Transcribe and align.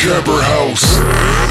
Camber 0.00 0.40
House. 0.40 0.96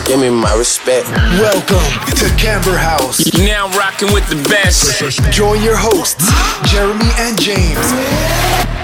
Give 0.07 0.19
me 0.19 0.31
my 0.31 0.55
respect. 0.55 1.07
Welcome 1.37 1.85
to 2.17 2.35
Camber 2.35 2.75
House. 2.75 3.31
Now 3.37 3.67
I'm 3.67 3.77
rocking 3.77 4.11
with 4.11 4.27
the 4.27 4.41
best. 4.49 4.99
Join 5.31 5.61
your 5.61 5.75
hosts, 5.77 6.25
Jeremy 6.65 7.05
and 7.19 7.39
James, 7.39 7.77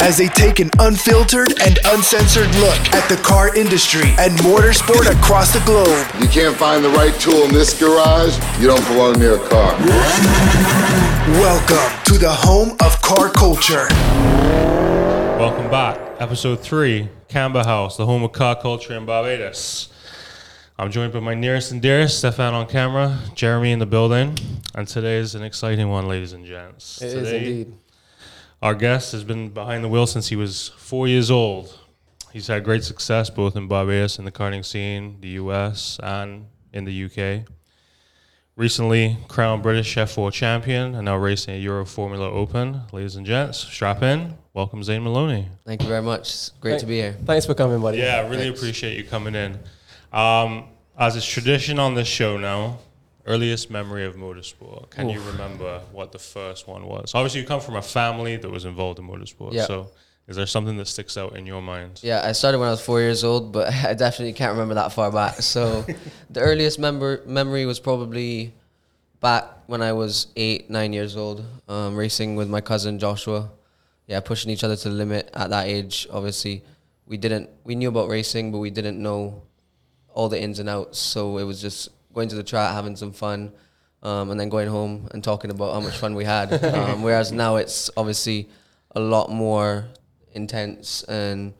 as 0.06 0.20
they 0.20 0.28
take 0.28 0.60
an 0.60 0.70
unfiltered 0.78 1.60
and 1.62 1.80
uncensored 1.86 2.54
look 2.58 2.78
at 2.94 3.10
the 3.10 3.18
car 3.24 3.56
industry 3.56 4.14
and 4.20 4.38
motorsport 4.46 5.10
across 5.12 5.52
the 5.52 5.66
globe. 5.66 6.06
You 6.22 6.28
can't 6.28 6.56
find 6.56 6.86
the 6.86 6.90
right 6.90 7.20
tool 7.20 7.42
in 7.46 7.52
this 7.52 7.74
garage, 7.80 8.38
you 8.62 8.68
don't 8.68 8.88
belong 8.88 9.18
near 9.18 9.44
a 9.44 9.50
car. 9.50 9.74
Welcome 11.42 12.04
to 12.04 12.20
the 12.20 12.32
home 12.32 12.78
of 12.82 13.02
car 13.02 13.32
culture. 13.32 13.88
Welcome 15.40 15.72
back. 15.72 16.00
Episode 16.22 16.60
3, 16.60 17.10
Camber 17.28 17.64
House, 17.64 17.98
the 17.98 18.06
home 18.06 18.24
of 18.24 18.32
car 18.32 18.56
culture 18.56 18.96
in 18.96 19.06
Barbados. 19.06 19.90
I'm 20.78 20.92
joined 20.92 21.14
by 21.14 21.20
my 21.20 21.34
nearest 21.34 21.72
and 21.72 21.82
dearest, 21.82 22.20
Stefan 22.20 22.54
on 22.54 22.68
camera, 22.68 23.20
Jeremy 23.34 23.72
in 23.72 23.80
the 23.80 23.86
building, 23.86 24.38
and 24.74 24.88
today 24.88 25.18
is 25.18 25.34
an 25.34 25.44
exciting 25.44 25.90
one, 25.90 26.08
ladies 26.08 26.34
and 26.34 26.46
gents. 26.46 27.02
It 27.02 27.08
is 27.08 27.14
today, 27.14 27.38
indeed. 27.38 27.74
Our 28.62 28.76
guest 28.76 29.12
has 29.14 29.24
been 29.24 29.50
behind 29.50 29.84
the 29.84 29.88
wheel 29.88 30.08
since 30.08 30.28
he 30.28 30.36
was 30.36 30.70
four 30.78 31.08
years 31.08 31.32
old. 31.32 31.78
He's 32.32 32.48
had 32.48 32.64
great 32.64 32.84
success 32.84 33.30
both 33.30 33.56
in 33.56 33.68
Barbados 33.68 34.20
in 34.20 34.26
the 34.26 34.32
karting 34.32 34.66
scene, 34.66 35.18
the 35.22 35.30
US, 35.30 36.00
and 36.04 36.46
in 36.74 36.86
the 36.86 37.06
UK. 37.06 37.48
Recently 38.58 39.18
crowned 39.28 39.64
British 39.64 39.98
F4 39.98 40.32
champion 40.32 40.96
and 40.96 41.04
now 41.04 41.18
racing 41.18 41.56
a 41.56 41.66
Euroformula 41.66 42.32
Open. 42.32 42.84
Ladies 42.94 43.18
and 43.18 43.26
gents, 43.26 43.58
strap 43.58 44.02
in. 44.02 44.34
Welcome, 44.54 44.82
Zane 44.82 45.04
Maloney. 45.04 45.50
Thank 45.66 45.82
you 45.82 45.90
very 45.90 46.02
much. 46.02 46.22
It's 46.22 46.52
great 46.62 46.80
to 46.80 46.86
be 46.86 46.96
here. 46.96 47.18
Thanks 47.26 47.46
for 47.46 47.54
coming, 47.54 47.82
buddy. 47.82 47.98
Yeah, 47.98 48.24
I 48.26 48.30
really 48.30 48.48
appreciate 48.48 48.96
you 48.96 49.04
coming 49.04 49.36
in. 49.36 49.60
Um, 50.14 50.70
as 50.98 51.18
is 51.18 51.26
tradition 51.26 51.80
on 51.80 51.96
this 51.96 52.08
show 52.08 52.38
now, 52.38 52.80
earliest 53.26 53.70
memory 53.70 54.06
of 54.06 54.16
motorsport. 54.16 54.90
Can 54.90 55.10
you 55.10 55.20
remember 55.20 55.82
what 55.92 56.14
the 56.14 56.20
first 56.20 56.66
one 56.66 56.86
was? 56.86 57.14
Obviously, 57.14 57.42
you 57.42 57.46
come 57.48 57.60
from 57.60 57.76
a 57.76 57.82
family 57.82 58.38
that 58.38 58.50
was 58.50 58.64
involved 58.64 59.00
in 59.00 59.06
motorsport. 59.06 59.52
Yeah. 59.52 59.66
So, 59.66 59.92
is 60.28 60.36
there 60.36 60.48
something 60.48 60.78
that 60.78 60.88
sticks 60.88 61.18
out 61.18 61.36
in 61.36 61.46
your 61.46 61.62
mind? 61.62 62.00
Yeah, 62.02 62.22
I 62.24 62.32
started 62.32 62.58
when 62.58 62.68
I 62.68 62.72
was 62.72 62.82
four 62.82 63.00
years 63.00 63.24
old, 63.24 63.52
but 63.52 63.72
I 63.86 63.94
definitely 63.94 64.34
can't 64.34 64.54
remember 64.54 64.74
that 64.76 64.92
far 64.92 65.12
back. 65.12 65.42
So 65.42 65.86
the 66.30 66.40
earliest 66.42 66.80
member 66.80 67.22
memory 67.26 67.66
was 67.66 67.80
probably 67.80 68.54
back 69.20 69.46
when 69.68 69.82
I 69.82 69.94
was 69.94 70.28
eight, 70.36 70.70
nine 70.70 70.94
years 70.94 71.16
old, 71.16 71.46
um, 71.68 71.96
racing 71.96 72.36
with 72.36 72.50
my 72.50 72.62
cousin 72.62 73.00
Joshua. 73.00 73.52
Yeah, 74.08 74.20
pushing 74.20 74.52
each 74.52 74.64
other 74.64 74.76
to 74.76 74.90
the 74.90 74.96
limit 74.96 75.32
at 75.34 75.50
that 75.50 75.68
age. 75.68 76.08
Obviously, 76.12 76.64
we 77.08 77.18
didn't 77.18 77.50
we 77.64 77.76
knew 77.76 77.90
about 77.90 78.08
racing, 78.08 78.52
but 78.52 78.60
we 78.60 78.70
didn't 78.70 79.02
know 79.02 79.42
all 80.14 80.30
the 80.30 80.40
ins 80.40 80.60
and 80.60 80.70
outs. 80.70 81.00
So 81.00 81.38
it 81.38 81.44
was 81.44 81.62
just 81.62 81.90
going 82.14 82.30
to 82.30 82.36
the 82.36 82.44
track, 82.44 82.74
having 82.74 82.96
some 82.96 83.12
fun, 83.12 83.52
um, 84.04 84.30
and 84.32 84.40
then 84.40 84.50
going 84.50 84.68
home 84.68 85.08
and 85.12 85.24
talking 85.24 85.52
about 85.52 85.74
how 85.74 85.80
much 85.82 85.98
fun 85.98 86.16
we 86.16 86.24
had. 86.24 86.52
Um, 86.76 87.04
whereas 87.04 87.32
now 87.32 87.56
it's 87.58 87.90
obviously 87.98 88.50
a 88.96 89.00
lot 89.00 89.30
more 89.32 89.88
intense 90.36 91.04
and 91.04 91.54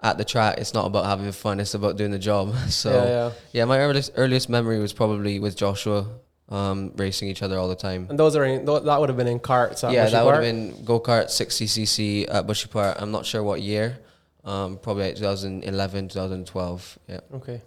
at 0.00 0.16
the 0.18 0.24
track 0.24 0.58
it's 0.58 0.74
not 0.74 0.86
about 0.86 1.04
having 1.06 1.30
fun 1.32 1.58
it's 1.60 1.74
about 1.74 1.96
doing 1.96 2.10
the 2.10 2.18
job 2.18 2.54
so 2.68 2.90
Yeah, 2.90 3.06
yeah, 3.08 3.30
yeah. 3.52 3.64
my 3.64 3.78
earliest, 3.80 4.12
earliest 4.16 4.48
memory 4.48 4.78
was 4.78 4.92
probably 4.92 5.38
with 5.40 5.56
joshua 5.56 6.06
um, 6.50 6.92
racing 6.96 7.28
each 7.28 7.42
other 7.42 7.58
all 7.58 7.68
the 7.68 7.74
time 7.76 8.06
And 8.08 8.18
those 8.18 8.34
are 8.36 8.44
in, 8.44 8.64
tho- 8.64 8.80
that 8.80 8.98
would 9.00 9.10
have 9.10 9.18
been 9.18 9.28
in 9.28 9.38
karts. 9.38 9.82
Yeah 9.82 10.04
Bushy 10.04 10.12
that 10.12 10.24
would 10.24 10.34
have 10.34 10.42
been 10.42 10.82
go-kart 10.84 11.26
60cc 11.26 12.26
at 12.32 12.46
bushy 12.46 12.68
park 12.68 12.96
i'm 13.00 13.10
not 13.10 13.26
sure 13.26 13.42
what 13.42 13.60
year 13.60 13.98
um, 14.44 14.78
probably 14.78 15.04
like 15.08 15.16
2011 15.16 16.08
2012 16.08 16.98
yeah 17.08 17.20
Okay. 17.34 17.60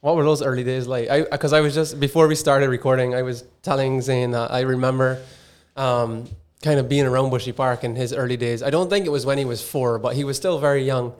What 0.00 0.16
were 0.16 0.24
those 0.24 0.42
early 0.42 0.64
days 0.64 0.88
like? 0.88 1.08
I 1.08 1.22
because 1.22 1.52
I 1.52 1.60
was 1.60 1.74
just 1.76 2.00
before 2.00 2.26
we 2.26 2.34
started 2.34 2.68
recording, 2.70 3.14
I 3.14 3.22
was 3.22 3.44
telling 3.62 4.00
Zane 4.02 4.32
that 4.32 4.50
I 4.50 4.62
remember 4.62 5.22
um, 5.76 6.26
kind 6.62 6.78
of 6.80 6.88
being 6.88 7.06
around 7.06 7.30
Bushy 7.30 7.52
Park 7.52 7.84
in 7.84 7.96
his 7.96 8.12
early 8.12 8.36
days. 8.36 8.62
I 8.62 8.70
don't 8.70 8.88
think 8.88 9.04
it 9.06 9.10
was 9.10 9.26
when 9.26 9.38
he 9.38 9.44
was 9.44 9.60
four, 9.62 9.98
but 9.98 10.14
he 10.16 10.24
was 10.24 10.36
still 10.36 10.58
very 10.58 10.84
young, 10.84 11.12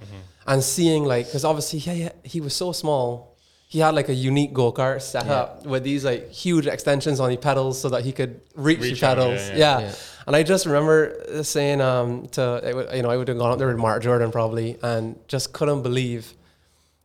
and 0.47 0.63
seeing 0.63 1.05
like 1.05 1.27
because 1.27 1.45
obviously 1.45 1.79
he 1.81 2.09
he 2.25 2.41
was 2.41 2.55
so 2.55 2.73
small. 2.73 3.37
He 3.69 3.79
had 3.79 3.95
like 3.95 4.11
a 4.11 4.15
unique 4.15 4.53
go 4.53 4.71
kart 4.71 5.01
set 5.01 5.25
Yeah. 5.27 5.33
up 5.41 5.65
with 5.67 5.83
these 5.83 6.05
like 6.05 6.31
huge 6.31 6.67
extensions 6.67 7.21
on 7.21 7.31
the 7.31 7.39
pedals 7.39 7.81
so 7.81 7.89
that 7.89 8.05
he 8.05 8.13
could 8.13 8.41
reach, 8.55 8.81
Reach 8.81 9.01
the 9.01 9.07
pedals. 9.07 9.41
yeah. 9.49 9.57
Yeah, 9.57 9.79
Yeah. 9.81 9.95
And 10.27 10.37
I 10.37 10.43
just 10.43 10.67
remember 10.67 11.43
saying 11.43 11.81
um, 11.81 12.27
to 12.37 12.43
it 12.63 12.97
you 12.97 13.03
know 13.03 13.11
I 13.11 13.17
would 13.17 13.29
have 13.29 13.39
gone 13.39 13.51
up 13.53 13.59
there 13.59 13.69
with 13.69 13.79
Mark 13.79 14.03
Jordan 14.03 14.31
probably 14.31 14.77
and 14.83 15.17
just 15.27 15.55
couldn't 15.55 15.83
believe 15.83 16.35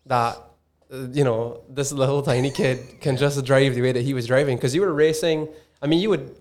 that 0.08 0.38
you 1.14 1.24
know 1.24 1.62
this 1.70 1.92
little 1.94 2.22
tiny 2.22 2.52
kid 2.52 2.78
can 3.02 3.16
just 3.18 3.44
drive 3.46 3.76
the 3.76 3.82
way 3.82 3.92
that 3.94 4.04
he 4.04 4.14
was 4.14 4.28
driving 4.28 4.56
because 4.58 4.76
you 4.76 4.82
were 4.82 4.94
racing. 4.94 5.48
I 5.82 5.88
mean, 5.88 6.00
you 6.00 6.10
would 6.10 6.36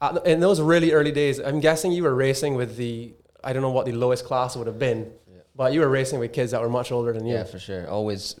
at 0.00 0.26
in 0.26 0.40
those 0.40 0.60
really 0.60 0.92
early 0.92 1.12
days. 1.12 1.38
I'm 1.38 1.60
guessing 1.60 1.92
you 1.92 2.02
were 2.02 2.14
racing 2.14 2.54
with 2.54 2.76
the 2.76 3.12
I 3.44 3.52
don't 3.52 3.62
know 3.62 3.70
what 3.70 3.86
the 3.86 3.92
lowest 3.92 4.24
class 4.24 4.56
would 4.56 4.66
have 4.66 4.78
been, 4.78 5.10
but 5.56 5.72
you 5.72 5.80
were 5.80 5.88
racing 5.88 6.18
with 6.18 6.32
kids 6.32 6.50
that 6.52 6.60
were 6.60 6.68
much 6.68 6.92
older 6.92 7.12
than 7.12 7.26
you. 7.26 7.34
yeah 7.34 7.44
for 7.44 7.58
sure 7.58 7.88
always 7.88 8.38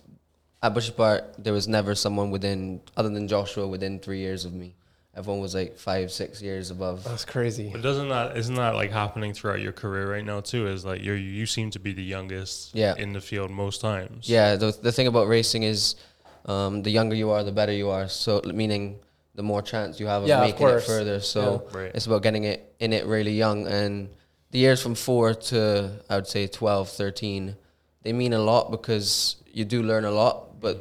at 0.62 0.74
bushy 0.74 0.92
park 0.92 1.24
there 1.38 1.52
was 1.54 1.66
never 1.66 1.94
someone 1.94 2.30
within 2.30 2.80
other 2.96 3.08
than 3.08 3.26
joshua 3.26 3.66
within 3.66 3.98
three 3.98 4.18
years 4.18 4.44
of 4.44 4.52
me 4.52 4.74
everyone 5.16 5.40
was 5.40 5.54
like 5.54 5.78
five 5.78 6.12
six 6.12 6.42
years 6.42 6.70
above 6.70 7.02
That's 7.04 7.24
crazy. 7.24 7.70
But 7.72 7.82
doesn't 7.82 8.10
that 8.10 8.36
isn't 8.36 8.54
that 8.56 8.74
like 8.74 8.90
happening 8.92 9.32
throughout 9.32 9.60
your 9.60 9.72
career 9.72 10.06
right 10.10 10.24
now 10.24 10.40
too? 10.40 10.66
Is 10.68 10.84
like 10.84 11.00
you 11.02 11.14
you 11.14 11.46
seem 11.46 11.70
to 11.72 11.78
be 11.80 11.92
the 11.92 12.02
youngest 12.16 12.74
Yeah. 12.74 12.94
in 12.96 13.12
the 13.12 13.20
field 13.20 13.50
most 13.50 13.80
times. 13.80 14.28
Yeah, 14.28 14.56
the, 14.56 14.70
the 14.86 14.92
thing 14.92 15.06
about 15.08 15.26
racing 15.28 15.62
is 15.64 15.96
um, 16.46 16.82
the 16.82 16.90
younger 16.90 17.16
you 17.16 17.30
are, 17.30 17.42
the 17.42 17.52
better 17.52 17.72
you 17.72 17.88
are. 17.90 18.06
So 18.08 18.40
meaning 18.62 19.00
the 19.40 19.46
more 19.52 19.62
chance 19.62 19.98
you 19.98 20.06
have 20.06 20.22
of 20.22 20.28
Yeah, 20.28 20.42
of 20.42 20.48
making 20.50 20.68
it 20.68 20.82
further. 20.82 21.18
So 21.20 21.42
Yeah. 21.72 21.78
Right. 21.78 21.92
it's 21.94 22.04
about 22.06 22.22
getting 22.22 22.44
it 22.44 22.60
in 22.78 22.92
it 22.92 23.06
really 23.06 23.32
young. 23.44 23.66
And 23.66 24.10
the 24.50 24.58
years 24.58 24.82
from 24.82 24.94
four 24.94 25.32
to 25.50 25.58
I 26.10 26.16
would 26.16 26.26
say 26.26 26.46
12, 26.46 26.90
13, 26.90 27.56
they 28.02 28.12
mean 28.12 28.34
a 28.34 28.38
lot 28.52 28.70
because 28.70 29.36
you 29.58 29.64
do 29.64 29.82
learn 29.82 30.04
a 30.04 30.10
lot. 30.10 30.60
But 30.60 30.76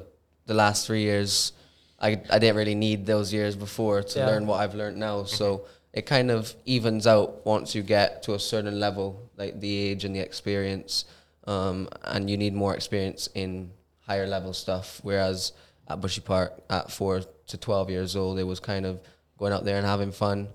the 0.46 0.54
last 0.54 0.86
three 0.88 1.04
years, 1.04 1.54
I, 2.02 2.10
I 2.30 2.38
didn't 2.42 2.58
really 2.58 2.76
need 2.76 3.06
those 3.06 3.32
years 3.32 3.56
before 3.56 4.04
to 4.04 4.20
Yeah. 4.20 4.26
learn 4.30 4.46
what 4.46 4.58
I've 4.60 4.76
learned 4.76 4.98
now. 4.98 5.24
So 5.24 5.46
it 5.94 6.06
kind 6.06 6.30
of 6.32 6.54
evens 6.66 7.08
out 7.08 7.46
once 7.46 7.74
you 7.76 7.82
get 7.82 8.24
to 8.24 8.34
a 8.34 8.40
certain 8.40 8.78
level, 8.78 9.08
like 9.38 9.54
the 9.62 9.74
age 9.88 10.04
and 10.06 10.14
the 10.18 10.20
experience, 10.20 11.06
um, 11.48 11.88
and 12.04 12.30
you 12.30 12.36
need 12.36 12.54
more 12.54 12.76
experience 12.76 13.30
in 13.36 13.72
higher 14.10 14.28
level 14.28 14.52
stuff. 14.54 15.00
Whereas 15.02 15.54
at 15.88 16.02
Bushy 16.02 16.22
Park, 16.22 16.52
at 16.70 16.92
four 16.92 17.22
to 17.50 17.58
twelve 17.58 17.90
years 17.90 18.16
old, 18.16 18.40
it 18.40 18.44
was 18.44 18.60
kind 18.60 18.86
of 18.86 19.00
going 19.38 19.54
out 19.54 19.66
there 19.66 19.78
and 19.78 19.86
having 19.86 20.12
fun. 20.12 20.48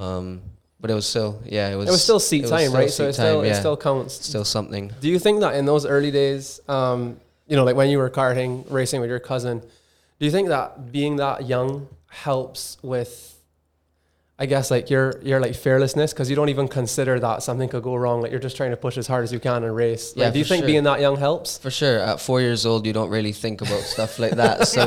Um, 0.00 0.42
but 0.80 0.90
it 0.90 0.94
was 0.94 1.06
still, 1.06 1.40
yeah, 1.44 1.68
it 1.70 1.76
was. 1.76 1.88
It 1.88 1.92
was 1.92 2.02
still 2.02 2.20
seat 2.20 2.42
was 2.42 2.50
time, 2.50 2.68
still 2.68 2.80
right? 2.80 2.90
So 2.90 3.04
seat 3.04 3.08
it 3.08 3.12
still 3.14 3.42
time, 3.42 3.50
it 3.50 3.54
still 3.56 3.76
counts. 3.76 4.14
still 4.26 4.44
something. 4.44 4.92
Do 5.00 5.08
you 5.08 5.18
think 5.18 5.40
that 5.40 5.54
in 5.56 5.66
those 5.66 5.84
early 5.86 6.10
days, 6.10 6.60
um, 6.68 7.18
you 7.46 7.56
know, 7.56 7.64
like 7.64 7.76
when 7.76 7.88
you 7.90 7.98
were 7.98 8.10
karting, 8.10 8.64
racing 8.70 9.00
with 9.00 9.10
your 9.10 9.18
cousin, 9.18 9.60
do 10.18 10.26
you 10.26 10.30
think 10.30 10.48
that 10.48 10.92
being 10.92 11.16
that 11.16 11.46
young 11.46 11.88
helps 12.08 12.76
with, 12.82 13.37
I 14.40 14.46
guess, 14.46 14.70
like 14.70 14.88
your 14.88 15.18
your 15.22 15.40
like 15.40 15.56
fearlessness 15.56 16.12
because 16.12 16.30
you 16.30 16.36
don't 16.36 16.48
even 16.48 16.68
consider 16.68 17.18
that 17.18 17.42
something 17.42 17.68
could 17.68 17.82
go 17.82 17.96
wrong. 17.96 18.22
Like 18.22 18.30
you're 18.30 18.38
just 18.40 18.56
trying 18.56 18.70
to 18.70 18.76
push 18.76 18.96
as 18.96 19.08
hard 19.08 19.24
as 19.24 19.32
you 19.32 19.40
can 19.40 19.64
and 19.64 19.74
race. 19.74 20.14
Like, 20.14 20.26
Yeah, 20.26 20.30
do 20.30 20.38
you 20.38 20.44
think 20.44 20.60
sure. 20.60 20.66
being 20.68 20.84
that 20.84 21.00
young 21.00 21.16
helps? 21.16 21.58
For 21.58 21.70
sure, 21.72 21.98
at 21.98 22.20
four 22.20 22.40
years 22.40 22.64
old, 22.64 22.86
you 22.86 22.92
don't 22.92 23.10
really 23.10 23.32
think 23.32 23.60
about 23.62 23.80
stuff 23.82 24.18
like 24.20 24.36
that. 24.36 24.68
So 24.74 24.82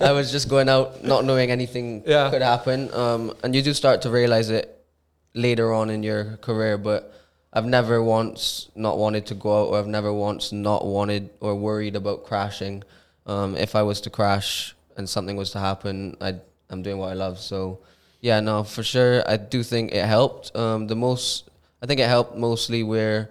I 0.00 0.12
was 0.12 0.30
just 0.30 0.48
going 0.48 0.68
out, 0.68 1.02
not 1.02 1.24
knowing 1.24 1.50
anything 1.50 2.04
Yeah. 2.06 2.30
could 2.30 2.42
happen. 2.42 2.94
Um, 2.94 3.34
and 3.42 3.56
you 3.56 3.62
do 3.62 3.74
start 3.74 4.02
to 4.02 4.10
realize 4.10 4.50
it 4.50 4.66
later 5.34 5.72
on 5.72 5.90
in 5.90 6.04
your 6.04 6.36
career. 6.36 6.78
But 6.78 7.12
I've 7.52 7.66
never 7.66 8.00
once 8.04 8.70
not 8.76 8.98
wanted 8.98 9.26
to 9.26 9.34
go 9.34 9.62
out, 9.62 9.68
or 9.70 9.78
I've 9.80 9.88
never 9.88 10.12
once 10.12 10.52
not 10.52 10.86
wanted 10.86 11.30
or 11.40 11.56
worried 11.56 11.96
about 11.96 12.24
crashing. 12.24 12.84
Um, 13.26 13.56
if 13.56 13.74
I 13.74 13.82
was 13.82 14.00
to 14.02 14.10
crash 14.10 14.76
and 14.96 15.08
something 15.08 15.36
was 15.36 15.50
to 15.52 15.58
happen, 15.58 16.16
I 16.20 16.36
I'm 16.70 16.82
doing 16.82 16.98
what 16.98 17.10
I 17.10 17.14
love. 17.14 17.40
So 17.40 17.80
yeah, 18.22 18.40
no, 18.40 18.64
for 18.64 18.82
sure, 18.82 19.22
I 19.28 19.36
do 19.36 19.62
think 19.62 19.92
it 19.92 20.06
helped. 20.06 20.54
Um, 20.56 20.86
the 20.86 20.96
most, 20.96 21.50
I 21.82 21.86
think 21.86 22.00
it 22.00 22.08
helped 22.08 22.36
mostly 22.38 22.82
where 22.82 23.28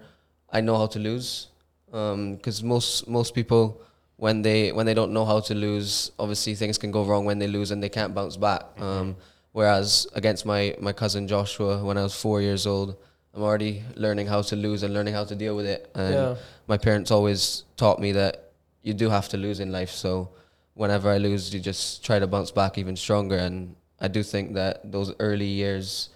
I 0.52 0.62
know 0.62 0.78
how 0.78 0.86
to 0.88 1.00
lose 1.00 1.48
because 1.88 2.64
most 2.64 3.08
most 3.08 3.34
people 3.34 3.82
when 4.18 4.42
they 4.44 4.72
when 4.72 4.86
they 4.86 4.94
don't 4.94 5.12
know 5.14 5.26
how 5.26 5.40
to 5.40 5.56
lose, 5.56 6.12
obviously 6.20 6.54
things 6.56 6.78
can 6.78 6.92
go 6.92 7.04
wrong 7.04 7.26
when 7.26 7.40
they 7.40 7.48
lose 7.48 7.72
and 7.72 7.82
they 7.82 7.90
can't 7.90 8.14
bounce 8.14 8.38
back. 8.38 8.64
Um, 8.80 9.16
whereas 9.54 10.08
against 10.14 10.46
my 10.46 10.76
my 10.80 10.94
cousin 10.94 11.28
Joshua, 11.28 11.84
when 11.84 11.98
I 11.98 12.04
was 12.04 12.14
four 12.14 12.42
years 12.42 12.68
old, 12.68 12.98
I'm 13.34 13.42
already 13.42 13.84
learning 13.96 14.28
how 14.28 14.42
to 14.44 14.56
lose 14.56 14.84
and 14.84 14.94
learning 14.94 15.14
how 15.14 15.24
to 15.26 15.36
deal 15.36 15.56
with 15.56 15.66
it. 15.66 15.90
And 15.96 16.14
Yeah. 16.14 16.36
my 16.68 16.78
parents 16.78 17.12
always 17.12 17.64
taught 17.78 18.00
me 18.00 18.12
that 18.12 18.52
you 18.84 18.94
do 18.94 19.10
have 19.10 19.28
to 19.30 19.38
lose 19.38 19.60
in 19.60 19.72
life. 19.72 19.92
So 19.92 20.30
whenever 20.76 21.10
I 21.10 21.18
lose, 21.18 21.54
you 21.54 21.60
just 21.60 22.04
try 22.04 22.20
to 22.20 22.28
bounce 22.28 22.52
back 22.52 22.78
even 22.78 22.96
stronger. 22.96 23.38
And 23.38 23.76
I 24.02 24.08
do 24.08 24.24
think 24.24 24.56
that 24.56 24.92
those 24.92 25.14
early 25.20 25.46
years, 25.46 26.10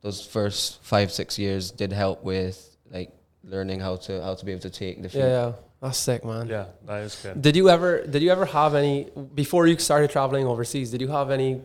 those 0.00 0.24
first 0.24 0.82
five 0.82 1.12
six 1.12 1.38
years, 1.38 1.70
did 1.70 1.92
help 1.92 2.22
with 2.24 2.76
like 2.90 3.10
learning 3.44 3.80
how 3.80 3.96
to 3.96 4.22
how 4.22 4.34
to 4.34 4.44
be 4.44 4.52
able 4.52 4.62
to 4.62 4.70
take 4.70 5.02
defeat. 5.02 5.18
Yeah, 5.18 5.28
yeah. 5.28 5.52
That's 5.82 5.98
sick, 5.98 6.24
man. 6.24 6.48
Yeah, 6.48 6.66
that 6.86 7.02
is 7.02 7.16
good. 7.22 7.42
Did 7.42 7.56
you 7.56 7.68
ever 7.68 8.06
did 8.06 8.22
you 8.22 8.30
ever 8.30 8.46
have 8.46 8.74
any 8.74 9.08
before 9.34 9.66
you 9.66 9.76
started 9.78 10.10
traveling 10.10 10.46
overseas, 10.46 10.90
did 10.92 11.00
you 11.00 11.08
have 11.08 11.30
any 11.30 11.60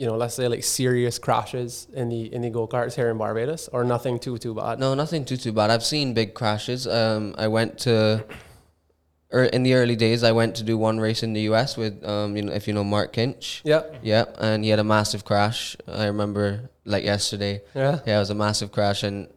you 0.00 0.06
know, 0.06 0.16
let's 0.16 0.34
say 0.34 0.48
like 0.48 0.64
serious 0.64 1.18
crashes 1.18 1.86
in 1.92 2.08
the 2.08 2.32
in 2.34 2.40
the 2.40 2.48
go 2.48 2.66
karts 2.66 2.94
here 2.94 3.10
in 3.10 3.18
Barbados, 3.18 3.68
or 3.68 3.84
nothing 3.84 4.18
too 4.18 4.38
too 4.38 4.54
bad? 4.54 4.78
No, 4.78 4.94
nothing 4.94 5.26
too 5.26 5.36
too 5.36 5.52
bad. 5.52 5.70
I've 5.70 5.84
seen 5.84 6.14
big 6.14 6.32
crashes. 6.32 6.86
Um, 6.86 7.34
I 7.36 7.48
went 7.48 7.78
to, 7.80 8.24
or 9.32 9.44
in 9.44 9.62
the 9.62 9.74
early 9.74 9.96
days, 9.96 10.22
I 10.24 10.32
went 10.32 10.56
to 10.56 10.64
do 10.64 10.76
one 10.76 10.98
race 10.98 11.22
in 11.22 11.32
the 11.32 11.42
U.S. 11.42 11.76
with, 11.76 12.02
um, 12.04 12.36
you 12.36 12.42
know, 12.42 12.52
if 12.52 12.66
you 12.66 12.74
know 12.74 12.82
Mark 12.84 13.12
Kinch. 13.12 13.60
Yeah, 13.64 13.82
Yeah, 14.02 14.24
and 14.38 14.64
he 14.64 14.70
had 14.70 14.78
a 14.80 14.84
massive 14.84 15.24
crash. 15.24 15.76
I 15.86 16.06
remember 16.06 16.70
like 16.84 17.04
yesterday. 17.04 17.62
yeah. 17.74 18.00
Yeah, 18.06 18.16
it 18.16 18.20
was 18.20 18.30
a 18.30 18.34
massive 18.34 18.72
crash, 18.72 19.02
and 19.04 19.28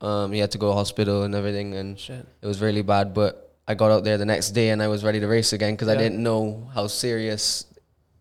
um, 0.00 0.32
he 0.32 0.40
had 0.40 0.50
to 0.52 0.58
go 0.58 0.70
to 0.70 0.74
hospital 0.74 1.22
and 1.22 1.34
everything, 1.34 1.74
and 1.74 1.98
Shit. 1.98 2.26
it 2.42 2.46
was 2.46 2.60
really 2.60 2.82
bad. 2.82 3.14
But 3.14 3.54
I 3.68 3.74
got 3.74 3.90
out 3.92 4.02
there 4.04 4.18
the 4.18 4.26
next 4.26 4.50
day, 4.50 4.70
and 4.70 4.82
I 4.82 4.88
was 4.88 5.04
ready 5.04 5.20
to 5.20 5.28
race 5.28 5.52
again 5.52 5.74
because 5.74 5.88
I 5.88 5.94
didn't 5.96 6.22
know 6.22 6.68
how 6.74 6.86
serious 6.88 7.66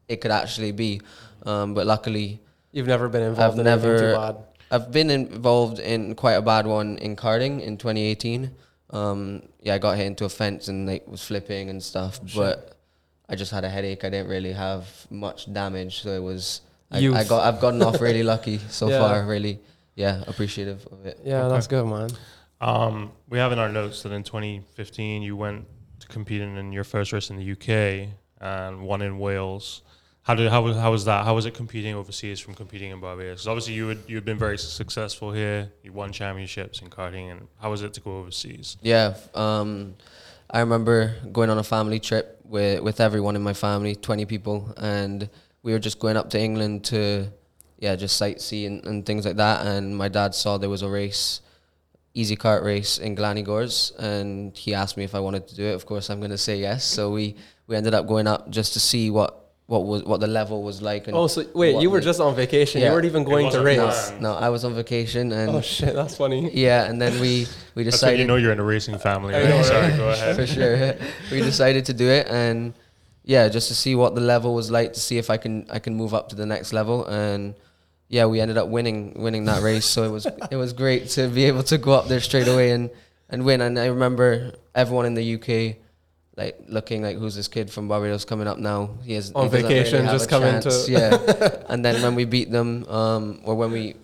it 0.08 0.18
could 0.22 0.32
actually 0.32 0.72
be. 0.74 1.02
Um, 1.46 1.74
but 1.74 1.88
luckily, 1.88 2.42
You've 2.72 2.86
never 2.88 3.10
been 3.10 3.24
involved 3.24 3.54
I've 3.58 3.60
in 3.60 3.68
anything 3.68 3.90
never- 3.90 4.12
too 4.14 4.16
bad. 4.16 4.36
I've 4.72 4.92
been 4.92 5.10
involved 5.10 5.80
in 5.80 6.14
quite 6.14 6.34
a 6.34 6.44
bad 6.44 6.68
one 6.68 7.00
in 7.00 7.16
karting 7.16 7.60
in 7.60 7.78
2018. 7.78 8.52
Um, 8.92 9.44
yeah, 9.62 9.76
I 9.76 9.78
got 9.78 9.98
hit 9.98 10.08
into 10.08 10.26
a 10.26 10.30
fence 10.30 10.68
and 10.68 10.88
like 10.88 11.08
was 11.08 11.24
flipping 11.24 11.70
and 11.70 11.82
stuff, 11.82 12.20
but 12.36 12.78
I 13.28 13.36
just 13.36 13.52
had 13.52 13.64
a 13.64 13.70
headache. 13.70 14.04
I 14.04 14.10
didn't 14.10 14.30
really 14.30 14.54
have 14.54 14.88
much 15.10 15.52
damage, 15.52 16.02
so 16.02 16.10
it 16.10 16.24
was. 16.24 16.62
I, 16.92 16.98
I 17.08 17.24
got 17.24 17.44
I've 17.54 17.62
gotten 17.62 17.82
off 17.84 18.02
really 18.08 18.24
lucky 18.24 18.58
so 18.70 18.90
Yeah. 18.90 18.98
far. 19.00 19.26
Really, 19.26 19.60
yeah, 19.96 20.24
appreciative 20.26 20.88
of 20.92 21.06
it. 21.06 21.20
Yeah, 21.24 21.48
that's 21.48 21.68
good, 21.68 21.86
man. 21.86 22.10
Um, 22.62 23.12
we 23.30 23.38
have 23.38 23.52
in 23.52 23.60
our 23.60 23.70
notes 23.70 24.02
that 24.04 24.12
in 24.12 24.24
2015 24.24 25.22
you 25.22 25.36
went 25.38 25.66
to 26.00 26.08
competing 26.08 26.58
in 26.58 26.74
your 26.74 26.84
first 26.84 27.14
race 27.14 27.30
in 27.30 27.38
the 27.38 27.52
UK 27.54 28.10
and 28.42 28.82
one 28.82 29.02
in 29.02 29.20
Wales. 29.20 29.84
How 30.30 30.36
did 30.36 30.52
how 30.52 30.62
was 30.62 30.78
how 30.78 30.92
was 30.92 31.06
that? 31.06 31.26
How 31.26 31.34
was 31.34 31.48
it 31.48 31.56
competing 31.56 31.96
overseas 31.96 32.40
from 32.40 32.54
competing 32.54 32.92
in 32.92 33.00
Barbados? 33.00 33.40
'Cause 33.40 33.48
obviously 33.48 33.74
you 33.74 33.88
had 33.88 33.98
you 34.06 34.14
had 34.14 34.26
been 34.26 34.38
very 34.38 34.60
successful 34.60 35.32
here. 35.32 35.72
You 35.82 35.92
won 35.92 36.12
championships 36.12 36.84
in 36.84 36.92
karting, 36.92 37.32
and 37.32 37.48
how 37.60 37.72
was 37.72 37.82
it 37.82 37.96
to 37.96 38.00
go 38.00 38.20
overseas? 38.20 38.78
Yeah, 38.84 39.16
um, 39.34 39.96
I 40.52 40.60
remember 40.60 41.16
going 41.32 41.50
on 41.50 41.58
a 41.58 41.64
family 41.64 42.00
trip 42.00 42.40
with 42.44 42.84
with 42.84 43.00
everyone 43.00 43.36
in 43.36 43.42
my 43.42 43.56
family, 43.56 43.96
twenty 43.96 44.26
people, 44.26 44.72
and 44.78 45.28
we 45.64 45.72
were 45.72 45.80
just 45.80 45.98
going 45.98 46.16
up 46.16 46.30
to 46.30 46.40
England 46.40 46.84
to, 46.92 47.32
yeah, 47.80 47.96
just 47.96 48.22
sightsee 48.22 48.68
and, 48.68 48.86
and 48.86 49.08
things 49.08 49.26
like 49.26 49.38
that. 49.38 49.66
And 49.66 49.98
my 49.98 50.10
dad 50.10 50.36
saw 50.36 50.60
there 50.60 50.70
was 50.70 50.84
a 50.84 50.90
race, 50.90 51.42
easy 52.14 52.36
kart 52.36 52.64
race 52.64 53.00
in 53.00 53.16
Glan-y-Gors, 53.16 53.94
and 53.98 54.56
he 54.56 54.76
asked 54.76 54.96
me 54.96 55.04
if 55.04 55.16
I 55.16 55.22
wanted 55.22 55.48
to 55.48 55.56
do 55.56 55.64
it. 55.64 55.74
Of 55.74 55.88
course, 55.88 56.12
I'm 56.12 56.20
going 56.20 56.30
to 56.30 56.38
say 56.38 56.60
yes. 56.60 56.84
So 56.86 57.10
we 57.10 57.36
we 57.66 57.76
ended 57.76 57.96
up 57.96 58.06
going 58.06 58.28
up 58.28 58.52
just 58.52 58.74
to 58.74 58.80
see 58.80 59.10
what 59.10 59.49
what 59.70 59.86
was 59.86 60.04
what 60.04 60.20
the 60.20 60.26
level 60.28 60.64
was 60.64 60.82
like. 60.82 61.08
And 61.08 61.16
Oh, 61.16 61.28
so 61.28 61.46
wait, 61.54 61.80
you 61.80 61.92
were 61.92 62.00
the- 62.00 62.06
just 62.06 62.20
on 62.20 62.36
vacation. 62.36 62.82
Yeah. 62.82 62.88
You 62.88 62.94
weren't 62.94 63.06
even 63.06 63.24
going 63.24 63.52
to 63.52 63.62
race. 63.62 63.78
planned. 63.78 64.22
no, 64.22 64.34
I 64.34 64.50
was 64.50 64.66
on 64.66 64.74
vacation 64.74 65.32
and. 65.32 65.52
Oh 65.52 65.62
shit, 65.62 65.94
that's 65.94 66.18
funny. 66.18 66.50
yeah, 66.66 66.90
and 66.90 67.00
then 67.00 67.22
we 67.22 67.46
we 67.76 67.84
decided 67.84 68.20
you 68.20 68.26
know 68.26 68.36
you're 68.36 68.52
in 68.52 68.60
a 68.60 68.64
racing 68.64 68.98
family. 68.98 69.36
Right? 69.36 69.48
know, 69.48 69.58
right? 69.58 69.66
Sorry, 69.66 69.96
go 69.96 70.10
ahead. 70.10 70.36
for 70.36 70.48
sure. 70.48 70.96
we 71.32 71.42
decided 71.42 71.86
to 71.86 71.94
do 71.94 72.10
it, 72.10 72.26
and 72.28 72.74
yeah, 73.24 73.48
just 73.48 73.68
to 73.68 73.76
see 73.76 73.94
what 73.94 74.16
the 74.16 74.22
level 74.22 74.56
was 74.56 74.72
like, 74.72 74.94
to 74.94 75.00
see 75.00 75.20
if 75.20 75.30
I 75.30 75.38
can 75.38 75.68
I 75.70 75.78
can 75.78 75.94
move 75.94 76.16
up 76.16 76.30
to 76.30 76.36
the 76.36 76.48
next 76.48 76.74
level, 76.74 77.06
and 77.06 77.54
yeah, 78.08 78.26
we 78.26 78.42
ended 78.42 78.58
up 78.58 78.70
winning 78.70 79.14
winning 79.22 79.46
that 79.46 79.62
race. 79.62 79.86
So 79.86 80.02
it 80.04 80.10
was 80.10 80.26
it 80.50 80.56
was 80.56 80.74
great 80.74 81.10
to 81.10 81.28
be 81.28 81.46
able 81.46 81.62
to 81.70 81.78
go 81.78 81.92
up 81.92 82.08
there 82.08 82.22
straight 82.22 82.48
away 82.48 82.72
and 82.72 82.90
and 83.30 83.46
win. 83.46 83.62
And 83.62 83.78
I 83.78 83.86
remember 83.86 84.54
everyone 84.74 85.06
in 85.06 85.14
the 85.14 85.36
UK. 85.36 85.78
Like 86.40 86.58
looking 86.70 87.02
like 87.04 87.18
who's 87.18 87.36
this 87.36 87.50
kid 87.50 87.70
from 87.70 87.90
Barbados 87.90 88.24
coming 88.24 88.48
up 88.48 88.58
now? 88.58 88.92
He 89.04 89.14
has 89.16 89.34
On 89.34 89.44
he 89.44 89.50
vacation, 89.62 90.04
really 90.06 90.18
just 90.18 90.30
coming 90.30 90.62
to- 90.62 90.86
yeah. 90.88 91.66
And 91.72 91.84
then 91.84 92.02
when 92.02 92.16
we 92.16 92.24
beat 92.24 92.50
them, 92.50 92.86
um, 92.88 93.42
or 93.44 93.56
when 93.56 93.72
we 93.74 93.96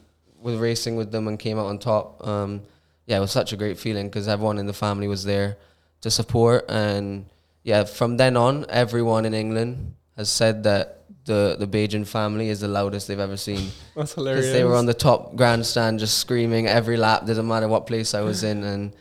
were 0.42 0.58
racing 0.58 0.98
with 0.98 1.12
them 1.14 1.30
and 1.30 1.40
came 1.40 1.58
out 1.58 1.68
on 1.68 1.80
top, 1.80 2.28
um, 2.28 2.62
yeah, 3.08 3.18
it 3.18 3.22
was 3.22 3.32
such 3.32 3.54
a 3.54 3.58
great 3.58 3.80
feeling 3.80 4.08
because 4.10 4.28
everyone 4.28 4.58
in 4.58 4.66
the 4.66 4.74
family 4.74 5.08
was 5.08 5.24
there 5.24 5.56
to 6.02 6.12
support. 6.12 6.66
And 6.70 7.26
yeah, 7.64 7.86
from 7.86 8.18
then 8.18 8.36
on, 8.36 8.66
everyone 8.68 9.24
in 9.26 9.34
England 9.34 9.96
has 10.18 10.30
said 10.30 10.64
that 10.64 11.04
the 11.24 11.56
the 11.58 11.68
Bajan 11.68 12.06
family 12.06 12.50
is 12.50 12.60
the 12.60 12.68
loudest 12.68 13.08
they've 13.08 13.18
ever 13.30 13.38
seen. 13.38 13.72
That's 13.96 14.14
hilarious. 14.14 14.52
they 14.52 14.66
were 14.66 14.76
on 14.76 14.88
the 14.88 14.94
top 14.94 15.38
grandstand 15.38 16.00
just 16.00 16.18
screaming 16.18 16.68
every 16.68 16.98
lap, 16.98 17.26
doesn't 17.26 17.48
matter 17.48 17.70
what 17.70 17.88
place 17.88 18.14
I 18.14 18.22
was 18.22 18.44
in. 18.44 18.64
And 18.64 18.94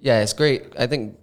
yeah, 0.00 0.22
it's 0.22 0.32
great. 0.32 0.72
I 0.78 0.86
think 0.86 1.18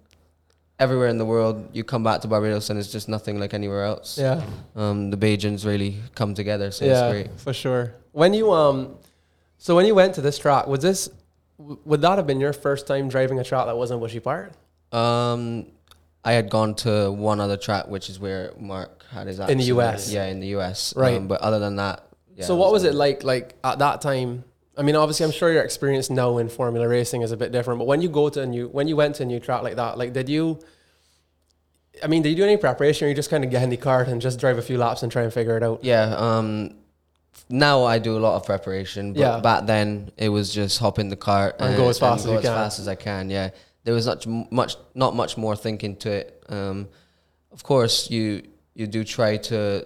everywhere 0.80 1.08
in 1.08 1.18
the 1.18 1.24
world, 1.26 1.68
you 1.72 1.84
come 1.84 2.02
back 2.02 2.22
to 2.22 2.28
Barbados 2.28 2.70
and 2.70 2.78
it's 2.78 2.90
just 2.90 3.08
nothing 3.08 3.38
like 3.38 3.52
anywhere 3.54 3.84
else. 3.84 4.18
yeah, 4.18 4.42
Um, 4.74 5.10
the 5.10 5.16
Bajans 5.16 5.64
really 5.64 5.96
come 6.14 6.34
together, 6.34 6.70
so 6.72 6.84
yeah, 6.86 6.92
it's 7.10 7.12
great. 7.28 7.40
for 7.40 7.52
sure. 7.52 7.94
When 8.12 8.32
you 8.34 8.50
um, 8.52 8.96
so 9.58 9.76
when 9.76 9.86
you 9.86 9.94
went 9.94 10.14
to 10.14 10.22
this 10.22 10.38
track, 10.38 10.66
was 10.66 10.80
this 10.80 11.10
would 11.58 12.00
that 12.00 12.16
have 12.16 12.26
been 12.26 12.40
your 12.40 12.54
first 12.54 12.86
time 12.86 13.08
driving 13.10 13.38
a 13.38 13.44
track 13.44 13.66
that 13.66 13.76
wasn't 13.76 14.00
Bushy 14.00 14.18
Park 14.18 14.52
Um, 14.92 15.66
I 16.24 16.32
had 16.32 16.48
gone 16.50 16.74
to 16.86 17.12
one 17.12 17.38
other 17.40 17.58
track, 17.58 17.86
which 17.88 18.08
is 18.08 18.18
where 18.18 18.52
Mark 18.58 19.04
had 19.10 19.26
his 19.26 19.38
In 19.38 19.58
the. 19.58 19.64
US. 19.76 20.10
Yeah, 20.10 20.26
in 20.26 20.40
the 20.40 20.48
US. 20.58 20.94
Right. 20.96 21.16
Um, 21.16 21.28
but 21.28 21.40
other 21.42 21.58
than 21.58 21.76
that, 21.76 22.06
yeah, 22.34 22.46
so 22.46 22.56
what 22.56 22.72
was 22.72 22.84
it 22.84 22.94
like? 22.94 23.22
Like 23.22 23.54
at 23.62 23.78
that 23.80 24.00
time, 24.00 24.44
I 24.76 24.82
mean, 24.82 24.96
obviously, 24.96 25.24
I'm 25.26 25.32
sure 25.32 25.52
your 25.52 25.62
experience 25.62 26.10
now 26.10 26.38
in 26.38 26.48
Formula 26.48 26.86
racing 26.88 27.22
is 27.22 27.32
a 27.32 27.36
bit 27.36 27.52
different. 27.52 27.78
But 27.78 27.86
when 27.86 28.00
you 28.02 28.08
go 28.08 28.28
to 28.28 28.42
a 28.42 28.46
new, 28.46 28.68
when 28.68 28.88
you 28.88 28.96
went 28.96 29.16
to 29.16 29.24
a 29.24 29.26
new 29.26 29.40
track 29.40 29.62
like 29.62 29.76
that, 29.76 29.98
like 29.98 30.12
did 30.12 30.28
you? 30.28 30.58
I 32.02 32.06
mean, 32.06 32.22
did 32.22 32.30
you 32.30 32.36
do 32.36 32.44
any 32.44 32.56
preparation, 32.56 33.06
or 33.06 33.08
you 33.08 33.14
just 33.14 33.30
kind 33.30 33.44
of 33.44 33.50
get 33.50 33.62
in 33.62 33.68
the 33.70 33.76
kart 33.76 34.08
and 34.08 34.22
just 34.22 34.38
drive 34.40 34.58
a 34.58 34.62
few 34.62 34.78
laps 34.78 35.02
and 35.02 35.10
try 35.10 35.22
and 35.22 35.32
figure 35.32 35.56
it 35.56 35.62
out? 35.62 35.84
Yeah. 35.84 36.14
Um, 36.16 36.76
now 37.48 37.84
I 37.84 37.98
do 37.98 38.16
a 38.16 38.20
lot 38.20 38.36
of 38.36 38.46
preparation, 38.46 39.12
but 39.12 39.20
Yeah. 39.20 39.40
back 39.40 39.66
then 39.66 40.10
it 40.16 40.28
was 40.28 40.54
just 40.54 40.78
hop 40.78 40.98
in 40.98 41.08
the 41.08 41.16
kart 41.16 41.54
And 41.58 41.76
go 41.76 41.88
as 41.88 41.98
fast 41.98 42.20
as 42.20 42.26
go 42.26 42.32
you 42.32 42.38
as 42.38 42.44
fast 42.44 42.78
as 42.78 42.86
I 42.88 42.94
can. 42.94 43.28
Yeah, 43.28 43.50
there 43.84 43.92
was 43.92 44.06
not 44.06 44.24
much, 44.52 44.76
not 44.94 45.14
much 45.16 45.36
more 45.36 45.56
thinking 45.56 45.96
to 45.96 46.10
it. 46.10 46.42
Um, 46.48 46.88
of 47.52 47.62
course, 47.64 48.08
you 48.10 48.42
you 48.74 48.86
do 48.86 49.02
try 49.04 49.36
to 49.36 49.84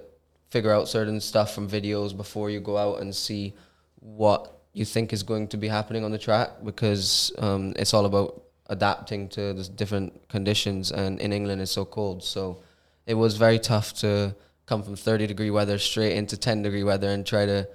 figure 0.50 0.70
out 0.72 0.88
certain 0.88 1.20
stuff 1.20 1.52
from 1.54 1.68
videos 1.68 2.16
before 2.16 2.50
you 2.50 2.60
go 2.60 2.76
out 2.76 3.00
and 3.00 3.14
see 3.14 3.54
what 3.98 4.53
you 4.74 4.84
think 4.84 5.12
is 5.12 5.22
going 5.22 5.48
to 5.48 5.56
be 5.56 5.68
happening 5.68 6.04
on 6.04 6.10
the 6.10 6.18
track 6.18 6.50
because 6.64 7.32
um, 7.38 7.72
it's 7.76 7.94
all 7.94 8.04
about 8.04 8.42
adapting 8.66 9.28
to 9.28 9.54
the 9.54 9.64
different 9.64 10.28
conditions. 10.28 10.90
And 10.90 11.20
in 11.20 11.32
England, 11.32 11.62
it's 11.62 11.70
so 11.72 11.84
cold, 11.84 12.22
so 12.22 12.60
it 13.06 13.14
was 13.14 13.36
very 13.36 13.58
tough 13.58 13.94
to 14.00 14.34
come 14.66 14.82
from 14.82 14.96
30 14.96 15.26
degree 15.26 15.50
weather 15.50 15.78
straight 15.78 16.16
into 16.16 16.36
10 16.36 16.62
degree 16.62 16.82
weather 16.84 17.08
and 17.08 17.24
try 17.24 17.46
to 17.46 17.68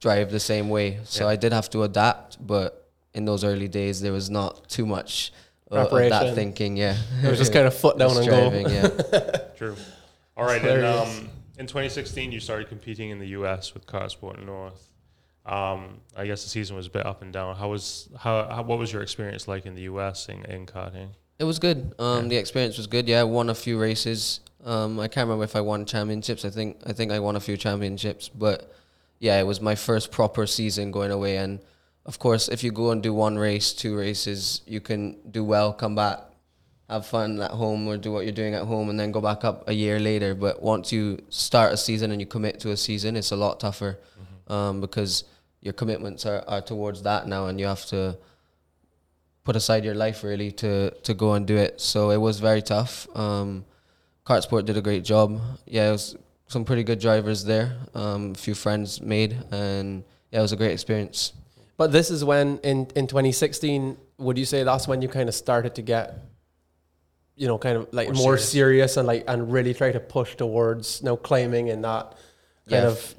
drive 0.00 0.30
the 0.30 0.40
same 0.40 0.68
way. 0.68 0.98
So 1.04 1.24
Yeah. 1.24 1.30
I 1.30 1.36
did 1.36 1.52
have 1.52 1.70
to 1.70 1.82
adapt, 1.84 2.44
but 2.46 2.90
in 3.14 3.24
those 3.24 3.42
early 3.44 3.68
days, 3.68 4.00
there 4.00 4.12
was 4.12 4.28
not 4.28 4.68
too 4.68 4.84
much 4.84 5.32
uh, 5.72 5.76
of 5.76 5.90
that 5.90 6.34
thinking. 6.34 6.76
Yeah, 6.76 6.96
It 7.24 7.30
was 7.30 7.38
just 7.38 7.52
kind 7.52 7.66
of 7.66 7.74
foot 7.74 7.96
down 8.02 8.14
and 8.16 8.26
driving, 8.26 8.66
go. 8.66 8.72
Yeah, 8.72 9.38
True. 9.56 9.76
All 10.36 10.44
right, 10.44 10.62
and 10.62 10.84
um, 10.84 11.30
in 11.58 11.66
2016 11.66 12.30
you 12.30 12.40
started 12.40 12.68
competing 12.68 13.08
in 13.08 13.18
the 13.18 13.28
U.S. 13.28 13.72
with 13.72 13.86
Kartsport 13.86 14.44
North. 14.44 14.90
Um, 15.46 16.00
I 16.16 16.26
guess 16.26 16.42
the 16.42 16.50
season 16.50 16.76
was 16.76 16.86
a 16.86 16.90
bit 16.90 17.06
up 17.06 17.22
and 17.22 17.32
down. 17.32 17.56
How 17.56 17.68
was 17.68 18.08
how, 18.18 18.48
how 18.48 18.62
what 18.62 18.78
was 18.78 18.92
your 18.92 19.02
experience 19.02 19.46
like 19.46 19.64
in 19.64 19.74
the 19.74 19.82
U.S. 19.82 20.28
in, 20.28 20.44
in 20.46 20.66
karting? 20.66 21.10
it 21.38 21.44
was 21.44 21.58
good. 21.58 21.94
Um, 21.98 22.28
the 22.28 22.36
experience 22.36 22.76
was 22.76 22.86
good. 22.86 23.08
Yeah, 23.08 23.20
I 23.20 23.24
won 23.24 23.50
a 23.50 23.54
few 23.54 23.78
races. 23.78 24.40
Um, 24.64 24.98
I 24.98 25.08
can't 25.08 25.26
remember 25.26 25.44
if 25.44 25.54
I 25.54 25.60
won 25.60 25.84
championships. 25.84 26.44
I 26.44 26.50
think 26.50 26.78
I 26.86 26.92
think 26.92 27.12
I 27.12 27.18
won 27.18 27.36
a 27.36 27.40
few 27.40 27.56
championships, 27.56 28.28
but 28.28 28.72
yeah, 29.18 29.38
it 29.38 29.44
was 29.44 29.60
my 29.60 29.74
first 29.74 30.10
proper 30.10 30.46
season 30.46 30.90
going 30.90 31.10
away. 31.10 31.36
And 31.36 31.60
of 32.04 32.18
course, 32.18 32.48
if 32.48 32.64
you 32.64 32.72
go 32.72 32.90
and 32.90 33.02
do 33.02 33.12
one 33.12 33.36
race, 33.38 33.72
two 33.72 33.96
races, 33.96 34.62
you 34.66 34.80
can 34.80 35.18
do 35.30 35.44
well, 35.44 35.72
come 35.72 35.94
back, 35.94 36.20
have 36.88 37.06
fun 37.06 37.40
at 37.40 37.50
home, 37.50 37.86
or 37.86 37.96
do 37.96 38.12
what 38.12 38.24
you're 38.24 38.32
doing 38.32 38.54
at 38.54 38.64
home, 38.64 38.88
and 38.88 38.98
then 38.98 39.12
go 39.12 39.20
back 39.20 39.44
up 39.44 39.68
a 39.68 39.72
year 39.72 40.00
later. 40.00 40.34
But 40.34 40.62
once 40.62 40.90
you 40.90 41.20
start 41.28 41.72
a 41.72 41.76
season 41.76 42.10
and 42.10 42.20
you 42.20 42.26
commit 42.26 42.60
to 42.60 42.70
a 42.70 42.76
season, 42.76 43.14
it's 43.16 43.30
a 43.30 43.36
lot 43.36 43.60
tougher 43.60 43.98
um, 44.48 44.80
because 44.80 45.24
your 45.66 45.72
commitments 45.82 46.24
are, 46.30 46.42
are 46.54 46.62
towards 46.70 46.98
that 47.02 47.26
now, 47.34 47.42
and 47.48 47.58
you 47.60 47.66
have 47.66 47.84
to 47.86 48.00
put 49.44 49.54
aside 49.56 49.84
your 49.84 49.94
life 49.94 50.18
really 50.30 50.50
to 50.62 50.90
to 51.08 51.12
go 51.14 51.28
and 51.36 51.46
do 51.46 51.56
it. 51.66 51.80
So 51.80 52.10
it 52.16 52.20
was 52.28 52.40
very 52.40 52.62
tough. 52.62 52.92
Um, 53.24 53.64
Kartsport 54.28 54.64
did 54.64 54.76
a 54.76 54.80
great 54.88 55.04
job. 55.12 55.28
Yeah, 55.66 55.88
it 55.88 55.92
was 55.92 56.16
some 56.48 56.64
pretty 56.64 56.84
good 56.90 57.00
drivers 57.00 57.44
there. 57.44 57.68
Um, 57.94 58.32
a 58.32 58.38
few 58.46 58.54
friends 58.54 59.00
made, 59.00 59.32
and 59.52 60.04
yeah, 60.30 60.38
it 60.40 60.42
was 60.42 60.52
a 60.52 60.56
great 60.62 60.72
experience. 60.78 61.32
But 61.76 61.88
this 61.92 62.10
is 62.10 62.24
when 62.24 62.58
in 62.62 62.78
in 63.00 63.06
2016, 63.06 63.96
would 64.18 64.38
you 64.38 64.46
say 64.52 64.62
that's 64.64 64.86
when 64.88 65.02
you 65.02 65.08
kind 65.08 65.28
of 65.28 65.34
started 65.34 65.74
to 65.74 65.82
get, 65.82 66.06
you 67.36 67.46
know, 67.48 67.58
kind 67.58 67.76
of 67.78 67.82
like 67.92 68.08
More 68.08 68.14
more, 68.26 68.38
serious. 68.38 68.50
serious. 68.50 68.96
and 68.96 69.06
like 69.06 69.24
and 69.28 69.52
really 69.52 69.74
try 69.74 69.90
to 69.92 70.00
push 70.00 70.36
towards 70.36 71.00
you 71.00 71.06
know 71.06 71.16
claiming 71.16 71.70
and 71.70 71.84
that 71.84 72.04
kind 72.70 72.82
Yeah. 72.84 72.92
of 72.92 73.14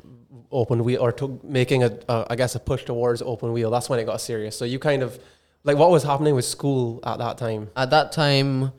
open 0.52 0.84
wheel 0.84 1.02
or 1.02 1.12
to 1.14 1.40
making 1.44 1.84
a 1.84 1.98
uh, 2.10 2.36
guess 2.36 2.56
a 2.56 2.60
push 2.60 2.84
towards 2.86 3.22
open 3.22 3.54
wheel. 3.54 3.70
That's 3.72 3.90
when 3.90 4.00
it 4.00 4.06
got 4.06 4.22
serious. 4.22 4.58
So 4.58 4.66
you 4.66 4.80
kind 4.80 5.04
of 5.04 5.20
like 5.64 5.78
what 5.78 5.90
was 5.92 6.04
happening 6.04 6.36
with 6.36 6.46
school 6.46 7.00
at 7.04 7.18
that 7.20 7.38
time? 7.38 7.70
At 7.76 7.90
that 7.90 8.12
time, 8.12 8.72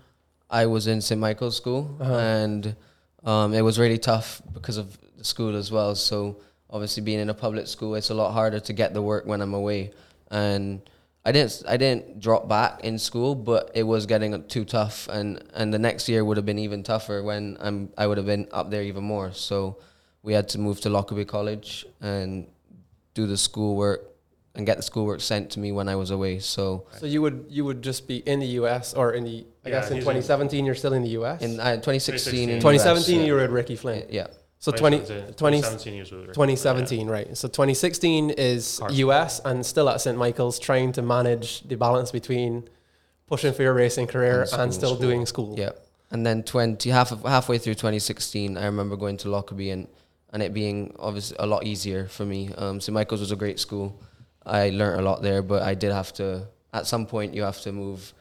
I 0.51 0.67
was 0.67 0.87
in 0.87 1.01
St. 1.01 1.21
Michael's 1.21 1.57
School, 1.57 1.97
Uh-huh. 2.01 2.15
and 2.15 2.77
um, 3.25 3.53
it 3.53 3.63
was 3.63 3.79
really 3.79 3.99
tough 3.99 4.41
because 4.53 4.77
of 4.79 4.99
the 5.19 5.25
school 5.25 5.55
as 5.57 5.71
well. 5.71 5.95
So 5.95 6.37
obviously, 6.71 7.03
being 7.03 7.21
in 7.21 7.29
a 7.31 7.35
public 7.35 7.67
school, 7.67 7.95
it's 7.95 8.11
a 8.11 8.15
lot 8.15 8.33
harder 8.33 8.61
to 8.61 8.73
get 8.73 8.95
the 8.95 9.03
work 9.03 9.27
when 9.27 9.41
I'm 9.43 9.55
away. 9.55 9.93
And 10.31 10.81
I 11.27 11.33
didn't, 11.33 11.63
I 11.69 11.77
didn't 11.77 12.21
drop 12.21 12.49
back 12.49 12.85
in 12.85 12.99
school, 12.99 13.35
but 13.35 13.71
it 13.75 13.83
was 13.83 14.07
getting 14.07 14.43
too 14.49 14.65
tough, 14.65 15.09
and 15.09 15.43
and 15.53 15.75
the 15.75 15.79
next 15.79 16.09
year 16.09 16.25
would 16.25 16.37
have 16.39 16.47
been 16.47 16.59
even 16.61 16.83
tougher 16.83 17.23
when 17.23 17.57
I'm, 17.61 17.91
I 17.99 18.07
would 18.07 18.17
have 18.17 18.27
been 18.27 18.49
up 18.53 18.71
there 18.71 18.83
even 18.83 19.05
more. 19.05 19.33
So 19.33 19.77
we 20.23 20.33
had 20.33 20.49
to 20.51 20.59
move 20.59 20.81
to 20.83 20.91
Lockerbie 20.91 21.25
College 21.25 21.87
and 22.01 22.47
do 23.15 23.27
the 23.27 23.37
schoolwork 23.37 24.05
and 24.55 24.67
get 24.67 24.77
the 24.77 24.83
schoolwork 24.83 25.21
sent 25.21 25.51
to 25.51 25.61
me 25.61 25.71
when 25.73 25.89
I 25.89 25.97
was 25.97 26.11
away. 26.11 26.41
So. 26.41 26.87
So 26.99 27.07
you 27.07 27.23
would 27.23 27.47
you 27.49 27.65
would 27.65 27.83
just 27.83 28.09
be 28.09 28.19
in 28.19 28.41
the 28.41 28.47
U.S. 28.63 28.95
or 28.95 29.13
in 29.13 29.25
the 29.25 29.47
I 29.65 29.69
Yeah, 29.69 29.81
guess 29.81 29.91
in 29.91 29.97
he's 29.97 30.03
in- 30.07 30.15
2017 30.15 30.65
you're 30.67 30.75
still 30.75 30.93
in 30.95 31.03
the 31.03 31.11
U.S. 31.11 31.43
In 31.43 31.61
uh, 31.61 31.77
2016, 31.77 32.49
in 32.51 32.57
2017 32.61 33.21
US, 33.21 33.27
you 33.27 33.33
were 33.35 33.41
at 33.41 33.51
Ricky 33.51 33.77
Flynn. 33.77 34.07
yeah. 34.11 34.27
So 34.61 34.73
20, 34.73 34.99
20, 34.99 35.09
2017 35.35 35.95
years 35.95 36.11
with 36.11 36.21
Rick. 36.23 36.35
2017, 36.35 37.07
right. 37.07 37.37
So 37.37 37.47
2016 37.47 38.31
is 38.31 38.79
Carson. 38.81 38.99
US 39.07 39.41
and 39.45 39.65
still 39.65 39.89
at 39.89 40.01
St. 40.01 40.19
Michael's 40.19 40.59
trying 40.59 40.91
to 40.95 41.03
manage 41.03 41.61
the 41.69 41.77
balance 41.77 42.11
between 42.11 42.69
pushing 43.29 43.53
for 43.53 43.63
your 43.63 43.73
racing 43.75 44.09
career 44.09 44.43
And 44.43 44.63
and, 44.63 44.75
school. 44.75 44.89
still 44.89 44.97
doing 44.97 45.27
school. 45.27 45.55
Yeah. 45.57 45.71
And 46.11 46.27
then 46.27 46.43
20 46.43 46.91
half 46.91 47.13
of, 47.13 47.23
halfway 47.23 47.59
through 47.59 47.75
2016, 47.75 48.57
I 48.59 48.65
remember 48.67 48.97
going 48.97 49.17
to 49.19 49.29
Lockerbie 49.31 49.71
and 49.71 49.87
and 50.33 50.43
it 50.43 50.53
being 50.55 50.95
obviously 50.99 51.37
a 51.41 51.47
lot 51.47 51.65
easier 51.65 52.07
for 52.09 52.25
me. 52.25 52.51
Um, 52.57 52.81
St 52.81 52.93
Michael's 52.95 53.21
was 53.21 53.33
a 53.33 53.37
great 53.37 53.59
school. 53.59 54.01
I 54.45 54.71
learnt 54.71 55.01
a 55.01 55.03
lot 55.05 55.23
there, 55.23 55.43
but 55.43 55.63
I 55.63 55.75
did 55.75 55.93
have 55.93 56.13
to 56.15 56.47
at 56.73 56.87
some 56.87 57.07
point 57.07 57.35
you 57.35 57.43
have 57.43 57.61
to 57.63 57.73
move 57.73 58.13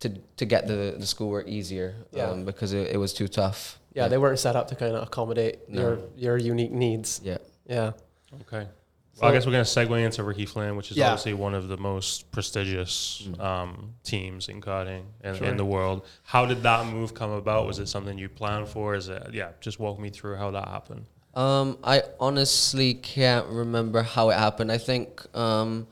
to 0.00 0.08
to 0.36 0.44
get 0.44 0.66
the 0.66 0.96
the 0.98 1.06
schoolwork 1.06 1.46
easier 1.48 1.94
Yeah. 2.12 2.30
um, 2.30 2.44
because 2.44 2.72
it, 2.72 2.90
it 2.92 2.96
was 2.98 3.12
too 3.12 3.28
tough. 3.28 3.78
Yeah, 3.94 4.08
they 4.08 4.18
weren't 4.18 4.38
set 4.38 4.56
up 4.56 4.68
to 4.68 4.74
kind 4.76 4.94
of 4.94 5.02
accommodate 5.02 5.68
No. 5.68 5.80
your 5.80 5.98
your 6.16 6.36
unique 6.38 6.72
needs. 6.72 7.20
yeah. 7.24 7.38
Yeah. 7.66 7.92
Okay. 8.42 8.66
Well, 9.20 9.30
I 9.30 9.32
guess 9.32 9.46
we're 9.46 9.52
going 9.52 9.64
to 9.64 9.70
segue 9.70 10.04
into 10.04 10.22
Ricky 10.22 10.44
Flynn, 10.44 10.76
which 10.76 10.90
is 10.90 10.98
Yeah. 10.98 11.06
obviously 11.06 11.32
one 11.32 11.54
of 11.54 11.68
the 11.68 11.78
most 11.78 12.30
prestigious 12.32 13.26
um, 13.40 13.94
teams 14.04 14.48
in 14.50 14.60
karting 14.60 15.04
in, 15.24 15.34
Sure. 15.36 15.46
in 15.46 15.56
the 15.56 15.64
world. 15.64 16.04
How 16.24 16.44
did 16.44 16.62
that 16.64 16.84
move 16.86 17.14
come 17.14 17.30
about? 17.30 17.66
Was 17.66 17.78
it 17.78 17.86
something 17.86 18.18
you 18.18 18.28
planned 18.28 18.68
for? 18.68 18.94
Is 18.94 19.08
it, 19.08 19.28
yeah, 19.32 19.52
just 19.62 19.78
walk 19.80 19.98
me 19.98 20.10
through 20.10 20.36
how 20.36 20.50
that 20.50 20.68
happened. 20.68 21.06
Um, 21.36 21.78
I 21.84 22.02
honestly 22.18 22.94
can't 22.94 23.46
remember 23.48 24.02
how 24.02 24.30
it 24.30 24.38
happened. 24.38 24.72
I 24.72 24.78
think 24.78 25.22
um, 25.36 25.86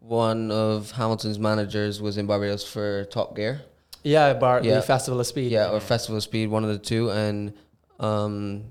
one 0.00 0.50
of 0.50 0.90
Hamilton's 0.90 1.38
managers 1.38 2.02
was 2.02 2.18
in 2.18 2.26
Barbados 2.26 2.68
for 2.68 3.04
Top 3.04 3.36
Gear. 3.36 3.62
Yeah, 4.02 4.34
Bar 4.34 4.60
Yeah. 4.64 4.74
the 4.74 4.82
Festival 4.82 5.20
of 5.20 5.26
Speed. 5.26 5.52
Yeah, 5.52 5.70
or 5.70 5.78
Festival 5.80 6.16
of 6.16 6.24
Speed, 6.24 6.48
one 6.48 6.64
of 6.64 6.70
the 6.70 6.78
two, 6.78 7.10
and 7.12 7.52
um, 8.00 8.64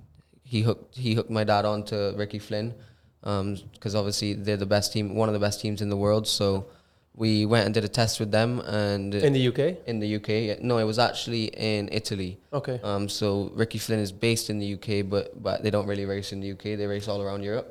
he 0.43 0.61
hooked 0.61 0.97
he 0.97 1.13
hooked 1.13 1.29
my 1.29 1.45
dad 1.45 1.63
on 1.63 1.83
to 1.85 2.13
Ricky 2.17 2.39
Flynn, 2.39 2.73
because 3.21 3.95
obviously 3.95 4.33
they're 4.33 4.57
the 4.57 4.65
best 4.65 4.91
team, 4.91 5.15
one 5.15 5.29
of 5.29 5.33
the 5.33 5.39
best 5.39 5.61
teams 5.61 5.81
in 5.81 5.89
the 5.89 5.97
world. 5.97 6.27
So 6.27 6.67
we 7.17 7.47
went 7.47 7.65
and 7.65 7.73
did 7.73 7.83
a 7.83 7.87
test 7.87 8.19
with 8.19 8.31
them, 8.31 8.59
and 8.59 9.13
In 9.15 9.33
the 9.33 9.47
UK? 9.49 9.59
in 9.87 9.99
the 9.99 10.15
UK, 10.17 10.29
yeah, 10.49 10.55
no, 10.61 10.77
it 10.77 10.83
was 10.93 10.99
actually 10.99 11.45
in 11.73 11.89
Italy. 11.91 12.39
Okay. 12.53 12.79
Um, 12.83 13.09
so 13.09 13.51
Ricky 13.55 13.79
Flynn 13.79 13.99
is 13.99 14.11
based 14.11 14.49
in 14.51 14.59
the 14.59 14.69
UK, 14.75 15.09
but 15.09 15.25
but 15.41 15.63
they 15.63 15.71
don't 15.71 15.87
really 15.87 16.05
race 16.05 16.31
in 16.31 16.39
the 16.39 16.51
UK. 16.55 16.63
They 16.77 16.85
race 16.85 17.07
all 17.07 17.21
around 17.21 17.41
Europe, 17.43 17.69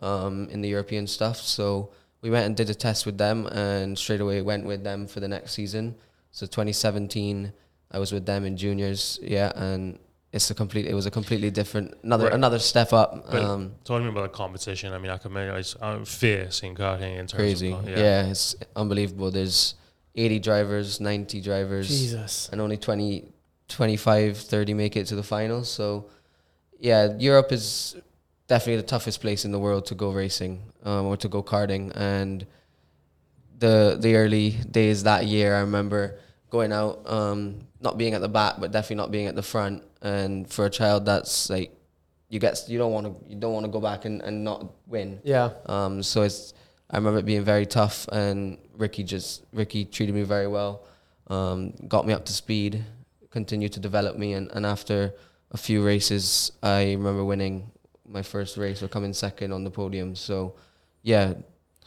um, 0.00 0.48
in 0.50 0.62
the 0.62 0.68
European 0.76 1.06
stuff. 1.06 1.36
So 1.36 1.90
we 2.22 2.30
went 2.30 2.46
and 2.46 2.56
did 2.56 2.70
a 2.70 2.74
test 2.74 3.04
with 3.04 3.18
them, 3.18 3.46
and 3.48 3.98
straight 3.98 4.22
away 4.22 4.40
went 4.42 4.64
with 4.64 4.82
them 4.82 5.06
for 5.06 5.20
the 5.20 5.28
next 5.28 5.52
season. 5.52 5.94
So 6.32 6.46
2017, 6.46 7.52
I 7.92 7.98
was 7.98 8.12
with 8.12 8.24
them 8.24 8.44
in 8.46 8.56
juniors, 8.56 9.18
yeah, 9.22 9.52
and 9.54 9.98
it's 10.32 10.50
a 10.50 10.54
complete. 10.54 10.86
It 10.86 10.94
was 10.94 11.06
a 11.06 11.10
completely 11.10 11.50
different, 11.50 11.94
another 12.02 12.24
Right. 12.26 12.34
another 12.34 12.58
step 12.58 12.92
up. 12.92 13.30
But 13.30 13.42
Um, 13.42 13.72
talk 13.84 13.98
to 14.00 14.04
me 14.04 14.10
about 14.10 14.22
the 14.32 14.36
competition. 14.36 14.92
I 14.92 14.98
mean, 14.98 15.10
I 15.10 15.18
can 15.18 15.30
imagine 15.30 15.56
it's 15.56 15.76
uh, 15.80 16.04
fierce 16.04 16.62
in 16.62 16.74
karting 16.74 17.12
in 17.18 17.26
terms 17.26 17.32
crazy, 17.34 17.72
of. 17.72 17.88
yeah. 17.88 18.26
it's 18.26 18.54
unbelievable. 18.74 19.30
There's 19.30 19.74
80 20.14 20.38
drivers, 20.40 21.00
90 21.00 21.40
drivers. 21.40 21.88
Jesus. 21.88 22.48
and 22.52 22.60
only 22.60 22.76
20, 22.76 23.32
25, 23.68 24.36
30 24.38 24.74
make 24.74 24.96
it 24.96 25.06
to 25.06 25.14
the 25.16 25.22
finals. 25.22 25.70
So, 25.70 26.06
yeah, 26.78 27.14
Europe 27.18 27.52
is 27.52 27.96
definitely 28.48 28.76
the 28.82 28.86
toughest 28.88 29.20
place 29.20 29.44
in 29.44 29.52
the 29.52 29.58
world 29.58 29.86
to 29.86 29.94
go 29.94 30.10
racing 30.10 30.62
um, 30.84 31.06
or 31.06 31.16
to 31.16 31.28
go 31.28 31.42
karting. 31.42 31.92
And 31.96 32.46
the 33.58 33.96
the 34.00 34.16
early 34.16 34.50
days 34.70 35.02
that 35.04 35.26
year, 35.26 35.56
I 35.56 35.60
remember 35.60 36.18
going 36.50 36.72
out, 36.72 37.00
um, 37.10 37.66
not 37.86 37.96
being 37.96 38.14
at 38.14 38.20
the 38.20 38.28
back, 38.40 38.54
but 38.60 38.72
definitely 38.72 39.00
not 39.04 39.10
being 39.16 39.28
at 39.32 39.36
the 39.36 39.48
front. 39.54 39.82
And 40.02 40.32
for 40.54 40.66
a 40.66 40.70
child, 40.80 41.06
that's 41.06 41.48
like 41.48 41.70
you 42.28 42.38
get 42.40 42.54
you 42.68 42.78
don't 42.82 42.92
want 42.96 43.06
to 43.06 43.12
you 43.30 43.36
don't 43.42 43.54
want 43.56 43.64
to 43.68 43.72
go 43.76 43.80
back 43.80 44.04
and, 44.04 44.16
and 44.26 44.42
not 44.42 44.58
win. 44.86 45.20
Yeah. 45.24 45.50
Um, 45.66 46.02
so 46.02 46.22
it's 46.22 46.52
I 46.90 46.96
remember 46.96 47.20
it 47.20 47.26
being 47.32 47.44
very 47.44 47.66
tough, 47.66 48.08
and 48.08 48.58
Ricky 48.76 49.02
just 49.04 49.44
Ricky 49.52 49.84
treated 49.84 50.14
me 50.14 50.22
very 50.22 50.48
well, 50.48 50.84
um, 51.28 51.72
got 51.94 52.06
me 52.06 52.12
up 52.12 52.24
to 52.26 52.32
speed, 52.32 52.84
continued 53.30 53.72
to 53.72 53.80
develop 53.80 54.16
me, 54.16 54.34
and, 54.34 54.50
and 54.52 54.66
after 54.66 55.14
a 55.50 55.56
few 55.56 55.84
races, 55.84 56.52
I 56.62 56.92
remember 56.98 57.24
winning 57.24 57.70
my 58.04 58.22
first 58.22 58.56
race 58.56 58.82
or 58.82 58.88
coming 58.88 59.12
second 59.12 59.52
on 59.52 59.64
the 59.64 59.70
podium. 59.70 60.14
So, 60.14 60.54
yeah, 61.02 61.34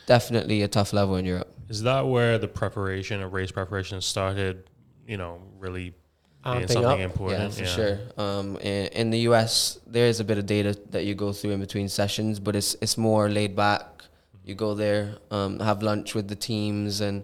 definitely 0.06 0.64
a 0.64 0.68
tough 0.68 0.92
level 0.92 1.16
in 1.16 1.26
Europe. 1.26 1.50
Is 1.70 1.84
that 1.84 2.02
where 2.08 2.38
the 2.38 2.48
preparation 2.48 3.22
of 3.22 3.32
race 3.34 3.52
preparation 3.52 4.02
started? 4.02 4.64
You 5.10 5.18
know, 5.18 5.42
really 5.58 5.96
being 6.44 6.68
something 6.68 6.86
up. 6.86 7.00
important. 7.00 7.42
Yeah, 7.42 7.50
for 7.50 7.66
sure. 7.66 8.00
Um, 8.18 8.58
in, 8.58 8.88
in 8.88 9.10
the 9.10 9.20
US, 9.30 9.80
there 9.88 10.08
is 10.08 10.20
a 10.20 10.24
bit 10.24 10.38
of 10.38 10.46
data 10.46 10.78
that 10.92 11.04
you 11.04 11.16
go 11.16 11.34
through 11.34 11.52
in 11.52 11.60
between 11.60 11.90
sessions, 11.90 12.40
but 12.40 12.56
it's 12.56 12.76
it's 12.82 12.98
more 12.98 13.28
laid 13.28 13.56
back. 13.56 14.04
You 14.46 14.56
go 14.56 14.74
there, 14.74 15.18
um, 15.32 15.60
have 15.60 15.82
lunch 15.82 16.16
with 16.16 16.28
the 16.28 16.36
teams, 16.36 17.02
and 17.02 17.24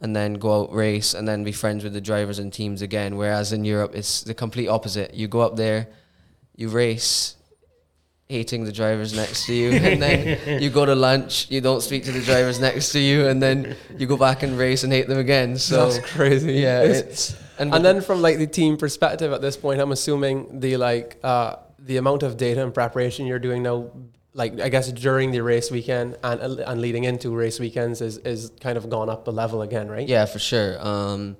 and 0.00 0.14
then 0.14 0.34
go 0.34 0.62
out 0.62 0.74
race, 0.74 1.14
and 1.14 1.26
then 1.26 1.42
be 1.42 1.52
friends 1.52 1.84
with 1.84 1.94
the 1.94 2.00
drivers 2.00 2.38
and 2.38 2.52
teams 2.52 2.82
again. 2.82 3.16
Whereas 3.16 3.52
in 3.52 3.64
Europe, 3.64 3.92
it's 3.94 4.22
the 4.22 4.34
complete 4.34 4.68
opposite. 4.68 5.14
You 5.14 5.26
go 5.28 5.40
up 5.40 5.56
there, 5.56 5.88
you 6.54 6.68
race. 6.68 7.36
Hating 8.32 8.64
the 8.64 8.72
drivers 8.72 9.12
next 9.14 9.44
to 9.46 9.52
you, 9.60 9.68
and 9.72 10.00
then 10.00 10.60
you 10.62 10.70
go 10.70 10.84
to 10.86 10.94
lunch. 10.94 11.46
You 11.50 11.60
don't 11.60 11.82
speak 11.82 12.04
to 12.08 12.12
the 12.12 12.22
drivers 12.30 12.58
next 12.58 12.86
to 12.92 12.98
you, 12.98 13.28
and 13.28 13.42
then 13.42 13.76
you 13.98 14.06
go 14.06 14.16
back 14.16 14.42
and 14.42 14.56
race 14.56 14.84
and 14.84 14.90
hate 14.92 15.06
them 15.06 15.18
again. 15.18 15.58
So 15.58 15.90
That's 15.90 15.98
crazy. 16.12 16.54
Yeah, 16.54 16.82
It's- 16.82 17.02
it's 17.02 17.36
and, 17.58 17.70
with 17.70 17.82
then 17.82 18.00
from 18.00 18.22
like 18.22 18.38
the 18.38 18.46
team 18.46 18.76
perspective 18.78 19.30
at 19.36 19.42
this 19.42 19.56
point, 19.58 19.80
I'm 19.82 19.92
assuming 19.92 20.60
the 20.60 20.78
like 20.78 21.18
uh, 21.22 21.56
the 21.78 21.98
amount 21.98 22.22
of 22.22 22.36
data 22.38 22.62
and 22.64 22.72
preparation 22.72 23.26
you're 23.26 23.38
doing 23.48 23.62
now, 23.62 23.90
like 24.32 24.58
I 24.60 24.70
guess 24.70 24.90
during 24.90 25.30
the 25.30 25.42
race 25.42 25.70
weekend 25.70 26.16
and 26.24 26.40
and 26.70 26.80
leading 26.80 27.04
into 27.04 27.36
race 27.36 27.60
weekends 27.60 28.00
is 28.00 28.16
is 28.32 28.50
kind 28.60 28.76
of 28.78 28.88
gone 28.88 29.10
up 29.10 29.28
a 29.28 29.30
level 29.30 29.60
again, 29.60 29.88
right? 29.90 30.08
Yeah, 30.08 30.24
for 30.24 30.38
sure. 30.38 30.70
Um, 30.80 31.36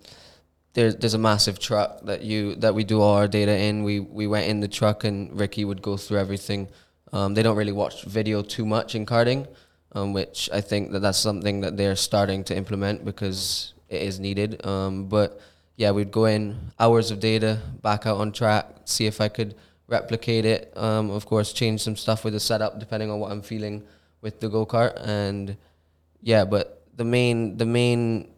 there's 0.75 0.97
there's 0.97 1.15
a 1.15 1.19
massive 1.19 1.59
truck 1.59 2.01
that 2.03 2.23
you 2.23 2.55
that 2.57 2.75
we 2.75 2.85
do 2.85 3.01
all 3.01 3.15
our 3.15 3.29
data 3.29 3.57
in. 3.57 3.83
We 3.85 4.01
we 4.01 4.27
went 4.27 4.49
in 4.49 4.61
the 4.61 4.69
truck 4.69 5.05
and 5.05 5.39
Ricky 5.39 5.65
would 5.65 5.83
go 5.83 5.97
through 5.97 6.19
everything. 6.19 6.69
Um, 7.13 7.35
they 7.35 7.43
don't 7.43 7.57
really 7.57 7.73
watch 7.73 8.05
video 8.05 8.43
too 8.43 8.65
much 8.65 8.95
in 8.95 9.05
karting, 9.05 9.47
um, 9.93 10.15
which 10.15 10.49
I 10.53 10.63
think 10.63 10.93
that 10.93 11.01
that's 11.01 11.19
something 11.19 11.61
that 11.61 11.77
they're 11.77 11.97
starting 11.97 12.43
to 12.45 12.57
implement 12.57 13.05
because 13.05 13.75
it 13.91 14.01
is 14.01 14.19
needed. 14.19 14.65
Um, 14.65 15.09
but 15.09 15.41
yeah, 15.77 15.91
we'd 15.91 16.11
go 16.11 16.25
in 16.25 16.73
hours 16.81 17.11
of 17.11 17.21
data, 17.21 17.61
back 17.83 18.07
out 18.07 18.17
on 18.17 18.33
track, 18.33 18.67
see 18.87 19.07
if 19.07 19.21
I 19.21 19.29
could 19.29 19.55
replicate 19.89 20.47
it. 20.47 20.73
Um, 20.75 21.11
of 21.11 21.27
course, 21.27 21.53
change 21.53 21.83
some 21.83 21.97
stuff 21.97 22.25
with 22.25 22.33
the 22.33 22.41
setup 22.41 22.81
depending 22.81 23.11
on 23.11 23.21
what 23.21 23.31
I'm 23.31 23.43
feeling 23.43 23.85
with 24.23 24.41
the 24.41 24.49
go 24.49 24.65
kart 24.65 24.95
and 25.07 25.57
yeah. 26.23 26.47
But 26.47 26.87
the 26.97 27.05
main 27.05 27.59
the 27.59 27.67
main 27.67 28.32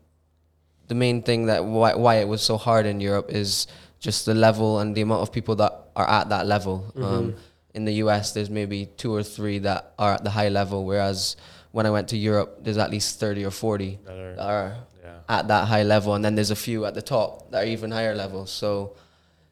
the 0.89 0.95
main 0.95 1.23
thing 1.23 1.47
that 1.47 1.65
why, 1.65 1.95
why 1.95 2.17
it 2.17 2.29
was 2.29 2.43
so 2.43 2.57
hard 2.57 2.87
in 2.87 3.01
Europe 3.01 3.31
is 3.31 3.67
just 4.01 4.27
the 4.27 4.35
level 4.35 4.81
and 4.81 4.95
the 4.95 5.01
amount 5.01 5.23
of 5.23 5.33
people 5.33 5.57
that 5.57 5.73
are 5.97 6.09
at 6.09 6.29
that 6.29 6.47
level. 6.47 6.93
Um, 6.97 7.35
in 7.75 7.85
the 7.87 7.95
US, 8.05 8.33
there's 8.33 8.51
maybe 8.51 8.87
two 8.97 9.13
or 9.15 9.23
three 9.23 9.59
that 9.61 9.95
are 9.99 10.13
at 10.15 10.25
the 10.25 10.31
high 10.31 10.49
level, 10.51 10.85
whereas 10.85 11.37
when 11.73 11.87
I 11.87 11.91
went 11.91 12.09
to 12.09 12.17
Europe, 12.17 12.59
there's 12.63 12.77
at 12.79 12.91
least 12.91 13.19
30 13.19 13.45
or 13.45 13.51
40 13.51 13.99
That 14.05 14.13
are- 14.17 14.35
that 14.37 14.43
are 14.47 14.77
Yeah. 15.03 15.11
at 15.29 15.49
that 15.49 15.69
high 15.69 15.83
level, 15.83 16.15
and 16.15 16.25
then 16.25 16.35
there's 16.35 16.51
a 16.53 16.57
few 16.57 16.85
at 16.85 16.95
the 16.95 17.03
top 17.03 17.51
that 17.51 17.65
are 17.65 17.67
even 17.67 17.91
higher 17.91 18.15
level. 18.15 18.47
So, 18.47 18.93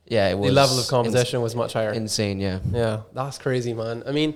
yeah, 0.06 0.28
it 0.28 0.38
was 0.38 0.48
the 0.50 0.54
level 0.54 0.74
of 0.76 0.80
ins- 0.82 0.90
competition 0.90 1.40
was 1.42 1.54
much 1.56 1.72
higher. 1.72 1.90
insane. 1.92 2.38
Yeah, 2.38 2.58
Yeah, 2.72 3.00
that's 3.14 3.38
crazy, 3.38 3.72
man. 3.74 4.02
I 4.06 4.12
mean, 4.12 4.34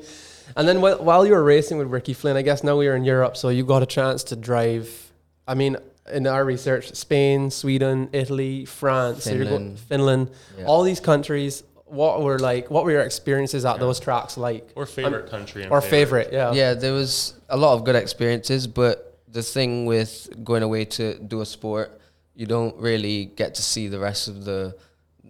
and 0.56 0.66
then 0.66 0.78
wh- 0.78 1.00
while 1.02 1.24
you 1.26 1.32
were 1.32 1.44
racing 1.44 1.76
with 1.78 1.88
Ricky 1.88 2.12
Flynn, 2.14 2.36
I 2.36 2.42
guess 2.42 2.64
now 2.64 2.76
we 2.76 2.88
are 2.88 2.96
in 2.96 3.04
Europe, 3.04 3.36
so 3.36 3.50
you 3.50 3.64
got 3.64 3.82
a 3.82 3.86
chance 3.86 4.24
to 4.24 4.36
drive. 4.36 5.12
I 5.46 5.54
mean, 5.54 5.76
in 6.12 6.26
our 6.26 6.44
research, 6.44 6.94
Spain, 6.94 7.50
Sweden, 7.50 8.08
Italy, 8.12 8.64
France, 8.64 9.24
so 9.24 9.30
you're 9.32 9.44
go- 9.44 9.50
Finland. 9.58 9.78
Finland, 9.78 10.30
Yeah. 10.58 10.64
all 10.66 10.82
these 10.82 11.00
countries. 11.00 11.62
What 11.86 12.22
were 12.22 12.38
like? 12.38 12.68
What 12.70 12.84
were 12.84 12.90
your 12.90 13.02
experiences 13.02 13.64
at 13.64 13.78
those 13.78 14.00
tracks 14.00 14.36
like? 14.36 14.72
Or 14.74 14.82
um, 14.82 14.88
favorite 14.88 15.30
country. 15.30 15.62
and 15.62 15.70
Or 15.72 15.80
favorite? 15.80 16.30
Yeah. 16.32 16.52
yeah. 16.52 16.74
There 16.74 16.92
was 16.92 17.34
a 17.48 17.56
lot 17.56 17.74
of 17.74 17.84
good 17.84 17.94
experiences, 17.96 18.66
but 18.66 19.18
the 19.30 19.42
thing 19.42 19.86
with 19.86 20.28
going 20.42 20.62
away 20.64 20.84
to 20.84 21.16
do 21.18 21.42
a 21.42 21.46
sport, 21.46 22.00
you 22.34 22.46
don't 22.46 22.76
really 22.76 23.26
get 23.36 23.54
to 23.54 23.62
see 23.62 23.86
the 23.88 23.98
rest 24.00 24.26
of 24.28 24.44
the 24.44 24.74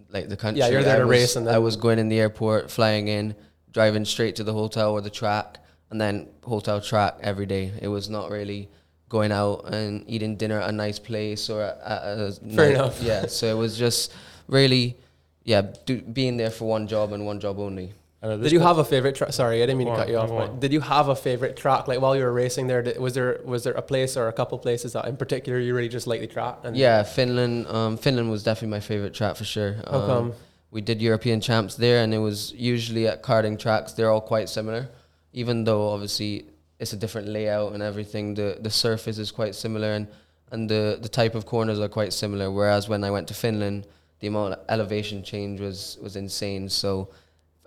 like 0.09 0.29
the 0.29 0.37
country. 0.37 0.59
Yeah, 0.61 0.69
you're 0.69 0.83
there 0.83 0.95
I 0.95 0.99
to 0.99 1.05
was, 1.05 1.11
race 1.19 1.35
and 1.35 1.45
then 1.45 1.53
I 1.53 1.59
was 1.59 1.75
going 1.75 1.99
in 1.99 2.09
the 2.09 2.19
airport, 2.19 2.71
flying 2.71 3.07
in, 3.07 3.35
driving 3.71 4.05
straight 4.05 4.35
to 4.37 4.43
the 4.43 4.53
hotel 4.53 4.93
or 4.93 5.01
the 5.01 5.09
track, 5.11 5.59
and 5.91 5.99
then 6.01 6.27
hotel 6.43 6.81
track 6.81 7.17
every 7.21 7.45
day. 7.45 7.71
It 7.81 7.89
was 7.89 8.09
not 8.09 8.31
really 8.31 8.69
going 9.09 9.31
out 9.31 9.73
and 9.73 10.03
eating 10.07 10.35
dinner 10.35 10.59
at 10.59 10.69
a 10.69 10.71
nice 10.71 10.99
place 10.99 11.49
or 11.49 11.63
at, 11.63 11.79
at 11.79 12.17
a 12.19 12.31
Fair 12.33 12.67
night- 12.67 12.75
enough. 12.75 13.01
Yeah, 13.01 13.27
so 13.27 13.47
it 13.47 13.57
was 13.57 13.77
just 13.77 14.13
really, 14.47 14.97
yeah, 15.43 15.61
do, 15.85 16.01
being 16.01 16.37
there 16.37 16.51
for 16.51 16.67
one 16.67 16.87
job 16.87 17.13
and 17.13 17.25
one 17.25 17.39
job 17.39 17.59
only. 17.59 17.93
Did 18.21 18.51
you 18.51 18.59
have 18.59 18.79
a 18.79 18.83
favorite 18.83 19.15
track? 19.15 19.31
Sorry, 19.31 19.61
I 19.61 19.67
didn't 19.67 19.77
mean 19.77 19.87
Go 19.87 19.93
to 19.93 19.99
cut 19.99 20.09
you 20.09 20.17
off. 20.17 20.29
but. 20.29 20.59
Did 20.59 20.73
you 20.73 20.81
have 20.81 21.07
a 21.07 21.15
favorite 21.15 21.55
track? 21.55 21.87
Like 21.87 22.01
while 22.01 22.15
you 22.15 22.23
were 22.23 22.33
racing 22.33 22.65
there, 22.67 22.81
did, 22.81 22.99
was 22.99 23.13
there 23.13 23.39
was 23.45 23.63
there 23.63 23.73
a 23.73 23.81
place 23.81 24.17
or 24.17 24.27
a 24.27 24.33
couple 24.33 24.57
places 24.57 24.93
that 24.93 25.05
in 25.07 25.15
particular 25.15 25.59
you 25.59 25.73
really 25.75 25.87
just 25.87 26.07
liked 26.07 26.21
the 26.21 26.27
track? 26.27 26.57
And 26.63 26.75
Yeah, 26.75 27.03
Finland. 27.03 27.67
Um, 27.67 27.95
Finland 27.95 28.29
was 28.31 28.43
definitely 28.43 28.69
my 28.75 28.79
favorite 28.79 29.13
track 29.13 29.35
for 29.35 29.45
sure. 29.45 29.75
How 29.89 29.99
um, 29.99 30.07
come? 30.07 30.33
We 30.71 30.81
did 30.81 30.99
European 31.01 31.39
champs 31.41 31.75
there, 31.75 32.03
and 32.03 32.11
it 32.13 32.17
was 32.17 32.51
usually 32.53 33.07
at 33.07 33.21
karting 33.23 33.57
tracks. 33.57 33.93
They're 33.93 34.09
all 34.11 34.19
quite 34.19 34.49
similar, 34.49 34.89
even 35.31 35.63
though 35.63 35.87
obviously 35.89 36.47
it's 36.79 36.93
a 36.93 36.97
different 36.97 37.27
layout 37.27 37.73
and 37.73 37.81
everything. 37.83 38.33
The 38.35 38.57
the 38.61 38.69
surface 38.69 39.17
is 39.17 39.31
quite 39.31 39.55
similar, 39.55 39.91
and 39.93 40.07
and 40.51 40.69
the 40.69 40.97
the 41.01 41.09
type 41.09 41.35
of 41.35 41.45
corners 41.45 41.79
are 41.79 41.89
quite 41.89 42.13
similar. 42.13 42.49
Whereas 42.51 42.87
when 42.89 43.03
I 43.03 43.11
went 43.11 43.27
to 43.27 43.33
Finland, 43.33 43.87
the 44.19 44.27
amount 44.27 44.53
of 44.53 44.59
elevation 44.69 45.23
change 45.23 45.59
was 45.59 45.97
was 46.01 46.15
insane. 46.15 46.69
So. 46.69 47.09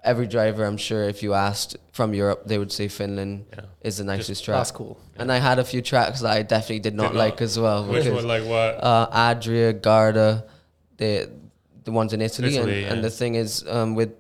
Every 0.03 0.27
driver, 0.27 0.65
I'm 0.65 0.79
sure, 0.79 1.05
if 1.11 1.23
you 1.23 1.35
asked 1.35 1.77
from 1.93 2.15
Europe, 2.15 2.45
they 2.47 2.57
would 2.57 2.73
say 2.73 2.89
Finland 2.89 3.45
Yeah. 3.53 3.65
is 3.83 3.99
the 3.99 4.05
nicest 4.05 4.29
Just- 4.29 4.45
track. 4.45 4.57
That's 4.61 4.71
cool. 4.71 4.97
And 5.19 5.31
I 5.31 5.37
had 5.49 5.59
a 5.59 5.65
few 5.65 5.83
tracks 5.83 6.21
that 6.23 6.31
I 6.39 6.43
definitely 6.43 6.79
did 6.81 6.95
not 6.95 7.09
Did 7.09 7.17
not. 7.19 7.25
like 7.25 7.43
as 7.43 7.59
well. 7.59 7.85
Which 7.85 8.05
because- 8.05 8.25
one? 8.25 8.27
Like 8.27 8.45
what? 8.49 8.83
uh, 8.83 9.09
Adria, 9.13 9.75
Garda, 9.75 10.45
the 10.97 11.29
the 11.85 11.93
ones 11.93 12.13
in 12.15 12.23
Italy, 12.23 12.57
Italy, 12.57 12.73
and, 12.73 12.83
yeah. 12.83 12.93
and 12.95 13.05
the 13.05 13.11
thing 13.11 13.35
is 13.35 13.63
um, 13.69 13.95
with 13.95 14.13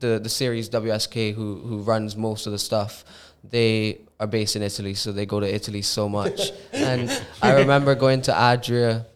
the 0.00 0.18
the 0.22 0.28
series 0.28 0.68
WSK, 0.68 1.32
who 1.32 1.46
who 1.68 1.76
runs 1.92 2.14
most 2.14 2.46
of 2.46 2.52
the 2.52 2.58
stuff, 2.58 3.02
they 3.44 4.00
are 4.20 4.26
based 4.26 4.56
in 4.56 4.62
Italy, 4.62 4.94
so 4.94 5.12
they 5.12 5.26
go 5.26 5.40
to 5.40 5.46
Italy 5.54 5.82
so 5.82 6.08
much. 6.08 6.50
and 6.72 7.10
I 7.42 7.52
remember 7.54 7.94
going 7.94 8.22
to 8.22 8.34
Adria 8.36 9.06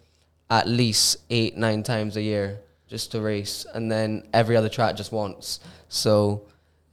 at 0.51 0.69
least 0.69 1.17
eight 1.31 1.57
nine 1.57 1.83
times 1.83 2.17
a 2.17 2.23
year 2.23 2.61
just 2.89 3.13
to 3.13 3.21
race, 3.21 3.65
and 3.75 3.91
then 3.91 4.23
every 4.35 4.57
other 4.57 4.69
track 4.69 4.97
just 4.97 5.13
once. 5.13 5.61
So. 5.89 6.43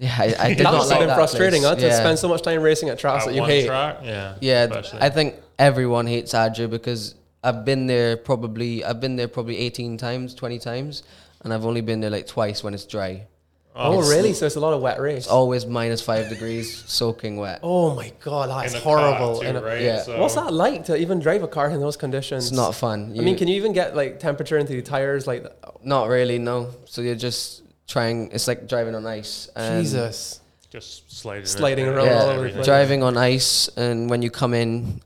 Yeah, 0.01 0.15
I, 0.17 0.23
I 0.39 0.47
did 0.49 0.59
That 0.59 0.63
not 0.63 0.73
must 0.75 0.89
like 0.89 0.99
have 0.99 0.99
been 1.01 1.07
that 1.09 1.15
frustrating, 1.15 1.61
place. 1.63 1.73
huh? 1.73 1.75
To 1.81 1.87
Yeah. 1.87 1.97
spend 1.99 2.17
so 2.19 2.29
much 2.29 2.41
time 2.41 2.61
racing 2.61 2.87
at 2.87 2.97
tracks 2.99 3.23
At 3.23 3.27
that 3.31 3.35
you 3.35 3.41
one 3.41 3.49
hate. 3.49 3.65
track? 3.65 3.97
Yeah. 4.01 4.35
Yeah, 4.39 4.63
especially. 4.63 5.01
I 5.01 5.09
think 5.09 5.35
everyone 5.59 6.07
hates 6.07 6.33
Adria 6.33 6.69
because 6.69 7.15
I've 7.43 7.65
been 7.65 7.85
there 7.87 8.15
probably 8.15 8.81
I've 8.85 9.01
been 9.01 9.17
there 9.17 9.27
probably 9.27 9.57
18 9.57 9.97
times, 9.97 10.33
20 10.35 10.57
times, 10.59 11.03
and 11.43 11.53
I've 11.53 11.65
only 11.65 11.81
been 11.81 11.99
there 11.99 12.09
like 12.09 12.27
twice 12.27 12.63
when 12.63 12.73
it's 12.73 12.85
dry. 12.85 13.27
Oh, 13.81 13.93
It's- 13.93 14.09
really? 14.09 14.33
So 14.33 14.45
it's 14.45 14.57
a 14.57 14.59
lot 14.59 14.73
of 14.73 14.81
wet 14.81 14.99
race. 14.99 15.19
It's 15.19 15.27
always 15.27 15.65
minus 15.65 16.01
five 16.01 16.27
degrees, 16.27 16.83
soaking 16.85 17.37
wet. 17.37 17.59
Oh 17.63 17.95
my 17.95 18.11
god, 18.21 18.49
that's 18.49 18.73
In 18.73 18.79
a 18.79 18.83
car, 18.83 18.97
horrible. 18.99 19.39
too, 19.39 19.47
In 19.47 19.55
a- 19.55 19.61
right? 19.61 19.81
Yeah. 19.81 20.01
So- 20.03 20.19
What's 20.19 20.35
that 20.35 20.51
like 20.51 20.85
to 20.85 20.97
even 20.97 21.19
drive 21.19 21.43
a 21.43 21.47
car 21.47 21.69
in 21.69 21.79
those 21.79 21.95
conditions? 21.95 22.47
It's 22.47 22.55
not 22.55 22.75
fun. 22.75 23.15
I 23.17 23.21
mean, 23.21 23.37
can 23.37 23.47
you 23.47 23.55
even 23.55 23.71
get 23.71 23.95
like 23.95 24.19
temperature 24.19 24.57
into 24.57 24.73
the 24.73 24.81
tires? 24.81 25.27
Like, 25.27 25.45
Not 25.83 26.09
really, 26.09 26.39
no. 26.39 26.67
So 26.85 27.01
you're 27.01 27.15
just 27.15 27.61
trying. 27.87 28.31
It's 28.33 28.47
like 28.49 28.67
driving 28.67 28.95
on 28.95 29.05
ice. 29.07 29.49
and- 29.55 29.81
Jesus. 29.83 30.41
just 30.69 31.09
sliding, 31.11 31.45
Sliding 31.47 31.87
around 31.87 32.05
Yeah, 32.05 32.13
all 32.15 32.21
over 32.23 32.27
the 32.33 32.33
everything. 32.39 32.55
place. 32.57 32.65
driving 32.67 33.01
on 33.03 33.17
ice, 33.17 33.69
and 33.75 34.07
when 34.09 34.21
you 34.21 34.29
come 34.29 34.53
in, 34.53 35.01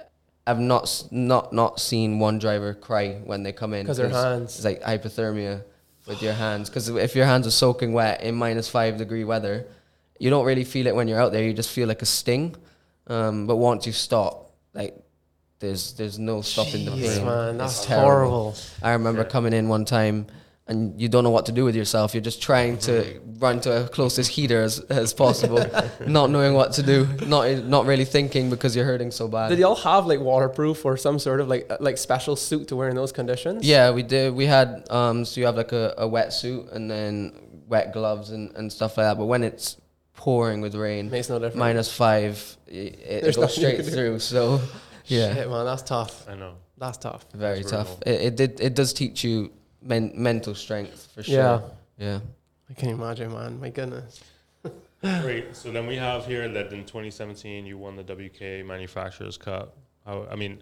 I've 0.46 0.60
not 0.60 0.84
s- 0.84 1.06
not 1.12 1.54
not 1.54 1.80
seen 1.80 2.20
one 2.20 2.38
driver 2.40 2.74
cry 2.74 3.22
when 3.24 3.44
they 3.44 3.54
come 3.54 3.74
in 3.74 3.86
'Cause 3.86 3.96
their 3.98 4.10
hands. 4.10 4.56
It's 4.58 4.66
like 4.66 4.82
hypothermia 4.82 5.62
with 6.08 6.22
your 6.22 6.34
hands. 6.34 6.70
Because 6.70 6.90
if 6.90 7.16
your 7.16 7.26
hands 7.26 7.48
are 7.48 7.52
soaking 7.52 7.94
wet 7.94 8.22
in 8.22 8.36
minus 8.36 8.70
five 8.70 8.98
degree 8.98 9.24
weather, 9.24 9.66
you 10.20 10.30
don't 10.30 10.46
really 10.46 10.64
feel 10.64 10.88
it 10.88 10.96
when 10.96 11.08
you're 11.08 11.20
out 11.20 11.32
there. 11.32 11.44
You 11.44 11.54
just 11.54 11.72
feel 11.72 11.88
like 11.88 12.02
a 12.02 12.06
sting. 12.06 12.56
Um, 13.08 13.48
but 13.48 13.58
once 13.58 13.86
you 13.86 13.92
stop, 13.94 14.52
like 14.74 14.96
there's 15.60 15.94
there's 15.94 16.18
no 16.20 16.42
stopping 16.42 16.86
the 16.86 16.92
Jeez, 16.92 17.18
pain. 17.18 17.26
man, 17.26 17.56
It's 17.56 17.76
that's 17.78 17.86
terrible. 17.86 18.12
horrible. 18.12 18.56
I 18.82 18.92
remember 18.94 19.24
coming 19.24 19.54
in 19.54 19.68
one 19.68 19.86
time 19.86 20.28
and 20.66 21.00
you 21.00 21.10
don't 21.10 21.26
know 21.26 21.30
what 21.30 21.46
to 21.48 21.52
do 21.52 21.66
with 21.66 21.76
yourself. 21.76 22.14
You're 22.14 22.22
just 22.24 22.42
trying 22.42 22.78
to 22.80 23.20
run 23.40 23.60
to 23.62 23.84
a 23.86 23.90
closest 23.90 24.32
heater 24.32 24.62
as, 24.62 24.80
as 24.82 25.14
possible, 25.14 25.64
not 26.08 26.30
knowing 26.30 26.54
what 26.54 26.72
to 26.74 26.84
do, 26.84 27.06
not 27.28 27.50
not 27.66 27.86
really 27.86 28.06
thinking 28.06 28.50
because 28.50 28.74
you're 28.76 28.86
hurting 28.86 29.12
so 29.12 29.28
bad. 29.28 29.50
Did 29.50 29.60
y'all 29.60 29.76
have 29.76 30.06
like 30.06 30.22
waterproof 30.22 30.86
or 30.86 30.96
some 30.96 31.20
sort 31.20 31.42
of 31.42 31.50
like 31.50 31.68
uh, 31.70 31.78
like 31.82 31.98
special 31.98 32.36
suit 32.38 32.70
to 32.70 32.76
wear 32.78 32.88
in 32.90 32.96
those 32.96 33.12
conditions? 33.12 33.66
yeah, 33.68 33.92
we 33.92 34.04
did. 34.04 34.34
We 34.34 34.46
had 34.46 34.88
um, 34.90 35.26
so 35.26 35.42
you 35.42 35.46
have 35.48 35.58
like 35.58 35.74
a, 35.74 35.94
a 35.98 36.08
wetsuit 36.08 36.72
and 36.72 36.90
then 36.90 37.34
wet 37.68 37.92
gloves 37.92 38.30
and, 38.32 38.56
and 38.56 38.72
stuff 38.72 38.98
like 38.98 39.06
that. 39.08 39.18
But 39.18 39.26
when 39.26 39.44
it's 39.44 39.78
pouring 40.16 40.62
with 40.62 40.76
rain, 40.76 41.10
Makes 41.10 41.28
no 41.30 41.40
difference. 41.40 41.58
minus 41.58 41.92
five, 41.92 42.56
it, 42.68 43.00
it 43.26 43.36
goes 43.36 43.54
straight 43.54 43.86
through. 43.86 44.20
So 44.20 44.62
yeah, 45.08 45.34
Shit, 45.34 45.50
man, 45.50 45.66
that's 45.66 45.82
tough. 45.82 46.26
I 46.30 46.36
know. 46.36 46.56
That's 46.78 46.98
tough. 47.00 47.26
very 47.34 47.60
It's 47.60 47.72
tough. 47.72 48.02
It, 48.06 48.22
it 48.22 48.36
did. 48.38 48.62
It 48.62 48.76
does 48.76 48.94
teach 48.94 49.26
you 49.26 49.52
men, 49.84 50.12
mental 50.16 50.56
strength 50.56 51.10
for 51.14 51.24
sure. 51.24 51.36
Yeah. 51.36 51.62
yeah. 51.98 52.20
I 52.70 52.74
can 52.74 52.90
imagine, 52.90 53.32
man. 53.32 53.60
My 53.60 53.70
goodness. 53.70 54.24
Great. 55.02 55.56
So 55.56 55.72
then 55.72 55.86
we 55.86 55.96
have 55.98 56.26
here 56.26 56.48
that 56.48 56.72
in 56.72 56.86
2017 56.86 57.66
you 57.66 57.78
won 57.78 57.96
the 57.96 58.04
WK 58.04 58.66
Manufacturers 58.66 59.38
Cup. 59.38 59.78
How, 60.06 60.26
I 60.32 60.36
mean, 60.36 60.60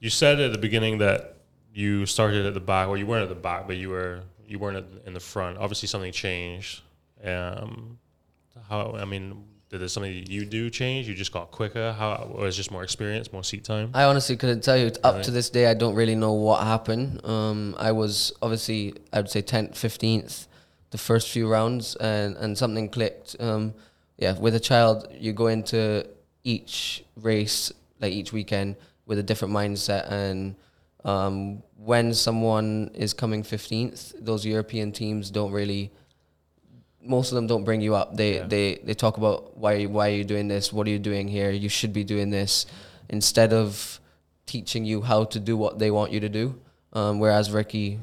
you 0.00 0.10
said 0.10 0.40
at 0.40 0.52
the 0.52 0.58
beginning 0.58 0.98
that 0.98 1.36
you 1.72 2.06
started 2.06 2.46
at 2.46 2.54
the 2.54 2.60
back, 2.60 2.88
or 2.88 2.96
you 2.96 3.06
weren't 3.06 3.22
at 3.22 3.28
the 3.28 3.34
back, 3.34 3.66
but 3.66 3.76
you 3.76 3.90
were 3.90 4.22
you 4.46 4.58
weren't 4.58 4.76
at, 4.76 4.84
in 5.06 5.14
the 5.14 5.20
front. 5.20 5.58
Obviously, 5.58 5.88
something 5.88 6.12
changed. 6.12 6.82
Um, 7.24 7.98
how? 8.68 8.94
I 8.96 9.04
mean, 9.04 9.44
did 9.74 9.80
there 9.80 9.88
something 9.88 10.14
that 10.14 10.30
you 10.30 10.44
do 10.44 10.70
change? 10.70 11.08
You 11.08 11.14
just 11.14 11.32
got 11.32 11.50
quicker. 11.50 11.92
How? 11.94 12.30
Or 12.32 12.44
was 12.44 12.56
just 12.56 12.70
more 12.70 12.84
experience, 12.84 13.32
more 13.32 13.42
seat 13.42 13.64
time? 13.64 13.90
I 13.92 14.04
honestly 14.04 14.36
couldn't 14.36 14.62
tell 14.62 14.76
you. 14.76 14.92
Up 15.02 15.14
Really? 15.14 15.24
to 15.24 15.30
this 15.32 15.50
day, 15.50 15.66
I 15.66 15.74
don't 15.74 15.96
really 15.96 16.14
know 16.14 16.32
what 16.32 16.62
happened. 16.62 17.20
Um, 17.26 17.74
I 17.76 17.90
was 17.90 18.32
obviously, 18.40 18.94
I 19.12 19.16
would 19.16 19.28
say 19.30 19.42
10th, 19.42 19.72
15th, 19.72 20.46
the 20.92 20.98
first 20.98 21.28
few 21.28 21.48
rounds, 21.48 21.96
and, 21.96 22.36
and 22.36 22.56
something 22.56 22.88
clicked. 22.88 23.34
Um, 23.40 23.74
yeah, 24.16 24.38
with 24.38 24.54
a 24.54 24.60
child, 24.60 25.08
you 25.18 25.32
go 25.32 25.48
into 25.48 26.06
each 26.44 27.04
race, 27.16 27.72
like 27.98 28.12
each 28.12 28.32
weekend, 28.32 28.76
with 29.06 29.18
a 29.18 29.24
different 29.24 29.52
mindset. 29.52 30.08
And 30.08 30.54
um, 31.04 31.64
when 31.76 32.14
someone 32.14 32.92
is 32.94 33.12
coming 33.12 33.42
15th, 33.42 34.14
those 34.20 34.46
European 34.46 34.92
teams 34.92 35.32
don't 35.32 35.50
really 35.50 35.90
most 37.04 37.30
of 37.32 37.36
them 37.36 37.46
don't 37.46 37.64
bring 37.64 37.80
you 37.80 37.94
up. 37.94 38.16
They 38.16 38.36
Yeah. 38.36 38.46
they 38.46 38.80
they 38.84 38.94
talk 38.94 39.16
about 39.16 39.56
why 39.56 39.84
why 39.84 40.08
are 40.10 40.16
you 40.16 40.24
doing 40.24 40.48
this? 40.48 40.72
What 40.72 40.86
are 40.86 40.90
you 40.90 40.98
doing 40.98 41.28
here? 41.28 41.50
You 41.50 41.68
should 41.68 41.92
be 41.92 42.04
doing 42.04 42.30
this 42.30 42.66
instead 43.08 43.52
of 43.52 44.00
teaching 44.46 44.84
you 44.84 45.02
how 45.02 45.24
to 45.24 45.38
do 45.40 45.56
what 45.56 45.78
they 45.78 45.90
want 45.90 46.12
you 46.12 46.20
to 46.20 46.28
do. 46.28 46.54
Um, 46.92 47.18
whereas 47.18 47.50
Ricky 47.50 47.98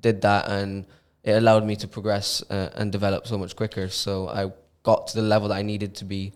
did 0.00 0.20
that 0.22 0.48
and 0.48 0.84
it 1.24 1.32
allowed 1.32 1.64
me 1.64 1.76
to 1.76 1.88
progress 1.88 2.42
uh, 2.50 2.70
and 2.74 2.90
develop 2.92 3.26
so 3.26 3.36
much 3.38 3.54
quicker. 3.56 3.88
So 3.88 4.28
I 4.28 4.50
got 4.82 5.08
to 5.08 5.16
the 5.20 5.22
level 5.22 5.48
that 5.48 5.58
I 5.58 5.62
needed 5.62 5.94
to 5.96 6.04
be 6.04 6.32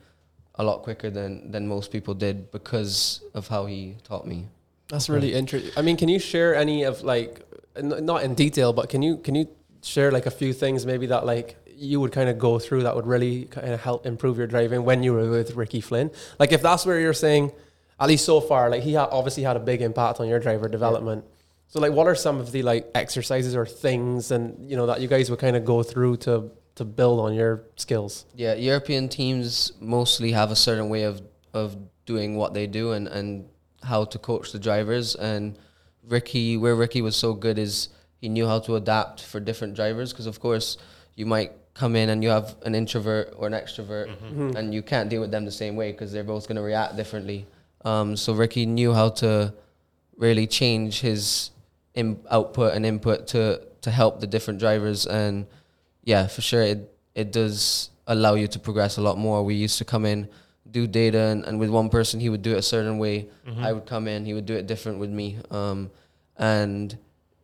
a 0.57 0.63
lot 0.65 0.83
quicker 0.83 1.11
than 1.11 1.51
than 1.51 1.67
most 1.67 1.91
people 1.91 2.15
did 2.15 2.51
because 2.51 3.23
of 3.35 3.49
how 3.49 3.67
he 3.67 3.97
taught 4.05 4.27
me. 4.27 4.49
That's 4.89 5.09
really 5.09 5.33
interesting. 5.33 5.73
I 5.77 5.83
mean, 5.83 5.97
can 5.97 6.09
you 6.09 6.19
share 6.19 6.55
any 6.55 6.83
of 6.85 7.03
like, 7.03 7.41
n- 7.77 8.05
not 8.05 8.23
in 8.25 8.35
detail, 8.35 8.73
but 8.73 8.89
can 8.91 9.01
you 9.03 9.17
can 9.17 9.35
you 9.35 9.47
share 9.83 10.13
like 10.13 10.27
a 10.27 10.31
few 10.31 10.53
things 10.53 10.85
maybe 10.87 11.07
that 11.07 11.25
like 11.27 11.57
you 11.83 12.01
would 12.01 12.13
kind 12.13 12.29
of 12.29 12.39
go 12.39 12.59
through 12.59 12.85
that 12.85 12.95
would 12.95 13.07
really 13.07 13.47
kind 13.47 13.73
of 13.73 13.81
help 13.81 14.07
improve 14.07 14.39
your 14.39 14.47
driving 14.47 14.85
when 14.85 15.03
you 15.03 15.13
were 15.13 15.29
with 15.29 15.57
Ricky 15.57 15.81
Flynn? 15.81 16.11
Like, 16.39 16.53
if 16.53 16.63
that's 16.63 16.87
where 16.87 17.01
you're 17.01 17.13
saying, 17.13 17.53
at 17.99 18.09
least 18.09 18.25
so 18.25 18.41
far, 18.41 18.71
like 18.71 18.83
he 18.83 18.95
ha- 18.95 19.09
obviously 19.11 19.43
had 19.43 19.57
a 19.57 19.61
big 19.61 19.83
impact 19.83 20.21
on 20.21 20.29
your 20.29 20.39
driver 20.39 20.69
development. 20.69 21.25
So, 21.69 21.81
like, 21.81 21.93
what 21.93 22.07
are 22.07 22.15
some 22.15 22.39
of 22.39 22.53
the 22.53 22.63
like 22.63 22.91
exercises 22.95 23.57
or 23.57 23.67
things 23.67 24.31
and 24.31 24.71
you 24.71 24.77
know 24.77 24.87
that 24.87 25.01
you 25.01 25.09
guys 25.09 25.31
would 25.31 25.39
kind 25.39 25.57
of 25.57 25.65
go 25.65 25.83
through 25.83 26.19
to 26.19 26.51
to 26.77 26.85
build 26.85 27.21
on 27.21 27.35
your 27.35 27.65
skills? 27.77 28.27
Yeah, 28.35 28.55
European 28.55 29.09
teams 29.09 29.73
mostly 29.81 30.33
have 30.33 30.51
a 30.51 30.57
certain 30.57 30.89
way 30.89 31.03
of 31.05 31.23
of 31.55 31.77
doing 32.07 32.37
what 32.37 32.55
they 32.55 32.67
do 32.67 32.93
and 32.93 33.09
and 33.09 33.49
how 33.83 34.05
to 34.05 34.19
coach 34.19 34.53
the 34.53 34.59
drivers. 34.59 35.15
And 35.15 35.59
Ricky, 36.07 36.57
where 36.57 36.77
Ricky 36.77 37.03
was 37.03 37.17
so 37.17 37.35
good 37.35 37.59
is 37.59 37.89
he 38.21 38.29
knew 38.29 38.47
how 38.47 38.61
to 38.61 38.77
adapt 38.77 39.23
for 39.23 39.41
different 39.41 39.75
drivers. 39.75 40.13
Because 40.13 40.27
of 40.27 40.39
course, 40.39 40.77
you 41.15 41.27
might 41.27 41.53
come 41.75 41.97
in 41.97 42.11
and 42.11 42.23
you 42.23 42.29
have 42.31 42.57
an 42.63 42.75
introvert 42.75 43.33
or 43.37 43.47
an 43.47 43.53
extrovert, 43.53 44.09
and 44.57 44.75
you 44.75 44.83
can't 44.83 45.09
deal 45.09 45.21
with 45.21 45.31
them 45.31 45.45
the 45.45 45.51
same 45.51 45.77
way 45.77 45.93
because 45.93 46.13
they're 46.13 46.25
both 46.25 46.47
going 46.49 46.57
to 46.57 46.63
react 46.63 46.97
differently. 46.97 47.47
Um, 47.85 48.17
so 48.17 48.33
Ricky 48.33 48.67
knew 48.67 48.93
how 48.93 49.09
to 49.23 49.55
really 50.17 50.47
change 50.47 51.01
his 51.01 51.51
in 51.95 52.19
output 52.31 52.75
and 52.75 52.87
input 52.87 53.27
to 53.29 53.61
to 53.81 53.91
help 53.91 54.21
the 54.21 54.27
different 54.27 54.61
drivers 54.61 55.07
and 55.07 55.47
yeah 56.05 56.27
for 56.27 56.41
sure 56.41 56.63
it 56.63 56.95
it 57.15 57.33
does 57.33 57.91
allow 58.07 58.35
you 58.35 58.47
to 58.47 58.59
progress 58.59 58.97
a 58.97 59.01
lot 59.03 59.19
more 59.19 59.43
we 59.43 59.55
used 59.55 59.77
to 59.79 59.85
come 59.85 60.07
in 60.07 60.29
do 60.73 60.87
data, 60.87 61.19
and, 61.19 61.45
and 61.45 61.61
with 61.61 61.71
one 61.71 61.89
person 61.91 62.19
he 62.19 62.29
would 62.29 62.43
do 62.43 62.53
it 62.53 62.59
a 62.59 62.63
certain 62.63 62.99
way. 62.99 63.29
I 63.59 63.73
would 63.73 63.87
come 63.87 64.09
in, 64.09 64.25
he 64.25 64.33
would 64.35 64.47
do 64.47 64.55
it 64.55 64.67
different 64.67 64.99
with 64.99 65.11
me. 65.11 65.39
Um, 65.51 65.91
and 66.37 66.97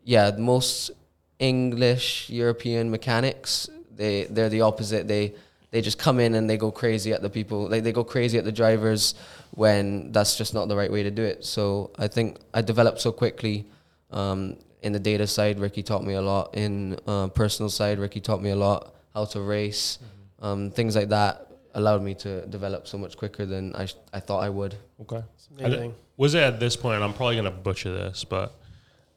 yeah, 0.05 0.31
most 0.39 0.91
English 1.39 2.31
European 2.31 2.91
mechanics 2.91 3.69
they 3.99 4.25
they're 4.25 4.49
the 4.49 4.63
opposite. 4.63 5.07
They 5.07 5.35
they 5.71 5.83
just 5.83 5.99
come 5.99 6.19
in 6.19 6.35
and 6.35 6.49
they 6.49 6.57
go 6.57 6.71
crazy 6.71 7.13
at 7.13 7.21
the 7.21 7.29
people. 7.29 7.69
Like 7.69 7.83
they 7.83 7.93
go 7.93 8.05
crazy 8.05 8.39
at 8.39 8.45
the 8.45 8.53
drivers 8.53 9.15
when 9.51 10.13
that's 10.13 10.37
just 10.37 10.55
not 10.55 10.69
the 10.69 10.77
right 10.77 10.91
way 10.91 11.03
to 11.03 11.11
do 11.11 11.23
it. 11.23 11.45
So 11.45 11.91
I 11.99 12.09
think 12.09 12.39
I 12.55 12.63
developed 12.63 13.01
so 13.01 13.13
quickly. 13.13 13.67
Um, 14.11 14.57
in 14.81 14.93
the 14.93 15.01
data 15.01 15.27
side, 15.27 15.59
Ricky 15.59 15.83
taught 15.83 16.05
me 16.05 16.15
a 16.15 16.23
lot. 16.23 16.55
In 16.55 16.97
uh, 17.07 17.29
personal 17.29 17.69
side, 17.69 17.99
Ricky 17.99 18.21
taught 18.21 18.41
me 18.41 18.51
a 18.51 18.57
lot 18.57 18.95
how 19.13 19.25
to 19.27 19.41
race, 19.41 19.99
um, 20.41 20.71
things 20.71 20.95
like 20.95 21.09
that 21.09 21.49
allowed 21.75 22.03
me 22.03 22.15
to 22.15 22.47
develop 22.47 22.87
so 22.87 22.97
much 22.97 23.17
quicker 23.17 23.45
than 23.45 23.75
I 23.75 23.87
sh- 23.87 23.97
I 24.13 24.21
thought 24.21 24.43
I 24.43 24.49
would. 24.49 24.77
Okay. 25.03 25.23
amazing. 25.59 25.95
Was 26.17 26.35
it 26.35 26.43
at 26.43 26.61
this 26.61 26.77
point? 26.77 27.03
I'm 27.03 27.13
probably 27.13 27.37
gonna 27.37 27.51
butcher 27.51 27.93
this, 27.93 28.25
but 28.25 28.55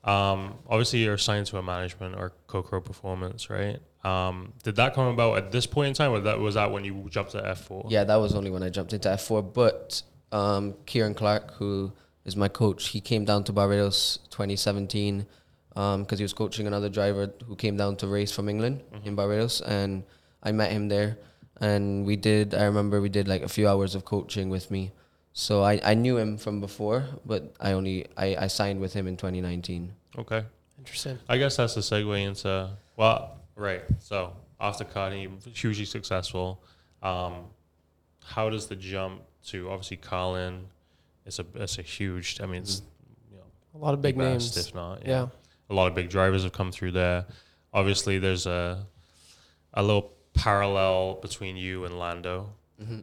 um, 0.03 0.55
obviously 0.67 0.99
you're 1.03 1.13
assigned 1.13 1.45
to 1.47 1.57
a 1.57 1.63
management 1.63 2.15
or 2.15 2.33
co-pro 2.47 2.81
performance, 2.81 3.49
right? 3.49 3.79
Um, 4.03 4.53
did 4.63 4.75
that 4.77 4.95
come 4.95 5.07
about 5.07 5.37
at 5.37 5.51
this 5.51 5.65
point 5.65 5.89
in 5.89 5.93
time, 5.93 6.11
or 6.11 6.19
that 6.21 6.39
was 6.39 6.55
that 6.55 6.71
when 6.71 6.83
you 6.83 7.07
jumped 7.09 7.31
to 7.31 7.41
F4? 7.41 7.85
Yeah, 7.89 8.03
that 8.03 8.15
was 8.15 8.33
only 8.33 8.49
when 8.49 8.63
I 8.63 8.69
jumped 8.69 8.93
into 8.93 9.09
F4. 9.09 9.53
But 9.53 10.01
um, 10.31 10.75
Kieran 10.85 11.13
Clark, 11.13 11.53
who 11.55 11.91
is 12.25 12.35
my 12.35 12.47
coach, 12.47 12.89
he 12.89 13.01
came 13.01 13.25
down 13.25 13.43
to 13.45 13.53
Barbados 13.53 14.19
2017 14.29 15.25
because 15.69 16.19
he 16.19 16.23
was 16.23 16.33
coaching 16.33 16.67
another 16.67 16.89
driver 16.89 17.31
who 17.47 17.55
came 17.55 17.77
down 17.77 17.95
to 17.97 18.07
race 18.07 18.31
from 18.31 18.49
England 18.49 18.81
in 19.05 19.15
Barbados, 19.15 19.61
and 19.61 20.03
I 20.43 20.51
met 20.51 20.71
him 20.71 20.89
there. 20.89 21.17
And 21.59 22.05
we 22.05 22.15
did. 22.15 22.55
I 22.55 22.63
remember 22.63 22.99
we 23.01 23.09
did 23.09 23.27
like 23.27 23.43
a 23.43 23.47
few 23.47 23.67
hours 23.67 23.93
of 23.93 24.03
coaching 24.03 24.49
with 24.49 24.71
me. 24.71 24.91
So 25.33 25.63
I, 25.63 25.79
I 25.83 25.93
knew 25.93 26.17
him 26.17 26.37
from 26.37 26.59
before, 26.59 27.05
but 27.25 27.55
I 27.59 27.73
only 27.73 28.07
I, 28.17 28.35
I 28.35 28.47
signed 28.47 28.81
with 28.81 28.93
him 28.93 29.07
in 29.07 29.15
2019. 29.15 29.93
Okay. 30.17 30.43
Interesting. 30.79 31.19
I 31.29 31.37
guess 31.37 31.57
that's 31.57 31.75
the 31.75 31.81
segue 31.81 32.19
into 32.19 32.71
well, 32.97 33.37
right. 33.55 33.83
So 33.99 34.33
off 34.59 34.81
after 34.81 34.85
karting, 34.85 35.43
hugely 35.57 35.85
successful. 35.85 36.61
Um, 37.03 37.45
how 38.23 38.49
does 38.49 38.67
the 38.67 38.75
jump 38.75 39.21
to 39.47 39.69
obviously 39.69 39.97
Carlin? 39.97 40.65
It's 41.25 41.39
a 41.39 41.45
it's 41.55 41.77
a 41.79 41.81
huge. 41.81 42.39
I 42.41 42.45
mean, 42.45 42.61
it's 42.61 42.81
you 43.31 43.37
know 43.37 43.43
A 43.75 43.77
lot 43.83 43.93
of 43.93 44.01
big 44.01 44.17
best, 44.17 44.55
names. 44.55 44.67
if 44.67 44.73
not. 44.75 45.05
Yeah. 45.05 45.27
a 45.69 45.73
lot 45.73 45.87
of 45.87 45.95
big 45.95 46.09
drivers 46.09 46.43
have 46.43 46.51
come 46.53 46.71
through 46.71 46.91
there. 46.91 47.25
Obviously, 47.73 48.19
there's 48.19 48.45
a 48.45 48.85
a 49.73 49.81
little 49.81 50.11
parallel 50.33 51.15
between 51.21 51.55
you 51.57 51.85
and 51.85 51.97
Lando, 51.97 52.49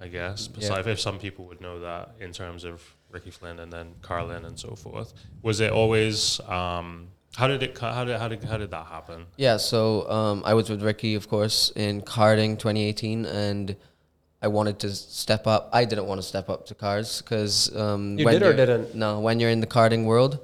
I 0.01 0.09
guess. 0.09 0.49
Besides, 0.49 0.87
if 0.87 1.01
some 1.01 1.19
people 1.19 1.45
would 1.47 1.61
know 1.61 1.81
that 1.81 2.15
in 2.21 2.33
terms 2.33 2.65
of 2.65 2.83
Ricky 3.11 3.31
Flynn 3.31 3.59
and 3.61 3.73
then 3.73 3.95
Carlin 4.03 4.45
and 4.45 4.59
so 4.59 4.75
forth, 4.75 5.15
was 5.43 5.61
it 5.61 5.73
always? 5.73 6.41
Um, 6.49 7.09
how 7.39 7.47
did 7.47 7.63
it? 7.63 7.79
How 7.79 8.05
did 8.05 8.19
how 8.19 8.27
did 8.29 8.43
how 8.43 8.57
did 8.57 8.71
that 8.73 8.87
happen? 8.87 9.27
Yeah, 9.37 9.59
so 9.59 10.11
um, 10.11 10.43
I 10.45 10.55
was 10.55 10.69
with 10.69 10.83
Ricky, 10.83 11.15
of 11.15 11.29
course, 11.29 11.71
in 11.77 12.03
karting 12.03 12.59
2018, 12.59 13.27
and 13.27 13.77
I 14.43 14.49
wanted 14.49 14.81
to 14.81 14.89
step 14.93 15.47
up. 15.47 15.71
I 15.73 15.85
didn't 15.85 16.07
want 16.07 16.21
to 16.21 16.27
step 16.27 16.49
up 16.49 16.67
to 16.67 16.75
cars 16.75 17.23
because 17.23 17.55
um, 17.77 18.19
You 18.19 18.25
when 18.25 18.35
did 18.35 18.43
or 18.43 18.47
you're- 18.47 18.57
didn't? 18.57 18.95
No, 18.97 19.21
when 19.21 19.39
you're 19.39 19.51
in 19.51 19.61
the 19.61 19.69
karting 19.69 20.05
world, 20.05 20.41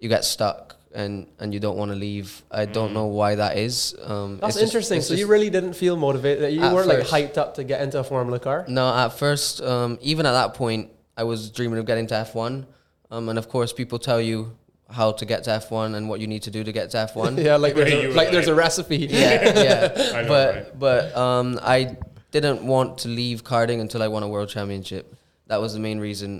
you 0.00 0.08
get 0.08 0.24
stuck 0.24 0.74
and 0.92 1.28
and 1.38 1.54
you 1.54 1.60
don't 1.60 1.76
want 1.76 1.92
to 1.92 1.96
leave. 1.96 2.42
I 2.50 2.64
don't 2.64 2.92
know 2.92 3.06
why 3.06 3.36
that 3.36 3.56
is. 3.56 3.94
Um, 4.02 4.38
That's 4.40 4.56
it's 4.56 4.62
just- 4.62 4.70
interesting. 4.70 4.98
it's 4.98 5.06
so 5.08 5.14
you 5.14 5.28
really 5.28 5.48
didn't 5.56 5.74
feel 5.74 5.96
motivated. 5.96 6.52
You 6.52 6.60
weren't 6.74 6.88
like 6.88 7.06
hyped 7.06 7.38
up 7.38 7.54
to 7.58 7.62
get 7.62 7.82
into 7.82 8.00
a 8.00 8.04
Formula 8.04 8.40
car. 8.40 8.64
No, 8.66 8.92
at 9.04 9.10
first, 9.10 9.62
um, 9.62 9.96
even 10.02 10.26
at 10.26 10.32
that 10.32 10.54
point, 10.54 10.90
I 11.16 11.22
was 11.22 11.50
dreaming 11.50 11.78
of 11.78 11.86
getting 11.86 12.08
to 12.08 12.14
F1, 12.14 12.66
um, 13.12 13.28
and 13.28 13.38
of 13.38 13.46
course, 13.48 13.72
people 13.72 14.00
tell 14.00 14.20
you 14.20 14.56
how 14.92 15.12
to 15.12 15.24
get 15.24 15.44
to 15.44 15.50
F1 15.50 15.94
and 15.94 16.08
what 16.08 16.20
you 16.20 16.26
need 16.26 16.42
to 16.44 16.50
do 16.50 16.62
to 16.64 16.72
get 16.72 16.90
to 16.90 16.96
F1. 16.98 17.38
Yeah, 17.44 17.56
like 17.56 17.74
there's 17.74 17.92
a, 17.92 18.08
were 18.08 18.14
like 18.20 18.30
there's 18.30 18.48
a 18.48 18.54
recipe. 18.54 18.98
yeah, 18.98 19.60
yeah. 19.62 20.12
I 20.14 20.22
know, 20.22 20.28
but 20.28 20.54
right? 20.54 20.78
but 20.78 21.16
um, 21.16 21.58
I 21.62 21.96
didn't 22.30 22.62
want 22.62 22.98
to 22.98 23.08
leave 23.08 23.42
karting 23.44 23.80
until 23.80 24.02
I 24.02 24.08
won 24.08 24.22
a 24.22 24.28
world 24.28 24.48
championship. 24.48 25.14
That 25.48 25.60
was 25.60 25.74
the 25.74 25.80
main 25.80 25.98
reason. 25.98 26.38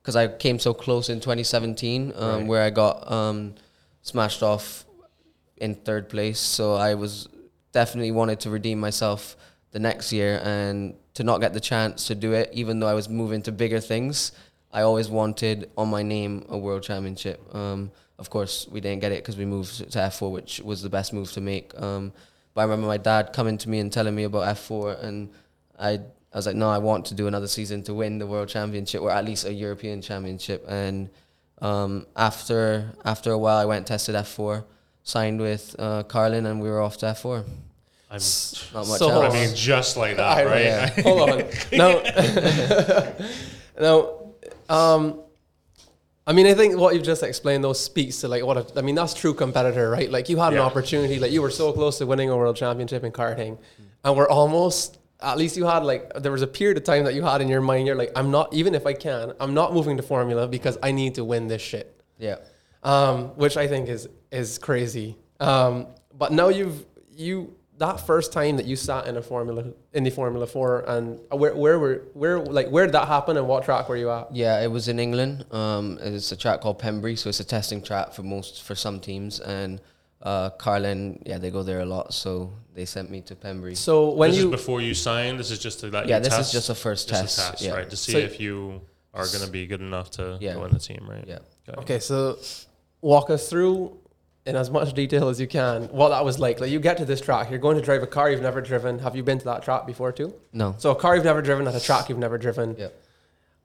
Because 0.00 0.16
I 0.16 0.28
came 0.28 0.58
so 0.58 0.72
close 0.74 1.08
in 1.08 1.20
2017, 1.20 2.12
um, 2.16 2.38
Right. 2.40 2.46
where 2.46 2.62
I 2.62 2.70
got 2.70 3.10
um, 3.10 3.54
smashed 4.02 4.42
off 4.42 4.84
in 5.58 5.74
third 5.74 6.08
place. 6.08 6.40
So 6.40 6.74
I 6.74 6.94
was 6.94 7.28
definitely 7.72 8.10
wanted 8.10 8.40
to 8.40 8.50
redeem 8.50 8.80
myself 8.80 9.36
the 9.70 9.78
next 9.78 10.12
year 10.12 10.40
and 10.44 10.94
to 11.14 11.22
not 11.24 11.40
get 11.40 11.52
the 11.52 11.60
chance 11.60 12.06
to 12.08 12.14
do 12.14 12.32
it, 12.32 12.50
even 12.52 12.80
though 12.80 12.88
I 12.88 12.94
was 12.94 13.08
moving 13.08 13.42
to 13.42 13.52
bigger 13.52 13.80
things. 13.80 14.32
I 14.72 14.82
always 14.82 15.08
wanted 15.08 15.70
on 15.76 15.88
my 15.90 16.02
name 16.02 16.46
a 16.48 16.56
world 16.58 16.82
championship. 16.82 17.40
Um, 17.54 17.90
of 18.18 18.30
course, 18.30 18.66
we 18.70 18.80
didn't 18.80 19.00
get 19.00 19.12
it 19.12 19.22
because 19.22 19.36
we 19.36 19.44
moved 19.44 19.76
to 19.92 19.98
F4, 19.98 20.30
which 20.30 20.60
was 20.60 20.82
the 20.82 20.88
best 20.88 21.12
move 21.12 21.30
to 21.32 21.40
make. 21.40 21.72
Um, 21.80 22.12
but 22.54 22.60
I 22.62 22.64
remember 22.64 22.86
my 22.86 22.96
dad 22.98 23.32
coming 23.32 23.58
to 23.58 23.68
me 23.68 23.78
and 23.80 23.92
telling 23.92 24.14
me 24.14 24.24
about 24.24 24.44
F4, 24.56 25.02
and 25.02 25.30
I 25.78 26.00
I 26.32 26.36
was 26.38 26.46
like, 26.46 26.56
no, 26.56 26.70
I 26.70 26.78
want 26.78 27.04
to 27.06 27.14
do 27.14 27.26
another 27.26 27.48
season 27.48 27.82
to 27.84 27.92
win 27.92 28.18
the 28.18 28.26
world 28.26 28.48
championship 28.48 29.02
or 29.02 29.10
at 29.10 29.24
least 29.24 29.44
a 29.44 29.52
European 29.52 30.00
championship. 30.00 30.64
And 30.68 31.10
um, 31.60 32.06
after 32.16 32.92
after 33.04 33.32
a 33.32 33.38
while, 33.38 33.58
I 33.58 33.66
went 33.66 33.78
and 33.78 33.86
tested 33.86 34.14
F4, 34.14 34.64
signed 35.02 35.40
with 35.40 35.76
uh, 35.78 36.02
Carlin, 36.04 36.46
and 36.46 36.60
we 36.62 36.70
were 36.70 36.80
off 36.80 36.96
to 36.98 37.06
F4. 37.06 37.44
I'm, 38.10 38.20
Not 38.74 38.86
much 38.88 38.98
So- 38.98 39.10
else. 39.10 39.34
I 39.34 39.46
mean, 39.46 39.54
just 39.54 39.96
like 39.96 40.16
that, 40.16 40.38
I- 40.38 40.44
right? 40.44 40.64
yeah. 40.64 41.02
Hold 41.02 41.30
on. 41.30 41.44
Now, 41.72 42.02
now, 43.80 44.10
um, 44.72 45.20
I 46.26 46.32
mean, 46.32 46.46
I 46.46 46.54
think 46.54 46.76
what 46.78 46.94
you've 46.94 47.02
just 47.02 47.22
explained 47.22 47.64
though 47.64 47.72
speaks 47.72 48.20
to 48.20 48.28
like 48.28 48.44
what 48.44 48.56
a, 48.56 48.78
I 48.78 48.82
mean. 48.82 48.94
That's 48.94 49.12
true 49.14 49.34
competitor, 49.34 49.90
right? 49.90 50.10
Like 50.10 50.28
you 50.28 50.36
had 50.38 50.52
an 50.52 50.60
opportunity, 50.60 51.18
like 51.18 51.32
you 51.32 51.42
were 51.42 51.50
so 51.50 51.72
close 51.72 51.98
to 51.98 52.06
winning 52.06 52.30
a 52.30 52.36
world 52.36 52.56
championship 52.56 53.02
in 53.04 53.12
karting, 53.12 53.58
and 54.04 54.16
we're 54.16 54.28
almost. 54.28 54.98
At 55.20 55.38
least 55.38 55.56
you 55.56 55.66
had 55.66 55.84
like 55.84 56.02
there 56.14 56.32
was 56.32 56.42
a 56.42 56.48
period 56.48 56.76
of 56.78 56.84
time 56.84 57.04
that 57.04 57.14
you 57.14 57.22
had 57.22 57.40
in 57.40 57.48
your 57.48 57.60
mind. 57.60 57.86
You're 57.86 57.96
like, 57.96 58.10
I'm 58.16 58.30
not 58.32 58.52
even 58.52 58.74
if 58.74 58.86
I 58.86 58.92
can, 58.92 59.32
I'm 59.38 59.54
not 59.54 59.72
moving 59.72 59.96
to 59.96 60.02
Formula 60.02 60.48
because 60.48 60.78
I 60.82 60.90
need 60.90 61.14
to 61.14 61.24
win 61.24 61.46
this 61.46 61.62
shit 61.62 61.86
Yeah. 62.18 62.38
um, 62.82 63.16
which 63.42 63.56
I 63.56 63.68
think 63.68 63.88
is 63.88 64.08
is 64.32 64.58
crazy. 64.58 65.16
Um, 65.38 65.86
but 66.22 66.32
now 66.32 66.48
you've 66.48 66.84
you 67.16 67.54
that 67.82 67.98
first 68.06 68.32
time 68.32 68.54
that 68.58 68.66
you 68.70 68.76
sat 68.76 69.02
in 69.08 69.16
a 69.16 69.22
formula 69.22 69.62
in 69.92 70.02
the 70.04 70.10
Formula 70.10 70.46
Four, 70.46 70.84
and 70.94 71.04
where 71.40 71.54
where 71.64 71.78
were 71.82 71.96
where 72.14 72.38
like 72.58 72.68
where 72.74 72.86
did 72.86 72.94
that 72.94 73.08
happen, 73.08 73.36
and 73.36 73.46
what 73.48 73.64
track 73.64 73.88
were 73.88 73.96
you 74.04 74.10
at? 74.18 74.24
Yeah, 74.42 74.62
it 74.66 74.70
was 74.76 74.84
in 74.92 74.98
England. 75.06 75.44
Um, 75.50 75.98
it's 76.00 76.30
a 76.32 76.36
track 76.36 76.60
called 76.62 76.78
Pembrey, 76.80 77.16
so 77.18 77.28
it's 77.28 77.40
a 77.40 77.44
testing 77.56 77.82
track 77.82 78.12
for 78.16 78.22
most 78.22 78.62
for 78.62 78.74
some 78.76 79.00
teams. 79.00 79.40
And 79.40 79.80
uh, 80.22 80.50
Carlin, 80.64 81.20
yeah, 81.26 81.38
they 81.38 81.50
go 81.50 81.62
there 81.64 81.80
a 81.80 81.84
lot, 81.96 82.14
so 82.14 82.52
they 82.76 82.84
sent 82.84 83.10
me 83.10 83.20
to 83.22 83.34
Pembrey. 83.34 83.76
So 83.76 84.10
when 84.20 84.30
this 84.30 84.38
you 84.40 84.46
is 84.46 84.50
before 84.58 84.80
you 84.80 84.94
sign. 84.94 85.36
This 85.36 85.50
is 85.50 85.58
just 85.58 85.80
to 85.80 85.86
let 85.88 86.06
Yeah, 86.08 86.18
you 86.18 86.24
this 86.24 86.38
is 86.38 86.52
just 86.52 86.70
a 86.70 86.74
first 86.76 87.08
Just 87.08 87.20
test, 87.22 87.38
a 87.38 87.50
test, 87.52 87.62
yeah. 87.64 87.72
right? 87.74 87.90
To 87.90 87.96
see 87.96 88.12
So- 88.12 88.18
if 88.18 88.38
you 88.40 88.80
are 89.12 89.26
going 89.26 89.44
to 89.44 89.50
be 89.50 89.66
good 89.66 89.80
enough 89.80 90.08
to 90.18 90.38
Yeah. 90.40 90.54
go 90.54 90.64
in 90.64 90.72
the 90.72 90.78
team, 90.78 91.02
right? 91.14 91.24
yeah. 91.26 91.38
okay, 91.78 91.98
so 91.98 92.38
walk 93.00 93.28
us 93.30 93.48
through 93.50 93.98
in 94.44 94.56
as 94.56 94.70
much 94.70 94.92
detail 94.92 95.28
as 95.28 95.40
you 95.40 95.46
can 95.46 95.84
what 95.84 96.08
that 96.08 96.24
was 96.24 96.38
like. 96.38 96.60
Like 96.60 96.70
you 96.70 96.80
get 96.80 96.96
to 96.98 97.04
this 97.04 97.20
track, 97.20 97.48
you're 97.50 97.58
going 97.60 97.76
to 97.76 97.82
drive 97.82 98.02
a 98.02 98.06
car 98.06 98.30
you've 98.30 98.42
never 98.42 98.60
driven. 98.60 98.98
Have 98.98 99.14
you 99.14 99.22
been 99.22 99.38
to 99.38 99.44
that 99.44 99.62
track 99.62 99.86
before 99.86 100.10
too? 100.12 100.34
No. 100.52 100.74
So 100.78 100.90
a 100.90 100.96
car 100.96 101.14
you've 101.14 101.24
never 101.24 101.42
driven 101.42 101.68
at 101.68 101.74
a 101.74 101.80
track 101.80 102.08
you've 102.08 102.18
never 102.18 102.38
driven. 102.38 102.74
Yeah. 102.78 102.88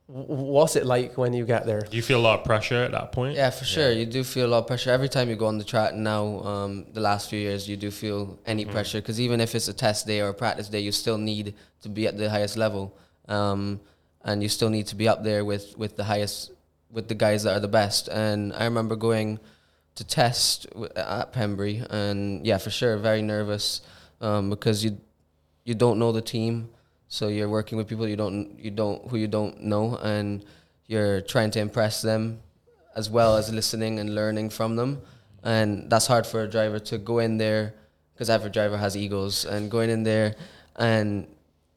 What's 0.09 0.77
it 0.77 0.85
like 0.85 1.17
when 1.17 1.33
you 1.33 1.45
get 1.45 1.65
there? 1.65 1.81
Do 1.81 1.97
you 1.97 2.01
feel 2.01 2.19
a 2.19 2.21
lot 2.29 2.39
of 2.39 2.45
pressure 2.45 2.81
at 2.81 2.91
that 2.91 3.11
point? 3.11 3.35
Yeah, 3.35 3.49
for 3.49 3.65
sure. 3.65 3.91
You 3.91 4.05
do 4.05 4.23
feel 4.23 4.45
a 4.45 4.47
lot 4.47 4.59
of 4.59 4.67
pressure 4.67 4.89
every 4.89 5.09
time 5.09 5.29
you 5.29 5.35
go 5.35 5.47
on 5.47 5.57
the 5.57 5.65
track. 5.65 5.95
Now, 5.95 6.39
um, 6.43 6.85
the 6.93 7.01
last 7.01 7.29
few 7.29 7.39
years, 7.39 7.67
you 7.67 7.75
do 7.75 7.91
feel 7.91 8.39
any 8.45 8.63
Mm-hmm. 8.63 8.71
pressure 8.71 9.01
because 9.01 9.19
even 9.19 9.41
if 9.41 9.53
it's 9.53 9.67
a 9.67 9.73
test 9.73 10.07
day 10.07 10.21
or 10.21 10.29
a 10.29 10.33
practice 10.33 10.69
day, 10.69 10.79
you 10.79 10.93
still 10.93 11.17
need 11.17 11.55
to 11.81 11.89
be 11.89 12.07
at 12.07 12.17
the 12.17 12.29
highest 12.29 12.55
level, 12.55 12.97
um, 13.27 13.81
and 14.23 14.41
you 14.41 14.47
still 14.47 14.69
need 14.69 14.87
to 14.87 14.95
be 14.95 15.09
up 15.09 15.25
there 15.25 15.43
with 15.43 15.77
with 15.77 15.97
the 15.97 16.05
highest 16.05 16.51
with 16.89 17.09
the 17.09 17.15
guys 17.15 17.43
that 17.43 17.57
are 17.57 17.59
the 17.59 17.67
best. 17.67 18.07
And 18.07 18.53
I 18.53 18.63
remember 18.63 18.95
going 18.95 19.39
to 19.97 20.03
test 20.03 20.67
at 20.95 21.33
Pembrey, 21.33 21.85
and 21.89 22.45
yeah, 22.45 22.59
for 22.59 22.69
sure, 22.69 22.97
very 22.97 23.21
nervous 23.23 23.81
um, 24.21 24.49
because 24.49 24.83
you 24.85 24.97
you 25.65 25.73
don't 25.73 25.97
know 25.99 26.11
the 26.11 26.21
team, 26.21 26.69
so 27.07 27.27
you're 27.27 27.49
working 27.49 27.77
with 27.77 27.87
people 27.87 28.07
you 28.07 28.15
don't 28.15 28.57
you 28.59 28.71
don't 28.71 29.07
who 29.09 29.17
you 29.17 29.27
don't 29.27 29.61
know, 29.61 29.97
and 29.97 30.45
you're 30.85 31.21
trying 31.21 31.51
to 31.51 31.59
impress 31.59 32.01
them 32.01 32.39
as 32.95 33.09
well 33.09 33.37
as 33.37 33.51
listening 33.51 33.99
and 33.99 34.13
learning 34.13 34.51
from 34.51 34.75
them, 34.75 35.01
and 35.43 35.89
that's 35.89 36.05
hard 36.05 36.25
for 36.27 36.43
a 36.43 36.47
driver 36.47 36.79
to 36.79 36.97
go 36.99 37.17
in 37.19 37.37
there 37.37 37.73
because 38.13 38.29
every 38.29 38.51
driver 38.51 38.77
has 38.77 38.95
egos, 38.95 39.45
and 39.45 39.71
going 39.71 39.89
in 39.89 40.03
there 40.03 40.35
and 40.75 41.27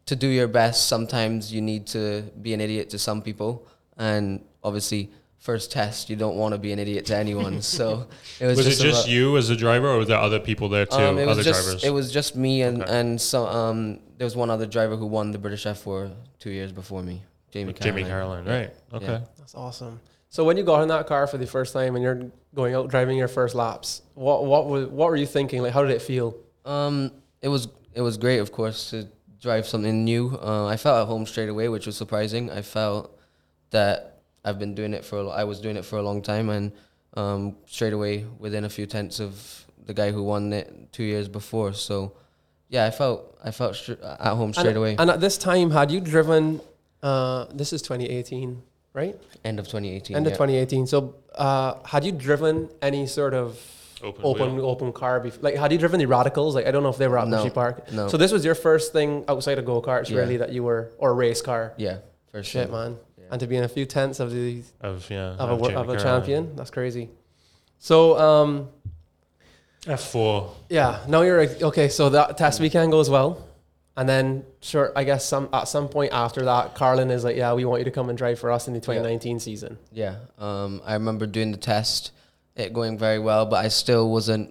to 0.04 0.14
do 0.14 0.26
your 0.26 0.48
best, 0.48 0.88
sometimes 0.88 1.52
you 1.52 1.62
need 1.62 1.86
to 1.86 2.22
be 2.42 2.52
an 2.52 2.60
idiot 2.60 2.90
to 2.90 2.98
some 2.98 3.22
people, 3.22 3.66
and 3.96 4.44
obviously. 4.62 5.10
First 5.40 5.72
test, 5.72 6.10
you 6.10 6.16
don't 6.16 6.36
want 6.36 6.52
to 6.52 6.58
be 6.58 6.70
an 6.72 6.78
idiot 6.78 7.06
to 7.06 7.16
anyone. 7.16 7.62
So 7.78 8.06
it 8.38 8.46
was, 8.46 8.58
Was, 8.58 8.66
just 8.66 8.80
it 8.80 8.84
just 8.84 9.04
about- 9.04 9.10
you 9.10 9.36
as 9.38 9.48
a 9.50 9.56
driver, 9.56 9.88
or 9.88 9.96
were 9.98 10.04
there 10.04 10.18
other 10.18 10.38
people 10.38 10.68
there 10.68 10.86
too? 10.86 10.96
um, 10.96 11.18
it 11.18 11.26
was 11.26 11.38
other 11.38 11.42
just 11.42 11.64
drivers. 11.64 11.84
it 11.84 11.90
was 11.90 12.12
just 12.12 12.36
me 12.36 12.60
and 12.62 12.82
Okay. 12.82 12.98
and 13.00 13.20
so 13.20 13.46
um 13.46 14.00
there 14.18 14.26
was 14.26 14.36
one 14.36 14.50
other 14.50 14.66
driver 14.66 14.96
who 14.96 15.06
won 15.06 15.30
the 15.30 15.38
British 15.38 15.64
F4 15.64 16.12
two 16.38 16.50
years 16.50 16.72
before 16.72 17.02
me. 17.02 17.22
Jamie 17.50 17.72
Jimmy 17.72 18.02
Caroline. 18.04 18.44
Caroline, 18.44 18.60
right? 18.60 18.74
Okay. 18.92 19.06
Yeah. 19.06 19.20
That's 19.38 19.54
awesome. 19.54 19.98
So 20.28 20.44
when 20.44 20.56
you 20.58 20.62
got 20.62 20.82
in 20.82 20.88
that 20.88 21.06
car 21.08 21.26
for 21.26 21.38
the 21.38 21.46
first 21.46 21.72
time 21.72 21.96
and 21.96 22.02
you're 22.04 22.30
going 22.54 22.74
out 22.74 22.88
driving 22.90 23.16
your 23.16 23.26
first 23.28 23.54
laps, 23.54 24.02
what 24.14 24.44
what 24.44 24.68
was 24.68 24.86
what 24.88 25.08
were 25.08 25.16
you 25.16 25.26
thinking? 25.26 25.62
Like, 25.62 25.72
how 25.72 25.82
did 25.82 25.90
it 25.90 26.02
feel? 26.02 26.36
Um, 26.66 27.10
it 27.40 27.48
was 27.48 27.66
it 27.94 28.02
was 28.02 28.18
great, 28.18 28.38
of 28.40 28.52
course, 28.52 28.90
to 28.90 29.08
drive 29.40 29.66
something 29.66 30.04
new. 30.04 30.38
Uh, 30.40 30.66
I 30.66 30.76
felt 30.76 31.00
at 31.02 31.06
home 31.08 31.24
straight 31.26 31.48
away, 31.48 31.68
which 31.70 31.86
was 31.86 31.96
surprising. 31.96 32.50
I 32.50 32.60
felt 32.62 33.18
that 33.70 34.09
I've 34.44 34.58
been 34.58 34.74
doing 34.74 34.94
it 34.94 35.04
for 35.04 35.18
a 35.18 35.22
lo- 35.22 35.32
I 35.32 35.44
was 35.44 35.60
doing 35.60 35.76
it 35.76 35.84
for 35.84 35.98
a 35.98 36.02
long 36.02 36.22
time, 36.22 36.48
and 36.50 36.72
um, 37.14 37.56
straight 37.66 37.92
away 37.92 38.24
within 38.38 38.64
a 38.64 38.68
few 38.68 38.86
tenths 38.86 39.20
of 39.20 39.66
the 39.86 39.94
guy 39.94 40.10
who 40.12 40.22
won 40.22 40.52
it 40.52 40.92
two 40.92 41.02
years 41.04 41.28
before. 41.28 41.72
So, 41.72 42.12
yeah, 42.68 42.84
I 42.86 42.90
felt 42.90 43.38
I 43.44 43.50
felt 43.50 43.76
str- 43.76 43.92
at 44.02 44.34
home 44.34 44.52
straight 44.52 44.68
and, 44.68 44.76
away. 44.76 44.96
And 44.98 45.10
at 45.10 45.20
this 45.20 45.36
time, 45.38 45.70
had 45.70 45.90
you 45.90 46.00
driven? 46.00 46.60
Uh, 47.02 47.46
this 47.54 47.72
is 47.72 47.80
2018, 47.82 48.62
right? 48.92 49.18
End 49.44 49.58
of 49.58 49.66
2018. 49.66 50.16
End 50.16 50.26
of 50.26 50.32
2018. 50.34 50.86
So, 50.86 51.14
uh, 51.34 51.74
had 51.84 52.04
you 52.04 52.12
driven 52.12 52.68
any 52.82 53.06
sort 53.06 53.32
of 53.34 53.58
Open 54.02 54.20
open 54.24 54.56
wheel. 54.56 54.66
open 54.66 54.92
car? 54.92 55.20
Before? 55.20 55.42
Like, 55.42 55.56
had 55.56 55.72
you 55.72 55.78
driven 55.78 55.98
the 56.00 56.06
Radicals? 56.06 56.54
Like, 56.54 56.66
I 56.66 56.70
don't 56.70 56.82
know 56.82 56.88
if 56.90 56.96
they 56.98 57.08
were 57.08 57.18
at 57.18 57.28
No, 57.28 57.38
Bushy 57.38 57.50
Park. 57.50 57.90
no. 57.92 58.08
So 58.08 58.16
this 58.16 58.32
was 58.32 58.44
your 58.44 58.54
first 58.54 58.92
thing 58.92 59.24
outside 59.28 59.58
of 59.58 59.64
go 59.64 59.80
karts, 59.82 60.08
Yeah. 60.10 60.18
really, 60.18 60.36
that 60.38 60.52
you 60.52 60.62
were 60.62 60.90
or 60.98 61.14
race 61.14 61.40
car. 61.42 61.72
Yeah, 61.78 61.98
for 62.30 62.42
Shit, 62.42 62.70
man. 62.70 62.96
And 63.30 63.38
to 63.40 63.46
be 63.46 63.56
in 63.56 63.64
a 63.64 63.68
few 63.68 63.86
tenths 63.86 64.18
of 64.20 64.32
the 64.32 64.62
Of 64.80 65.08
yeah. 65.10 65.34
of 65.38 65.50
a, 65.50 65.56
wor- 65.56 65.72
of 65.72 65.88
a 65.88 65.96
champion, 65.98 66.56
that's 66.56 66.70
crazy. 66.70 67.08
So, 67.78 68.18
um, 68.18 68.68
F4. 69.84 70.50
yeah, 70.68 71.00
now 71.08 71.22
you're 71.22 71.40
okay. 71.40 71.88
So 71.88 72.10
that 72.10 72.36
test 72.36 72.60
weekend 72.60 72.92
goes 72.92 73.08
well, 73.08 73.48
and 73.96 74.06
then 74.08 74.44
sure, 74.60 74.92
I 74.94 75.04
guess 75.04 75.24
some 75.24 75.48
at 75.52 75.68
some 75.68 75.88
point 75.88 76.12
after 76.12 76.44
that, 76.44 76.74
Carlin 76.74 77.10
is 77.10 77.24
like, 77.24 77.36
"Yeah, 77.36 77.54
we 77.54 77.64
want 77.64 77.80
you 77.80 77.84
to 77.86 77.90
come 77.90 78.08
and 78.10 78.18
drive 78.18 78.38
for 78.38 78.50
us 78.50 78.68
in 78.68 78.74
the 78.74 78.80
2019 78.80 79.40
season." 79.40 79.78
Yeah, 79.92 80.16
um, 80.38 80.82
I 80.84 80.92
remember 80.94 81.26
doing 81.26 81.50
the 81.52 81.56
test, 81.56 82.10
it 82.56 82.74
going 82.74 82.98
very 82.98 83.18
well, 83.18 83.46
but 83.46 83.64
I 83.64 83.68
still 83.68 84.10
wasn't 84.10 84.50